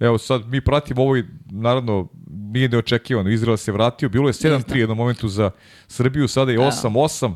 Evo 0.00 0.18
sad 0.18 0.46
mi 0.46 0.60
pratimo 0.60 1.02
ovo 1.02 1.16
i 1.16 1.24
naravno 1.50 2.08
nije 2.26 2.68
neočekivano. 2.68 3.30
Izrael 3.30 3.56
se 3.56 3.72
vratio, 3.72 4.08
bilo 4.08 4.28
je 4.28 4.32
7-3 4.32 4.76
jednom 4.76 4.98
momentu 4.98 5.28
za 5.28 5.50
Srbiju, 5.88 6.28
sada 6.28 6.52
je 6.52 6.58
8-8. 6.58 7.34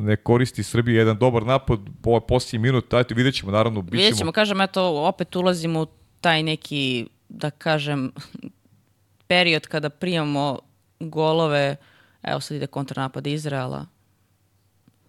Ne 0.00 0.16
koristi 0.16 0.62
Srbija 0.62 0.98
jedan 0.98 1.18
dobar 1.18 1.46
napad, 1.46 1.78
po 2.02 2.20
posljednji 2.20 2.58
minut, 2.68 2.94
ajte 2.94 3.14
vidjet 3.14 3.34
ćemo, 3.34 3.52
naravno, 3.52 3.82
bit 3.82 3.92
Vidjet 3.92 4.08
ćemo. 4.08 4.18
ćemo, 4.18 4.32
kažem, 4.32 4.60
eto, 4.60 5.06
opet 5.08 5.36
ulazimo 5.36 5.80
u 5.80 5.86
taj 6.20 6.42
neki, 6.42 7.06
da 7.28 7.50
kažem, 7.50 8.12
period 9.26 9.66
kada 9.66 9.90
primamo 9.90 10.58
golove, 11.00 11.76
evo 12.22 12.40
sad 12.40 12.56
ide 12.56 12.66
kontranapad 12.66 13.26
Izraela. 13.26 13.86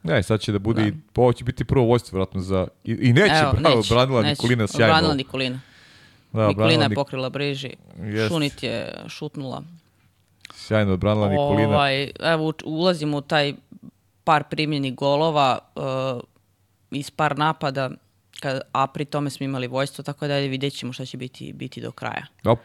Ne, 0.03 0.23
sad 0.23 0.39
će 0.39 0.51
da 0.51 0.59
bude, 0.59 0.87
i, 0.87 0.93
ovo 1.15 1.33
će 1.33 1.43
biti 1.43 1.65
prvo 1.65 1.85
vojstvo 1.85 2.17
vratno 2.17 2.41
za, 2.41 2.67
i, 2.83 2.91
i 2.91 3.13
neće, 3.13 3.35
Evo, 3.35 3.51
bravo, 3.61 3.75
neće, 3.77 3.93
branila 3.93 4.21
neće. 4.21 4.29
Nikolina 4.29 4.67
sjajno. 4.67 4.93
Branila 4.93 5.13
Nikolina. 5.13 5.59
Da, 6.31 6.47
Nikolina 6.47 6.67
branila 6.67 6.83
je 6.83 6.95
pokrila 6.95 7.29
briži. 7.29 7.73
Jest. 7.99 8.27
Šunit 8.27 8.63
je 8.63 8.93
šutnula. 9.07 9.63
Sjajno 10.53 10.93
odbranila 10.93 11.29
Nikolina. 11.29 11.67
Ovaj, 11.67 12.11
evo, 12.19 12.53
ulazimo 12.63 13.17
u 13.17 13.21
taj 13.21 13.53
par 14.23 14.43
primljenih 14.43 14.95
golova 14.95 15.59
uh, 15.75 15.83
iz 16.91 17.11
par 17.11 17.37
napada, 17.37 17.89
kad, 18.39 18.61
a 18.71 18.87
pri 18.87 19.05
tome 19.05 19.29
smo 19.29 19.43
imali 19.43 19.67
vojstvo, 19.67 20.03
tako 20.03 20.27
da 20.27 20.37
vidjet 20.37 20.73
ćemo 20.73 20.93
šta 20.93 21.05
će 21.05 21.17
biti, 21.17 21.53
biti 21.53 21.81
do 21.81 21.91
kraja. 21.91 22.25
Da, 22.43 22.55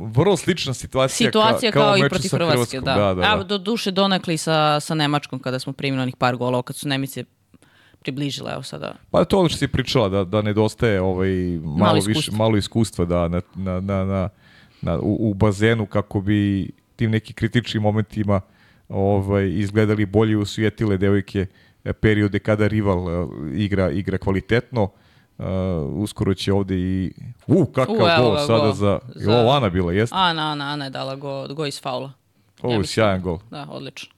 vrlo 0.00 0.36
slična 0.36 0.74
situacija, 0.74 1.26
Situacija 1.26 1.72
ka, 1.72 1.80
kao, 1.80 1.94
u 1.94 1.96
i 1.96 2.08
protiv 2.08 2.30
Hrvatske, 2.30 2.76
Hrvatskom. 2.76 2.84
da. 2.84 2.94
da, 2.94 3.14
da, 3.14 3.26
Evo, 3.32 3.36
da. 3.36 3.44
do 3.44 3.58
duše 3.58 3.90
donekli 3.90 4.36
sa, 4.36 4.80
sa 4.80 4.94
Nemačkom 4.94 5.38
kada 5.38 5.58
smo 5.58 5.72
primili 5.72 6.02
onih 6.02 6.16
par 6.16 6.36
golova, 6.36 6.62
kad 6.62 6.76
su 6.76 6.88
Nemice 6.88 7.24
približile, 8.02 8.52
evo 8.52 8.62
sada. 8.62 8.94
Pa 9.10 9.24
to 9.24 9.38
ono 9.38 9.48
što 9.48 9.58
si 9.58 9.68
pričala, 9.68 10.08
da, 10.08 10.24
da 10.24 10.42
nedostaje 10.42 11.00
ovaj, 11.00 11.30
malo, 11.64 11.94
više, 11.94 12.10
iskustva. 12.10 12.36
malo 12.36 12.56
iskustva 12.56 13.04
da, 13.04 13.28
na, 13.28 13.40
na, 13.54 13.80
na, 13.80 14.04
na, 14.04 14.28
na, 14.82 14.98
u, 14.98 15.30
u 15.30 15.34
bazenu 15.34 15.86
kako 15.86 16.20
bi 16.20 16.70
tim 16.96 17.10
nekim 17.10 17.34
kritičnim 17.34 17.82
momentima 17.82 18.40
ovaj, 18.88 19.48
izgledali 19.48 20.06
bolje 20.06 20.36
usvijetile 20.36 20.98
devojke 20.98 21.46
e, 21.84 21.92
periode 21.92 22.38
kada 22.38 22.66
rival 22.66 23.08
e, 23.08 23.26
igra, 23.54 23.90
igra 23.90 24.18
kvalitetno. 24.18 24.88
Uh, 25.38 25.44
uskoro 25.92 26.34
će 26.34 26.52
ovde 26.52 26.74
i... 26.76 27.12
U, 27.46 27.66
kakav 27.66 27.94
U, 27.94 27.98
gol 27.98 28.36
sada 28.46 28.58
gol. 28.58 28.72
za... 28.72 28.98
Za- 29.14 29.30
Je 29.30 29.38
ovo 29.38 29.50
Ana 29.50 29.68
bila, 29.68 29.92
jeste? 29.92 30.16
Ana, 30.18 30.42
Ana, 30.52 30.64
Ana 30.64 30.84
je 30.84 30.90
dala 30.90 31.16
go, 31.16 31.46
go 31.54 31.66
iz 31.66 31.80
faula. 31.82 32.12
Ovo 32.62 32.72
ja 32.72 32.74
je 32.74 32.78
mislim. 32.78 32.92
sjajan 32.94 33.22
gol. 33.22 33.38
Da, 33.50 33.66
odlično. 33.70 34.14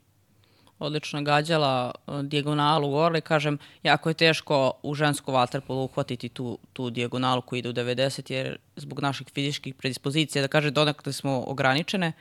Odlično 0.79 1.23
gađala 1.23 1.93
dijagonalu 2.23 2.91
gore. 2.91 3.21
Kažem, 3.21 3.59
jako 3.83 4.11
je 4.11 4.15
teško 4.15 4.73
u 4.83 4.95
žensku 4.95 5.33
vaterpolu 5.33 5.85
uhvatiti 5.85 6.29
tu, 6.29 6.59
tu 6.73 6.91
dijagonalu 6.91 7.43
koja 7.43 7.59
ide 7.59 7.69
u 7.69 7.73
90, 7.73 8.33
jer 8.33 8.59
zbog 8.77 9.01
naših 9.01 9.27
fizičkih 9.35 9.75
predispozicija, 9.75 10.43
da 10.43 10.49
kaže, 10.49 10.71
donakle 10.71 11.13
smo 11.13 11.45
ograničene. 11.47 12.13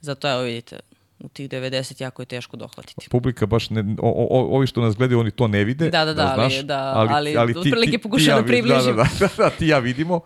Zato, 0.00 0.30
evo 0.30 0.42
vidite, 0.42 0.80
u 1.24 1.28
tih 1.28 1.48
90 1.48 2.00
jako 2.00 2.22
je 2.22 2.26
teško 2.26 2.56
dohvatiti. 2.56 3.08
Publika 3.10 3.46
baš 3.46 3.70
ne, 3.70 3.80
o, 3.98 4.08
o, 4.08 4.26
o- 4.30 4.56
ovi 4.56 4.66
što 4.66 4.80
nas 4.80 4.96
gledaju, 4.96 5.20
oni 5.20 5.30
to 5.30 5.48
ne 5.48 5.64
vide. 5.64 5.90
Da, 5.90 6.04
da, 6.04 6.14
da, 6.14 6.22
ali- 6.28 6.34
znaš, 6.50 6.62
da, 6.62 6.92
ali 7.10 7.52
ti- 7.52 7.58
otprilike 7.58 7.84
ti- 7.86 7.90
ti 7.92 7.98
pokušavam 7.98 8.38
ja 8.38 8.42
da 8.42 8.44
vid- 8.44 8.62
približim. 8.62 8.96
Da, 8.96 9.02
da, 9.02 9.28
da, 9.28 9.28
da, 9.38 9.50
ti 9.50 9.66
ja 9.66 9.78
vidimo. 9.78 10.20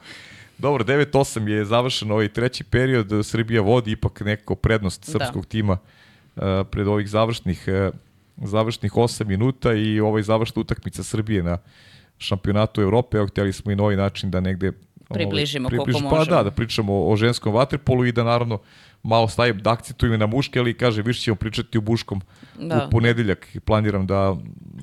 Dobro, 0.58 0.84
9-8 0.84 1.14
je 1.48 1.64
završen 1.64 2.10
ovaj 2.10 2.28
treći 2.28 2.64
period, 2.64 3.06
Srbija 3.22 3.62
vodi 3.62 3.90
ipak 3.90 4.20
neko 4.20 4.54
prednost 4.54 5.00
Da. 5.02 5.12
srpskog 5.12 5.46
tima 5.46 5.72
uh, 6.36 6.42
pred 6.70 6.86
ovih 6.86 7.08
završnih, 7.08 7.64
uh, 7.68 7.94
završnih 8.40 8.92
8 8.92 9.24
minuta 9.26 9.72
i 9.72 10.00
ovaj 10.00 10.22
završna 10.22 10.60
utakmica 10.60 11.02
Srbije 11.02 11.42
na 11.42 11.58
šampionatu 12.18 12.80
Evrope. 12.80 13.16
Evo, 13.16 13.26
htjeli 13.26 13.52
smo 13.52 13.72
i 13.72 13.76
novi 13.76 13.96
način 13.96 14.30
da 14.30 14.40
negde 14.40 14.72
ovaj, 15.08 15.18
Približimo 15.18 15.68
koliko 15.68 15.84
Pa 15.84 16.16
možemo. 16.16 16.36
da, 16.36 16.42
da 16.42 16.50
pričamo 16.50 17.06
o 17.06 17.16
ženskom 17.16 17.54
vaterpolu 17.54 18.04
i 18.04 18.12
da 18.12 18.24
naravno 18.24 18.58
malo 19.02 19.28
stavim 19.28 19.58
da 19.58 19.72
akcentujem 19.72 20.14
i 20.14 20.18
na 20.18 20.26
muške, 20.26 20.58
ali 20.58 20.74
kaže, 20.74 21.02
više 21.02 21.20
ćemo 21.20 21.36
pričati 21.36 21.78
o 21.78 21.80
muškom 21.80 22.20
Da. 22.58 22.86
u 22.86 22.90
ponedeljak. 22.90 23.56
Planiram 23.64 24.06
da 24.06 24.36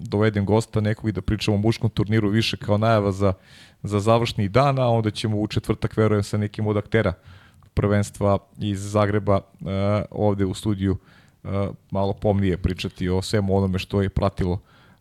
dovedem 0.09 0.45
gosta 0.45 0.81
nekog 0.81 1.09
i 1.09 1.11
da 1.11 1.21
pričamo 1.21 1.57
o 1.57 1.59
muškom 1.59 1.89
turniru 1.89 2.29
više 2.29 2.57
kao 2.57 2.77
najava 2.77 3.11
za, 3.11 3.33
za 3.83 3.99
završni 3.99 4.49
dan, 4.49 4.79
a 4.79 4.89
onda 4.89 5.11
ćemo 5.11 5.37
u 5.37 5.47
četvrtak, 5.47 5.97
verujem, 5.97 6.23
sa 6.23 6.37
nekim 6.37 6.67
od 6.67 6.77
aktera 6.77 7.13
prvenstva 7.73 8.37
iz 8.57 8.91
Zagreba 8.91 9.35
uh, 9.35 9.67
ovde 10.11 10.45
u 10.45 10.53
studiju 10.53 10.97
uh, 11.43 11.51
malo 11.91 12.13
pomnije 12.13 12.57
pričati 12.57 13.09
o 13.09 13.21
svemu 13.21 13.57
onome 13.57 13.79
što 13.79 14.01
je 14.01 14.09
pratilo 14.09 14.53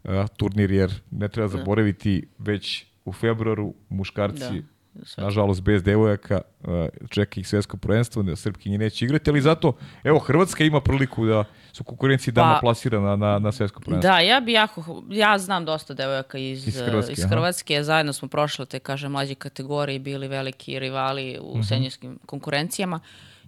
uh, 0.04 0.10
turnir, 0.36 0.70
jer 0.70 1.00
ne 1.10 1.28
treba 1.28 1.48
zaboraviti 1.48 2.28
već 2.38 2.86
u 3.04 3.12
februaru 3.12 3.74
muškarci 3.88 4.60
Da. 4.60 4.73
Sve. 5.02 5.24
nažalost 5.24 5.62
bez 5.62 5.82
devojaka, 5.82 6.40
uh, 6.60 6.68
čeka 7.08 7.40
ih 7.40 7.48
svetsko 7.48 7.76
prvenstvo, 7.76 8.22
da 8.22 8.36
Srpkinje 8.36 8.78
neće 8.78 9.04
igrati, 9.04 9.30
ali 9.30 9.40
zato, 9.40 9.72
evo, 10.04 10.18
Hrvatska 10.18 10.64
ima 10.64 10.80
priliku 10.80 11.26
da 11.26 11.44
su 11.72 11.84
konkurenciji 11.84 12.32
dama 12.32 12.54
Pa- 12.54 12.60
plasirana 12.60 13.16
na, 13.16 13.38
na 13.38 13.52
svetsko 13.52 13.80
prvenstvo. 13.80 14.10
Da, 14.10 14.18
ja 14.18 14.40
bi 14.40 14.52
jako, 14.52 15.02
ja 15.10 15.38
znam 15.38 15.64
dosta 15.64 15.94
devojaka 15.94 16.38
iz, 16.38 16.58
Iz 16.58 16.68
iz 16.68 16.80
Hrvatske, 16.80 17.12
iz 17.12 17.20
aha. 17.20 17.28
Hrvatske. 17.28 17.82
zajedno 17.82 18.12
smo 18.12 18.28
prošle 18.28 18.66
te, 18.66 18.78
kažem, 18.78 19.12
mlađe 19.12 19.34
kategorije, 19.34 19.98
bili 19.98 20.28
veliki 20.28 20.78
rivali 20.78 21.38
u 21.40 21.52
Mhm. 21.52 21.62
senjorskim 21.62 22.18
konkurencijama. 22.26 23.00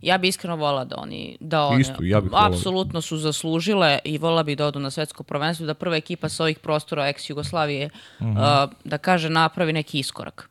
Ja 0.03 0.18
bi 0.18 0.28
iskreno 0.28 0.57
volala 0.57 0.84
da 0.84 0.97
oni, 0.97 1.36
da 1.40 1.64
one, 1.64 1.80
Isto, 1.80 1.94
ja 2.01 2.20
bih 2.20 2.30
apsolutno 2.34 3.01
su 3.01 3.16
zaslužile 3.16 3.99
i 4.05 4.18
volala 4.18 4.42
bih 4.42 4.57
da 4.57 4.66
odu 4.66 4.78
na 4.78 4.90
svetsko 4.90 5.22
prvenstvo, 5.22 5.66
da 5.66 5.74
prva 5.74 5.97
ekipa 5.97 6.28
sa 6.28 6.42
ovih 6.42 6.59
prostora 6.59 7.03
ex-Jugoslavije, 7.05 7.88
Mhm. 8.20 8.30
uh, 8.30 8.36
da 8.84 8.99
kaže, 8.99 9.28
napravi 9.30 9.72
neki 9.72 9.99
iskorak. 9.99 10.49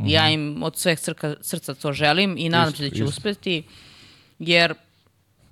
Ja 0.00 0.28
im 0.28 0.62
od 0.62 0.76
sveh 0.76 0.98
crka, 0.98 1.34
srca 1.40 1.74
to 1.74 1.92
želim 1.92 2.34
i 2.38 2.48
nadam 2.48 2.72
se 2.72 2.82
da 2.82 2.88
će 2.88 2.94
isto. 2.94 3.08
uspeti, 3.08 3.62
jer 4.38 4.74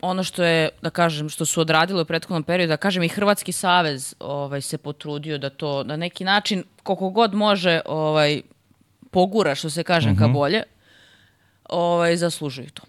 ono 0.00 0.24
što 0.24 0.44
je, 0.44 0.68
da 0.82 0.90
kažem, 0.90 1.28
što 1.28 1.44
su 1.46 1.60
odradili 1.60 2.02
u 2.02 2.04
prethodnom 2.04 2.42
periodu, 2.42 2.68
da 2.68 2.76
kažem 2.76 3.02
i 3.02 3.08
Hrvatski 3.08 3.52
savez 3.52 4.14
ovaj, 4.20 4.60
se 4.60 4.78
potrudio 4.78 5.38
da 5.38 5.50
to 5.50 5.84
na 5.84 5.96
neki 5.96 6.24
način, 6.24 6.64
koliko 6.82 7.10
god 7.10 7.34
može, 7.34 7.80
ovaj, 7.86 8.42
pogura, 9.10 9.54
što 9.54 9.70
se 9.70 9.82
kažem, 9.82 10.12
Mhm. 10.12 10.20
ka 10.20 10.28
bolje, 10.28 10.62
ovaj, 11.64 12.16
zaslužuju 12.16 12.70
to. 12.70 12.82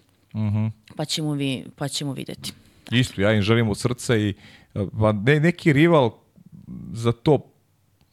Pa, 0.96 1.04
ćemo 1.04 1.32
vi, 1.32 1.64
pa 1.76 1.88
ćemo 1.88 2.12
videti. 2.12 2.52
Isto, 2.90 3.20
ja 3.20 3.32
im 3.32 3.42
želim 3.42 3.68
od 3.68 3.78
srca 3.78 4.16
i 4.16 4.34
pa 4.98 5.12
ne, 5.14 5.40
neki 5.40 5.72
rival 5.72 6.10
za 6.92 7.12
to 7.12 7.38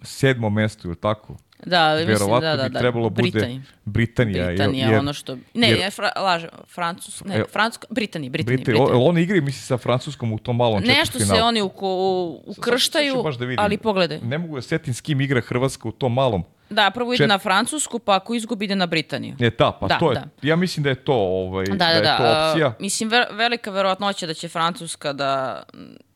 sedmo 0.01 0.49
mesto, 0.49 0.87
ili 0.87 0.95
tako? 0.95 1.37
Da, 1.59 1.89
mislim, 1.89 2.07
Verovatno 2.07 2.39
da, 2.41 2.55
da, 2.55 2.63
bi 2.63 2.69
da. 2.69 2.79
trebalo 2.79 3.09
bude 3.09 3.21
Britanija. 3.21 3.61
Britanija. 3.85 4.45
Britanija, 4.45 4.87
jer, 4.87 4.99
ono 4.99 5.13
što... 5.13 5.37
Ne, 5.53 5.69
jer- 5.69 5.79
ne, 5.79 5.91
fra, 5.91 6.11
lažem, 6.17 6.49
Francus, 6.67 7.23
ne. 7.23 7.43
Francuska, 7.45 7.87
Britanija, 7.89 8.29
Britanija, 8.29 8.57
Britanija. 8.57 8.83
Britanija. 8.83 9.05
Oni 9.05 9.21
igri, 9.21 9.41
misli, 9.41 9.61
sa 9.61 9.77
Francuskom 9.77 10.33
u 10.33 10.37
tom 10.37 10.55
malom 10.57 10.79
Nešto 10.79 10.95
četvrtfinalu. 10.95 11.37
se 11.37 11.43
oni 11.43 11.61
uko, 11.61 11.87
u, 11.87 12.43
ukrštaju, 12.47 13.23
Sad 13.23 13.35
da 13.35 13.45
vidim. 13.45 13.59
ali 13.59 13.77
pogledaj. 13.77 14.19
Ne 14.19 14.37
mogu 14.37 14.55
da 14.55 14.61
setim 14.61 14.93
s 14.93 15.01
kim 15.01 15.21
igra 15.21 15.41
Hrvatska 15.41 15.87
u 15.87 15.91
tom 15.91 16.13
malom. 16.13 16.43
Da, 16.69 16.91
prvo 16.91 17.13
ide 17.13 17.17
Čet- 17.17 17.27
na 17.27 17.37
Francusku, 17.37 17.99
pa 17.99 18.15
ako 18.15 18.33
izgubi 18.33 18.65
ide 18.65 18.75
na 18.75 18.85
Britaniju. 18.85 19.35
Ne, 19.39 19.49
ta, 19.51 19.71
pa 19.71 19.87
Da, 19.87 19.97
to 19.97 20.11
je, 20.11 20.15
da. 20.15 20.25
ja 20.41 20.55
mislim 20.55 20.83
da 20.83 20.89
je 20.89 20.95
to, 20.97 21.13
ovaj, 21.13 21.65
Da, 21.65 21.71
da, 21.71 21.77
da, 21.77 21.87
je 21.87 22.01
da. 22.01 22.17
to 22.17 22.23
opcija. 22.49 22.67
Uh, 22.67 22.73
mislim, 22.79 23.09
ver, 23.09 23.25
velika 23.31 23.71
verovatnoća 23.71 24.27
da 24.27 24.33
će 24.33 24.47
Francuska 24.47 25.13
da, 25.13 25.63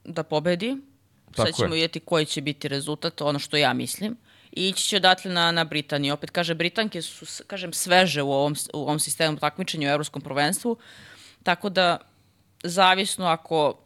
da 0.06 0.24
pobedi. 0.24 0.78
Sad 1.28 1.46
Tako 1.46 1.52
ćemo 1.54 1.68
je. 1.68 1.74
vidjeti 1.74 2.00
koji 2.00 2.26
će 2.26 2.42
biti 2.42 2.68
rezultat, 2.68 3.22
ono 3.22 3.40
što 3.40 3.58
ja 3.58 3.74
mislim. 3.74 4.16
I 4.52 4.70
ići 4.70 4.84
će 4.84 4.98
odatle 4.98 5.32
na, 5.32 5.52
na 5.52 5.64
Britaniju. 5.64 6.14
Opet, 6.14 6.32
kaže, 6.32 6.54
Britanke 6.56 7.02
su, 7.02 7.44
kažem, 7.48 7.74
sveže 7.74 8.22
u 8.22 8.32
ovom, 8.32 8.56
u 8.74 8.82
ovom 8.82 9.00
sistemu 9.00 9.38
takmičenja 9.38 9.90
u 9.90 9.92
Evropskom 9.92 10.22
prvenstvu. 10.22 10.78
Tako 11.44 11.70
da, 11.70 11.98
zavisno 12.64 13.26
ako... 13.26 13.80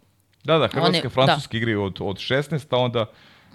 Da, 0.43 0.57
da, 0.57 0.67
Hrvatska 0.67 0.97
One- 0.97 1.01
i 1.05 1.09
Francuska 1.09 1.57
igraju 1.57 1.83
od, 1.83 1.97
od 2.01 2.17
16, 2.17 2.65
a 2.69 2.77
onda 2.77 3.05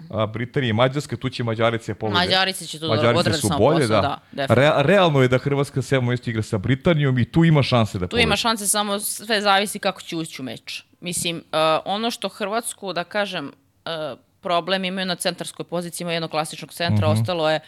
a, 0.09 0.25
Britanija 0.25 0.69
i 0.69 0.73
Mađarska, 0.73 1.17
tu 1.17 1.29
će 1.29 1.43
Mađarice 1.43 1.93
pobede. 1.93 2.19
Mađarice 2.19 2.65
će 2.65 2.79
tu 2.79 2.87
da 2.87 2.95
Mađarice 2.95 3.19
odrade 3.19 3.37
su 3.37 3.47
samo 3.47 3.59
bolje, 3.59 3.87
posao, 3.87 4.01
da. 4.01 4.19
da. 4.31 4.45
Re, 4.53 4.71
realno 4.75 5.21
je 5.21 5.27
da 5.27 5.37
Hrvatska 5.37 5.81
sedmo 5.81 6.11
mesto 6.11 6.29
igra 6.29 6.41
sa 6.41 6.57
Britanijom 6.57 7.19
i 7.19 7.31
tu 7.31 7.45
ima 7.45 7.63
šanse 7.63 7.99
da 7.99 8.05
Tu 8.07 8.09
pobedi. 8.09 8.23
ima 8.23 8.35
šanse, 8.35 8.67
samo 8.67 8.99
sve 8.99 9.41
zavisi 9.41 9.79
kako 9.79 10.01
će 10.01 10.15
ući 10.15 10.41
u 10.41 10.45
meč. 10.45 10.83
Mislim, 11.01 11.37
uh, 11.37 11.41
ono 11.85 12.11
što 12.11 12.29
Hrvatsku, 12.29 12.93
da 12.93 13.03
kažem, 13.03 13.51
uh, 13.85 14.19
problem 14.41 14.85
imaju 14.85 15.05
na 15.05 15.15
centarskoj 15.15 15.65
poziciji, 15.65 16.05
imaju 16.05 16.15
jednog 16.15 16.31
klasičnog 16.31 16.73
centra, 16.73 17.09
Mhm. 17.09 17.19
ostalo 17.21 17.49
je 17.49 17.59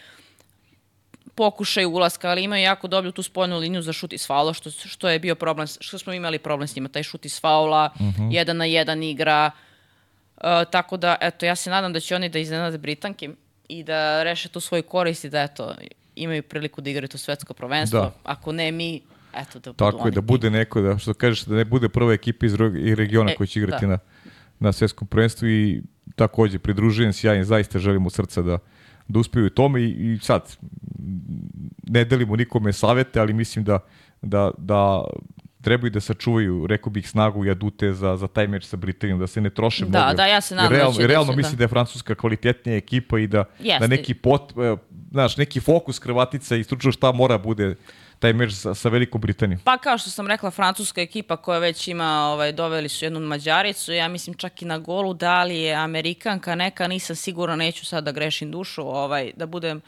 pokušaj 1.34 1.84
ulaska, 1.86 2.28
ali 2.30 2.42
imaju 2.42 2.62
jako 2.62 2.88
dobru 2.88 3.12
tu 3.12 3.22
spoljnu 3.22 3.58
liniju 3.58 3.82
za 3.82 3.92
šut 3.92 4.12
iz 4.12 4.26
faula, 4.26 4.52
što, 4.52 4.70
što 4.70 5.08
je 5.08 5.18
bio 5.18 5.34
problem, 5.34 5.66
što 5.80 5.98
smo 5.98 6.12
imali 6.12 6.38
problem 6.38 6.68
s 6.68 6.76
njima, 6.76 6.88
taj 6.88 7.02
šut 7.02 7.24
iz 7.24 7.40
faula, 7.40 7.90
Mhm. 8.00 8.30
jedan 8.30 8.56
na 8.56 8.64
jedan 8.64 9.02
igra, 9.02 9.50
Uh, 10.36 10.48
tako 10.70 10.96
da, 10.96 11.16
eto, 11.20 11.46
ja 11.46 11.56
se 11.56 11.70
nadam 11.70 11.92
da 11.92 12.00
će 12.00 12.16
oni 12.16 12.28
da 12.28 12.38
iznenade 12.38 12.78
Britanke 12.78 13.30
i 13.68 13.82
da 13.84 14.22
reše 14.22 14.48
tu 14.48 14.60
svoju 14.60 14.82
korist 14.82 15.24
i 15.24 15.30
da, 15.30 15.42
eto, 15.42 15.74
imaju 16.16 16.42
priliku 16.42 16.80
da 16.80 16.90
igraju 16.90 17.08
to 17.08 17.18
svetsko 17.18 17.54
prvenstvo. 17.54 18.00
Da. 18.00 18.12
Ako 18.24 18.52
ne 18.52 18.72
mi, 18.72 19.00
eto, 19.34 19.58
da 19.58 19.72
budu 19.72 19.90
Tako 19.92 20.08
je, 20.08 20.10
da 20.10 20.20
bude 20.20 20.50
neko, 20.50 20.80
da, 20.80 20.98
što 20.98 21.14
kažeš, 21.14 21.42
da 21.42 21.54
ne 21.54 21.64
bude 21.64 21.88
prva 21.88 22.12
ekipa 22.12 22.46
iz 22.46 22.52
i 22.78 22.94
regiona 22.94 23.30
E, 23.30 23.34
koji 23.34 23.46
će 23.46 23.60
igrati 23.60 23.86
da. 23.86 23.90
na, 23.90 23.98
na 24.58 24.72
svetskom 24.72 25.08
prvenstvu 25.08 25.48
i 25.48 25.82
takođe 26.16 26.58
pridružujem 26.58 27.12
se, 27.12 27.26
ja 27.26 27.34
im 27.34 27.44
zaista 27.44 27.78
želim 27.78 28.06
od 28.06 28.12
srca 28.12 28.42
da, 28.42 28.58
da 29.08 29.18
uspeju 29.18 29.46
u 29.46 29.50
tome 29.50 29.82
i, 29.82 30.12
i 30.14 30.18
sad 30.18 30.56
ne 31.84 32.04
delimo 32.04 32.36
nikome 32.36 32.72
savete, 32.72 33.20
ali 33.20 33.32
mislim 33.32 33.64
da, 33.64 33.78
da, 34.22 34.50
da 34.58 35.04
trebaju 35.60 35.90
da 35.90 36.00
sačuvaju, 36.00 36.66
rekao 36.66 36.90
bih, 36.90 37.08
snagu 37.08 37.44
i 37.44 37.50
adute 37.50 37.92
za, 37.92 38.16
za 38.16 38.26
taj 38.26 38.46
meč 38.46 38.64
sa 38.64 38.76
Britanijom, 38.76 39.18
da 39.18 39.26
se 39.26 39.40
ne 39.40 39.50
troše 39.50 39.84
Da, 39.84 40.00
mnogo. 40.00 40.14
da, 40.14 40.26
ja 40.26 40.40
se 40.40 40.54
nadam 40.54 40.70
da 40.70 40.76
realno, 40.76 40.94
će 40.94 41.00
da 41.00 41.06
realno 41.06 41.32
se- 41.32 41.36
mislim 41.36 41.52
da. 41.52 41.56
da 41.56 41.64
je 41.64 41.68
Francuska 41.68 42.14
kvalitetnija 42.14 42.76
ekipa 42.76 43.18
i 43.18 43.26
da, 43.26 43.44
Jeste. 43.60 43.78
da 43.80 43.86
neki 43.86 44.14
pot, 44.14 44.52
e, 44.52 44.76
znaš, 45.10 45.36
neki 45.36 45.60
fokus 45.60 45.98
Hrvatica 45.98 46.56
i 46.56 46.64
stručno 46.64 46.92
šta 46.92 47.12
mora 47.12 47.38
bude 47.38 47.74
taj 48.22 48.32
meč 48.32 48.52
sa, 48.54 48.74
sa 48.74 48.88
Velikom 48.88 49.20
Britanijom. 49.20 49.60
Pa 49.64 49.78
kao 49.78 49.98
što 49.98 50.10
sam 50.10 50.26
rekla, 50.26 50.50
francuska 50.50 51.00
ekipa 51.02 51.36
koja 51.36 51.58
već 51.58 51.88
ima, 51.88 52.28
ovaj, 52.32 52.52
doveli 52.52 52.88
su 52.88 53.04
jednu 53.04 53.20
Mađaricu, 53.20 53.92
ja 53.92 54.08
mislim 54.08 54.34
čak 54.34 54.62
i 54.62 54.64
na 54.64 54.78
golu, 54.78 55.14
da 55.14 55.42
li 55.44 55.56
je 55.58 55.74
Amerikanka 55.74 56.54
neka, 56.54 56.88
nisam 56.88 57.16
sigurna, 57.16 57.56
neću 57.56 57.86
sad 57.86 58.04
da 58.04 58.12
grešim 58.12 58.50
dušu, 58.50 58.86
ovaj, 58.86 59.32
da 59.36 59.46
budem 59.46 59.80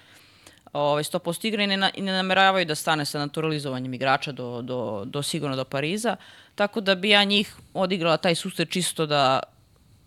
ovaj, 0.73 1.03
100% 1.03 1.47
igra 1.47 1.63
i 1.63 1.67
ne, 1.67 1.77
na- 1.77 1.91
ne 1.99 2.13
nameravaju 2.13 2.67
da 2.67 2.75
stane 2.75 3.05
sa 3.05 3.19
naturalizovanjem 3.19 3.95
igrača 3.95 4.33
do, 4.33 4.63
do, 4.63 5.05
do 5.07 5.23
sigurno 5.23 5.57
do 5.57 5.65
Pariza, 5.65 6.17
tako 6.55 6.81
da 6.81 6.95
bi 6.95 7.11
ja 7.11 7.25
njih 7.25 7.55
odigrala 7.75 8.17
taj 8.17 8.35
susret 8.35 8.71
čisto 8.71 9.07
da 9.07 9.41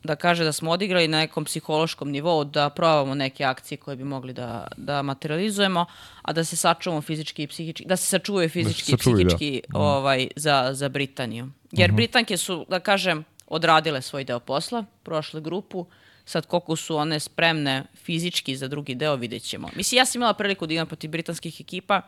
da 0.04 0.16
kaže 0.16 0.44
da 0.44 0.52
smo 0.52 0.72
odigrali 0.72 1.08
na 1.08 1.20
nekom 1.20 1.46
psihološkom 1.46 2.12
nivou, 2.12 2.44
da 2.44 2.70
probamo 2.70 3.16
neke 3.16 3.44
akcije 3.44 3.78
koje 3.78 3.96
bi 3.98 4.04
mogli 4.04 4.34
da, 4.34 4.68
da 4.78 5.02
materializujemo, 5.02 5.86
a 6.22 6.34
da 6.34 6.44
se 6.44 6.56
sačuvamo 6.56 7.02
fizički 7.02 7.44
i 7.44 7.48
psihički, 7.48 7.86
da 7.86 7.98
se 7.98 8.06
sačuvaju 8.06 8.50
fizički 8.50 8.92
i 8.92 8.98
sačuvaju, 8.98 9.24
da. 9.24 9.36
psihički 9.36 9.62
ovaj, 9.74 10.28
za, 10.36 10.70
za 10.74 10.90
Britaniju. 10.90 11.50
Jer 11.72 11.92
Britanke 11.92 12.38
su, 12.38 12.66
da 12.70 12.80
kažem, 12.80 13.24
odradile 13.48 14.02
svoj 14.02 14.24
deo 14.24 14.40
posla, 14.40 14.86
prošle 15.04 15.42
grupu, 15.42 15.86
sad 16.26 16.46
koliko 16.46 16.76
su 16.76 16.98
one 16.98 17.20
spremne 17.20 17.84
fizički 17.96 18.56
za 18.56 18.68
drugi 18.68 18.96
deo, 18.96 19.16
vidjet 19.16 19.44
ćemo. 19.44 19.70
Mislim, 19.76 19.98
ja 19.98 20.06
sam 20.06 20.20
imala 20.20 20.34
priliku 20.34 20.68
da 20.68 20.74
igram 20.74 20.88
protiv 20.88 21.10
britanskih 21.10 21.62
ekipa, 21.62 22.02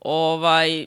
ovaj, 0.00 0.86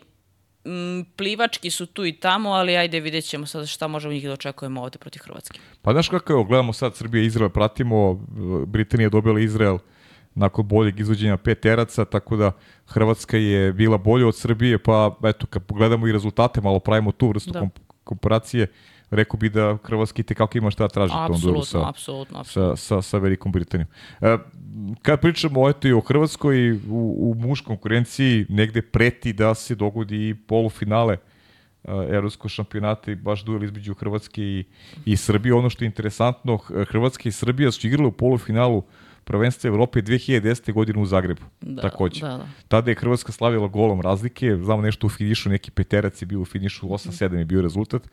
m, 0.67 1.05
plivački 1.15 1.71
su 1.71 1.85
tu 1.85 2.05
i 2.05 2.13
tamo, 2.13 2.49
ali 2.49 2.77
ajde 2.77 2.99
vidjet 2.99 3.25
ćemo 3.25 3.45
sad 3.45 3.67
šta 3.67 3.87
možemo 3.87 4.13
njih 4.13 4.23
da 4.23 4.33
očekujemo 4.33 4.81
ovde 4.81 4.97
protiv 4.97 5.21
Hrvatske. 5.23 5.59
Pa 5.81 5.91
znaš 5.91 6.09
kako 6.09 6.33
je, 6.33 6.45
gledamo 6.45 6.73
sad 6.73 6.95
Srbija 6.95 7.23
i 7.23 7.25
Izrael, 7.25 7.49
pratimo, 7.49 8.13
Britanija 8.67 9.05
je 9.05 9.09
dobila 9.09 9.39
Izrael 9.39 9.77
nakon 10.35 10.67
boljeg 10.67 10.99
izvođenja 10.99 11.37
pet 11.37 11.59
teraca, 11.59 12.05
tako 12.05 12.35
da 12.35 12.51
Hrvatska 12.85 13.37
je 13.37 13.73
bila 13.73 13.97
bolja 13.97 14.27
od 14.27 14.35
Srbije, 14.37 14.77
pa 14.79 15.17
eto, 15.23 15.47
kad 15.47 15.63
pogledamo 15.63 16.07
i 16.07 16.11
rezultate, 16.11 16.61
malo 16.61 16.79
pravimo 16.79 17.11
tu 17.11 17.27
vrstu 17.29 17.51
Da. 17.51 17.59
komp- 17.61 17.79
komparacije, 18.03 18.67
rekao 19.09 19.37
bi 19.37 19.49
da 19.49 19.77
Hrvatski 19.83 20.23
tekako 20.23 20.57
ima 20.57 20.71
šta 20.71 20.87
traži 20.87 21.13
u 21.13 21.27
tom 21.27 21.41
duelu 21.41 21.63
sa, 21.63 21.89
apsolutno, 21.89 22.39
apsolutno. 22.39 22.75
sa, 22.75 22.95
sa, 22.95 23.01
sa 23.01 23.17
Velikom 23.17 23.51
Britanijom. 23.51 23.87
E, 24.21 24.37
kad 25.01 25.21
pričamo 25.21 25.69
eto 25.69 25.87
i 25.87 25.93
o 25.93 25.99
Hrvatskoj, 25.99 26.71
u, 26.71 26.77
u 26.89 27.35
muškoj 27.37 27.67
konkurenciji 27.67 28.45
negde 28.49 28.81
preti 28.81 29.33
da 29.33 29.55
se 29.55 29.75
dogodi 29.75 30.29
i 30.29 30.35
polufinale 30.35 31.17
uh, 31.83 31.93
evropskog 32.09 32.51
šampionata 32.51 33.11
i 33.11 33.15
baš 33.15 33.43
duel 33.43 33.63
između 33.63 33.93
Hrvatske 33.93 34.41
i, 34.41 34.65
i 35.05 35.17
Srbije. 35.17 35.53
Ono 35.53 35.69
što 35.69 35.83
je 35.83 35.87
interesantno, 35.87 36.57
Hrvatska 36.57 37.29
i 37.29 37.31
Srbija 37.31 37.71
su 37.71 37.87
igrale 37.87 38.07
u 38.07 38.11
polufinalu 38.11 38.83
prvenstva 39.23 39.67
Evrope 39.67 40.01
2010. 40.01 40.73
godine 40.73 41.01
u 41.01 41.05
Zagrebu. 41.05 41.41
Da, 41.61 41.81
takođe. 41.81 42.21
da, 42.21 42.27
da. 42.27 42.47
Tada 42.67 42.91
je 42.91 42.95
Hrvatska 42.95 43.31
slavila 43.31 43.67
golom 43.67 44.01
razlike, 44.01 44.55
znamo 44.55 44.81
nešto 44.81 45.07
u 45.07 45.09
finišu, 45.09 45.49
neki 45.49 45.71
peterac 45.71 46.21
je 46.21 46.25
bio 46.25 46.41
u 46.41 46.45
finišu, 46.45 46.87
8-7 46.87 47.37
je 47.37 47.45
bio 47.45 47.61
rezultat. 47.61 48.05
Uh, 48.05 48.11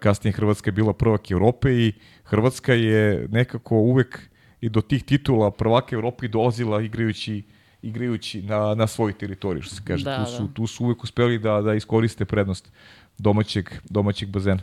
kasnije 0.00 0.32
Hrvatska 0.32 0.68
je 0.68 0.72
bila 0.72 0.92
prvak 0.92 1.30
Evrope 1.30 1.72
i 1.72 1.92
Hrvatska 2.24 2.74
je 2.74 3.28
nekako 3.30 3.76
uvek 3.76 4.20
i 4.60 4.68
do 4.68 4.80
tih 4.80 5.04
titula 5.04 5.50
prvaka 5.50 5.96
Evrope 5.96 6.28
dolazila 6.28 6.82
igrajući 6.82 7.42
igrajući 7.82 8.42
na, 8.42 8.74
na 8.74 8.86
svoj 8.86 9.18
teritoriji, 9.18 9.62
što 9.62 9.74
se 9.74 9.82
kaže. 9.86 10.04
Da, 10.04 10.24
tu, 10.24 10.30
su, 10.32 10.42
da. 10.42 10.54
tu 10.54 10.66
su 10.66 10.84
uvek 10.84 11.04
uspeli 11.04 11.38
da, 11.38 11.60
da 11.60 11.74
iskoriste 11.74 12.24
prednost 12.24 12.72
domaćeg, 13.18 13.70
domaćeg 13.84 14.28
bazena. 14.28 14.60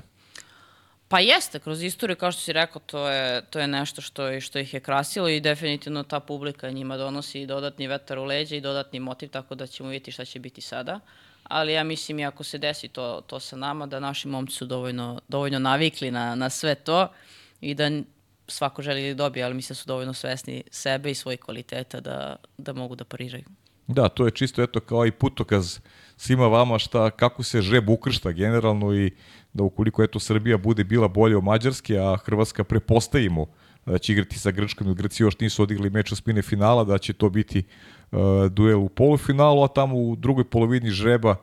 Pa 1.08 1.20
jeste, 1.20 1.60
kroz 1.60 1.84
istoriju, 1.84 2.16
kao 2.16 2.32
što 2.32 2.42
si 2.42 2.54
rekao, 2.54 2.82
to 2.86 3.10
je, 3.10 3.42
to 3.46 3.60
je 3.60 3.68
nešto 3.68 4.02
što, 4.02 4.28
je- 4.28 4.42
što 4.42 4.60
ih 4.60 4.74
je 4.74 4.80
krasilo 4.80 5.30
i 5.30 5.40
definitivno 5.40 6.04
ta 6.04 6.20
publika 6.20 6.72
njima 6.72 6.98
donosi 6.98 7.46
dodatni 7.46 7.88
vetar 7.88 8.20
u 8.20 8.24
leđa 8.24 8.56
i 8.56 8.62
dodatni 8.62 9.00
motiv, 9.00 9.30
tako 9.30 9.56
da 9.56 9.68
ćemo 9.68 9.90
vidjeti 9.90 10.12
šta 10.12 10.26
će 10.26 10.40
biti 10.40 10.62
sada. 10.62 11.00
Ali 11.44 11.74
ja 11.74 11.84
mislim 11.84 12.20
i 12.20 12.26
ako 12.26 12.44
se 12.44 12.58
desi 12.58 12.88
to, 12.88 13.22
to 13.28 13.40
sa 13.40 13.56
nama, 13.56 13.86
da 13.86 14.00
naši 14.00 14.28
momci 14.28 14.54
su 14.54 14.66
dovoljno, 14.66 15.22
dovoljno 15.28 15.60
navikli 15.60 16.12
na, 16.12 16.36
na 16.36 16.50
sve 16.50 16.76
to 16.76 17.08
i 17.62 17.76
da 17.76 17.90
svako 18.48 18.82
želi 18.82 19.10
da 19.10 19.24
dobije, 19.24 19.46
ali 19.46 19.54
mislim 19.54 19.74
da 19.74 19.80
su 19.80 19.88
dovoljno 19.88 20.14
svesni 20.14 20.64
sebe 20.72 21.12
i 21.12 21.16
svojih 21.16 21.40
kvaliteta 21.40 22.00
da, 22.00 22.36
da 22.58 22.74
mogu 22.74 22.96
da 22.96 23.04
pariraju. 23.04 23.44
Da, 23.88 24.10
to 24.10 24.26
je 24.26 24.32
čisto 24.32 24.64
eto 24.64 24.80
kao 24.80 25.06
i 25.06 25.12
putokaz 25.12 25.80
svima 26.18 26.48
vama 26.48 26.80
šta, 26.80 27.10
kako 27.10 27.44
se 27.44 27.62
žreb 27.62 27.90
ukršta 27.90 28.32
generalno 28.32 28.96
i 28.96 29.12
da 29.54 29.64
ukoliko 29.64 30.04
eto 30.04 30.20
Srbija 30.20 30.58
bude 30.58 30.84
bila 30.84 31.08
bolje 31.08 31.38
od 31.38 31.44
Mađarske, 31.44 31.98
a 31.98 32.18
Hrvatska 32.26 32.64
prepostavimo 32.64 33.48
da 33.86 33.98
će 33.98 34.14
igrati 34.14 34.40
sa 34.40 34.52
Grčkom, 34.52 34.88
jer 34.88 34.96
Grci 34.96 35.24
još 35.24 35.40
nisu 35.40 35.64
odigli 35.64 35.90
meč 35.90 36.12
u 36.12 36.16
spine 36.16 36.42
finala, 36.42 36.84
da 36.84 36.98
će 36.98 37.14
to 37.14 37.30
biti 37.30 37.64
duel 38.50 38.80
u 38.80 38.90
polufinalu, 38.90 39.64
a 39.64 39.68
tamo 39.68 39.96
u 39.96 40.16
drugoj 40.16 40.44
polovini 40.44 40.90
žreba 40.90 41.36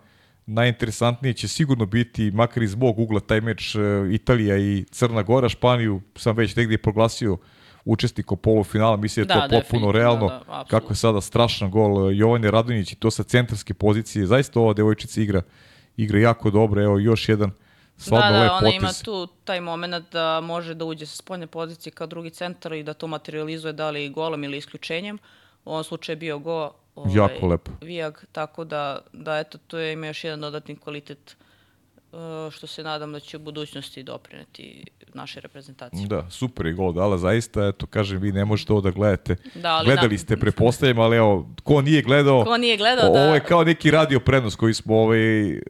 najinteresantnije 0.46 1.34
će 1.34 1.48
sigurno 1.48 1.86
biti, 1.86 2.30
makar 2.30 2.62
iz 2.62 2.74
mog 2.74 2.98
ugla, 2.98 3.20
taj 3.20 3.40
meč 3.40 3.74
uh, 3.74 3.82
Italija 4.12 4.58
i 4.58 4.84
Crna 4.90 5.22
Gora, 5.22 5.48
Španiju 5.48 6.00
sam 6.16 6.36
već 6.36 6.56
negdje 6.56 6.78
proglasio 6.78 7.38
učesnikom 7.84 8.38
polufinala, 8.38 8.96
mislim 8.96 9.26
da 9.26 9.34
je 9.34 9.40
Da, 9.40 9.48
to 9.48 9.60
potpuno 9.60 9.60
definitivno, 9.60 9.92
realno, 9.92 10.28
da, 10.28 10.36
apsolutno. 10.36 10.64
kako 10.70 10.92
je 10.92 10.96
sada 10.96 11.20
strašan 11.20 11.70
gol 11.70 12.10
eh, 12.10 12.16
Jovane 12.16 12.50
Radonjić 12.50 12.92
i 12.92 12.96
to 12.96 13.10
sa 13.10 13.22
centarske 13.22 13.74
pozicije, 13.74 14.26
zaista 14.26 14.60
ova 14.60 14.72
devojčica 14.72 15.20
igra, 15.20 15.42
igra 15.96 16.18
jako 16.18 16.50
dobro, 16.50 16.82
evo 16.82 16.98
još 16.98 17.28
jedan 17.28 17.50
stvarno 17.96 18.30
da, 18.30 18.36
da, 18.36 18.42
lep 18.42 18.50
ona 18.50 18.60
potez. 18.60 18.74
ima 18.74 18.92
tu 19.04 19.26
taj 19.44 19.60
moment 19.60 20.12
da 20.12 20.40
može 20.40 20.74
da 20.74 20.84
uđe 20.84 21.06
sa 21.06 21.16
spoljne 21.16 21.46
pozicije 21.46 21.92
kao 21.92 22.06
drugi 22.06 22.30
centar 22.30 22.72
i 22.72 22.82
da 22.82 22.94
to 22.94 23.06
materializuje 23.06 23.72
da 23.72 23.90
li 23.90 24.08
golom 24.08 24.44
ili 24.44 24.56
isključenjem. 24.56 25.18
U 25.64 25.70
ovom 25.70 25.84
slučaju 25.84 26.18
bio 26.18 26.38
go 26.38 26.72
ovaj, 26.94 27.14
Jako 27.16 27.46
lepo. 27.46 27.70
Vijag, 27.80 28.14
tako 28.32 28.64
da, 28.64 29.00
da 29.12 29.38
eto, 29.38 29.58
to 29.66 29.78
je 29.78 29.92
ima 29.92 30.06
još 30.06 30.24
jedan 30.24 30.40
dodatni 30.40 30.76
kvalitet 30.76 31.36
uh, 31.40 31.49
što 32.50 32.66
se 32.66 32.82
nadam 32.82 33.12
da 33.12 33.20
će 33.20 33.36
u 33.36 33.40
budućnosti 33.40 34.02
doprineti 34.02 34.84
našoj 35.14 35.40
reprezentaciji. 35.40 36.06
Da, 36.06 36.26
super 36.30 36.66
je 36.66 36.72
gol 36.72 36.92
dala, 36.92 37.18
zaista, 37.18 37.66
eto, 37.66 37.86
kažem, 37.86 38.18
vi 38.18 38.32
ne 38.32 38.44
možete 38.44 38.72
ovo 38.72 38.82
da 38.82 38.90
gledate. 38.90 39.36
Da, 39.54 39.70
ali 39.70 39.84
Gledali 39.84 40.08
da. 40.10 40.18
ste, 40.18 40.36
prepostavljam, 40.36 40.98
ali 40.98 41.16
evo, 41.16 41.48
ko 41.62 41.82
nije 41.82 42.02
gledao, 42.02 42.44
Ko 42.44 42.56
nije 42.56 42.76
gledao 42.76 43.10
o- 43.10 43.12
da- 43.12 43.20
ovo 43.20 43.34
je 43.34 43.40
kao 43.40 43.64
neki 43.64 43.90
radio 43.90 44.20
prenos 44.20 44.56
koji 44.56 44.74
smo 44.74 44.96
ovaj, 44.96 45.18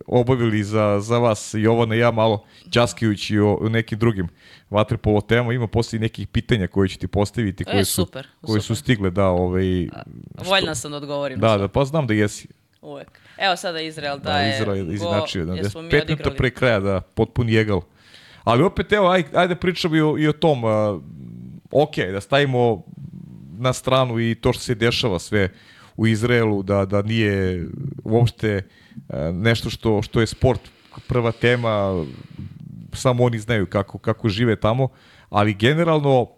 obavili 0.06 0.64
za, 0.64 0.98
za 1.00 1.18
vas, 1.18 1.54
Jovana 1.54 1.94
i 1.94 1.98
ja 1.98 2.10
malo 2.10 2.44
časkajući 2.70 3.38
o, 3.38 3.54
o 3.54 3.68
nekim 3.68 3.98
drugim 3.98 4.28
vaterpolo 4.70 5.20
temama, 5.20 5.52
ima 5.52 5.66
poslije 5.66 6.00
nekih 6.00 6.28
pitanja 6.28 6.66
koje 6.66 6.88
ću 6.88 6.98
ti 6.98 7.06
postaviti, 7.06 7.64
koje, 7.64 7.84
su, 7.84 7.90
E, 7.92 8.04
super, 8.04 8.26
koje 8.40 8.60
su 8.60 8.66
super. 8.66 8.76
stigle, 8.78 9.10
da, 9.10 9.26
ovaj, 9.26 9.88
Voljna 10.44 10.74
sam 10.74 10.90
da 10.90 10.96
odgovorim. 10.96 11.38
na 11.38 11.48
da, 11.48 11.58
da, 11.58 11.68
pa 11.68 11.84
znam 11.84 12.06
da 12.06 12.14
jesi. 12.14 12.48
Uvek. 12.82 13.20
Evo 13.38 13.56
sada 13.56 13.80
Izrael 13.80 14.18
Da, 14.18 14.30
daje 14.30 14.54
Izrael 14.60 14.92
izinačio, 14.92 15.44
da, 15.44 15.54
jer 15.54 15.70
smo 15.70 15.82
mi 15.82 15.90
pet 15.90 16.08
minuta 16.08 16.30
pre 16.30 16.50
kraja, 16.50 16.80
da, 16.80 17.00
potpuni 17.00 17.52
jegal. 17.52 17.80
Ali 18.44 18.62
opet, 18.62 18.92
evo, 18.92 19.08
aj, 19.08 19.24
ajde 19.34 19.56
pričamo 19.56 19.96
i 19.96 20.00
o, 20.00 20.18
i 20.18 20.28
o 20.28 20.32
tom, 20.32 20.64
uh, 20.64 20.70
ok, 21.70 21.96
da 22.12 22.20
stavimo 22.20 22.84
na 23.58 23.72
stranu 23.72 24.20
i 24.20 24.34
to 24.34 24.52
što 24.52 24.62
se 24.62 24.74
dešava 24.74 25.18
sve 25.18 25.48
u 25.96 26.06
Izraelu, 26.06 26.62
da, 26.62 26.84
da 26.84 27.02
nije 27.02 27.66
uopšte 28.04 28.62
uh, 28.96 29.14
nešto 29.32 29.70
što, 29.70 30.02
što 30.02 30.20
je 30.20 30.26
sport 30.26 30.60
prva 31.08 31.32
tema, 31.32 32.04
samo 32.92 33.24
oni 33.24 33.38
znaju 33.38 33.66
kako, 33.66 33.98
kako 33.98 34.28
žive 34.28 34.56
tamo, 34.56 34.88
ali 35.28 35.54
generalno 35.54 36.20
uh, 36.22 36.28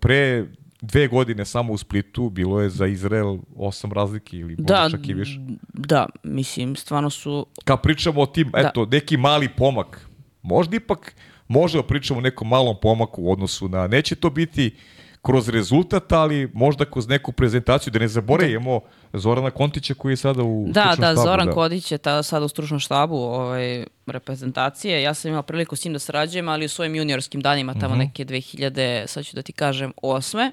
pre 0.00 0.44
dve 0.84 1.08
godine 1.08 1.44
samo 1.44 1.72
u 1.72 1.78
Splitu 1.78 2.30
bilo 2.30 2.60
je 2.60 2.70
za 2.70 2.86
Izrael 2.86 3.38
osam 3.56 3.92
razlike 3.92 4.36
ili 4.36 4.56
možda 4.58 4.74
Da, 4.74 4.88
čak 4.90 5.08
i 5.08 5.14
više. 5.14 5.38
da, 5.68 6.06
mislim, 6.22 6.76
stvarno 6.76 7.10
su 7.10 7.46
kad 7.64 7.82
pričamo 7.82 8.20
o 8.20 8.26
tim, 8.26 8.50
Da. 8.50 8.58
eto, 8.60 8.86
neki 8.86 9.16
mali 9.16 9.48
pomak, 9.48 10.08
možda 10.42 10.76
ipak 10.76 11.14
možemo 11.48 11.82
da 11.82 11.88
pričamo 11.88 12.18
o 12.18 12.22
nekom 12.22 12.48
malom 12.48 12.76
pomaku 12.82 13.22
u 13.22 13.32
odnosu 13.32 13.68
na, 13.68 13.86
neće 13.86 14.14
to 14.14 14.30
biti 14.30 14.76
kroz 15.22 15.48
rezultat, 15.48 16.12
ali 16.12 16.50
možda 16.54 16.84
kroz 16.84 17.08
neku 17.08 17.32
prezentaciju, 17.32 17.90
da 17.90 17.98
ne 17.98 18.08
zaboravimo 18.08 18.80
Zorana 19.12 19.50
Kontića 19.50 19.94
koji 19.94 20.12
je 20.12 20.16
sada 20.16 20.42
u 20.42 20.66
Da, 20.66 20.80
stručnom 20.82 21.00
da, 21.00 21.12
štabu, 21.12 21.20
Zoran 21.22 21.52
Kodić 21.52 21.92
je 21.92 21.98
tada 21.98 22.22
sada 22.22 22.44
u 22.44 22.48
stručnom 22.48 22.80
štabu 22.80 23.16
ovaj, 23.16 23.84
reprezentacije. 24.06 25.02
Ja 25.02 25.14
sam 25.14 25.28
imala 25.28 25.42
priliku 25.42 25.76
s 25.76 25.84
njim 25.84 25.92
da 25.92 25.98
sarađujem, 25.98 26.48
ali 26.48 26.64
u 26.64 26.68
svojim 26.68 26.94
juniorskim 26.94 27.40
danima, 27.40 27.72
Mhm. 27.72 27.80
tamo 27.80 27.96
neke 27.96 28.24
2000, 28.24 29.06
sad 29.06 29.24
ću 29.24 29.36
da 29.36 29.42
ti 29.42 29.52
kažem, 29.52 29.92
osme, 30.02 30.52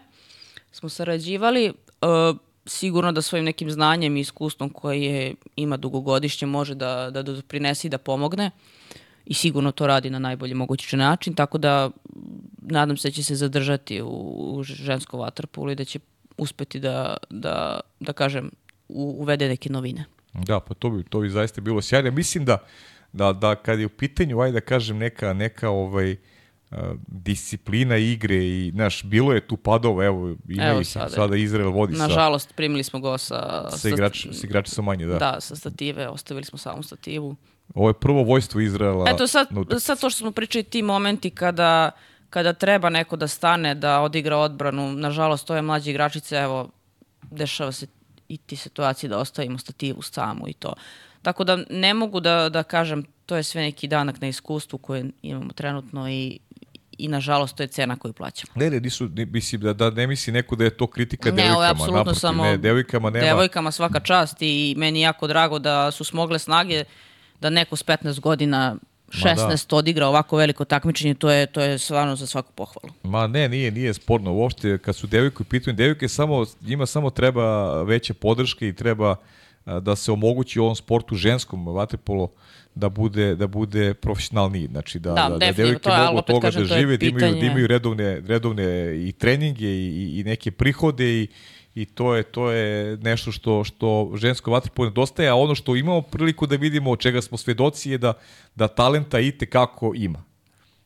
smo 0.71 0.89
sarađivali. 0.89 1.65
E, 1.65 1.73
sigurno 2.65 3.11
da 3.11 3.21
svojim 3.21 3.45
nekim 3.45 3.71
znanjem 3.71 4.17
i 4.17 4.19
iskustvom 4.19 4.69
koje 4.69 5.01
je, 5.01 5.35
ima 5.55 5.77
dugogodišnje 5.77 6.47
može 6.47 6.75
da, 6.75 7.09
da 7.09 7.23
doprinesi 7.23 7.87
i 7.87 7.89
da 7.89 7.97
pomogne 7.97 8.51
i 9.25 9.33
sigurno 9.33 9.71
to 9.71 9.87
radi 9.87 10.09
na 10.09 10.19
najbolji 10.19 10.53
mogući 10.53 10.97
način, 10.97 11.33
tako 11.33 11.57
da 11.57 11.89
nadam 12.61 12.97
se 12.97 13.07
da 13.07 13.11
će 13.11 13.23
se 13.23 13.35
zadržati 13.35 14.01
u, 14.01 14.07
u 14.07 14.63
žensko 14.63 15.17
vaterpolu 15.17 15.71
i 15.71 15.75
da 15.75 15.85
će 15.85 15.99
uspeti 16.37 16.79
da, 16.79 17.17
da, 17.29 17.79
da 17.99 18.13
kažem, 18.13 18.51
u- 18.89 19.15
uvede 19.19 19.47
neke 19.47 19.69
novine. 19.69 20.05
Da, 20.33 20.59
pa 20.59 20.73
to 20.73 20.89
bi, 20.89 21.03
to 21.03 21.19
bi 21.19 21.29
zaista 21.29 21.61
bilo 21.61 21.81
sjajno. 21.81 22.11
Mislim 22.11 22.45
da, 22.45 22.57
da, 23.13 23.33
da 23.33 23.55
kad 23.55 23.79
je 23.79 23.85
u 23.85 23.89
pitanju, 23.89 24.39
ajde 24.39 24.53
da 24.53 24.65
kažem, 24.65 24.97
neka, 24.97 25.33
neka 25.33 25.69
ovaj, 25.69 26.11
uh, 26.11 26.17
disciplina 27.07 27.97
igre 27.97 28.35
i, 28.35 28.71
znaš, 28.73 29.03
bilo 29.03 29.33
je 29.33 29.47
tu 29.47 29.57
padova, 29.57 30.05
evo, 30.05 30.35
ima 30.47 30.63
Evo 30.63 30.81
ih, 30.81 30.87
sada. 30.87 31.09
sada 31.09 31.35
Izrael 31.35 31.71
vodi 31.71 31.95
sa, 31.95 32.07
Nažalost, 32.07 32.53
primili 32.55 32.83
smo 32.83 32.99
go 32.99 33.17
sa... 33.17 33.69
sa, 33.69 33.89
igrač, 33.89 34.27
sa 34.31 34.47
igrači 34.47 34.71
sa 34.71 34.81
manje, 34.81 35.05
da. 35.05 35.17
Da, 35.17 35.35
sa 35.39 35.55
stative, 35.55 36.07
ostavili 36.07 36.45
smo 36.45 36.57
samu 36.57 36.83
stativu. 36.83 37.35
Ovo 37.73 37.89
je 37.89 37.93
prvo 37.93 38.23
vojstvo 38.23 38.61
Izraela. 38.61 39.09
Eto 39.09 39.27
sad, 39.27 39.47
sad 39.79 40.01
to 40.01 40.09
što 40.09 40.17
smo 40.17 40.31
pričali, 40.31 40.63
ti 40.63 40.81
momenti 40.81 41.29
kada, 41.29 41.91
kada 42.29 42.53
treba 42.53 42.89
neko 42.89 43.15
da 43.15 43.27
stane, 43.27 43.75
da 43.75 43.99
odigra 44.01 44.37
odbranu, 44.37 44.91
nažalost, 44.91 45.47
to 45.47 45.55
je 45.55 45.61
mlađi 45.61 45.89
igračice, 45.89 46.35
evo, 46.35 46.69
dešava 47.21 47.71
se 47.71 47.87
i 48.27 48.37
ti 48.37 48.55
situacije 48.55 49.09
da 49.09 49.17
ostavimo 49.17 49.57
stativu 49.57 50.01
samu 50.01 50.47
i 50.47 50.53
to. 50.53 50.73
Tako 51.21 51.43
da 51.43 51.59
ne 51.69 51.93
mogu 51.93 52.19
da, 52.19 52.49
da 52.49 52.63
kažem, 52.63 53.03
to 53.25 53.35
je 53.35 53.43
sve 53.43 53.61
neki 53.61 53.87
danak 53.87 54.21
na 54.21 54.27
iskustvu 54.27 54.77
koje 54.77 55.05
imamo 55.21 55.53
trenutno 55.53 56.09
i, 56.09 56.39
i 57.01 57.07
nažalost 57.07 57.55
to 57.55 57.63
je 57.63 57.67
cena 57.67 57.95
koju 57.95 58.13
plaćamo. 58.13 58.51
Ne, 58.55 58.69
ne, 58.69 58.79
nisu, 58.79 59.09
ne, 59.09 59.25
mislim 59.25 59.61
da, 59.61 59.73
da 59.73 59.89
ne 59.89 60.07
misli 60.07 60.33
neko 60.33 60.55
da 60.55 60.63
je 60.63 60.69
to 60.69 60.87
kritika 60.87 61.31
Ne, 61.31 61.33
ovo 61.33 61.41
je 61.41 61.47
devojkama. 61.47 61.71
apsolutno 61.71 61.97
naprotiv, 61.97 62.19
samo 62.19 62.43
ne, 62.43 62.57
devojkama 62.57 63.09
nema. 63.09 63.25
devojkama 63.25 63.71
svaka 63.71 63.99
čast 63.99 64.37
i 64.41 64.73
meni 64.77 64.99
je 64.99 65.03
jako 65.03 65.27
drago 65.27 65.59
da 65.59 65.91
su 65.91 66.03
smogle 66.03 66.39
snage 66.39 66.83
da 67.41 67.49
neko 67.49 67.75
s 67.75 67.85
15 67.85 68.19
godina 68.19 68.75
16 69.07 69.75
odigra 69.75 70.07
ovako 70.07 70.37
veliko 70.37 70.65
takmičenje, 70.65 71.13
to 71.13 71.29
je, 71.31 71.45
to 71.45 71.61
je 71.61 71.77
stvarno 71.77 72.15
za 72.15 72.27
svaku 72.27 72.51
pohvalu. 72.55 72.93
Ma 73.03 73.27
ne, 73.27 73.49
nije, 73.49 73.71
nije 73.71 73.93
sporno. 73.93 74.33
Uopšte, 74.33 74.77
kad 74.77 74.95
su 74.95 75.07
devojke 75.07 75.37
u 75.39 75.43
pitanju, 75.43 75.75
devojke 75.75 76.07
samo, 76.07 76.45
njima 76.61 76.85
samo 76.85 77.09
treba 77.09 77.43
veća 77.83 78.13
podrška 78.13 78.65
i 78.65 78.73
treba 78.75 79.15
da 79.65 79.95
se 79.95 80.11
omogući 80.11 80.59
u 80.59 80.63
ovom 80.63 80.75
sportu 80.75 81.15
ženskom 81.15 81.67
vaterpolo 81.67 82.31
da 82.75 82.89
bude 82.89 83.35
da 83.35 83.47
bude 83.47 83.93
profesionalniji, 83.93 84.67
znači 84.71 84.99
da 84.99 85.13
Da, 85.13 85.29
da, 85.29 85.37
da, 85.37 85.51
devojke 85.51 85.79
to 85.79 85.89
je, 85.89 85.95
ali 85.95 86.05
mogu 86.05 86.17
od 86.17 86.25
toga 86.25 86.41
kažem, 86.41 86.63
da 86.63 86.69
to 86.69 86.75
žive, 86.75 86.97
da 86.97 87.05
imaju, 87.05 87.35
da 87.35 87.45
imaju 87.45 87.67
redovne, 87.67 88.19
redovne 88.19 88.97
i 89.07 89.11
treninge 89.11 89.67
i, 89.67 89.87
i, 89.87 90.19
i 90.19 90.23
neke 90.23 90.51
prihode 90.51 91.21
i 91.21 91.27
i 91.75 91.85
to 91.85 92.15
je 92.15 92.23
to 92.23 92.51
je 92.51 92.97
nešto 92.97 93.31
što 93.31 93.63
što 93.63 94.11
žensko 94.15 94.51
vaterpolo 94.51 94.89
nedostaje, 94.89 95.29
a 95.29 95.35
ono 95.35 95.55
što 95.55 95.75
imamo 95.75 96.01
priliku 96.01 96.47
da 96.47 96.55
vidimo 96.55 96.91
od 96.91 96.99
čega 96.99 97.21
smo 97.21 97.37
svedoci 97.37 97.91
je 97.91 97.97
da 97.97 98.13
da 98.55 98.67
talenta 98.67 99.19
i 99.19 99.31
kako 99.31 99.93
ima. 99.95 100.23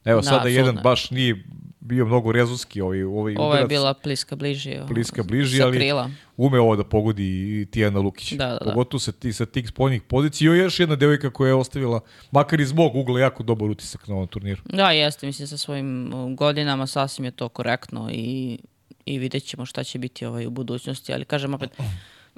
Evo 0.05 0.21
Da, 0.21 0.27
sada 0.27 0.49
jedan 0.49 0.77
baš 0.83 1.11
nije 1.11 1.43
bio 1.85 2.05
mnogo 2.05 2.31
rezonski 2.31 2.81
ovaj 2.81 3.03
ovaj 3.03 3.35
Ovo 3.39 3.55
je 3.55 3.65
bila 3.65 3.93
pliska 3.93 4.35
bliži. 4.35 4.77
ovo, 4.77 4.87
bliska 4.87 5.23
bliži, 5.23 5.61
ali 5.61 5.77
krila. 5.77 6.09
ume 6.37 6.59
ovo 6.59 6.75
da 6.75 6.83
pogodi 6.83 7.23
i 7.61 7.65
Tijana 7.71 7.99
Lukić. 7.99 8.31
Da, 8.31 8.47
da, 8.47 8.57
da. 8.57 8.65
Pogotovo 8.65 8.99
sa, 8.99 9.11
ti, 9.11 9.33
sa 9.33 9.45
tih 9.45 9.67
spoljnih 9.69 10.01
pozicija. 10.01 10.55
I 10.55 10.57
još 10.57 10.79
jedna 10.79 10.95
devojka 10.95 11.29
koja 11.29 11.47
je 11.47 11.53
ostavila, 11.53 11.99
makar 12.31 12.59
iz 12.59 12.73
mog 12.73 12.95
ugla, 12.95 13.19
jako 13.19 13.43
dobar 13.43 13.69
utisak 13.69 14.07
na 14.07 14.15
ovom 14.15 14.27
turniru. 14.27 14.61
Da, 14.65 14.91
jeste, 14.91 15.25
mislim, 15.25 15.47
sa 15.47 15.57
svojim 15.57 16.11
godinama 16.35 16.87
sasvim 16.87 17.25
je 17.25 17.31
to 17.31 17.49
korektno 17.49 18.09
i, 18.11 18.57
i 19.05 19.19
vidjet 19.19 19.43
ćemo 19.43 19.65
šta 19.65 19.83
će 19.83 19.99
biti 19.99 20.25
ovaj 20.25 20.45
u 20.45 20.49
budućnosti, 20.49 21.13
ali 21.13 21.25
kažem 21.25 21.53
opet, 21.53 21.69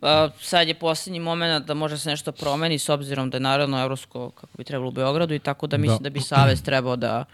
a, 0.01 0.29
sad 0.41 0.67
je 0.67 0.73
posljednji 0.73 1.19
moment 1.19 1.65
da 1.65 1.73
može 1.73 1.97
se 1.97 2.09
nešto 2.09 2.31
promeni 2.31 2.79
s 2.79 2.89
obzirom 2.89 3.29
da 3.29 3.37
je 3.37 3.41
naravno 3.41 3.81
Evropsko 3.81 4.29
kako 4.29 4.57
bi 4.57 4.63
trebalo 4.63 4.87
u 4.89 4.91
Beogradu 4.91 5.33
i 5.33 5.39
tako 5.39 5.67
da 5.67 5.77
mislim 5.77 5.97
da, 5.97 6.03
da 6.03 6.09
bi 6.09 6.19
Savez 6.19 6.61
trebao 6.63 6.95
da 6.95 7.25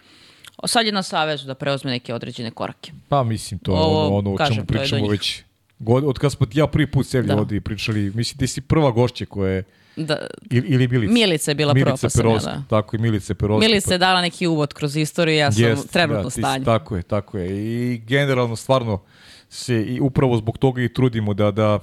sad 0.66 0.86
je 0.86 0.92
na 0.92 1.04
Savezu 1.04 1.48
da 1.48 1.56
preuzme 1.56 1.92
neke 1.92 2.14
određene 2.14 2.52
korake. 2.52 2.92
Pa 3.10 3.24
mislim 3.24 3.60
to 3.60 3.72
Ovo, 3.72 4.06
ono, 4.08 4.16
ono 4.16 4.34
o 4.34 4.36
kažem, 4.36 4.56
čemu 4.56 4.68
pričamo 4.68 5.08
već 5.08 5.44
god, 5.80 6.04
od 6.04 6.20
kada 6.20 6.30
smo 6.30 6.48
ja 6.54 6.68
prvi 6.68 6.92
put 6.92 7.08
sebi 7.08 7.28
da. 7.28 7.38
ovdje 7.38 7.62
pričali, 7.62 8.12
mislim 8.16 8.38
ti 8.38 8.48
si 8.48 8.62
prva 8.62 8.92
gošća 8.92 9.26
koja 9.26 9.52
je 9.52 9.64
Da, 9.96 10.28
ili, 10.50 10.68
ili 10.68 10.88
Milica. 10.88 11.14
Milica 11.14 11.52
je 11.52 11.56
bila 11.56 11.74
Milica 11.74 12.08
prva, 12.14 12.40
pa 12.40 12.46
da. 12.46 12.64
Tako 12.70 12.96
i 12.96 13.00
Milica 13.00 13.34
Peroska. 13.34 13.68
Milica 13.68 13.88
pa- 13.88 13.94
je 13.94 13.98
dala 13.98 14.22
neki 14.22 14.48
uvod 14.48 14.74
kroz 14.74 14.96
istoriju, 14.96 15.36
ja 15.38 15.52
sam 15.52 15.64
Jest, 15.64 15.92
trenutno 15.92 16.24
da, 16.24 16.30
stanje. 16.30 16.66
Tako 16.66 16.96
je, 16.96 17.04
tako 17.04 17.38
je. 17.38 17.48
I 17.94 17.98
generalno 17.98 18.56
stvarno 18.56 19.02
se 19.50 19.84
i 19.84 20.00
upravo 20.00 20.38
zbog 20.38 20.58
toga 20.58 20.82
i 20.82 20.94
trudimo 20.94 21.34
da, 21.34 21.52
da, 21.52 21.80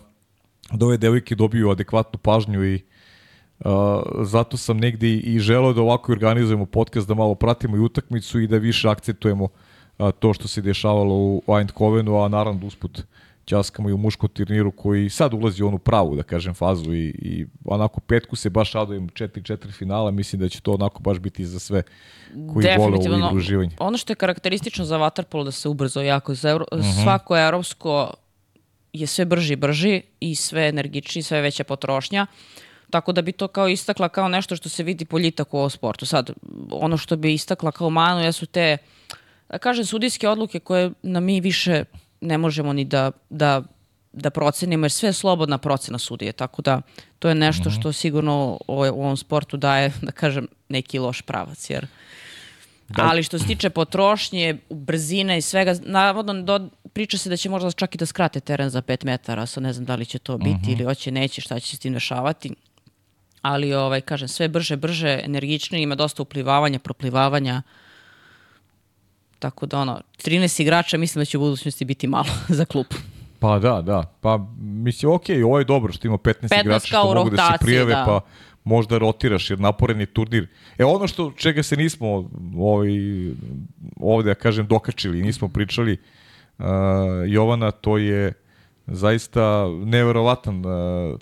da 0.73 0.87
ove 0.87 0.97
devojke 0.97 1.35
dobiju 1.35 1.71
adekvatnu 1.71 2.19
pažnju 2.19 2.65
i 2.65 2.75
Uh, 2.75 3.00
zato 4.23 4.57
sam 4.57 4.79
negde 4.79 5.09
i, 5.09 5.39
želeo 5.39 5.73
da 5.73 5.83
ovako 5.83 6.13
organizujemo 6.13 6.67
podcast, 6.67 7.09
da 7.09 7.15
malo 7.15 7.35
pratimo 7.35 7.77
i 7.77 7.81
utakmicu 7.81 8.41
i 8.41 8.47
da 8.47 8.57
više 8.57 8.89
akcentujemo 8.89 9.45
uh, 9.45 10.11
to 10.19 10.33
što 10.33 10.49
se 10.49 10.63
dešavalo 10.63 11.15
u 11.15 11.43
Eindhovenu, 11.59 12.23
a 12.23 12.29
naravno 12.29 12.67
usput 12.67 12.99
uh, 12.99 13.05
ćaskamo 13.51 13.89
i 13.89 13.93
u 13.93 13.99
muškom 13.99 14.29
turniru 14.29 14.71
koji 14.73 15.11
sad 15.11 15.35
ulazi 15.35 15.63
u 15.63 15.69
onu 15.69 15.79
pravu, 15.79 16.17
da 16.17 16.23
kažem, 16.23 16.55
fazu 16.55 16.95
i, 16.95 17.07
i 17.19 17.47
onako 17.65 18.01
petku 18.01 18.37
se 18.37 18.51
baš 18.51 18.73
radujem 18.73 19.09
4-4 19.09 19.73
finala, 19.73 20.11
mislim 20.11 20.41
da 20.41 20.49
će 20.49 20.61
to 20.61 20.73
onako 20.73 21.03
baš 21.03 21.19
biti 21.19 21.47
za 21.47 21.59
sve 21.59 21.83
koji 22.53 22.67
vole 22.79 22.97
ovo 22.97 23.17
igru 23.17 23.37
uživanje. 23.37 23.77
Ono 23.79 23.99
što 23.99 24.13
je 24.13 24.17
karakteristično 24.17 24.85
za 24.85 24.99
Waterpolo 24.99 25.45
da 25.45 25.51
se 25.51 25.69
ubrzo 25.69 26.01
jako, 26.01 26.35
za 26.35 26.51
Euro, 26.51 26.67
uh 26.73 26.79
mhm. 26.79 26.89
-huh. 26.89 27.03
svako 27.03 27.37
evropsko 27.37 28.11
je 28.93 29.07
sve 29.07 29.25
brži 29.25 29.53
i 29.53 29.57
brži 29.57 30.03
i 30.21 30.35
sve 30.35 30.69
energičniji, 30.69 31.23
sve 31.23 31.41
veća 31.41 31.65
potrošnja. 31.65 32.27
Tako 32.91 33.13
da 33.13 33.23
bi 33.23 33.33
to 33.33 33.49
kao 33.49 33.69
istakla 33.69 34.09
kao 34.09 34.29
nešto 34.29 34.57
što 34.57 34.69
se 34.69 34.83
vidi 34.83 35.05
poljitak 35.05 35.55
u 35.55 35.59
ovom 35.59 35.71
sportu. 35.71 36.07
Sad, 36.07 36.31
ono 36.71 36.97
što 36.97 37.17
bi 37.17 37.35
istakla 37.35 37.73
kao 37.73 37.91
manu 37.91 38.21
jesu 38.21 38.47
te, 38.47 38.77
da 39.49 39.59
kažem, 39.59 39.85
sudijske 39.85 40.29
odluke 40.29 40.61
koje 40.61 40.91
nam 41.03 41.25
mi 41.25 41.41
više 41.41 41.85
ne 42.21 42.39
možemo 42.39 42.73
ni 42.73 42.85
da, 42.85 43.11
da, 43.31 43.63
da 44.13 44.31
procenimo, 44.31 44.85
jer 44.85 44.91
sve 44.91 45.09
je 45.09 45.13
slobodna 45.13 45.59
procena 45.59 45.99
sudije, 45.99 46.33
tako 46.33 46.63
da 46.63 46.81
to 47.19 47.29
je 47.29 47.35
nešto 47.35 47.71
mhm. 47.71 47.81
što 47.81 47.93
sigurno 47.93 48.59
u, 48.69 48.75
u 48.75 48.83
ovom 48.83 49.17
sportu 49.17 49.57
daje, 49.57 49.93
da 50.03 50.13
kažem, 50.13 50.49
neki 50.69 50.99
loš 50.99 51.23
pravac, 51.23 51.71
jer 51.71 51.87
Da. 52.97 53.03
Ali 53.03 53.23
što 53.23 53.39
se 53.39 53.47
tiče 53.47 53.71
potrošnje, 53.71 54.59
brzine 54.71 55.39
i 55.39 55.43
svega, 55.43 55.75
navodno 55.83 56.43
do, 56.43 56.69
priča 56.93 57.19
se 57.19 57.31
da 57.31 57.37
će 57.37 57.51
možda 57.51 57.71
čak 57.71 57.95
i 57.95 57.99
da 57.99 58.07
skrate 58.07 58.41
teren 58.41 58.71
za 58.71 58.83
5 58.83 59.05
metara, 59.05 59.47
sad 59.47 59.63
ne 59.63 59.73
znam 59.73 59.87
da 59.87 59.95
li 59.95 60.07
će 60.07 60.19
to 60.19 60.39
biti 60.39 60.51
uh 60.51 60.57
mhm. 60.57 60.67
-huh. 60.67 60.73
ili 60.73 60.85
hoće, 60.85 61.11
neće, 61.11 61.41
šta 61.41 61.61
će 61.61 61.71
se 61.71 61.77
s 61.77 61.79
tim 61.79 61.93
dešavati. 61.93 62.51
Ali, 63.43 63.75
ovaj, 63.75 64.01
kažem, 64.01 64.29
sve 64.29 64.49
brže, 64.49 64.77
brže, 64.77 65.21
energičnije, 65.25 65.83
ima 65.83 65.95
dosta 65.95 66.23
uplivavanja, 66.23 66.79
proplivavanja. 66.79 67.63
Tako 69.39 69.67
da 69.67 69.79
ono, 69.79 70.01
13 70.25 70.63
igrača 70.63 70.99
mislim 70.99 71.21
da 71.21 71.25
će 71.25 71.39
u 71.39 71.41
budućnosti 71.41 71.85
biti 71.85 72.07
malo 72.07 72.29
za 72.59 72.65
klub. 72.65 72.87
Pa 73.39 73.59
da, 73.59 73.83
da. 73.83 74.17
Pa 74.21 74.47
mislim, 74.61 75.13
ok, 75.13 75.25
ovo 75.45 75.59
je 75.59 75.65
dobro 75.65 75.93
što 75.93 76.09
ima 76.09 76.17
15, 76.19 76.35
15 76.49 76.61
igrača 76.61 76.87
što 76.87 77.15
mogu 77.15 77.31
da 77.31 77.51
se 77.53 77.65
prijave, 77.65 77.95
da. 77.95 78.05
pa 78.07 78.21
možda 78.65 78.99
rotiraš 78.99 79.51
jer 79.51 79.61
naporen 79.61 80.01
je 80.01 80.07
turnir. 80.07 80.49
E 80.79 80.85
ono 80.85 81.07
što 81.07 81.33
čega 81.37 81.63
se 81.63 81.77
nismo 81.77 82.31
ovaj, 82.59 82.91
ovde, 84.01 84.31
ja 84.31 84.35
kažem, 84.35 84.67
dokačili, 84.67 85.23
nismo 85.23 85.49
pričali, 85.49 85.97
uh, 86.59 86.65
Jovana, 87.27 87.71
to 87.71 87.99
je 87.99 88.33
zaista 88.87 89.67
neverovatan 89.85 90.67
uh, 90.67 91.21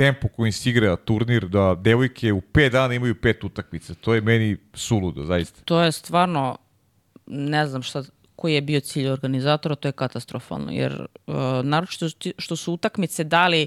tempo 0.00 0.28
kojim 0.28 0.52
se 0.52 0.70
igra 0.70 0.96
turnir, 0.96 1.48
da 1.48 1.74
devojke 1.74 2.32
u 2.32 2.40
5 2.40 2.70
dana 2.70 2.94
imaju 2.94 3.14
pet 3.14 3.44
utakmica. 3.44 3.94
To 3.94 4.14
je 4.14 4.20
meni 4.20 4.56
suludo, 4.74 5.24
zaista. 5.24 5.60
To 5.64 5.80
je 5.82 5.92
stvarno 5.92 6.56
ne 7.26 7.66
znam 7.66 7.82
šta, 7.82 8.02
koji 8.36 8.54
je 8.54 8.60
bio 8.60 8.80
cilj 8.80 9.08
organizatora, 9.08 9.74
to 9.74 9.88
je 9.88 9.92
katastrofalno, 9.92 10.72
jer 10.72 11.06
uh, 11.26 11.34
naročito 11.62 12.08
što 12.38 12.56
su 12.56 12.72
utakmice 12.72 13.24
dali 13.24 13.66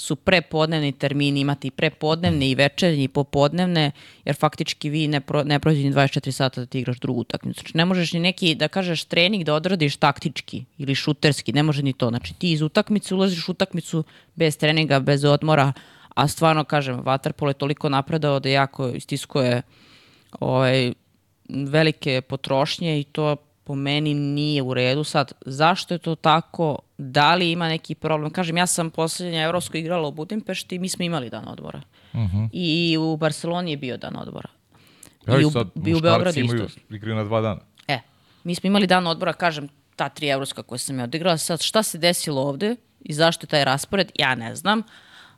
su 0.00 0.16
prepodnevni 0.16 0.92
termini, 0.92 1.40
imate 1.40 1.68
i 1.68 1.70
prepodnevne 1.70 2.50
i 2.50 2.54
večernje 2.54 3.04
i 3.04 3.08
popodnevne, 3.08 3.90
jer 4.24 4.36
faktički 4.36 4.90
vi 4.90 5.08
ne, 5.08 5.20
pro, 5.20 5.44
ne 5.44 5.58
prođe 5.58 5.82
ni 5.82 5.92
24 5.92 6.30
sata 6.30 6.60
da 6.60 6.66
ti 6.66 6.80
igraš 6.80 7.00
drugu 7.00 7.20
utakmicu. 7.20 7.60
Znači 7.60 7.76
ne 7.76 7.84
možeš 7.84 8.12
ni 8.12 8.20
neki, 8.20 8.54
da 8.54 8.68
kažeš, 8.68 9.04
trening 9.04 9.44
da 9.44 9.54
odradiš 9.54 9.96
taktički 9.96 10.64
ili 10.78 10.94
šuterski, 10.94 11.52
ne 11.52 11.62
može 11.62 11.82
ni 11.82 11.92
to. 11.92 12.08
Znači 12.08 12.34
ti 12.34 12.52
iz 12.52 12.62
utakmice 12.62 13.14
ulaziš 13.14 13.48
u 13.48 13.52
utakmicu 13.52 14.04
bez 14.34 14.56
treninga, 14.58 15.00
bez 15.00 15.24
odmora, 15.24 15.72
a 16.14 16.28
stvarno, 16.28 16.64
kažem, 16.64 17.02
Waterpolo 17.02 17.48
je 17.48 17.54
toliko 17.54 17.88
napredao 17.88 18.40
da 18.40 18.48
jako 18.48 18.88
istiskuje 18.88 19.62
ovaj, 20.40 20.92
velike 21.48 22.20
potrošnje 22.20 23.00
i 23.00 23.04
to 23.04 23.36
po 23.70 23.74
meni 23.74 24.14
nije 24.14 24.62
u 24.62 24.74
redu. 24.74 25.04
Sad, 25.04 25.32
zašto 25.46 25.94
je 25.94 25.98
to 25.98 26.14
tako? 26.14 26.78
Da 26.98 27.34
li 27.34 27.50
ima 27.50 27.68
neki 27.68 27.94
problem? 27.94 28.30
Kažem, 28.30 28.56
ja 28.56 28.66
sam 28.66 28.90
poslednja 28.90 29.42
Evropsko 29.42 29.76
igrala 29.76 30.08
u 30.08 30.12
Budimpešti 30.12 30.74
i 30.74 30.78
mi 30.78 30.88
smo 30.88 31.04
imali 31.04 31.30
dan 31.30 31.48
odbora. 31.48 31.80
Uh 32.12 32.20
mhm. 32.20 32.36
-huh. 32.36 32.48
I 32.52 32.96
u 32.98 33.16
Barceloni 33.16 33.70
je 33.70 33.76
bio 33.76 33.96
dan 33.96 34.16
odbora. 34.16 34.48
Ja, 35.26 35.40
I 35.40 35.44
u, 35.44 35.50
sad, 35.50 35.68
i 35.86 35.94
u 35.94 36.00
Beogradu 36.00 36.40
isto. 36.40 36.80
Igraju 36.90 37.16
na 37.16 37.24
dva 37.24 37.40
dana. 37.40 37.60
E, 37.88 38.00
mi 38.44 38.54
smo 38.54 38.66
imali 38.66 38.86
dan 38.86 39.06
odbora, 39.06 39.32
kažem, 39.32 39.68
ta 39.96 40.08
tri 40.08 40.28
evropska 40.28 40.62
koja 40.62 40.78
sam 40.78 40.98
ja 40.98 41.04
odigrala. 41.04 41.38
Sad, 41.38 41.62
šta 41.62 41.82
se 41.82 41.98
desilo 41.98 42.42
ovde 42.42 42.76
i 43.00 43.12
zašto 43.12 43.44
je 43.44 43.48
taj 43.48 43.64
raspored, 43.64 44.12
ja 44.18 44.34
ne 44.34 44.54
znam, 44.54 44.82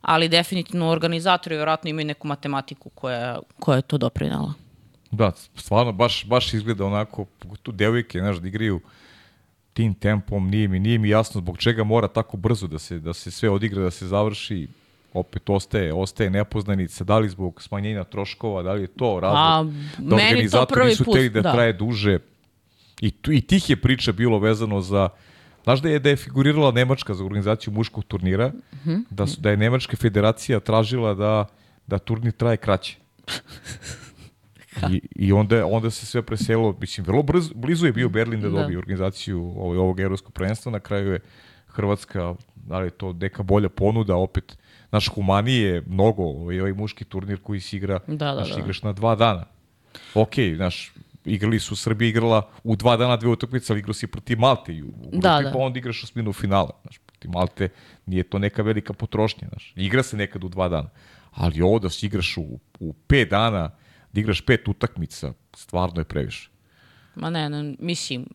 ali 0.00 0.28
definitivno 0.28 0.88
organizatori 0.88 1.56
vjerojatno 1.56 1.90
imaju 1.90 2.06
neku 2.06 2.28
matematiku 2.28 2.90
koja, 2.90 3.38
koja 3.60 3.76
je 3.76 3.82
to 3.82 3.98
doprinala. 3.98 4.52
Da, 5.12 5.32
stvarno, 5.56 5.93
baš, 5.93 6.24
baš 6.26 6.55
izgleda 6.55 6.84
onako, 6.84 7.26
tu 7.62 7.72
devojke, 7.72 8.18
znaš, 8.18 8.36
da 8.36 8.48
igraju 8.48 8.80
tim 9.72 9.94
tempom, 9.94 10.51
nije 10.51 10.68
mi, 10.68 10.78
nije 10.78 10.98
mi 10.98 11.09
jasno 11.09 11.40
zbog 11.40 11.59
čega 11.59 11.84
mora 11.84 12.09
tako 12.09 12.36
brzo 12.36 12.66
da 12.66 12.78
se, 12.78 12.98
da 12.98 13.12
se 13.12 13.30
sve 13.30 13.51
odigra, 13.51 13.82
da 13.82 13.90
se 13.90 14.06
završi, 14.06 14.68
opet 15.12 15.51
ostaje, 15.51 15.93
ostaje 15.93 16.30
nepoznanica, 16.30 17.05
da 17.05 17.18
li 17.18 17.28
zbog 17.28 17.62
smanjenja 17.62 18.05
troškova, 18.05 18.62
da 18.62 18.72
li 18.72 18.82
je 18.82 18.86
to 18.86 19.20
razlog, 19.20 19.74
A, 19.74 19.98
da 19.98 20.16
organizatori 20.16 20.89
nisu 20.89 21.05
teli 21.05 21.30
da, 21.30 21.40
da 21.40 21.52
traje 21.52 21.72
duže. 21.72 22.18
I, 23.01 23.10
tu, 23.10 23.32
I 23.32 23.40
tih 23.40 23.70
je 23.70 23.76
priča 23.76 24.12
bilo 24.12 24.39
vezano 24.39 24.80
za, 24.80 25.09
Znaš 25.64 25.80
da 25.80 25.89
je, 25.89 25.98
da 25.98 26.09
je 26.09 26.16
figurirala 26.16 26.72
Nemačka 26.72 27.14
za 27.14 27.24
organizaciju 27.24 27.72
muškog 27.72 28.05
turnira, 28.05 28.48
mm 28.48 28.78
-hmm. 28.84 29.05
da, 29.10 29.26
su, 29.26 29.40
da 29.40 29.51
je 29.51 29.56
Nemačka 29.56 29.97
federacija 29.97 30.60
tražila 30.60 31.14
da, 31.14 31.47
da 31.86 31.98
turnir 31.98 32.32
traje 32.32 32.56
kraće. 32.56 32.97
I, 34.92 35.02
I 35.16 35.32
onda, 35.32 35.66
onda 35.66 35.90
se 35.90 36.06
sve 36.06 36.22
preselo, 36.22 36.76
mislim, 36.80 37.06
vrlo 37.06 37.22
brzo, 37.22 37.54
blizu 37.54 37.86
je 37.86 37.92
bio 37.92 38.09
Berlin 38.09 38.40
da, 38.40 38.48
da. 38.48 38.60
dobije 38.60 38.74
da. 38.74 38.78
organizaciju 38.78 39.42
ovog, 39.42 39.76
ovog 39.76 40.00
evropskog 40.00 40.32
prvenstva, 40.32 40.72
na 40.72 40.80
kraju 40.80 41.12
je 41.12 41.20
Hrvatska, 41.66 42.34
da 42.54 42.78
li 42.78 42.90
to 42.90 43.12
neka 43.12 43.42
bolja 43.42 43.68
ponuda, 43.68 44.16
opet, 44.16 44.59
naš 44.90 45.09
humanije 45.09 45.82
mnogo, 45.86 46.22
ovaj, 46.22 46.60
ovaj 46.60 46.72
muški 46.72 47.04
turnir 47.04 47.40
koji 47.42 47.60
se 47.60 47.76
igra, 47.76 48.00
da, 48.06 48.16
da, 48.16 48.34
naš, 48.34 48.54
da. 48.54 48.60
igraš 48.60 48.82
na 48.82 48.92
dva 48.92 49.14
dana. 49.14 49.44
Ok, 50.14 50.36
naš, 50.56 50.92
igrali 51.24 51.60
su, 51.60 51.76
Srbija 51.76 52.09
igrala 52.09 52.42
u 52.64 52.76
dva 52.76 52.96
dana 52.96 53.16
dve 53.16 53.28
utakmice, 53.28 53.72
ali 53.72 53.78
igrao 53.78 53.94
si 53.94 54.06
protiv 54.06 54.38
Malte 54.38 54.74
i 54.74 54.82
u 54.82 54.92
grupi, 54.92 55.18
da, 55.18 55.40
da. 55.42 55.50
pa 55.52 55.59
onda 55.59 55.78
igraš 55.78 56.04
osminu 56.04 56.32
finala. 56.32 56.70
Znaš, 56.82 56.98
protiv 57.06 57.30
Malte 57.30 57.68
nije 58.06 58.22
to 58.22 58.38
neka 58.38 58.62
velika 58.62 58.92
potrošnja. 58.92 59.48
Znaš. 59.48 59.72
Igra 59.76 60.02
se 60.02 60.16
nekad 60.16 60.44
u 60.44 60.48
dva 60.48 60.68
dana. 60.68 60.88
Ali 61.30 61.62
ovo 61.62 61.78
da 61.78 61.90
si 61.90 62.06
igraš 62.06 62.36
u, 62.36 62.59
u 62.80 62.92
pet 62.92 63.30
dana, 63.30 63.70
da 64.12 64.20
igraš 64.20 64.40
pet 64.40 64.68
utakmica, 64.68 65.32
stvarno 65.56 66.01
je 66.01 66.05
previše. 66.05 66.48
Ma 67.14 67.30
ne, 67.30 67.51
ne 67.51 67.74
mislim, 67.78 68.26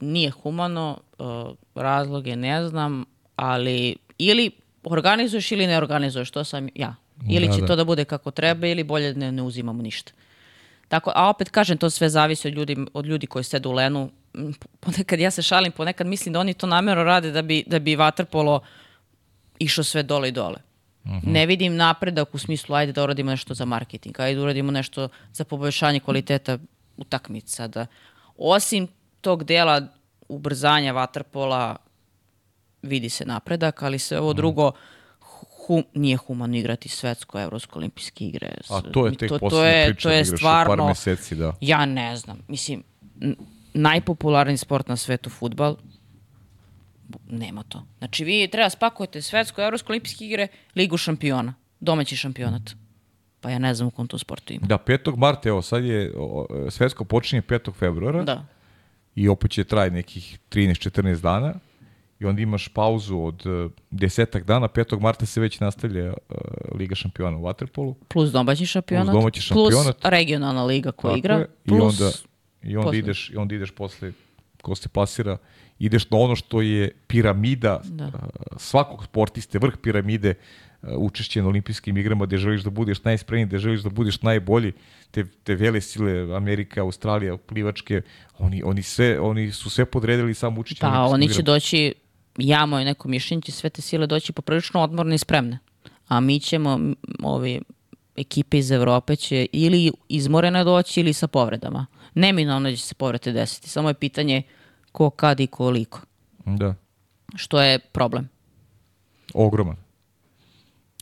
nije 0.00 0.30
humano, 0.30 0.98
uh, 1.18 1.26
razloge 1.74 2.36
ne 2.36 2.68
znam, 2.68 3.04
ali 3.36 3.96
ili 4.18 4.50
organizuješ 4.84 5.52
ili 5.52 5.66
ne 5.66 5.78
organizuješ, 5.78 6.30
to 6.30 6.44
sam 6.44 6.68
ja. 6.74 6.94
Ili 7.30 7.46
da, 7.46 7.54
će 7.54 7.60
da. 7.60 7.66
to 7.66 7.76
da 7.76 7.84
bude 7.84 8.04
kako 8.04 8.30
treba 8.30 8.66
ili 8.66 8.84
bolje 8.84 9.14
ne, 9.14 9.32
ne 9.32 9.42
uzimamo 9.42 9.82
ništa. 9.82 10.12
Tako, 10.88 11.12
a 11.14 11.28
opet 11.28 11.48
kažem, 11.48 11.78
to 11.78 11.90
sve 11.90 12.08
zavisi 12.08 12.48
od 12.48 12.54
ljudi, 12.54 12.76
od 12.92 13.06
ljudi 13.06 13.26
koji 13.26 13.44
sede 13.44 13.68
u 13.68 13.72
Lenu. 13.72 14.10
Ponekad 14.80 15.20
ja 15.20 15.30
se 15.30 15.42
šalim, 15.42 15.72
ponekad 15.72 16.06
mislim 16.06 16.32
da 16.32 16.40
oni 16.40 16.54
to 16.54 16.66
namero 16.66 17.04
rade 17.04 17.30
da 17.30 17.42
bi, 17.42 17.64
da 17.66 17.78
bi 17.78 17.96
vaterpolo 17.96 18.60
išlo 19.58 19.84
sve 19.84 20.02
dole 20.02 20.28
i 20.28 20.32
dole. 20.32 20.58
-huh. 21.04 21.32
Ne 21.32 21.46
vidim 21.46 21.76
napredak 21.76 22.34
u 22.34 22.38
smislu 22.38 22.74
ajde 22.74 22.92
da 22.92 23.02
uradimo 23.02 23.30
nešto 23.30 23.54
za 23.54 23.64
marketing, 23.64 24.20
ajde 24.20 24.36
da 24.36 24.42
uradimo 24.42 24.70
nešto 24.70 25.08
za 25.32 25.44
poboljšanje 25.44 26.00
kvaliteta 26.00 26.58
utakmica. 26.96 27.68
Da, 27.68 27.86
osim 28.36 28.88
tog 29.20 29.44
dela 29.44 29.80
ubrzanja 30.28 30.92
vaterpola 30.92 31.76
vidi 32.82 33.08
se 33.08 33.24
napredak, 33.24 33.82
ali 33.82 33.98
se 33.98 34.18
ovo 34.18 34.28
uh 34.28 34.32
-huh. 34.32 34.36
drugo 34.36 34.72
hum, 35.66 35.84
nije 35.94 36.16
humano 36.16 36.56
igrati 36.56 36.88
svetsko, 36.88 37.40
evropsko, 37.40 37.78
olimpijske 37.78 38.24
igre. 38.24 38.54
A 38.70 38.80
to 38.80 39.06
je 39.06 39.14
tek 39.16 39.28
to, 39.28 39.38
to 39.38 39.64
je, 39.64 39.84
priča 39.86 40.08
to 40.08 40.14
je 40.14 40.24
da 40.24 40.36
stvarno, 40.36 40.76
par 40.76 40.86
meseci, 40.86 41.34
da. 41.34 41.54
Ja 41.60 41.86
ne 41.86 42.16
znam. 42.16 42.38
Mislim, 42.48 42.82
najpopularniji 43.74 44.56
sport 44.56 44.88
na 44.88 44.96
svetu 44.96 45.30
futbal, 45.30 45.76
Nema 47.28 47.62
to. 47.62 47.82
Znači 47.98 48.24
vi 48.24 48.48
treba 48.48 48.70
spakujete 48.70 49.22
svetsko, 49.22 49.62
evropsko, 49.62 49.92
olimpijske 49.92 50.26
igre, 50.26 50.48
ligu 50.76 50.96
šampiona, 50.96 51.54
domaći 51.80 52.16
šampionat. 52.16 52.62
Pa 53.40 53.50
ja 53.50 53.58
ne 53.58 53.74
znam 53.74 53.88
u 53.88 53.90
kom 53.90 54.06
to 54.06 54.18
sportu 54.18 54.52
ima. 54.52 54.66
Da, 54.66 54.78
5. 54.78 55.16
marta, 55.16 55.48
evo 55.48 55.62
sad 55.62 55.84
je, 55.84 56.12
o, 56.16 56.46
svetsko 56.70 57.04
počinje 57.04 57.42
5. 57.42 57.72
februara 57.74 58.22
Da. 58.22 58.44
i 59.14 59.28
opet 59.28 59.50
će 59.50 59.64
traje 59.64 59.90
nekih 59.90 60.38
13-14 60.50 61.20
dana 61.20 61.54
i 62.20 62.24
onda 62.24 62.42
imaš 62.42 62.68
pauzu 62.68 63.18
od 63.18 63.46
uh, 63.46 63.70
desetak 63.90 64.44
dana, 64.44 64.68
5. 64.68 65.00
marta 65.00 65.26
se 65.26 65.40
već 65.40 65.60
nastavlja 65.60 66.06
uh, 66.06 66.36
Liga 66.78 66.94
šampiona 66.94 67.36
u 67.38 67.42
Waterpolu. 67.42 67.94
Plus 68.08 68.30
domaći 68.30 68.66
šampionat. 68.66 69.06
Plus 69.06 69.20
domaći 69.20 69.40
šampionat. 69.40 69.72
Plus 70.00 70.10
regionalna 70.12 70.64
liga 70.64 70.92
koja 70.92 71.10
Tako 71.10 71.18
igra. 71.18 71.34
je. 71.34 71.46
I 71.64 71.68
Plus 71.68 72.00
onda, 72.00 72.10
i 72.62 72.76
onda 72.76 72.86
posle. 72.86 72.98
ideš, 72.98 73.30
i 73.30 73.36
onda 73.36 73.54
ideš 73.54 73.70
posle 73.70 74.12
ko 74.62 74.74
se 74.74 74.88
plasira, 74.88 75.36
ideš 75.84 76.10
na 76.10 76.18
ono 76.18 76.36
što 76.36 76.62
je 76.62 76.90
piramida 77.06 77.80
Da. 77.84 78.04
uh, 78.04 78.12
svakog 78.56 79.04
sportiste, 79.04 79.58
vrh 79.58 79.74
piramide 79.82 80.34
uh, 80.34 80.88
učešće 80.96 81.42
na 81.42 81.48
olimpijskim 81.48 81.96
igrama 81.96 82.26
gde 82.26 82.38
želiš 82.38 82.62
da 82.62 82.70
budeš 82.70 83.04
najspremniji, 83.04 83.46
gde 83.46 83.58
želiš 83.58 83.80
da 83.80 83.90
budeš 83.90 84.22
najbolji, 84.22 84.72
te, 85.10 85.24
te 85.44 85.54
vele 85.54 85.80
sile 85.80 86.36
Amerika, 86.36 86.80
Australija, 86.80 87.36
plivačke, 87.36 88.02
oni, 88.38 88.62
oni, 88.62 88.82
sve, 88.82 89.20
oni 89.20 89.50
su 89.52 89.70
sve 89.70 89.84
podredili 89.84 90.34
samo 90.34 90.60
učešće 90.60 90.84
na 90.84 90.92
Pa 90.92 91.00
olimpijskim 91.00 91.14
oni 91.14 91.28
će 91.28 91.40
igrama. 91.40 91.54
doći, 91.54 91.94
ja 92.38 92.66
moje 92.66 92.84
neko 92.84 93.08
mišljenje, 93.08 93.42
će 93.42 93.52
sve 93.52 93.70
te 93.70 93.82
sile 93.82 94.06
doći 94.06 94.32
poprilično 94.32 94.80
odmorne 94.82 95.14
i 95.14 95.18
spremne. 95.18 95.58
A 96.08 96.20
mi 96.20 96.40
ćemo, 96.40 96.80
ovi 97.22 97.60
ekipe 98.16 98.58
iz 98.58 98.70
Evrope 98.70 99.16
će 99.16 99.46
ili 99.52 99.92
izmorene 100.08 100.64
doći 100.64 101.00
ili 101.00 101.12
sa 101.12 101.26
povredama. 101.26 101.86
Neminovno 102.14 102.70
će 102.70 102.82
se 102.82 102.94
povrede 102.94 103.32
desiti. 103.32 103.68
Samo 103.68 103.88
je 103.88 103.94
pitanje 103.94 104.42
ko, 104.92 105.10
kad 105.10 105.40
i 105.40 105.46
koliko. 105.46 106.00
Da, 106.44 106.74
Što 107.34 107.60
je 107.60 107.78
problem. 107.78 108.28
ogroman. 109.34 109.76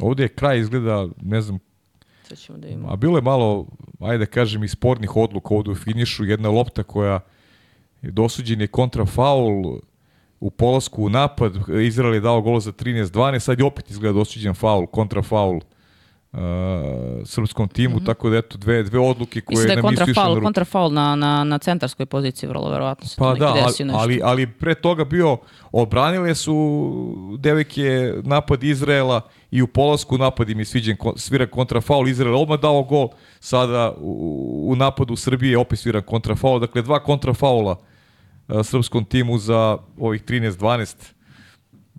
Ovde 0.01 0.23
je 0.23 0.29
kraj 0.29 0.59
izgleda, 0.59 1.09
ne 1.23 1.41
znam, 1.41 1.59
ćemo 2.37 2.59
da 2.59 2.69
imamo. 2.69 2.93
A 2.93 2.97
bilo 2.97 3.19
je 3.19 3.23
malo, 3.23 3.67
ajde 4.01 4.19
da 4.19 4.31
kažem, 4.31 4.65
i 4.65 4.69
spornih 4.69 5.17
odluka 5.17 5.55
ovde 5.55 5.71
u 5.71 5.75
finišu. 5.75 6.25
Jedna 6.25 6.49
lopta 6.49 6.83
koja 6.83 7.21
je 8.03 8.11
dosuđen 8.11 8.61
je 8.61 8.67
kontra 8.67 9.07
faul 9.07 9.79
u 10.41 10.51
polasku 10.51 11.05
u 11.05 11.09
napad. 11.09 11.53
Izrael 11.83 12.15
je 12.15 12.21
dao 12.21 12.43
gol 12.43 12.61
za 12.61 12.73
13-12, 12.73 13.39
sad 13.39 13.59
je 13.59 13.65
opet 13.65 13.91
izgleda 13.91 14.13
dosuđen 14.13 14.55
faul, 14.55 14.87
kontra 14.87 15.23
faul 15.23 15.61
uh, 16.33 16.41
srpskom 17.25 17.69
timu, 17.69 18.01
tako 18.01 18.31
da 18.31 18.37
eto 18.37 18.59
dve, 18.59 18.83
dve 18.83 18.99
odluke 18.99 19.41
koje. 19.41 19.55
Mislim 19.55 19.69
da 19.69 19.73
je 19.73 19.83
kontrafaul, 19.83 20.43
kontrafaul 20.43 20.93
na, 20.93 21.17
na, 21.17 21.45
na 21.45 21.59
centarskoj 21.59 22.07
poziciji, 22.07 22.49
vrlo 22.49 22.71
verovatno 22.71 23.09
se 23.09 23.17
Pa 23.19 23.35
to 23.35 23.39
da, 23.39 23.53
desio 23.67 23.87
nešto. 23.87 24.01
ali, 24.01 24.21
ali 24.25 24.47
pre 24.47 24.75
toga 24.75 25.05
bio, 25.05 25.39
odbranile 25.73 26.35
su 26.35 26.57
devojke 27.39 28.13
napad 28.23 28.65
Izraela 28.65 29.21
i 29.51 29.63
u 29.63 29.67
polasku 29.67 30.19
napad 30.19 30.51
im 30.51 30.59
je 30.59 30.65
sviđen, 30.65 30.97
svira 31.17 31.47
kontrafaul, 31.47 32.09
Izrael 32.09 32.37
odmah 32.37 32.61
dao 32.61 32.83
gol, 32.83 33.09
sada 33.41 33.95
u, 33.99 34.65
u 34.69 34.77
napadu 34.77 35.17
Srbije 35.17 35.59
opet 35.59 35.79
svira 35.79 36.01
kontrafaul, 36.01 36.61
dakle 36.61 36.83
dva 36.83 37.03
kontrafaula 37.03 37.77
a, 38.49 38.63
srpskom 38.63 39.05
timu 39.05 39.39
za 39.39 39.79
ovih 39.99 40.25
13-12, 40.25 40.97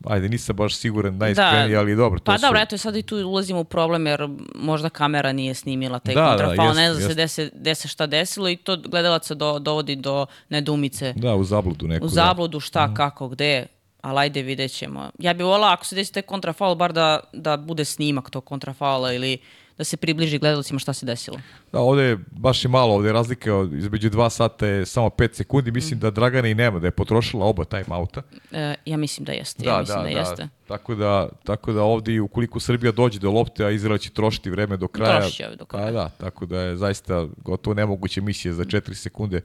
ajde 0.05 0.29
nisam 0.29 0.55
baš 0.55 0.75
siguran 0.75 1.17
najiskreniji, 1.17 1.75
ali 1.75 1.95
dobro. 1.95 2.19
To 2.19 2.25
Pa 2.25 2.37
su, 2.37 2.41
dobro, 2.41 2.59
eto 2.59 2.77
sad 2.77 2.95
i 2.95 3.01
tu 3.01 3.15
ulazimo 3.17 3.59
u 3.59 3.63
problem 3.63 4.07
jer 4.07 4.27
možda 4.55 4.89
kamera 4.89 5.33
nije 5.33 5.53
snimila 5.53 5.99
taj 5.99 6.15
Da, 6.15 6.21
da, 6.21 6.27
kontrafaul, 6.29 6.67
jeste, 6.67 6.81
ne 6.81 6.93
zna 6.93 7.27
se 7.27 7.51
gde 7.53 7.75
se 7.75 7.87
šta 7.87 8.05
desilo 8.05 8.49
i 8.49 8.55
to 8.55 8.77
gledalaca 8.77 9.33
do, 9.33 9.59
dovodi 9.59 9.95
do 9.95 10.25
nedumice. 10.49 11.13
Da, 11.13 11.35
u 11.35 11.43
zabludu 11.43 11.87
neku. 11.87 12.05
u 12.05 12.09
da. 12.09 12.13
zabludu 12.13 12.59
šta, 12.59 12.93
kako, 12.93 13.27
gde, 13.27 13.65
ali 14.01 14.19
ajde 14.19 14.41
vidjet 14.41 14.71
ćemo. 14.71 15.11
Ja 15.19 15.33
bih 15.33 15.45
volila 15.45 15.73
ako 15.73 15.85
se 15.85 15.95
desi 15.95 16.13
taj 16.13 16.23
kontrafaul, 16.23 16.75
bar 16.75 16.93
da, 16.93 17.19
da 17.33 17.57
bude 17.57 17.85
snimak 17.85 18.29
tog 18.29 18.45
kontrafaula 18.45 19.13
ili 19.13 19.37
da 19.77 19.83
se 19.83 19.97
približi 19.97 20.37
gledalcima 20.37 20.79
šta 20.79 20.93
se 20.93 21.05
desilo. 21.05 21.37
Da, 21.71 21.79
ovde 21.79 22.03
je 22.03 22.17
baš 22.31 22.65
i 22.65 22.69
malo, 22.69 22.93
ovde 22.95 23.09
je 23.09 23.13
razlika 23.13 23.55
od- 23.55 23.73
između 23.73 24.09
dva 24.09 24.29
sata 24.29 24.67
je 24.67 24.85
samo 24.85 25.09
5 25.09 25.33
sekundi, 25.33 25.71
mislim 25.71 25.99
da 25.99 26.11
Dragana 26.11 26.47
i 26.47 26.55
nema, 26.55 26.79
da 26.79 26.87
je 26.87 26.91
potrošila 26.91 27.45
oba 27.45 27.63
time-outa. 27.65 28.21
E, 28.51 28.75
ja 28.85 28.97
mislim 28.97 29.25
da 29.25 29.31
jeste, 29.31 29.65
ja 29.65 29.79
mislim 29.79 30.03
da, 30.03 30.09
jeste. 30.09 30.47
Tako 30.67 30.95
da, 30.95 31.29
tako 31.43 31.73
da 31.73 31.83
ovde 31.83 32.13
i 32.13 32.19
ukoliko 32.19 32.59
Srbija 32.59 32.91
dođe 32.91 33.19
do 33.19 33.31
lopte, 33.31 33.65
a 33.65 33.69
Izrael 33.69 33.97
će 33.97 34.09
trošiti 34.09 34.49
vreme 34.49 34.77
do 34.77 34.87
kraja. 34.87 35.19
Trošit 35.19 35.37
će 35.37 35.55
do 35.55 35.65
kraja. 35.65 35.85
Pa 35.85 35.91
da, 35.91 36.09
tako 36.09 36.45
da 36.45 36.59
je 36.59 36.77
zaista 36.77 37.27
gotovo 37.37 37.73
nemoguće 37.73 38.21
misije 38.21 38.53
za 38.53 38.63
4 38.65 38.93
sekunde 38.93 39.41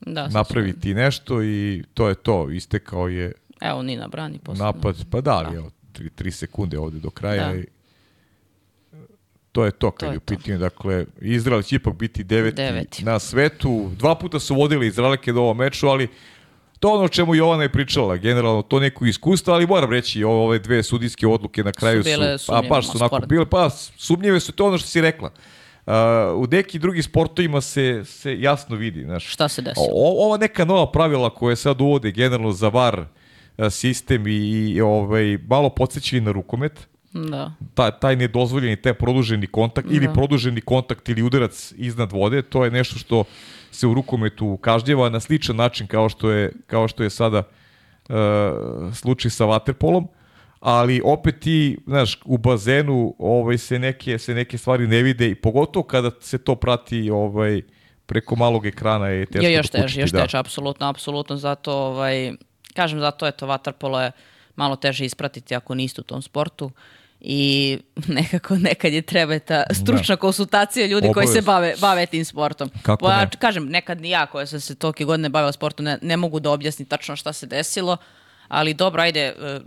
Da, 0.00 0.28
napraviti 0.28 0.94
nešto 0.94 1.42
i 1.42 1.84
to 1.94 2.08
je 2.08 2.14
to. 2.14 2.50
Istekao 2.50 3.08
je 3.08 3.32
Evo, 3.60 3.82
Nina 3.82 4.08
brani 4.08 4.38
posledno. 4.38 4.64
napad, 4.66 5.04
pa 5.10 5.20
da, 5.20 5.32
ali 5.34 5.56
evo, 5.56 5.70
3, 5.94 6.30
sekunde 6.30 6.78
ovde 6.78 6.98
do 6.98 7.10
kraja 7.10 7.48
Da. 7.48 7.54
i 7.54 7.66
to 9.52 9.64
je 9.64 9.70
to 9.70 9.90
kad 9.90 10.08
To 10.08 10.12
je 10.12 10.16
u 10.16 10.20
pitanju. 10.20 10.58
Dakle, 10.58 11.06
Izrael 11.20 11.62
će 11.62 11.76
ipak 11.76 11.94
biti 11.94 12.24
deveti, 12.24 12.56
Deveti. 12.56 13.04
na 13.04 13.18
svetu. 13.18 13.90
Dva 13.98 14.14
puta 14.14 14.40
su 14.40 14.54
vodili 14.54 14.86
Izraelke 14.86 15.32
do 15.32 15.40
ovom 15.40 15.56
meču, 15.56 15.88
ali 15.88 16.08
to 16.80 16.92
ono 16.92 17.08
čemu 17.08 17.34
Jovana 17.34 17.62
je 17.62 17.72
pričala, 17.72 18.16
generalno 18.16 18.62
to 18.62 18.80
neko 18.80 19.06
iskustvo, 19.06 19.54
ali 19.54 19.66
moram 19.66 19.90
reći, 19.90 20.24
ove 20.24 20.58
dve 20.58 20.82
sudijske 20.82 21.26
odluke 21.26 21.64
na 21.64 21.72
kraju 21.72 22.02
su, 22.02 22.10
bile 22.10 22.32
a 22.32 22.38
sumnjive, 22.38 22.68
baš 22.68 22.86
su 22.86 22.98
malo 22.98 23.08
onako 23.12 23.26
bile, 23.26 23.46
pa 23.46 23.70
sumnjive 23.96 24.40
su, 24.40 24.52
to 24.52 24.66
ono 24.66 24.78
što 24.78 24.88
si 24.88 25.00
rekla. 25.00 25.30
Uh, 25.86 25.92
u 26.36 26.46
neki 26.50 26.78
drugim 26.78 27.02
sportovima 27.02 27.60
se, 27.60 28.04
se 28.04 28.40
jasno 28.40 28.76
vidi, 28.76 29.04
znaš, 29.04 29.26
Šta 29.26 29.48
se 29.48 29.62
desilo? 29.62 29.86
O, 29.92 30.26
ova 30.26 30.36
neka 30.36 30.64
nova 30.64 30.92
pravila 30.92 31.30
koje 31.30 31.56
sad 31.56 31.80
uvode 31.80 32.10
generalno 32.10 32.52
za 32.52 32.68
VAR 32.68 33.04
sistem 33.70 34.26
i, 34.26 34.70
i 34.70 34.80
ovaj, 34.80 35.38
malo 35.46 35.70
podsjećaju 35.70 36.22
na 36.22 36.32
rukomet, 36.32 36.88
Da. 37.12 37.52
ta, 37.74 37.90
taj 37.90 38.16
nedozvoljeni, 38.16 38.76
taj 38.76 38.94
produženi 38.94 39.46
kontakt 39.46 39.88
ili 39.90 40.06
Da. 40.06 40.12
produženi 40.12 40.60
kontakt 40.60 41.08
ili 41.08 41.22
udarac 41.22 41.72
iznad 41.76 42.12
vode, 42.12 42.42
to 42.42 42.64
je 42.64 42.70
nešto 42.70 42.98
što 42.98 43.24
se 43.70 43.86
u 43.86 43.94
rukometu 43.94 44.56
kažnjava 44.56 45.08
na 45.08 45.20
sličan 45.20 45.56
način 45.56 45.86
kao 45.86 46.08
što 46.08 46.30
je, 46.30 46.52
kao 46.66 46.88
što 46.88 47.02
je 47.02 47.10
sada 47.10 47.38
uh, 48.08 48.14
slučaj 48.94 49.30
sa 49.30 49.44
vaterpolom, 49.44 50.08
ali 50.60 51.00
opet 51.04 51.40
ti, 51.40 51.78
znaš, 51.86 52.18
u 52.24 52.38
bazenu 52.38 53.14
ovaj, 53.18 53.58
se, 53.58 53.78
neke, 53.78 54.18
se 54.18 54.34
neke 54.34 54.58
stvari 54.58 54.86
ne 54.86 55.02
vide 55.02 55.30
i 55.30 55.34
pogotovo 55.34 55.82
kada 55.82 56.10
se 56.20 56.38
to 56.38 56.54
prati 56.54 57.10
ovaj, 57.10 57.62
preko 58.06 58.36
malog 58.36 58.66
ekrana 58.66 59.08
je 59.08 59.26
teško 59.26 59.46
još 59.46 59.68
teže, 59.68 60.00
još 60.00 60.10
da. 60.10 60.22
teže, 60.22 60.38
apsolutno, 60.38 60.86
apsolutno, 60.86 61.36
zato, 61.36 61.72
ovaj, 61.72 62.32
kažem, 62.74 63.00
zato 63.00 63.26
je 63.26 63.32
to 63.32 63.46
vaterpolo 63.46 64.00
je 64.00 64.12
malo 64.56 64.76
teže 64.76 65.04
ispratiti 65.04 65.54
ako 65.54 65.74
niste 65.74 66.00
u 66.00 66.04
tom 66.04 66.22
sportu 66.22 66.70
i 67.24 67.78
nekako 68.18 68.56
nekad 68.56 68.92
je 68.92 69.02
treba 69.02 69.38
ta 69.38 69.62
stručna 69.70 70.16
konsultacija 70.16 70.86
ljudi 70.86 71.08
koji 71.14 71.26
se 71.26 71.42
bave, 71.42 71.74
bave 71.80 72.06
tim 72.06 72.24
sportom. 72.24 72.70
Kako 72.82 73.04
Pa, 73.04 73.20
ne? 73.20 73.30
Kažem, 73.38 73.66
nekad 73.66 74.00
ni 74.00 74.10
ja 74.10 74.26
koja 74.26 74.46
sam 74.46 74.60
se 74.60 74.74
tolike 74.74 75.04
godine 75.04 75.28
bavila 75.28 75.52
sportom 75.52 75.84
ne, 75.84 75.98
ne 76.02 76.16
mogu 76.16 76.40
da 76.40 76.50
objasnim 76.50 76.88
tačno 76.88 77.16
šta 77.16 77.32
se 77.32 77.46
desilo, 77.46 77.96
ali 78.48 78.74
dobro, 78.74 79.02
ajde, 79.02 79.20
e, 79.20 79.60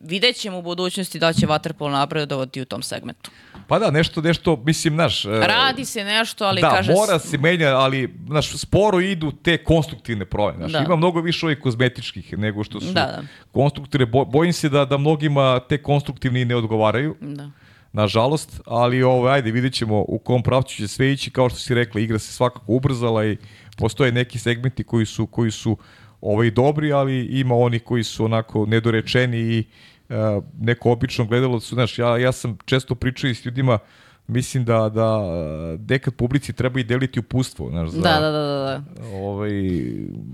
vidjet 0.00 0.36
ćemo 0.36 0.58
u 0.58 0.62
budućnosti 0.62 1.18
da 1.18 1.32
će 1.32 1.46
vaterpolo 1.46 1.90
napredovati 1.90 2.60
u 2.60 2.64
tom 2.64 2.82
segmentu. 2.82 3.30
Pa 3.66 3.78
da, 3.78 3.90
nešto, 3.90 4.20
nešto, 4.20 4.62
mislim, 4.66 4.94
znaš... 4.94 5.24
e, 5.24 5.28
Radi 5.28 5.84
se 5.84 6.04
nešto, 6.04 6.44
ali 6.44 6.60
da, 6.60 6.70
kaže... 6.70 6.92
mora 6.92 7.18
se 7.18 7.38
menja, 7.38 7.68
ali 7.68 8.14
znaš, 8.26 8.56
sporo 8.56 9.00
idu 9.00 9.32
te 9.42 9.64
konstruktivne 9.64 10.24
promene. 10.24 10.58
Znaš, 10.58 10.72
Da. 10.72 10.78
Ima 10.78 10.96
mnogo 10.96 11.20
više 11.20 11.46
ovih 11.46 11.58
kozmetičkih 11.60 12.38
nego 12.38 12.64
što 12.64 12.80
su 12.80 12.92
Da, 12.92 12.92
da. 13.00 13.22
konstruktivne. 13.52 14.06
Bo, 14.06 14.24
bojim 14.24 14.52
se 14.52 14.68
da, 14.68 14.84
da 14.84 14.98
mnogima 14.98 15.60
te 15.68 15.82
konstruktivni 15.82 16.44
ne 16.44 16.56
odgovaraju, 16.56 17.16
Da. 17.20 17.50
nažalost, 17.92 18.60
ali 18.66 19.02
ovo, 19.02 19.28
ajde, 19.28 19.50
vidjet 19.50 19.72
ćemo 19.72 20.04
u 20.08 20.18
kom 20.18 20.42
pravcu 20.42 20.76
će 20.76 20.88
sve 20.88 21.12
ići. 21.12 21.30
Kao 21.30 21.48
što 21.48 21.58
si 21.58 21.74
rekla, 21.74 22.00
igra 22.00 22.18
se 22.18 22.32
svakako 22.32 22.72
ubrzala 22.72 23.26
i 23.26 23.36
postoje 23.76 24.12
neki 24.12 24.38
segmenti 24.38 24.84
koji 24.84 25.06
su, 25.06 25.26
koji 25.26 25.50
su 25.50 25.76
ovaj, 26.20 26.50
dobri, 26.50 26.92
ali 26.92 27.24
ima 27.24 27.54
oni 27.54 27.78
koji 27.78 28.04
su 28.04 28.24
onako 28.24 28.66
nedorečeni 28.66 29.38
i 29.38 29.64
uh, 30.08 30.44
neko 30.60 30.90
obično 30.90 31.24
gledalo 31.24 31.60
su, 31.60 31.74
znaš, 31.74 31.98
ja, 31.98 32.18
ja 32.18 32.32
sam 32.32 32.58
često 32.64 32.94
pričao 32.94 33.30
i 33.30 33.34
s 33.34 33.44
ljudima, 33.44 33.78
mislim 34.26 34.64
da, 34.64 34.88
da 34.88 35.18
uh, 35.18 35.80
dekad 35.80 36.14
publici 36.14 36.52
treba 36.52 36.80
i 36.80 36.84
deliti 36.84 37.20
upustvo, 37.20 37.70
znaš, 37.70 37.88
za, 37.88 38.00
Da, 38.00 38.20
da, 38.20 38.30
da, 38.30 38.38
da, 38.38 38.58
da. 38.58 38.82
ovaj, 39.16 39.50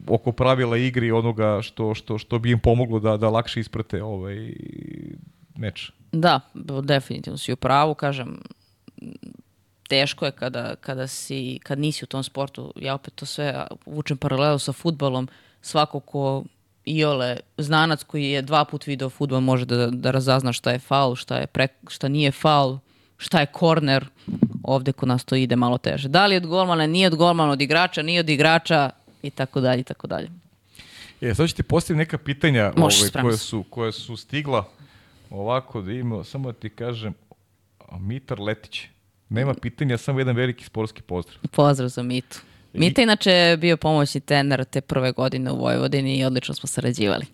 oko 0.08 0.32
pravila 0.32 0.76
igre 0.76 1.06
i 1.06 1.12
onoga 1.12 1.62
što, 1.62 1.94
što, 1.94 2.18
što 2.18 2.38
bi 2.38 2.50
im 2.50 2.58
pomoglo 2.58 3.00
da, 3.00 3.16
da 3.16 3.30
lakše 3.30 3.60
isprate 3.60 4.02
ovaj, 4.02 4.52
meč. 5.56 5.90
Da, 6.12 6.40
definitivno 6.82 7.38
si 7.38 7.52
u 7.52 7.56
pravu, 7.56 7.94
kažem, 7.94 8.40
teško 9.88 10.24
je 10.26 10.32
kada, 10.32 10.74
kada, 10.80 11.06
si, 11.06 11.58
kad 11.62 11.78
nisi 11.78 12.04
u 12.04 12.06
tom 12.06 12.22
sportu, 12.22 12.72
ja 12.76 12.94
opet 12.94 13.14
to 13.14 13.26
sve 13.26 13.66
vučem 13.86 14.16
paralelu 14.16 14.58
sa 14.58 14.72
futbalom, 14.72 15.28
svako 15.64 16.00
ko 16.00 16.44
iole 16.84 17.36
znanac 17.58 18.02
koji 18.02 18.30
je 18.30 18.42
dva 18.42 18.64
put 18.64 18.86
video 18.86 19.10
futbol 19.10 19.40
može 19.40 19.64
da, 19.64 19.86
da 19.90 20.10
razazna 20.10 20.52
šta 20.52 20.70
je 20.70 20.78
faul, 20.78 21.16
šta, 21.16 21.36
je 21.36 21.46
pre, 21.46 21.68
šta 21.88 22.08
nije 22.08 22.32
faul, 22.32 22.78
šta 23.16 23.40
je 23.40 23.46
korner, 23.46 24.06
ovde 24.62 24.92
kod 24.92 25.08
nas 25.08 25.24
to 25.24 25.34
ide 25.36 25.56
malo 25.56 25.78
teže. 25.78 26.08
Da 26.08 26.26
li 26.26 26.36
od 26.36 26.46
golmana, 26.46 26.86
nije 26.86 27.06
od 27.06 27.16
golmana, 27.16 27.52
od 27.52 27.60
igrača, 27.60 28.02
nije 28.02 28.20
od 28.20 28.28
igrača 28.28 28.90
i 29.22 29.30
tako 29.30 29.60
dalje 29.60 29.80
i 29.80 29.84
tako 29.84 30.06
dalje. 30.06 30.30
E, 31.20 31.34
sad 31.34 31.48
ću 31.48 31.56
ti 31.56 31.62
postaviti 31.62 31.98
neka 31.98 32.18
pitanja 32.18 32.72
Može, 32.76 33.00
ove, 33.00 33.08
spremna 33.08 33.30
koje, 33.30 33.38
su, 33.38 33.64
koje 33.70 33.92
su 33.92 34.16
stigla 34.16 34.64
ovako 35.30 35.80
da 35.80 35.92
ima, 35.92 36.24
samo 36.24 36.52
da 36.52 36.58
ti 36.58 36.68
kažem, 36.68 37.14
Mitar 37.98 38.40
Letić. 38.40 38.82
Nema 39.28 39.54
pitanja, 39.54 39.98
samo 39.98 40.18
jedan 40.18 40.36
veliki 40.36 40.64
sportski 40.64 41.02
pozdrav. 41.02 41.38
Pozdrav 41.50 41.88
za 41.88 42.02
Mitu. 42.02 42.40
Mita 42.74 43.02
inače 43.02 43.30
je 43.30 43.56
bio 43.56 43.76
pomoćni 43.76 44.20
trener 44.20 44.64
te 44.64 44.80
prve 44.80 45.12
godine 45.12 45.52
u 45.52 45.56
Vojvodini 45.56 46.16
i 46.16 46.24
odlično 46.24 46.54
smo 46.54 46.66
sarađivali. 46.66 47.26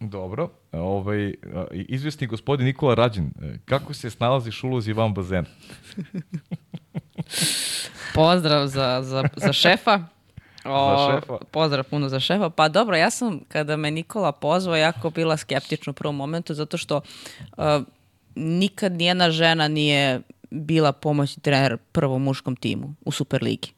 Dobro. 0.00 0.50
Ovaj, 0.72 1.26
a, 1.54 1.64
i- 1.72 1.86
izvesni 1.88 2.26
gospodin 2.26 2.66
Nikola 2.66 2.94
Rađin, 2.94 3.30
e, 3.42 3.58
kako 3.64 3.94
se 3.94 4.10
snalaziš 4.10 4.64
u 4.64 4.68
ulozi 4.68 4.92
van 4.92 5.14
bazena? 5.14 5.46
Pozdrav 8.14 8.66
za, 8.66 9.00
za, 9.02 9.24
za 9.36 9.52
šefa. 9.52 10.00
O, 10.64 11.10
šefa. 11.10 11.36
Pozdrav 11.50 11.84
puno 11.84 12.08
za 12.08 12.20
šefa. 12.20 12.50
Pa 12.50 12.68
dobro, 12.68 12.96
ja 12.96 13.10
sam, 13.10 13.40
kada 13.48 13.76
me 13.76 13.90
Nikola 13.90 14.32
pozvao, 14.32 14.76
jako 14.76 15.10
bila 15.10 15.36
skeptična 15.36 15.90
u 15.90 15.94
prvom 15.94 16.16
momentu, 16.16 16.54
zato 16.54 16.76
što 16.76 16.96
uh, 16.96 17.64
nikad 18.34 18.92
nijedna 18.92 19.30
žena 19.30 19.68
nije 19.68 20.20
bila 20.52 20.92
pomoćni 20.92 21.42
trener 21.42 21.76
prvom 21.92 22.22
muškom 22.22 22.56
timu 22.56 22.94
u 23.04 23.12
Superligi. 23.12 23.72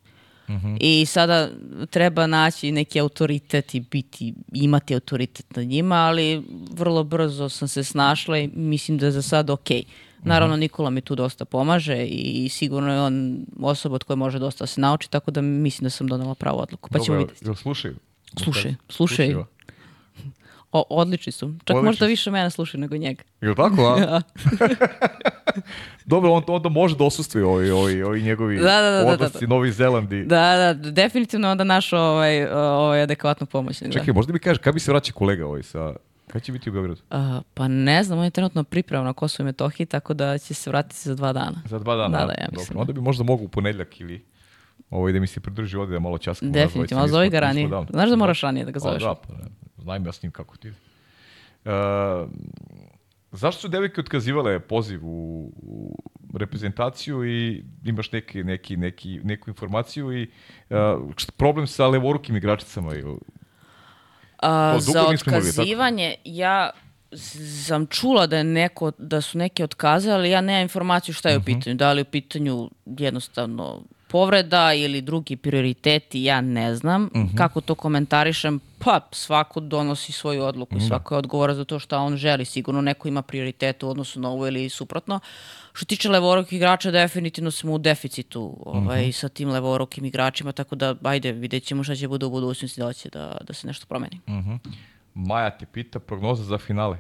I 0.81 1.07
sada 1.07 1.49
treba 1.91 2.27
naći 2.27 2.73
neki 2.73 3.01
autoritet 3.01 3.75
i 3.75 3.81
biti, 3.81 4.35
imati 4.53 4.95
autoritet 4.95 5.57
nad 5.57 5.67
njima, 5.67 5.95
ali 5.95 6.43
vrlo 6.71 7.05
brzo 7.05 7.49
sam 7.49 7.69
se 7.69 7.85
snašla 7.85 8.39
i 8.39 8.49
mislim 8.55 8.99
da 8.99 9.07
je 9.07 9.13
za 9.13 9.23
sad 9.23 9.51
ok. 9.51 9.69
Naravno, 10.23 10.57
Nikola 10.57 10.91
mi 10.91 11.01
tu 11.01 11.15
dosta 11.15 11.45
pomaže 11.45 12.07
i 12.07 12.49
sigurno 12.49 12.93
je 12.93 13.01
on 13.01 13.47
osoba 13.61 13.95
od 13.95 14.05
koje 14.05 14.17
može 14.17 14.39
dosta 14.39 14.67
se 14.67 14.81
nauči, 14.81 15.11
tako 15.11 15.31
da 15.31 15.41
mislim 15.41 15.85
da 15.85 15.91
sam 15.91 16.07
donela 16.07 16.35
pravu 16.35 16.61
odluku. 16.61 16.89
Pa 16.93 16.99
ćemo 16.99 17.17
Dobro, 17.17 17.19
vidjeti. 17.19 17.45
jel 17.45 17.55
slušaju? 17.55 17.97
Slušaj, 18.45 18.75
slušaj. 18.89 19.35
O, 20.75 20.85
odlični 20.91 21.33
su. 21.33 21.55
Čak 21.65 21.77
Odlični 21.77 21.87
možda 21.87 22.05
su. 22.05 22.09
više 22.09 22.31
mene 22.31 22.51
slušaju 22.51 22.81
nego 22.81 22.97
njega. 22.97 23.23
Jel 23.41 23.55
tako, 23.55 23.97
a? 23.99 24.21
Dobro, 26.05 26.33
on, 26.33 26.43
onda 26.47 26.69
može 26.69 26.97
da 26.97 27.05
osustuje 27.05 27.45
ovi, 27.45 27.71
ovi, 27.71 28.03
ovi 28.03 28.23
njegovi 28.23 28.57
Da, 28.57 28.63
da, 28.63 28.91
da, 28.91 28.99
da, 28.99 29.05
da. 29.05 29.13
odlasci, 29.13 29.47
Novi 29.47 29.73
Zeland 29.73 30.13
i... 30.13 30.25
Da, 30.25 30.57
da, 30.57 30.91
definitivno 30.91 31.51
onda 31.51 31.65
našao 31.65 32.13
ovaj, 32.13 32.47
ovaj 32.53 33.03
adekvatnu 33.03 33.47
pomoć. 33.47 33.81
Da. 33.81 33.91
Čekaj, 33.91 34.15
možda 34.15 34.33
mi 34.33 34.39
kažeš, 34.39 34.59
kada 34.59 34.75
bi 34.75 34.81
se 34.81 34.91
vraća 34.91 35.13
kolega 35.13 35.47
ovaj 35.47 35.63
sa... 35.63 35.93
Kad 36.27 36.43
će 36.43 36.53
biti 36.53 36.71
u 36.71 36.73
Beogradu? 36.73 37.01
A, 37.11 37.41
pa 37.55 37.69
ne 37.69 38.05
znam, 38.05 38.19
on 38.19 38.25
je 38.25 38.31
trenutno 38.31 38.65
pripremao 38.65 39.05
na 39.05 39.13
Kosovo 39.13 39.45
i 39.45 39.47
Metohiji, 39.47 39.87
tako 39.87 40.15
da 40.15 40.39
će 40.39 40.55
se 40.55 40.71
vratiti 40.71 41.09
za 41.09 41.15
dva 41.15 41.33
dana. 41.33 41.63
Za 41.69 41.79
dva 41.79 41.97
dana? 41.97 42.19
Da, 42.19 42.27
da, 42.27 42.33
ja 42.33 42.49
mislim. 42.53 42.67
Dobro, 42.67 42.81
onda 42.81 42.93
bi 42.93 43.01
možda 43.01 43.25
mogu 43.25 43.45
u 43.45 43.49
ponedljak 43.49 44.01
ili 44.01 44.25
ovaj, 44.91 45.13
da 45.13 45.21
mi 45.21 45.27
se 45.27 45.41
pridruži 45.41 45.77
ovde 45.77 45.93
da 45.93 45.99
malo 45.99 46.19
časkamo. 46.19 46.53
Definitivno, 46.53 47.01
ali 47.03 47.11
zove 47.11 47.29
ga 47.29 47.41
ranije. 47.41 47.69
Znaš 47.91 48.11
da 48.11 48.17
moraš 48.17 48.41
ranije 48.41 48.65
da 48.65 48.71
ga 48.71 48.79
zoveš? 48.79 49.03
A, 49.03 49.07
da, 49.07 49.15
pa, 49.15 49.35
znam 49.83 50.07
ja 50.07 50.13
s 50.13 50.23
njim 50.23 50.33
kako 50.33 50.57
ti 50.57 50.69
ide. 50.69 50.77
Uh, 51.65 52.31
zašto 53.33 53.61
su 53.61 53.69
devojke 53.69 54.01
otkazivale 54.01 54.61
poziv 54.61 55.01
u, 55.07 55.53
u 55.57 55.99
reprezentaciju 56.39 57.25
i 57.25 57.65
imaš 57.85 58.13
neki, 58.13 58.45
neki, 58.45 58.77
neki, 58.77 59.21
neku 59.25 59.51
informaciju 59.51 60.13
i 60.13 60.31
uh, 60.71 60.77
problem 61.37 61.67
sa 61.67 61.87
levorukim 61.87 62.37
igračicama 62.37 62.95
ili 62.95 63.17
A, 64.43 64.77
za 64.81 65.07
otkazivanje, 65.09 66.15
ja 66.25 66.71
sam 67.65 67.87
čula 67.87 68.27
da 68.27 68.37
je 68.39 68.45
neko, 68.45 68.93
da 68.99 69.21
su 69.21 69.39
neke 69.39 69.65
otkazali, 69.65 70.15
ali 70.15 70.31
ja 70.31 70.41
nemam 70.41 70.63
informaciju 70.63 71.15
šta 71.15 71.29
je 71.29 71.37
u 71.37 71.41
Mhm. 71.41 71.45
pitanju. 71.47 71.77
Da 71.77 71.93
li 71.93 71.99
je 71.99 72.03
u 72.03 72.11
pitanju 72.11 72.71
jednostavno 72.87 73.83
povreda 74.15 74.73
ili 74.75 75.01
drugi 75.03 75.37
prioriteti, 75.37 76.25
ja 76.25 76.41
ne 76.41 76.75
znam. 76.75 77.03
Mhm. 77.07 77.37
Kako 77.37 77.61
to 77.61 77.75
komentarišem? 77.75 78.61
Pa, 78.79 79.01
svako 79.13 79.61
donosi 79.61 80.13
svoju 80.13 80.45
odluku 80.45 80.77
i 80.77 80.81
svako 80.81 81.15
je 81.15 81.19
odgovora 81.19 81.55
za 81.55 81.65
to 81.65 81.79
šta 81.79 81.99
on 81.99 82.17
želi. 82.17 82.45
Sigurno 82.45 82.81
neko 82.81 83.09
ima 83.09 83.23
prioritet 83.23 83.83
u 83.83 83.89
odnosu 83.89 84.21
na 84.21 84.31
ovo 84.31 84.47
ili 84.47 84.69
suprotno. 84.69 85.21
Što 85.73 85.85
tiče 85.85 86.09
levorukih 86.09 86.57
igrača, 86.57 86.91
definitivno 86.91 87.51
smo 87.51 87.73
u 87.73 87.79
deficitu 87.81 88.57
ovaj, 88.63 89.03
Mhm. 89.03 89.11
sa 89.13 89.29
tim 89.29 89.49
levorukim 89.51 90.05
igračima, 90.05 90.53
tako 90.53 90.75
da, 90.77 90.95
ajde, 91.05 91.33
vidjet 91.33 91.65
ćemo 91.65 91.85
šta 91.85 91.95
će 91.97 92.09
bude 92.09 92.27
u 92.27 92.31
budućnosti, 92.31 92.81
da 92.81 92.93
će 92.93 93.09
da, 93.11 93.37
da 93.41 93.53
se 93.53 93.67
nešto 93.67 93.87
promeni. 93.87 94.21
Maja 95.15 95.51
te 95.51 95.67
pita 95.67 95.99
prognoza 95.99 96.45
za 96.45 96.59
finale. 96.59 96.99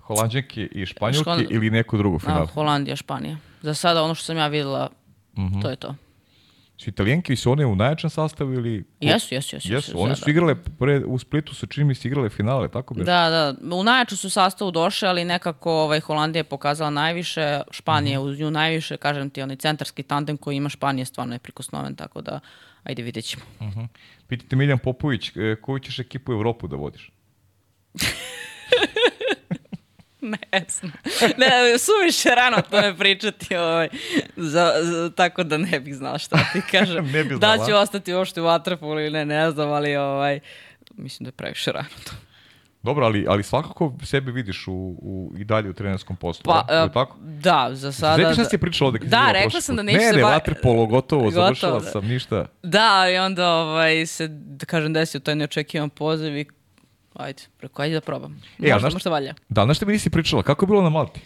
Holandžanke 0.00 0.62
i 0.64 0.86
Španjolke 0.86 1.30
Škon- 1.30 1.46
ili 1.50 1.70
neko 1.70 1.96
drugo 1.96 2.16
A, 2.16 2.20
finale? 2.20 2.46
Holandija, 2.46 2.96
Španija. 2.96 3.36
Za 3.62 3.74
sada 3.74 4.02
ono 4.02 4.14
što 4.14 4.24
sam 4.24 4.36
ja 4.36 4.46
videla, 4.48 4.90
Mhm. 5.36 5.60
to 5.60 5.70
je 5.70 5.76
to. 5.76 5.94
Su 6.80 6.90
italijenke 6.90 7.36
su 7.36 7.52
one 7.52 7.66
u 7.66 7.76
najjačem 7.76 8.10
sastavu 8.10 8.52
ili... 8.52 8.84
Jesu, 9.00 9.34
jesu, 9.34 9.56
jesu. 9.56 9.72
Jesu, 9.72 10.00
one 10.00 10.08
da, 10.08 10.16
su 10.16 10.30
igrale, 10.30 10.54
pre, 10.78 11.04
u 11.06 11.18
Splitu 11.18 11.54
su 11.54 11.66
čini 11.66 11.84
mi 11.84 11.94
se 11.94 12.08
igrale 12.08 12.28
finale, 12.30 12.68
tako 12.70 12.94
bi? 12.94 13.04
Da, 13.04 13.28
da. 13.62 13.76
U 13.76 13.84
najjaču 13.84 14.16
su 14.16 14.30
sastavu 14.30 14.70
došle, 14.70 15.08
ali 15.08 15.24
nekako 15.24 15.72
ovaj, 15.72 16.00
Holandija 16.00 16.40
je 16.40 16.44
pokazala 16.44 16.90
najviše, 16.90 17.60
Španija 17.70 18.20
Mhm. 18.20 18.28
uz 18.28 18.38
nju 18.40 18.50
najviše, 18.50 18.96
kažem 18.96 19.30
ti, 19.30 19.42
onaj 19.42 19.56
centarski 19.56 20.02
tandem 20.02 20.36
koji 20.36 20.56
ima 20.56 20.68
Španija 20.68 21.04
stvarno 21.04 21.34
je 21.34 21.38
prikosnoven, 21.38 21.94
tako 21.96 22.20
da, 22.22 22.40
ajde 22.82 23.02
vidjet 23.02 23.24
ćemo. 23.24 23.42
Pitajte 24.28 24.56
Miljan 24.56 24.78
Popović, 24.78 25.28
e, 25.36 25.56
koju 25.62 25.78
ćeš 25.78 25.98
ekipu 25.98 26.32
u 26.32 26.34
Evropu 26.34 26.68
da 26.68 26.76
vodiš? 26.76 27.10
Ne 30.60 30.64
znam. 30.68 30.92
Ne, 31.36 31.78
suviše 31.78 32.28
rano 32.30 32.56
o 32.56 32.62
tome 32.62 32.96
pričati, 32.96 33.56
ovaj, 33.56 33.88
za, 34.36 34.72
za, 34.82 35.10
tako 35.10 35.42
da 35.44 35.58
ne 35.58 35.80
bih 35.80 35.94
znala 35.94 36.18
šta 36.18 36.38
ti 36.52 36.60
kažem. 36.70 37.06
Ne 37.12 37.24
bi 37.24 37.30
da 37.30 37.36
znala. 37.36 37.66
ću 37.66 37.74
ostati 37.74 38.14
uopšte 38.14 38.40
u 38.40 38.44
Waterpolu 38.44 39.00
ili 39.00 39.10
ne, 39.10 39.24
ne 39.24 39.50
znam, 39.50 39.68
ali 39.68 39.96
ovaj, 39.96 40.40
mislim 40.92 41.24
da 41.24 41.28
je 41.28 41.32
previše 41.32 41.72
rano 41.72 41.88
to. 42.04 42.12
Dobro, 42.82 43.06
ali, 43.06 43.26
ali 43.28 43.42
svakako 43.42 43.94
sebe 44.04 44.32
vidiš 44.32 44.64
u, 44.68 44.72
u, 44.98 45.32
i 45.38 45.44
dalje 45.44 45.70
u 45.70 45.72
trenerskom 45.72 46.16
poslu, 46.16 46.42
Pa, 46.44 46.64
da? 46.68 46.84
E, 46.84 46.92
tako? 46.92 47.16
da, 47.20 47.68
za 47.72 47.92
sada... 47.92 48.32
Šta 48.32 48.42
da- 48.42 48.48
si 48.48 48.58
pričala 48.58 48.88
ovde 48.88 49.06
Da, 49.06 49.30
rekla 49.32 49.60
sam 49.60 49.76
da 49.76 49.82
neću 49.82 49.98
ne, 49.98 50.04
se 50.04 50.16
Ne, 50.16 50.22
ba- 50.22 50.28
vaterpolo, 50.30 50.86
gotovo, 50.86 51.22
Gotovo, 51.22 51.30
završila 51.42 51.72
da. 51.72 51.80
sam, 51.80 52.06
ništa. 52.06 52.46
Da, 52.62 53.06
i 53.14 53.18
onda 53.18 53.52
ovaj, 53.52 54.06
se, 54.06 54.28
da 54.30 54.66
kažem, 54.66 54.92
desio 54.92 55.20
taj 55.20 55.34
neočekivan 55.34 55.90
poziv 55.90 56.36
i 56.36 56.46
ajde, 57.18 57.42
preko, 57.58 57.82
ajde 57.82 57.94
da 57.94 58.00
probam. 58.00 58.42
E, 58.60 58.72
možda, 58.72 58.90
možda 58.90 59.10
valja. 59.10 59.34
Da, 59.48 59.64
znaš 59.64 59.76
šta 59.76 59.86
mi 59.86 59.92
nisi 59.92 60.10
pričala? 60.10 60.42
Kako 60.42 60.64
je 60.64 60.68
bilo 60.68 60.82
na 60.82 60.90
Malti? 60.90 61.20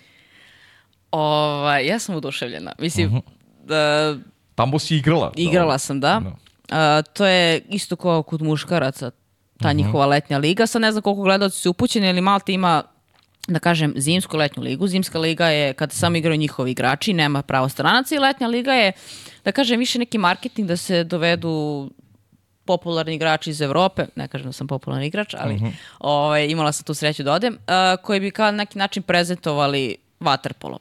Ovaj, 1.10 1.86
ja 1.86 1.98
sam 1.98 2.14
oduševljena. 2.14 2.72
Mislim, 2.78 3.06
Mhm. 3.06 3.16
da, 3.64 4.14
Tamo 4.54 4.78
si 4.78 4.96
igrala. 4.96 5.32
igrala 5.36 5.78
sam, 5.78 6.00
da. 6.00 6.20
Da. 6.20 6.36
A, 6.70 7.02
to 7.02 7.26
je 7.26 7.62
isto 7.68 7.96
kao 7.96 8.22
kod 8.22 8.42
muškaraca, 8.42 9.10
ta 9.58 9.68
Mhm. 9.68 9.76
njihova 9.76 10.06
letnja 10.06 10.38
liga. 10.38 10.66
Sad 10.66 10.82
ne 10.82 10.92
znam 10.92 11.02
koliko 11.02 11.22
gledalci 11.22 11.58
su 11.58 11.70
upućeni, 11.70 12.08
ali 12.08 12.20
Malta 12.20 12.52
ima 12.52 12.82
da 13.48 13.58
kažem, 13.58 13.94
zimsku 13.96 14.36
letnju 14.36 14.62
ligu. 14.62 14.86
Zimska 14.88 15.18
liga 15.18 15.46
je 15.46 15.72
kada 15.72 15.92
samo 15.92 16.16
igraju 16.16 16.36
njihovi 16.36 16.70
igrači, 16.70 17.12
nema 17.12 17.42
pravo 17.42 17.68
stranaca 17.68 18.14
i 18.14 18.18
letnja 18.18 18.46
liga 18.46 18.72
je, 18.72 18.92
da 19.44 19.52
kažem, 19.52 19.78
više 19.78 19.98
neki 19.98 20.18
marketing 20.18 20.68
da 20.68 20.76
se 20.76 21.04
dovedu 21.04 21.90
popularni 22.64 23.14
igrači 23.14 23.50
iz 23.50 23.60
Evrope, 23.60 24.06
ne 24.16 24.28
kažem 24.28 24.46
da 24.46 24.52
sam 24.52 24.66
popularni 24.66 25.06
igrač, 25.06 25.34
ali 25.38 25.60
ovaj, 25.98 26.46
imala 26.46 26.72
sam 26.72 26.84
tu 26.84 26.94
sreću 26.94 27.22
da 27.22 27.32
odem, 27.32 27.58
a, 27.66 27.96
koji 28.02 28.20
bi 28.20 28.30
kao 28.30 28.46
na 28.46 28.56
neki 28.56 28.78
način 28.78 29.02
prezentovali 29.02 29.96
vaterpolo. 30.20 30.78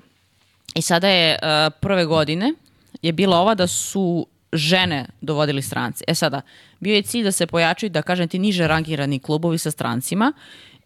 I 0.76 0.82
sada 0.82 1.08
je 1.08 1.40
a, 1.42 1.70
prve 1.70 2.06
godine 2.06 2.54
je 3.02 3.12
bila 3.12 3.38
ova 3.38 3.56
da 3.56 3.68
su 3.68 4.28
žene 4.54 5.06
dovodili 5.22 5.62
stranci. 5.62 6.04
E 6.08 6.16
sada, 6.16 6.42
bio 6.80 6.96
je 6.96 7.02
cilj 7.02 7.24
da 7.24 7.32
se 7.32 7.48
pojačaju, 7.48 7.90
da 7.90 8.02
kažem 8.02 8.28
ti, 8.28 8.40
niže 8.40 8.68
rangirani 8.68 9.20
klubovi 9.20 9.58
sa 9.58 9.72
strancima 9.72 10.34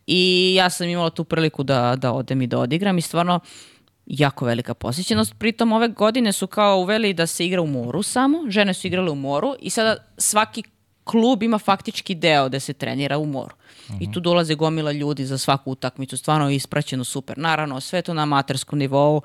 i 0.08 0.54
ja 0.58 0.70
sam 0.70 0.88
imala 0.88 1.10
tu 1.10 1.24
priliku 1.24 1.64
da, 1.64 1.96
da 1.96 2.12
odem 2.12 2.42
i 2.42 2.48
da 2.48 2.60
odigram 2.60 2.98
i 2.98 3.02
stvarno 3.02 3.40
jako 4.06 4.46
velika 4.46 4.74
posjećenost. 4.74 5.34
Pritom 5.38 5.72
ove 5.72 5.88
godine 5.88 6.32
su 6.32 6.48
kao 6.48 6.78
uveli 6.78 7.14
da 7.14 7.28
se 7.28 7.46
igra 7.46 7.62
u 7.62 7.68
moru 7.68 8.04
samo, 8.04 8.38
žene 8.50 8.74
su 8.74 8.88
igrale 8.88 9.12
u 9.12 9.16
moru 9.16 9.56
i 9.60 9.70
sada 9.70 9.98
svaki 10.18 10.64
klub 11.06 11.44
ima 11.44 11.60
faktički 11.60 12.16
deo 12.16 12.50
da 12.50 12.60
se 12.60 12.74
trenira 12.74 13.18
u 13.18 13.26
moru. 13.26 13.56
I 14.00 14.12
tu 14.12 14.20
dolaze 14.20 14.56
gomila 14.56 14.92
ljudi 14.92 15.26
za 15.26 15.38
svaku 15.38 15.72
utakmicu, 15.72 16.18
stvarno 16.18 16.50
je 16.50 16.56
ispraćeno 16.56 17.04
super. 17.04 17.38
Naravno, 17.38 17.82
sve 17.82 18.02
to 18.02 18.14
na 18.14 18.22
amaterskom 18.22 18.80
nivou 18.80 19.22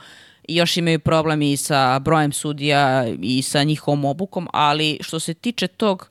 i 0.48 0.57
još 0.57 0.77
imaju 0.77 1.01
problem 1.01 1.43
i 1.43 1.57
sa 1.57 1.98
brojem 1.98 2.32
sudija 2.32 3.07
i 3.23 3.43
sa 3.43 3.62
njihovom 3.62 4.05
obukom, 4.05 4.48
ali 4.52 4.98
što 5.01 5.20
se 5.20 5.35
tiče 5.35 5.66
tog 5.66 6.11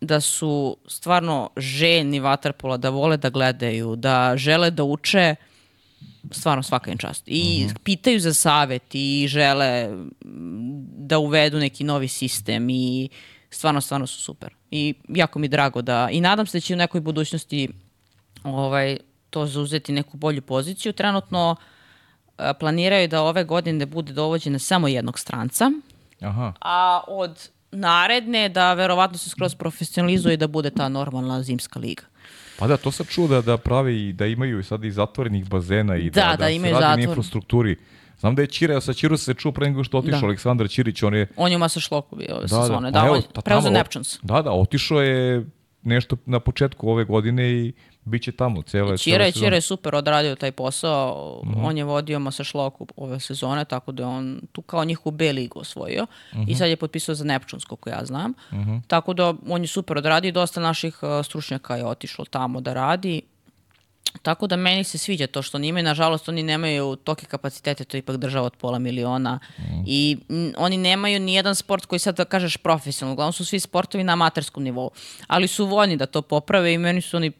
da 0.00 0.20
su 0.20 0.76
stvarno 0.86 1.50
željni 1.56 2.20
vaterpola, 2.20 2.76
da 2.76 2.90
vole 2.90 3.16
da 3.16 3.30
gledaju, 3.30 3.96
da 3.96 4.32
žele 4.36 4.70
da 4.70 4.84
uče, 4.84 5.34
stvarno 6.30 6.62
svaka 6.62 6.90
im 6.90 6.98
čast. 6.98 7.22
I 7.26 7.66
pitaju 7.84 8.20
za 8.20 8.34
savet 8.34 8.94
i 8.94 9.26
žele 9.28 9.88
mm, 9.88 11.06
da 11.06 11.18
uvedu 11.18 11.58
neki 11.58 11.84
novi 11.84 12.08
sistem 12.08 12.70
i 12.70 13.08
stvarno, 13.50 13.80
stvarno 13.80 14.06
su 14.06 14.22
super. 14.22 14.59
I 14.70 14.94
jako 15.08 15.38
mi 15.38 15.48
drago 15.48 15.82
da, 15.82 16.08
i 16.10 16.20
nadam 16.20 16.46
se 16.46 16.56
da 16.58 16.60
će 16.60 16.74
u 16.74 16.76
nekoj 16.76 17.00
budućnosti 17.00 17.68
ovaj, 18.42 18.96
to 19.30 19.46
zauzeti 19.46 19.92
neku 19.92 20.16
bolju 20.16 20.42
poziciju. 20.42 20.92
Trenutno 20.92 21.56
e, 22.38 22.52
planiraju 22.60 23.08
da 23.08 23.22
ove 23.22 23.44
godine 23.44 23.86
bude 23.86 24.12
dovođene 24.12 24.58
samo 24.58 24.88
jednog 24.88 25.18
stranca, 25.18 25.70
Aha. 26.20 26.52
a 26.60 27.00
od 27.08 27.48
naredne 27.72 28.48
da 28.48 28.74
verovatno 28.74 29.18
se 29.18 29.30
skroz 29.30 29.54
profesionalizuje 29.54 30.36
da 30.36 30.46
bude 30.46 30.70
ta 30.70 30.88
normalna 30.88 31.42
zimska 31.42 31.78
liga. 31.78 32.02
Pa 32.58 32.66
da, 32.66 32.76
to 32.76 32.90
sam 32.92 33.06
čuo 33.06 33.28
da, 33.28 33.40
da 33.40 33.56
prave 33.56 33.96
i 34.00 34.12
da 34.12 34.26
imaju 34.26 34.64
sad 34.64 34.84
i 34.84 34.90
zatvorenih 34.90 35.48
bazena 35.48 35.96
i 35.96 36.10
Da, 36.10 36.20
da, 36.20 36.30
da 36.30 36.36
da, 36.36 36.46
se 36.46 36.54
imaju 36.54 36.78
radi 36.80 37.02
na 37.02 37.08
infrastrukturi. 37.08 37.76
Znam 38.20 38.34
da 38.34 38.42
je 38.42 38.48
Ćira, 38.48 38.80
sa 38.80 38.92
Ćiru 38.92 39.16
se 39.16 39.34
čuo 39.34 39.52
pre 39.52 39.66
nego 39.66 39.84
što 39.84 39.96
je 39.96 39.98
otišao 39.98 40.20
Da. 40.20 40.26
Aleksandar 40.26 40.68
Ćirić, 40.68 41.02
on 41.02 41.14
je... 41.14 41.26
On 41.36 41.50
je 41.50 41.56
u 41.56 41.60
Masašloku 41.60 42.16
bio 42.16 42.26
ove 42.30 42.42
Da, 42.42 42.48
sezone. 42.48 42.80
da, 42.82 42.90
Da, 42.90 43.00
on 43.00 43.06
evo, 43.06 43.16
je 43.16 43.22
pa 43.34 43.40
preuzeo 43.40 43.70
Neptunes. 43.70 44.18
Da, 44.22 44.42
da, 44.42 44.52
otišao 44.52 45.00
je 45.00 45.46
nešto 45.82 46.16
na 46.26 46.40
početku 46.40 46.90
ove 46.90 47.04
godine 47.04 47.50
i 47.50 47.72
bit 48.04 48.22
će 48.22 48.32
tamo 48.32 48.62
cijela, 48.62 48.96
cijela 48.96 49.30
Ćira 49.30 49.54
je 49.54 49.60
super 49.60 49.94
odradio 49.94 50.34
taj 50.34 50.52
posao, 50.52 51.42
Mhm. 51.46 51.64
on 51.64 51.76
je 51.76 51.84
vodio 51.84 52.18
Masašloku 52.18 52.86
ove 52.96 53.20
sezone, 53.20 53.64
tako 53.64 53.92
da 53.92 54.02
je 54.02 54.06
on 54.08 54.40
tu 54.52 54.62
kao 54.62 54.84
njihovu 54.84 55.10
B 55.12 55.32
ligu 55.32 55.58
osvojio 55.58 56.06
Mhm. 56.32 56.42
i 56.46 56.54
sad 56.54 56.68
je 56.68 56.76
potpisao 56.76 57.14
za 57.14 57.24
Neptunes, 57.24 57.64
koliko 57.64 57.90
ja 57.90 58.04
znam. 58.04 58.32
Tako 58.86 59.12
da 59.14 59.34
on 59.48 59.60
je 59.60 59.68
super 59.68 59.98
odradio 59.98 60.28
i 60.28 60.32
dosta 60.32 60.60
naših 60.60 60.98
uh, 61.02 61.24
stručnjaka 61.24 61.76
je 61.76 61.86
otišlo 61.86 62.24
tamo 62.24 62.60
da 62.60 62.74
radi. 62.74 63.22
Tako 64.22 64.46
da 64.46 64.56
meni 64.56 64.84
se 64.84 64.98
sviđa 64.98 65.26
to 65.26 65.42
što 65.42 65.58
oni 65.58 65.68
imaju, 65.68 65.84
nažalost 65.84 66.28
oni 66.28 66.42
nemaju 66.42 66.96
toke 66.96 67.26
kapacitete, 67.26 67.84
to 67.84 67.96
je 67.96 67.98
ipak 67.98 68.16
država 68.16 68.46
od 68.46 68.56
pola 68.56 68.78
miliona 68.78 69.38
i 69.86 70.16
mm, 70.28 70.48
oni 70.56 70.76
nemaju 70.76 71.20
ni 71.20 71.34
jedan 71.34 71.54
sport 71.54 71.86
koji 71.86 71.98
sad 71.98 72.16
da 72.16 72.24
kažeš 72.24 72.56
profesionalno, 72.56 73.12
uglavnom 73.12 73.32
su 73.32 73.44
svi 73.44 73.60
sportovi 73.60 74.04
na 74.04 74.12
amaterskom 74.12 74.62
nivou, 74.62 74.90
ali 75.26 75.48
su 75.48 75.66
voljni 75.66 75.96
da 75.96 76.06
to 76.06 76.22
poprave 76.22 76.74
i 76.74 76.78
meni 76.78 77.00
su 77.00 77.16
oni 77.16 77.32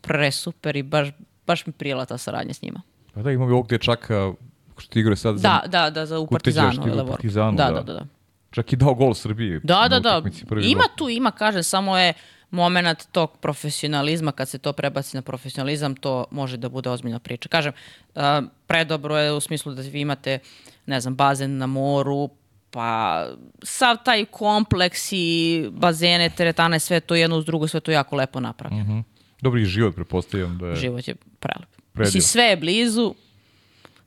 presuper 0.00 0.76
i 0.76 0.82
baš, 0.82 1.08
baš 1.46 1.66
mi 1.66 1.72
prijela 1.72 2.04
ta 2.04 2.18
saradnja 2.18 2.54
s 2.54 2.62
njima. 2.62 2.82
Pa 3.14 3.22
da, 3.22 3.30
imamo 3.30 3.50
i 3.50 3.52
ovog 3.52 3.68
dječaka 3.68 4.32
što 4.78 4.98
igra 4.98 5.16
sad 5.16 5.38
za... 5.38 5.42
Da, 5.42 5.62
da, 5.66 5.90
da, 5.90 6.06
za 6.06 6.18
u. 6.18 6.26
Partizanu, 6.26 7.56
da, 7.56 7.64
da. 7.64 7.72
da, 7.72 7.82
da, 7.82 7.92
da. 7.92 8.19
Čak 8.50 8.72
i 8.72 8.76
dao 8.76 8.94
gol 8.94 9.14
Srbiji. 9.14 9.60
Da, 9.62 9.86
da, 9.90 10.00
da. 10.00 10.22
Ima 10.62 10.82
gol. 10.82 10.96
tu, 10.96 11.08
ima, 11.08 11.30
kažem, 11.30 11.62
samo 11.62 11.98
je 11.98 12.12
moment 12.50 12.98
tog 13.12 13.36
profesionalizma, 13.36 14.32
kad 14.32 14.48
se 14.48 14.58
to 14.58 14.72
prebaci 14.72 15.16
na 15.16 15.22
profesionalizam, 15.22 15.94
to 15.94 16.24
može 16.30 16.56
da 16.56 16.68
bude 16.68 16.90
ozbiljna 16.90 17.18
priča. 17.18 17.48
Kažem, 17.48 17.72
uh, 18.14 18.22
predobro 18.66 19.18
je 19.18 19.32
u 19.32 19.40
smislu 19.40 19.74
da 19.74 19.82
vi 19.82 20.00
imate, 20.00 20.38
ne 20.86 21.00
znam, 21.00 21.14
bazen 21.16 21.58
na 21.58 21.66
moru, 21.66 22.28
pa 22.70 23.26
sav 23.62 23.96
taj 24.04 24.24
kompleks 24.24 25.12
i 25.12 25.68
bazene, 25.72 26.30
teretane, 26.30 26.78
sve 26.80 27.00
to 27.00 27.14
jedno 27.14 27.36
uz 27.36 27.44
drugo, 27.44 27.68
sve 27.68 27.80
to 27.80 27.90
jako 27.90 28.16
lepo 28.16 28.40
napravljeno. 28.40 28.84
Mhm. 28.84 29.00
Dobri 29.42 29.64
život, 29.64 29.94
prepostavljam 29.94 30.58
da 30.58 30.66
je... 30.66 30.76
Život 30.76 31.08
je 31.08 31.14
prelep. 31.14 31.68
Mislim, 31.94 32.22
sve 32.22 32.44
je 32.44 32.56
blizu, 32.56 33.14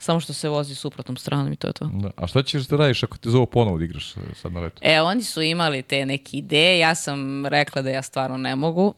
samo 0.04 0.20
što 0.20 0.34
se 0.34 0.50
vozi 0.50 0.76
suprotnom 0.76 1.18
stranom 1.18 1.54
i 1.54 1.56
to 1.56 1.68
je 1.68 1.74
to. 1.74 1.86
Da. 1.94 2.12
A 2.18 2.28
šta 2.28 2.44
ćeš 2.44 2.64
da 2.64 2.78
radiš 2.78 3.04
ako 3.04 3.18
te 3.18 3.30
zovu 3.30 3.46
ponovo 3.46 3.78
da 3.78 3.84
igraš 3.84 4.18
e, 4.18 4.20
sad 4.42 4.54
na 4.54 4.60
letu? 4.60 4.82
E, 4.82 5.02
oni 5.02 5.24
su 5.24 5.42
imali 5.42 5.82
te 5.82 6.06
neke 6.06 6.38
ideje, 6.38 6.80
ja 6.80 6.96
sam 6.96 7.46
rekla 7.46 7.82
da 7.82 7.90
ja 7.90 8.02
stvarno 8.02 8.38
ne 8.38 8.56
mogu 8.56 8.94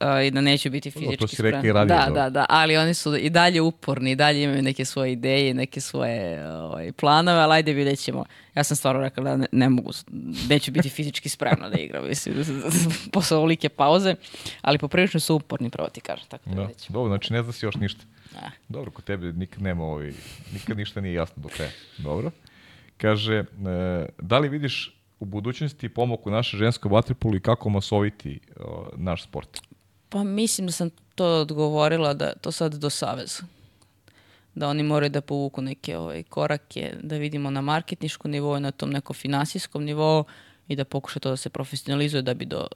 uh, 0.00 0.26
i 0.26 0.30
da 0.30 0.40
neću 0.40 0.70
biti 0.70 0.90
fizički 0.90 1.16
to 1.16 1.28
si 1.28 1.42
rekla 1.42 1.58
i 1.58 1.62
spreman. 1.62 1.88
ranije, 1.88 1.98
Da, 1.98 2.06
dobro. 2.06 2.22
da, 2.22 2.30
da, 2.30 2.46
ali 2.48 2.76
oni 2.76 2.94
su 2.94 3.16
i 3.16 3.30
dalje 3.30 3.60
uporni, 3.60 4.10
i 4.10 4.16
dalje 4.16 4.42
imaju 4.42 4.62
neke 4.62 4.84
svoje 4.84 5.12
ideje, 5.12 5.54
neke 5.54 5.80
svoje 5.80 6.48
ovaj, 6.50 6.92
planove, 6.92 7.40
ali 7.40 7.52
ajde 7.54 7.72
vidjet 7.72 7.98
ćemo. 7.98 8.24
Ja 8.54 8.64
sam 8.64 8.76
stvarno 8.76 9.00
rekla 9.00 9.24
da 9.24 9.36
ne, 9.36 9.46
ne 9.52 9.68
mogu, 9.68 9.90
neću 10.48 10.72
biti 10.72 10.88
fizički 10.88 11.28
spremna 11.28 11.68
da 11.68 11.78
igram, 11.78 12.08
mislim, 12.08 12.34
posle 13.12 13.36
ovolike 13.36 13.68
pauze, 13.68 14.14
ali 14.62 14.78
poprilično 14.78 15.20
su 15.20 15.34
uporni, 15.36 15.70
pravo 15.70 15.88
ti 15.88 16.00
kažem, 16.00 16.26
tako 16.28 16.50
da, 16.50 16.54
Da. 16.54 16.60
vidjet 16.60 16.78
ćemo. 16.78 16.94
Dobro, 16.98 17.08
znači 17.08 17.32
ne 17.32 17.42
zna 17.42 17.52
si 17.52 17.66
još 17.66 17.74
ništa. 17.76 18.04
Da. 18.32 18.50
Dobro, 18.68 18.90
kod 18.90 19.04
tebe 19.04 19.32
nikad 19.32 19.62
nema 19.62 19.84
ovaj, 19.84 20.12
nikad 20.52 20.76
ništa 20.76 21.00
nije 21.00 21.14
jasno 21.14 21.42
do 21.42 21.48
kraja. 21.48 21.70
Dobro. 21.98 22.30
Kaže, 22.96 23.34
e, 23.34 23.44
da 24.18 24.38
li 24.38 24.48
vidiš 24.48 24.92
u 25.20 25.24
budućnosti 25.24 25.88
pomoć 25.88 26.20
u 26.24 26.30
naše 26.30 26.56
žensko 26.56 26.88
vaterpolu 26.88 27.36
i 27.36 27.40
kako 27.40 27.68
masoviti 27.68 28.40
naš 28.96 29.22
sport? 29.24 29.60
Pa 30.08 30.24
mislim 30.24 30.66
da 30.66 30.72
sam 30.72 30.90
to 31.14 31.40
odgovorila 31.40 32.14
da 32.14 32.32
to 32.32 32.52
sad 32.52 32.74
do 32.74 32.90
saveza. 32.90 33.42
Da 34.54 34.68
oni 34.68 34.82
moraju 34.82 35.10
da 35.10 35.20
povuku 35.20 35.62
neke 35.62 35.98
ovaj, 35.98 36.22
korake, 36.22 36.94
da 37.02 37.16
vidimo 37.16 37.50
na 37.50 37.60
marketniškom 37.60 38.30
nivou, 38.30 38.60
na 38.60 38.70
tom 38.70 38.90
nekom 38.90 39.14
finansijskom 39.14 39.84
nivou 39.84 40.24
i 40.68 40.76
da 40.76 40.84
pokuša 40.84 41.20
to 41.20 41.30
da 41.30 41.36
se 41.36 41.50
profesionalizuje 41.50 42.22
da 42.22 42.34
bi 42.34 42.44
do, 42.44 42.66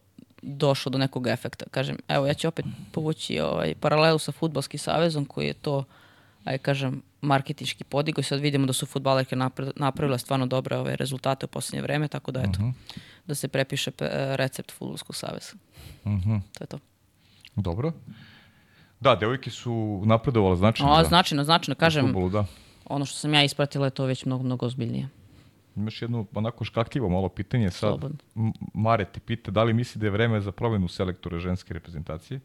došlo 0.42 0.90
do 0.90 0.98
nekog 0.98 1.26
efekta. 1.26 1.64
Kažem, 1.70 1.96
evo 2.08 2.26
ja 2.26 2.34
ću 2.34 2.48
opet 2.48 2.64
povući 2.92 3.40
ovaj, 3.40 3.74
paralelu 3.74 4.18
sa 4.18 4.32
futbalskim 4.32 4.78
savezom 4.78 5.24
koji 5.24 5.46
je 5.46 5.54
to, 5.54 5.84
aj 6.44 6.58
kažem, 6.58 7.02
marketički 7.20 7.84
podigao 7.84 8.20
i 8.20 8.24
sad 8.24 8.40
vidimo 8.40 8.66
da 8.66 8.72
su 8.72 8.86
futbalerke 8.86 9.36
napravile 9.76 10.18
stvarno 10.18 10.46
dobre 10.46 10.76
ove 10.76 10.96
rezultate 10.96 11.46
u 11.46 11.48
posljednje 11.48 11.82
vreme, 11.82 12.08
tako 12.08 12.30
da 12.30 12.40
eto, 12.40 12.72
da 13.26 13.34
se 13.34 13.48
prepiše 13.48 13.90
recept 14.36 14.72
futbolskog 14.72 15.16
saveza. 15.16 15.52
To 16.58 16.64
je 16.64 16.66
to. 16.66 16.78
Dobro. 17.56 17.92
Da, 19.00 19.14
devojke 19.16 19.50
su 19.50 20.02
napredovale 20.04 20.56
značajno. 20.56 20.92
O, 20.92 21.02
da, 21.02 21.08
značajno, 21.08 21.44
značajno, 21.44 21.76
u 21.78 21.80
kažem, 21.80 22.06
fudbalu, 22.06 22.28
da. 22.30 22.44
ono 22.84 23.04
što 23.04 23.16
sam 23.18 23.34
ja 23.34 23.44
ispratila 23.44 23.86
je 23.86 23.90
to 23.90 24.04
već 24.04 24.24
mnogo, 24.24 24.42
mnogo 24.44 24.66
ozbiljnije. 24.66 25.08
Imaš 25.76 26.02
jedno 26.02 26.26
onako 26.34 26.64
škakljivo 26.64 27.08
malo 27.08 27.28
pitanje 27.28 27.70
sad. 27.70 27.78
Slobodno. 27.78 28.18
Mare 28.74 29.04
te 29.04 29.20
pita 29.20 29.50
da 29.50 29.62
li 29.62 29.72
misli 29.72 29.98
da 30.00 30.06
je 30.06 30.10
vreme 30.10 30.40
za 30.40 30.52
promenu 30.52 30.88
selektora 30.88 31.38
ženske 31.38 31.74
reprezentacije? 31.74 32.40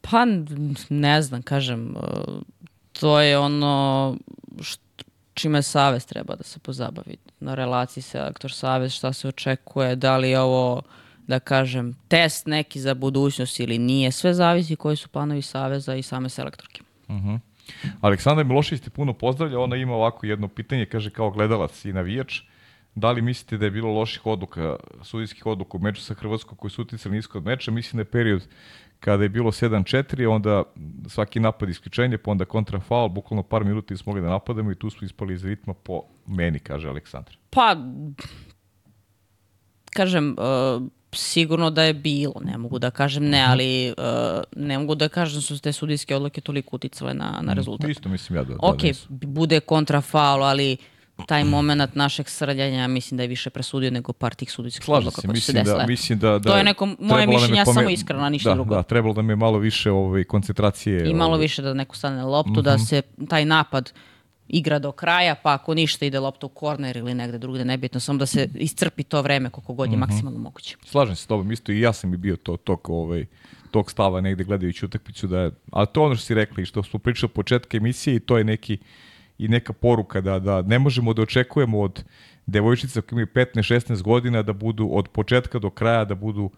Pa, 0.00 0.24
ne 0.88 1.22
znam, 1.22 1.42
kažem, 1.42 1.96
uh, 1.96 2.42
to 2.92 3.20
je 3.20 3.38
ono 3.38 4.16
št- 4.56 5.04
čime 5.34 5.62
Savez 5.62 6.06
treba 6.06 6.36
da 6.36 6.44
se 6.44 6.58
pozabavi. 6.58 7.16
Na 7.40 7.54
relaciji 7.54 8.02
selektor-savez, 8.02 8.88
šta 8.88 9.12
se 9.12 9.28
očekuje, 9.28 9.96
da 9.96 10.16
li 10.16 10.30
je 10.30 10.40
ovo, 10.40 10.82
da 11.26 11.40
kažem, 11.40 11.94
test 12.08 12.46
neki 12.46 12.80
za 12.80 12.94
budućnost 12.94 13.60
ili 13.60 13.78
nije. 13.78 14.12
Sve 14.12 14.34
zavisi 14.34 14.76
koji 14.76 14.96
su 14.96 15.08
planovi 15.08 15.42
Saveza 15.42 15.94
i 15.94 16.02
same 16.02 16.28
selektorke. 16.28 16.80
Aleksandar 18.00 18.44
Milošević 18.44 18.82
te 18.82 18.90
puno 18.90 19.12
pozdravlja, 19.12 19.58
ona 19.58 19.76
ima 19.76 19.94
ovako 19.94 20.26
jedno 20.26 20.48
pitanje, 20.48 20.86
kaže 20.86 21.10
kao 21.10 21.30
gledalac 21.30 21.84
i 21.84 21.92
navijač, 21.92 22.40
da 22.94 23.10
li 23.10 23.22
mislite 23.22 23.58
da 23.58 23.64
je 23.64 23.70
bilo 23.70 23.92
loših 23.92 24.26
odluka, 24.26 24.76
sudijskih 25.02 25.46
odluka 25.46 25.76
u 25.76 25.80
meču 25.80 26.02
sa 26.02 26.14
Hrvatskom 26.14 26.56
koji 26.56 26.70
su 26.70 26.82
uticali 26.82 27.14
nisko 27.14 27.38
od 27.38 27.44
meča, 27.44 27.70
mislim 27.70 27.96
da 27.96 28.00
je 28.00 28.10
period 28.10 28.48
kada 29.00 29.22
je 29.22 29.28
bilo 29.28 29.50
7-4, 29.50 30.28
onda 30.28 30.62
svaki 31.08 31.40
napad 31.40 31.68
isključenje, 31.68 32.18
pa 32.18 32.30
onda 32.30 32.44
kontra 32.44 32.80
faul, 32.80 33.08
bukvalno 33.08 33.42
par 33.42 33.64
minuta 33.64 33.96
smo 33.96 34.10
mogli 34.10 34.22
da 34.22 34.28
napadamo 34.28 34.72
i 34.72 34.74
tu 34.74 34.90
smo 34.90 35.04
ispali 35.04 35.34
iz 35.34 35.44
ritma 35.44 35.74
po 35.74 36.02
meni, 36.26 36.58
kaže 36.58 36.88
Aleksandar. 36.88 37.36
Pa, 37.50 37.76
kažem, 39.90 40.36
uh, 40.38 40.82
sigurno 41.12 41.70
da 41.70 41.82
je 41.82 41.94
bilo, 41.94 42.34
ne 42.44 42.58
mogu 42.58 42.78
da 42.78 42.90
kažem 42.90 43.24
ne, 43.24 43.44
ali 43.48 43.94
uh, 43.98 44.04
ne 44.56 44.78
mogu 44.78 44.94
da 44.94 45.08
kažem 45.08 45.34
da 45.34 45.40
su 45.40 45.58
te 45.58 45.72
sudijske 45.72 46.16
odluke 46.16 46.40
toliko 46.40 46.76
uticale 46.76 47.14
na, 47.14 47.38
na 47.42 47.52
rezultat. 47.52 47.90
Isto 47.90 48.08
mislim 48.08 48.36
ja 48.36 48.44
da, 48.44 48.54
da 48.54 48.58
ok, 48.62 48.82
nisu. 48.82 49.06
bude 49.10 49.60
kontrafaul, 49.60 50.44
ali 50.44 50.76
taj 51.26 51.44
moment 51.54 51.94
našeg 51.94 52.28
srljanja 52.28 52.86
mislim 52.88 53.16
da 53.16 53.22
je 53.22 53.28
više 53.28 53.50
presudio 53.50 53.90
nego 53.90 54.12
par 54.12 54.34
tih 54.34 54.52
sudijskih 54.52 54.84
Slažem 54.84 54.98
odluka 54.98 55.20
se, 55.20 55.26
koje 55.28 55.36
su 55.36 55.46
se 55.46 55.52
mislim 55.52 55.64
da, 55.64 55.70
desile. 55.70 55.86
mislim 55.86 56.18
da, 56.18 56.38
da 56.38 56.50
To 56.50 56.56
je 56.56 56.64
neko 56.64 56.88
moje 56.98 57.26
mišljenje, 57.26 57.58
ja 57.58 57.64
samo 57.64 57.90
iskrena, 57.90 58.28
ništa 58.28 58.48
da, 58.48 58.54
drugo. 58.54 58.74
Da, 58.74 58.82
trebalo 58.82 59.14
da 59.14 59.22
mi 59.22 59.32
je 59.32 59.36
malo 59.36 59.58
više 59.58 59.90
ovaj, 59.90 60.24
koncentracije. 60.24 61.10
I 61.10 61.14
malo 61.14 61.28
ovaj, 61.30 61.40
više 61.40 61.62
da 61.62 61.74
neko 61.74 61.96
stane 61.96 62.16
na 62.16 62.26
loptu, 62.26 62.52
Mhm. 62.52 62.60
da 62.60 62.78
se 62.78 63.02
taj 63.28 63.44
napad 63.44 63.92
igra 64.52 64.78
do 64.78 64.92
kraja, 64.92 65.34
pa 65.34 65.54
ako 65.54 65.74
ništa 65.74 66.06
ide 66.06 66.20
lopta 66.20 66.46
u 66.46 66.48
korner 66.48 66.96
ili 66.96 67.14
negde 67.14 67.38
drugde, 67.38 67.64
nebitno, 67.64 68.00
samo 68.00 68.18
da 68.18 68.26
se 68.26 68.48
iscrpi 68.54 69.02
to 69.02 69.22
vreme 69.22 69.50
koliko 69.50 69.74
god 69.74 69.90
je 69.90 69.96
Mhm. 69.96 70.00
maksimalno 70.00 70.38
moguće. 70.38 70.76
Slažem 70.84 71.16
se 71.16 71.22
s 71.22 71.26
tobom, 71.26 71.52
isto 71.52 71.72
i 71.72 71.80
ja 71.80 71.92
sam 71.92 72.14
i 72.14 72.16
bio 72.16 72.36
to, 72.36 72.56
tog, 72.56 72.90
ovaj, 72.90 73.26
tog 73.70 73.90
stava 73.90 74.20
negde 74.20 74.44
gledajući 74.44 74.84
utakmicu, 74.86 75.26
da 75.26 75.50
ali 75.72 75.86
to 75.92 76.02
ono 76.02 76.14
što 76.16 76.24
si 76.26 76.34
rekla 76.34 76.62
i 76.62 76.66
što 76.66 76.82
smo 76.82 76.98
pričali 76.98 77.28
od 77.30 77.32
početka 77.34 77.76
emisije 77.76 78.16
i 78.16 78.20
to 78.20 78.38
je 78.38 78.44
neki 78.44 78.78
i 79.38 79.48
neka 79.48 79.72
poruka 79.72 80.20
da, 80.20 80.38
da 80.38 80.62
ne 80.62 80.78
možemo 80.78 81.14
da 81.14 81.22
očekujemo 81.22 81.80
od 81.80 82.04
devojčica 82.46 83.00
koji 83.00 83.16
imaju 83.16 83.26
15-16 83.34 84.02
godina 84.02 84.42
da 84.42 84.52
budu 84.52 84.88
od 84.92 85.08
početka 85.08 85.58
do 85.58 85.70
kraja 85.70 86.04
da 86.04 86.14
budu 86.14 86.42
uh, 86.44 86.50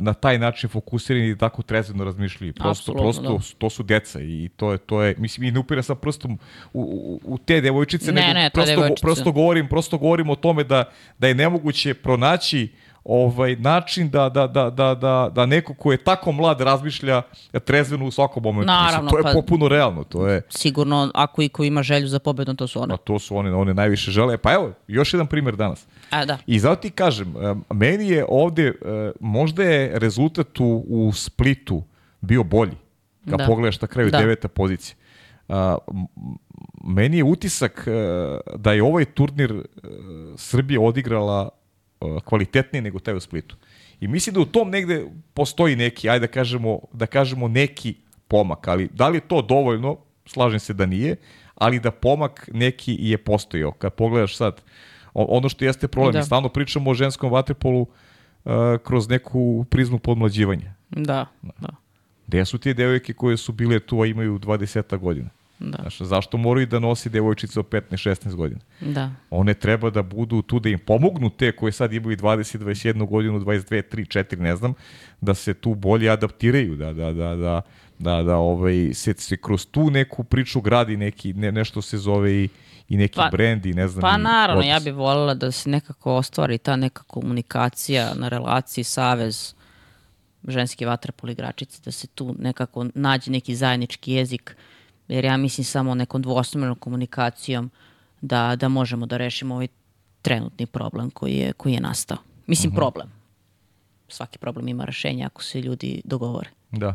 na 0.00 0.14
taj 0.14 0.38
način 0.38 0.70
fokusirani 0.70 1.30
i 1.30 1.38
tako 1.38 1.62
trezveno 1.62 2.04
razmišljaju. 2.04 2.52
Prosto, 2.52 2.92
prosto 2.92 3.40
to 3.58 3.70
su 3.70 3.82
deca 3.82 4.20
i 4.20 4.50
to 4.56 4.72
je, 4.72 4.78
to 4.78 5.02
je 5.02 5.14
mislim, 5.18 5.48
i 5.48 5.50
ne 5.50 5.58
upira 5.60 5.82
sam 5.82 5.96
prstom 5.96 6.38
u, 6.72 6.80
u, 6.80 7.34
u 7.34 7.38
te 7.38 7.60
devojčice, 7.60 8.12
Ne, 8.12 8.20
nego 8.20 8.34
ne, 8.34 8.50
prosto, 8.50 8.70
devojčica. 8.70 9.06
prosto 9.06 9.32
govorim, 9.32 9.68
prosto 9.68 9.98
govorim 9.98 10.30
o 10.30 10.36
tome 10.36 10.64
da, 10.64 10.84
da 11.18 11.28
je 11.28 11.34
nemoguće 11.34 11.94
pronaći 11.94 12.68
ovaj 13.10 13.56
način 13.56 14.10
da, 14.10 14.28
da, 14.28 14.46
da, 14.46 14.70
da, 14.70 14.94
da, 14.94 15.30
da 15.32 15.46
neko 15.46 15.74
ko 15.74 15.92
je 15.92 15.98
tako 15.98 16.32
mlad 16.32 16.60
razmišlja 16.60 17.22
trezveno 17.58 18.06
u 18.06 18.10
svakom 18.10 18.42
momentu. 18.42 18.72
Mislim, 18.72 18.84
Naravno, 18.84 19.10
to 19.10 19.18
je 19.18 19.22
pa- 19.22 19.32
popuno 19.32 19.68
realno. 19.68 20.04
To 20.04 20.26
je, 20.26 20.42
Sigurno, 20.48 21.10
ako 21.14 21.42
i 21.42 21.48
ko 21.48 21.64
ima 21.64 21.82
želju 21.82 22.08
za 22.08 22.18
pobedom, 22.18 22.56
to 22.56 22.66
su 22.66 22.82
one. 22.82 22.94
a 22.94 22.96
to 22.96 23.18
su 23.18 23.36
one, 23.36 23.54
one 23.54 23.74
najviše 23.74 24.10
žele. 24.10 24.38
Pa 24.38 24.52
evo, 24.52 24.72
još 24.88 25.14
jedan 25.14 25.26
primjer 25.26 25.56
danas. 25.56 25.86
A, 26.10 26.24
da. 26.24 26.38
I 26.46 26.58
zato 26.58 26.80
ti 26.82 26.90
kažem, 26.90 27.34
em, 27.38 27.64
meni 27.70 28.08
je 28.08 28.24
ovde, 28.28 28.64
e, 28.64 28.72
možda 29.20 29.62
je 29.64 29.98
rezultat 29.98 30.60
u, 30.60 30.84
u 30.88 31.12
Splitu 31.12 31.82
bio 32.20 32.44
bolji, 32.44 32.76
kad 33.24 33.38
Da. 33.38 33.46
pogledaš 33.46 33.80
na 33.80 33.88
kraju 33.88 34.10
Da. 34.10 34.18
deveta 34.18 34.48
pozicija. 34.48 34.96
A, 35.48 35.76
m- 35.88 36.06
meni 36.84 37.16
je 37.16 37.24
utisak 37.24 37.88
da 38.56 38.72
je 38.72 38.82
ovaj 38.82 39.04
turnir 39.04 39.52
e, 39.52 39.62
Srbija 40.36 40.80
odigrala 40.80 41.48
uh, 42.00 42.22
kvalitetniji 42.22 42.82
nego 42.82 42.98
taj 42.98 43.14
u 43.14 43.20
Splitu. 43.20 43.56
I 44.00 44.08
mislim 44.08 44.34
da 44.34 44.40
u 44.40 44.44
tom 44.44 44.70
negde 44.70 45.06
postoji 45.34 45.76
neki, 45.76 46.08
ajde 46.08 46.26
da 46.26 46.32
kažemo, 46.32 46.78
da 46.92 47.06
kažemo 47.06 47.48
neki 47.48 47.94
pomak, 48.28 48.68
ali 48.68 48.88
da 48.92 49.08
li 49.08 49.16
je 49.16 49.20
to 49.20 49.42
dovoljno, 49.42 49.96
slažem 50.26 50.60
se 50.60 50.74
da 50.74 50.86
nije, 50.86 51.16
ali 51.54 51.80
da 51.80 51.90
pomak 51.90 52.48
neki 52.52 52.96
je 53.00 53.18
postojao. 53.18 53.72
Kad 53.72 53.94
pogledaš 53.94 54.36
sad, 54.36 54.62
ono 55.14 55.48
što 55.48 55.64
jeste 55.64 55.88
problem, 55.88 56.12
da. 56.12 56.22
stalno 56.22 56.48
pričamo 56.48 56.90
o 56.90 56.94
ženskom 56.94 57.32
vaterpolu 57.32 57.80
uh, 57.80 58.52
kroz 58.84 59.08
neku 59.08 59.64
prizmu 59.70 59.98
podmlađivanja. 59.98 60.74
Da, 60.90 61.26
da. 61.42 61.68
Gde 62.26 62.44
su 62.44 62.58
te 62.58 62.74
devojke 62.74 63.12
koje 63.12 63.36
su 63.36 63.52
bile 63.52 63.80
tu, 63.80 64.00
a 64.00 64.06
imaju 64.06 64.38
20 64.38 64.98
godina? 64.98 65.30
Da. 65.58 65.78
Znaš, 65.80 65.98
zašto 65.98 66.36
moraju 66.36 66.66
da 66.66 66.78
nosi 66.78 67.10
devojčice 67.10 67.60
od 67.60 67.68
15-16 67.68 68.34
godina? 68.34 68.60
Da. 68.80 69.10
One 69.30 69.54
treba 69.54 69.90
da 69.90 70.02
budu 70.02 70.42
tu 70.42 70.60
da 70.60 70.68
im 70.68 70.78
pomognu 70.78 71.30
te 71.30 71.52
koje 71.52 71.72
sad 71.72 71.92
imaju 71.92 72.16
20, 72.16 72.58
21 72.58 73.08
godinu, 73.08 73.40
22, 73.40 73.82
3, 73.96 74.18
4, 74.18 74.38
ne 74.38 74.56
znam, 74.56 74.74
da 75.20 75.34
se 75.34 75.54
tu 75.54 75.74
bolje 75.74 76.10
adaptiraju, 76.10 76.76
da, 76.76 76.92
da, 76.92 77.12
da, 77.12 77.36
da, 77.36 77.62
da, 77.98 78.22
da 78.22 78.36
ovaj, 78.36 78.90
se, 78.94 79.14
se 79.18 79.36
kroz 79.36 79.66
tu 79.66 79.90
neku 79.90 80.24
priču 80.24 80.60
gradi 80.60 80.96
neki, 80.96 81.32
ne, 81.32 81.52
nešto 81.52 81.82
se 81.82 81.98
zove 81.98 82.32
i, 82.32 82.48
i 82.88 82.96
neki 82.96 83.16
pa, 83.16 83.28
brend 83.32 83.66
i 83.66 83.74
ne 83.74 83.88
znam. 83.88 84.00
Pa 84.00 84.16
naravno, 84.16 84.62
ja 84.62 84.80
bih 84.80 84.94
voljela 84.94 85.34
da 85.34 85.52
se 85.52 85.70
nekako 85.70 86.14
ostvari 86.14 86.58
ta 86.58 86.76
neka 86.76 87.02
komunikacija 87.02 88.14
na 88.14 88.28
relaciji 88.28 88.84
Savez 88.84 89.54
ženski 90.48 90.84
vaterpol 90.84 91.30
igračice, 91.30 91.80
da 91.84 91.92
se 91.92 92.06
tu 92.06 92.34
nekako 92.38 92.86
nađe 92.94 93.30
neki 93.30 93.54
zajednički 93.54 94.12
jezik, 94.12 94.56
jer 95.08 95.24
ja 95.24 95.36
mislim 95.36 95.64
samo 95.64 95.94
nekom 95.94 96.22
dvosmernom 96.22 96.76
komunikacijom 96.76 97.70
da, 98.20 98.56
da 98.56 98.68
možemo 98.68 99.06
da 99.06 99.16
rešimo 99.16 99.54
ovaj 99.54 99.68
trenutni 100.22 100.66
problem 100.66 101.10
koji 101.10 101.34
je, 101.34 101.52
koji 101.52 101.72
je 101.72 101.80
nastao. 101.80 102.18
Mislim, 102.46 102.68
uh 102.68 102.72
mhm. 102.72 102.76
-huh. 102.76 102.80
problem. 102.80 103.08
Svaki 104.08 104.38
problem 104.38 104.68
ima 104.68 104.84
rešenje 104.84 105.24
ako 105.24 105.42
se 105.42 105.60
ljudi 105.60 106.02
dogovore. 106.04 106.50
Da. 106.70 106.94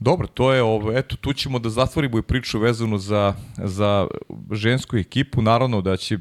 Dobro, 0.00 0.26
to 0.26 0.52
je 0.52 0.62
ovo, 0.62 0.92
eto, 0.98 1.16
tu 1.16 1.32
ćemo 1.32 1.58
da 1.58 1.70
zatvorimo 1.70 2.18
i 2.18 2.22
priču 2.22 2.58
vezanu 2.58 2.98
za, 2.98 3.34
za 3.56 4.06
žensku 4.52 4.96
ekipu. 4.96 5.42
Naravno 5.42 5.80
da 5.80 5.96
će, 5.96 6.18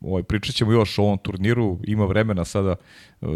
ovaj, 0.00 0.22
pričat 0.22 0.54
ćemo 0.54 0.72
još 0.72 0.98
o 0.98 1.02
ovom 1.02 1.18
turniru, 1.18 1.78
ima 1.84 2.04
vremena 2.04 2.44
sada, 2.44 2.76
uh, 3.20 3.28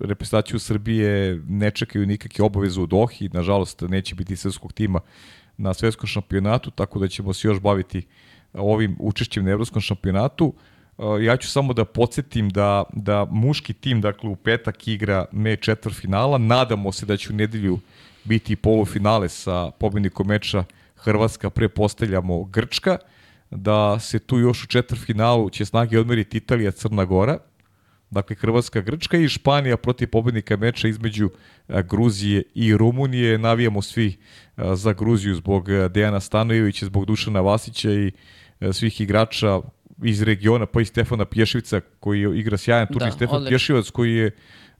reprezentaciju 0.00 0.58
Srbije 0.58 1.42
ne 1.48 1.70
čekaju 1.70 2.06
nikakve 2.06 2.44
obaveze 2.44 2.80
u 2.80 2.86
Dohi, 2.86 3.28
nažalost 3.32 3.80
neće 3.80 4.14
biti 4.14 4.36
srpskog 4.36 4.72
tima 4.72 5.00
na 5.60 5.74
svetskom 5.74 6.06
šampionatu, 6.06 6.70
tako 6.70 6.98
da 6.98 7.08
ćemo 7.08 7.32
se 7.32 7.48
još 7.48 7.60
baviti 7.60 8.06
ovim 8.52 8.96
učešćem 8.98 9.44
na 9.44 9.50
evropskom 9.50 9.82
šampionatu. 9.82 10.54
Uh, 10.98 11.22
ja 11.22 11.36
ću 11.36 11.48
samo 11.48 11.72
da 11.72 11.84
podsjetim 11.84 12.48
da, 12.50 12.84
da 12.92 13.24
muški 13.30 13.72
tim, 13.72 14.00
dakle, 14.00 14.30
u 14.30 14.36
petak 14.36 14.88
igra 14.88 15.24
me 15.32 15.56
četvrfinala, 15.56 16.38
nadamo 16.38 16.92
se 16.92 17.06
da 17.06 17.16
će 17.16 17.32
u 17.32 17.36
nedelju 17.36 17.78
biti 18.24 18.56
polufinale 18.56 19.28
sa 19.28 19.70
pobednikom 19.70 20.26
meča 20.26 20.64
Hrvatska, 20.96 21.50
prepostavljamo 21.50 22.44
Grčka, 22.44 22.98
da 23.50 23.98
se 23.98 24.18
tu 24.18 24.38
još 24.38 24.64
u 24.64 24.66
četvrfinalu 24.66 25.50
će 25.50 25.64
snage 25.64 25.98
odmeriti 25.98 26.36
Italija, 26.36 26.70
Crna 26.70 27.04
Gora, 27.04 27.38
dakle 28.10 28.36
Hrvatska, 28.36 28.80
Grčka 28.80 29.16
i 29.16 29.28
Španija 29.28 29.76
protiv 29.76 30.08
pobednika 30.08 30.56
meča 30.56 30.88
između 30.88 31.30
Gruzije 31.68 32.42
i 32.54 32.76
Rumunije. 32.76 33.38
Navijamo 33.38 33.82
svi 33.82 34.16
za 34.56 34.92
Gruziju 34.92 35.34
zbog 35.34 35.68
Dejana 35.90 36.20
Stanojevića, 36.20 36.86
zbog 36.86 37.06
Dušana 37.06 37.40
Vasića 37.40 37.90
i 37.90 38.12
svih 38.72 39.00
igrača 39.00 39.60
iz 40.04 40.22
regiona, 40.22 40.66
pa 40.66 40.80
i 40.80 40.84
Stefana 40.84 41.24
Pješevica 41.24 41.80
koji 42.00 42.38
igra 42.38 42.56
sjajan 42.56 42.86
turnir, 42.86 43.08
da, 43.08 43.16
Stefan. 43.16 43.46
Pješevac 43.48 43.90
koji 43.90 44.14
je 44.14 44.30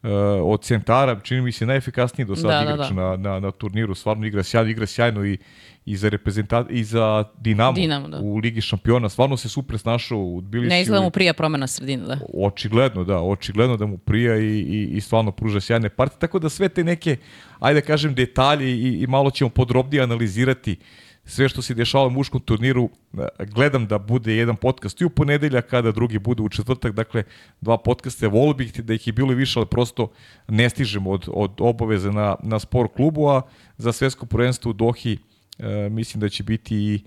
uh, 0.03 0.11
od 0.45 0.63
centara, 0.63 1.21
čini 1.21 1.41
mi 1.41 1.53
se 1.53 1.67
najefikasniji 1.67 2.27
do 2.27 2.37
sada 2.37 2.49
da, 2.49 2.63
igrač 2.63 2.89
da, 2.89 2.95
da. 2.95 3.17
Na, 3.17 3.17
na, 3.17 3.41
na 3.41 3.51
turniru, 3.51 3.95
stvarno 3.95 4.27
igra 4.27 4.43
sjajno, 4.43 4.71
igra 4.71 4.87
sjajno 4.87 5.25
i, 5.25 5.39
i 5.85 5.97
za 5.97 6.09
reprezentat 6.09 6.67
i 6.71 6.85
za 6.85 7.25
Dinamo, 7.39 7.73
Dinamo 7.73 8.09
da. 8.09 8.19
u 8.19 8.37
Ligi 8.37 8.61
šampiona, 8.61 9.09
stvarno 9.09 9.37
se 9.37 9.49
super 9.49 9.79
snašao 9.79 10.19
u 10.19 10.43
Tbilisiju. 10.43 10.69
Ne 10.69 10.83
izgleda 10.83 11.05
mu 11.05 11.11
prija 11.11 11.33
promena 11.33 11.67
sredine, 11.67 12.05
da. 12.05 12.19
Očigledno, 12.35 13.05
da, 13.05 13.21
očigledno 13.21 13.77
da 13.77 13.87
mu 13.87 13.99
prija 13.99 14.37
i, 14.37 14.47
i, 14.47 14.89
i 14.93 15.01
stvarno 15.01 15.33
pruža 15.33 15.61
sjajne 15.61 15.89
partije, 15.89 16.19
tako 16.19 16.39
da 16.39 16.49
sve 16.49 16.69
te 16.69 16.85
neke, 16.85 17.17
ajde 17.59 17.81
da 17.81 17.87
kažem, 17.87 18.15
detalje 18.15 18.71
i, 18.71 19.03
i 19.03 19.07
malo 19.07 19.31
ćemo 19.31 19.51
podrobnije 19.51 20.03
analizirati 20.03 20.77
uh, 20.81 21.10
sve 21.25 21.49
što 21.49 21.63
se 21.63 21.75
dešava 21.75 22.07
u 22.07 22.11
muškom 22.11 22.41
turniru, 22.41 22.91
gledam 23.39 23.87
da 23.87 23.99
bude 23.99 24.37
jedan 24.37 24.57
podcast 24.57 25.01
i 25.01 25.05
u 25.05 25.11
ponedelja, 25.11 25.63
kada 25.63 25.93
drugi 25.93 26.19
bude 26.19 26.43
u 26.43 26.49
četvrtak, 26.49 26.93
dakle 26.93 27.25
dva 27.61 27.79
podcaste, 27.79 28.29
volio 28.29 28.55
bih 28.55 28.81
da 28.81 28.95
ih 28.95 29.07
je 29.07 29.13
bilo 29.13 29.35
više, 29.35 29.59
ali 29.59 29.67
prosto 29.67 30.11
ne 30.49 30.71
stižemo 30.71 31.11
od, 31.11 31.29
od 31.33 31.53
obaveze 31.59 32.13
na, 32.13 32.37
na 32.43 32.59
sport 32.59 32.95
klubu, 32.97 33.29
a 33.29 33.43
za 33.79 33.93
svetsko 33.93 34.27
prvenstvo 34.27 34.71
u 34.71 34.73
Dohi 34.73 35.19
e, 35.59 35.89
mislim 35.91 36.21
da 36.21 36.29
će 36.29 36.43
biti 36.43 36.77
i, 36.77 37.01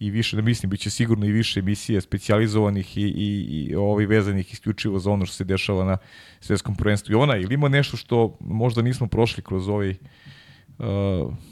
i 0.00 0.10
više, 0.10 0.36
ne 0.36 0.42
mislim, 0.42 0.70
bit 0.70 0.80
će 0.80 0.90
sigurno 0.90 1.26
i 1.26 1.32
više 1.32 1.60
emisije 1.60 2.00
specializovanih 2.00 2.98
i, 2.98 3.02
i, 3.02 3.46
i 3.50 3.74
ovaj 3.74 4.06
vezanih 4.06 4.52
isključivo 4.52 4.98
za 4.98 5.10
ono 5.10 5.26
što 5.26 5.34
se 5.34 5.44
dešava 5.44 5.84
na 5.84 5.96
svetskom 6.40 6.76
prvenstvu. 6.76 7.20
Ona, 7.20 7.36
ili 7.36 7.54
ima 7.54 7.68
nešto 7.68 7.96
što 7.96 8.36
možda 8.40 8.82
nismo 8.82 9.06
prošli 9.06 9.42
kroz 9.42 9.68
ovaj 9.68 9.94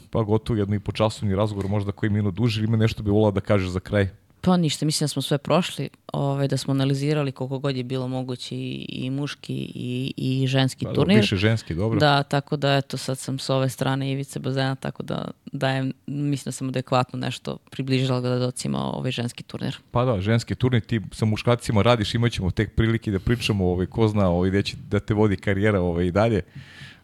pa 0.09 0.21
gotovo 0.23 0.59
jedno 0.59 0.75
i 0.75 0.79
po 0.79 0.91
časovni 0.91 1.35
razgovor, 1.35 1.67
možda 1.67 1.91
koji 1.91 2.09
minut 2.09 2.35
duži, 2.35 2.63
ima 2.63 2.77
nešto 2.77 3.03
bi 3.03 3.11
volao 3.11 3.31
da 3.31 3.41
kažeš 3.41 3.69
za 3.69 3.79
kraj? 3.79 4.09
Pa 4.41 4.57
ništa, 4.57 4.85
mislim 4.85 5.05
da 5.05 5.07
smo 5.07 5.21
sve 5.21 5.37
prošli, 5.37 5.89
ovaj, 6.13 6.47
da 6.47 6.57
smo 6.57 6.71
analizirali 6.71 7.31
koliko 7.31 7.59
god 7.59 7.77
je 7.77 7.83
bilo 7.83 8.07
moguće 8.07 8.55
i, 8.55 8.85
i 8.89 9.09
muški 9.09 9.53
i, 9.75 10.13
i 10.17 10.47
ženski 10.47 10.85
pa, 10.85 10.93
turnir. 10.93 11.17
Više 11.17 11.35
ženski, 11.35 11.75
dobro. 11.75 11.99
Da, 11.99 12.23
tako 12.23 12.57
da 12.57 12.75
eto 12.75 12.97
sad 12.97 13.17
sam 13.17 13.39
s 13.39 13.49
ove 13.49 13.69
strane 13.69 14.11
ivice 14.11 14.39
bazena, 14.39 14.75
tako 14.75 15.03
da 15.03 15.31
dajem, 15.51 15.93
mislim 16.07 16.45
da 16.45 16.51
sam 16.51 16.69
adekvatno 16.69 17.19
nešto 17.19 17.57
približila 17.71 18.21
gledocima 18.21 18.79
ovaj 18.79 19.11
ženski 19.11 19.43
turnir. 19.43 19.77
Pa 19.91 20.05
da, 20.05 20.21
ženski 20.21 20.55
turnir, 20.55 20.81
ti 20.81 21.01
sa 21.11 21.25
muškacima 21.25 21.81
radiš, 21.81 22.15
imat 22.15 22.31
ćemo 22.31 22.51
tek 22.51 22.75
prilike 22.75 23.11
da 23.11 23.19
pričamo, 23.19 23.65
ovaj, 23.65 23.85
ko 23.85 24.07
zna 24.07 24.29
ovaj, 24.29 24.49
gde 24.49 24.63
će 24.63 24.77
da 24.89 24.99
te 24.99 25.13
vodi 25.13 25.35
karijera 25.35 25.81
ovaj, 25.81 26.05
i 26.05 26.11
dalje. 26.11 26.41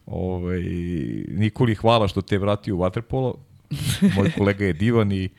Ovaj, 0.06 0.61
Nikoli, 1.27 1.76
hvala 1.76 2.07
što 2.07 2.22
te 2.22 2.38
vrati 2.38 2.72
u 2.72 2.77
Waterpolo. 2.77 3.34
Moj 4.15 4.32
kolega 4.38 4.65
je 4.65 4.73
divan 4.73 5.11
i 5.11 5.30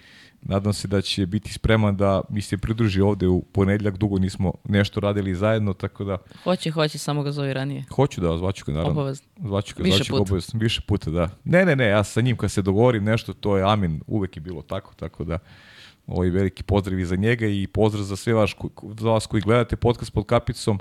nadam 0.42 0.72
se 0.72 0.88
da 0.88 1.00
će 1.02 1.26
biti 1.26 1.52
spreman 1.52 1.96
da 1.96 2.22
mi 2.28 2.42
se 2.42 2.56
pridruži 2.56 3.00
ovde 3.00 3.28
u 3.28 3.42
ponedljak. 3.42 3.96
Dugo 3.96 4.18
nismo 4.18 4.52
nešto 4.64 5.00
radili 5.00 5.34
zajedno, 5.34 5.72
tako 5.72 6.04
da... 6.04 6.18
Hoće, 6.44 6.70
hoće, 6.70 6.98
samo 6.98 7.22
ga 7.22 7.32
zove 7.32 7.54
ranije. 7.54 7.84
Hoću 7.94 8.20
da, 8.20 8.38
zvaću 8.38 8.64
ga, 8.66 8.72
naravno. 8.72 9.00
Obavezno. 9.00 9.26
Zvaću 9.44 9.74
ga, 9.76 9.82
više 9.82 9.96
zvaću 9.96 10.12
ga 10.12 10.20
obavezno. 10.20 10.58
Više 10.58 10.80
puta, 10.86 11.10
da. 11.10 11.28
Ne, 11.44 11.64
ne, 11.64 11.76
ne, 11.76 11.86
ja 11.86 12.04
sa 12.04 12.20
njim 12.20 12.36
kad 12.36 12.50
se 12.50 12.62
dogovorim 12.62 13.04
nešto, 13.04 13.32
to 13.32 13.56
je 13.56 13.64
amin, 13.64 14.00
uvek 14.06 14.36
je 14.36 14.40
bilo 14.40 14.62
tako, 14.62 14.94
tako 14.94 15.24
da 15.24 15.38
ovaj 16.06 16.30
veliki 16.30 16.62
pozdrav 16.62 16.98
i 16.98 17.04
za 17.04 17.16
njega 17.16 17.46
i 17.46 17.66
pozdrav 17.66 18.04
za 18.04 18.16
sve 18.16 18.34
vaš, 18.34 18.56
za 18.98 19.10
vas 19.10 19.26
koji 19.26 19.40
gledate 19.40 19.76
podcast 19.76 20.12
pod 20.12 20.26
kapicom. 20.26 20.78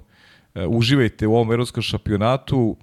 Uh, 0.56 0.62
uživajte 0.70 1.28
u 1.28 1.36
ovom 1.36 1.52
evropskom 1.52 1.84
šampionatu. 1.84 2.78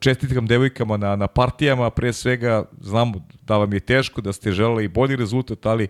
Čestitkam 0.00 0.46
devojkama 0.46 0.96
na, 0.96 1.16
na 1.16 1.26
partijama, 1.26 1.90
pre 1.90 2.12
svega 2.12 2.64
znamo 2.80 3.26
da 3.42 3.56
vam 3.56 3.72
je 3.72 3.80
teško, 3.80 4.20
da 4.20 4.32
ste 4.32 4.52
želeli 4.52 4.88
bolji 4.88 5.16
rezultat, 5.16 5.66
ali 5.66 5.88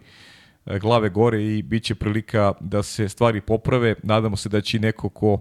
e, 0.67 0.79
glave 0.79 1.09
gore 1.09 1.43
i 1.45 1.63
bit 1.63 1.83
će 1.83 1.95
prilika 1.95 2.53
da 2.61 2.83
se 2.83 3.09
stvari 3.09 3.41
poprave. 3.41 3.95
Nadamo 4.03 4.37
se 4.37 4.49
da 4.49 4.61
će 4.61 4.79
neko 4.79 5.09
ko 5.09 5.41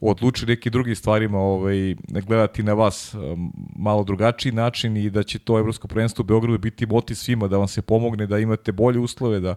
odluči 0.00 0.46
neki 0.46 0.70
drugi 0.70 0.94
stvarima 0.94 1.38
ovaj, 1.38 1.94
gledati 2.26 2.62
na 2.62 2.72
vas 2.72 3.14
e, 3.14 3.18
malo 3.76 4.04
drugačiji 4.04 4.52
način 4.52 4.96
i 4.96 5.10
da 5.10 5.22
će 5.22 5.38
to 5.38 5.58
Evropsko 5.58 5.88
prvenstvo 5.88 6.22
u 6.22 6.26
Beogradu 6.26 6.58
biti 6.58 6.86
motiv 6.86 7.14
svima 7.14 7.48
da 7.48 7.58
vam 7.58 7.68
se 7.68 7.82
pomogne, 7.82 8.26
da 8.26 8.38
imate 8.38 8.72
bolje 8.72 8.98
uslove, 8.98 9.40
da, 9.40 9.54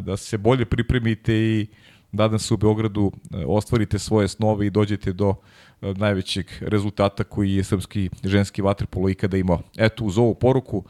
da 0.00 0.16
se 0.16 0.38
bolje 0.38 0.64
pripremite 0.64 1.34
i 1.34 1.66
da 2.12 2.38
se 2.38 2.54
u 2.54 2.56
Beogradu 2.56 3.12
ostvarite 3.46 3.98
svoje 3.98 4.28
snove 4.28 4.66
i 4.66 4.70
dođete 4.70 5.12
do 5.12 5.34
najvećeg 5.80 6.46
rezultata 6.60 7.24
koji 7.24 7.54
je 7.54 7.64
srpski 7.64 8.10
ženski 8.24 8.62
vaterpolo 8.62 9.08
ikada 9.08 9.36
imao. 9.36 9.62
Eto, 9.76 10.04
uz 10.04 10.18
ovu 10.18 10.34
poruku 10.34 10.84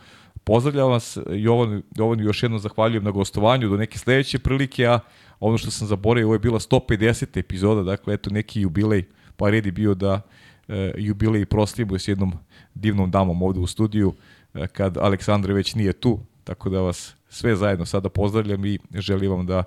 pozdravljam 0.47 0.91
vas, 0.91 1.19
Jovan, 1.31 1.83
Jovan 1.97 2.21
još 2.21 2.43
jednom 2.43 2.61
zahvaljujem 2.61 3.05
na 3.05 3.11
gostovanju, 3.11 3.69
do 3.69 3.77
neke 3.77 3.99
sledeće 3.99 4.39
prilike, 4.39 4.87
a 4.87 5.01
ono 5.41 5.59
što 5.59 5.71
sam 5.71 5.89
zaboravio, 5.89 6.27
ovo 6.27 6.35
je 6.35 6.39
bila 6.39 6.59
150. 6.59 7.39
epizoda, 7.39 7.83
dakle, 7.83 8.15
eto, 8.15 8.31
neki 8.31 8.61
jubilej, 8.61 9.05
pa 9.37 9.51
red 9.51 9.67
je 9.67 9.73
bio 9.73 9.95
da 9.95 10.21
e, 10.69 10.93
jubilej 10.97 11.47
proslavimo 11.47 11.99
s 11.99 12.09
jednom 12.09 12.33
divnom 12.75 13.11
damom 13.11 13.43
ovde 13.43 13.61
u 13.61 13.67
studiju, 13.67 14.15
e, 14.55 14.67
kad 14.67 14.97
Aleksandra 14.97 15.55
već 15.55 15.75
nije 15.75 15.93
tu, 15.93 16.21
tako 16.45 16.71
da 16.71 16.81
vas 16.81 17.15
sve 17.29 17.57
zajedno 17.57 17.87
sada 17.87 18.09
pozdravljam 18.09 18.65
i 18.65 18.79
želim 18.95 19.31
vam 19.31 19.47
da 19.47 19.65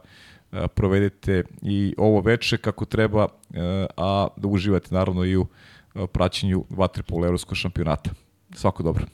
provedete 0.76 1.44
i 1.62 1.96
ovo 1.98 2.22
veče 2.22 2.58
kako 2.58 2.86
treba, 2.86 3.28
a 3.98 4.28
da 4.38 4.48
uživate 4.48 4.88
naravno 4.96 5.26
i 5.26 5.38
u 5.38 5.46
praćenju 6.12 6.66
vaterpola 6.70 7.26
evropskog 7.26 7.58
šampionata. 7.58 8.10
Svako 8.56 8.84
dobro. 8.84 9.06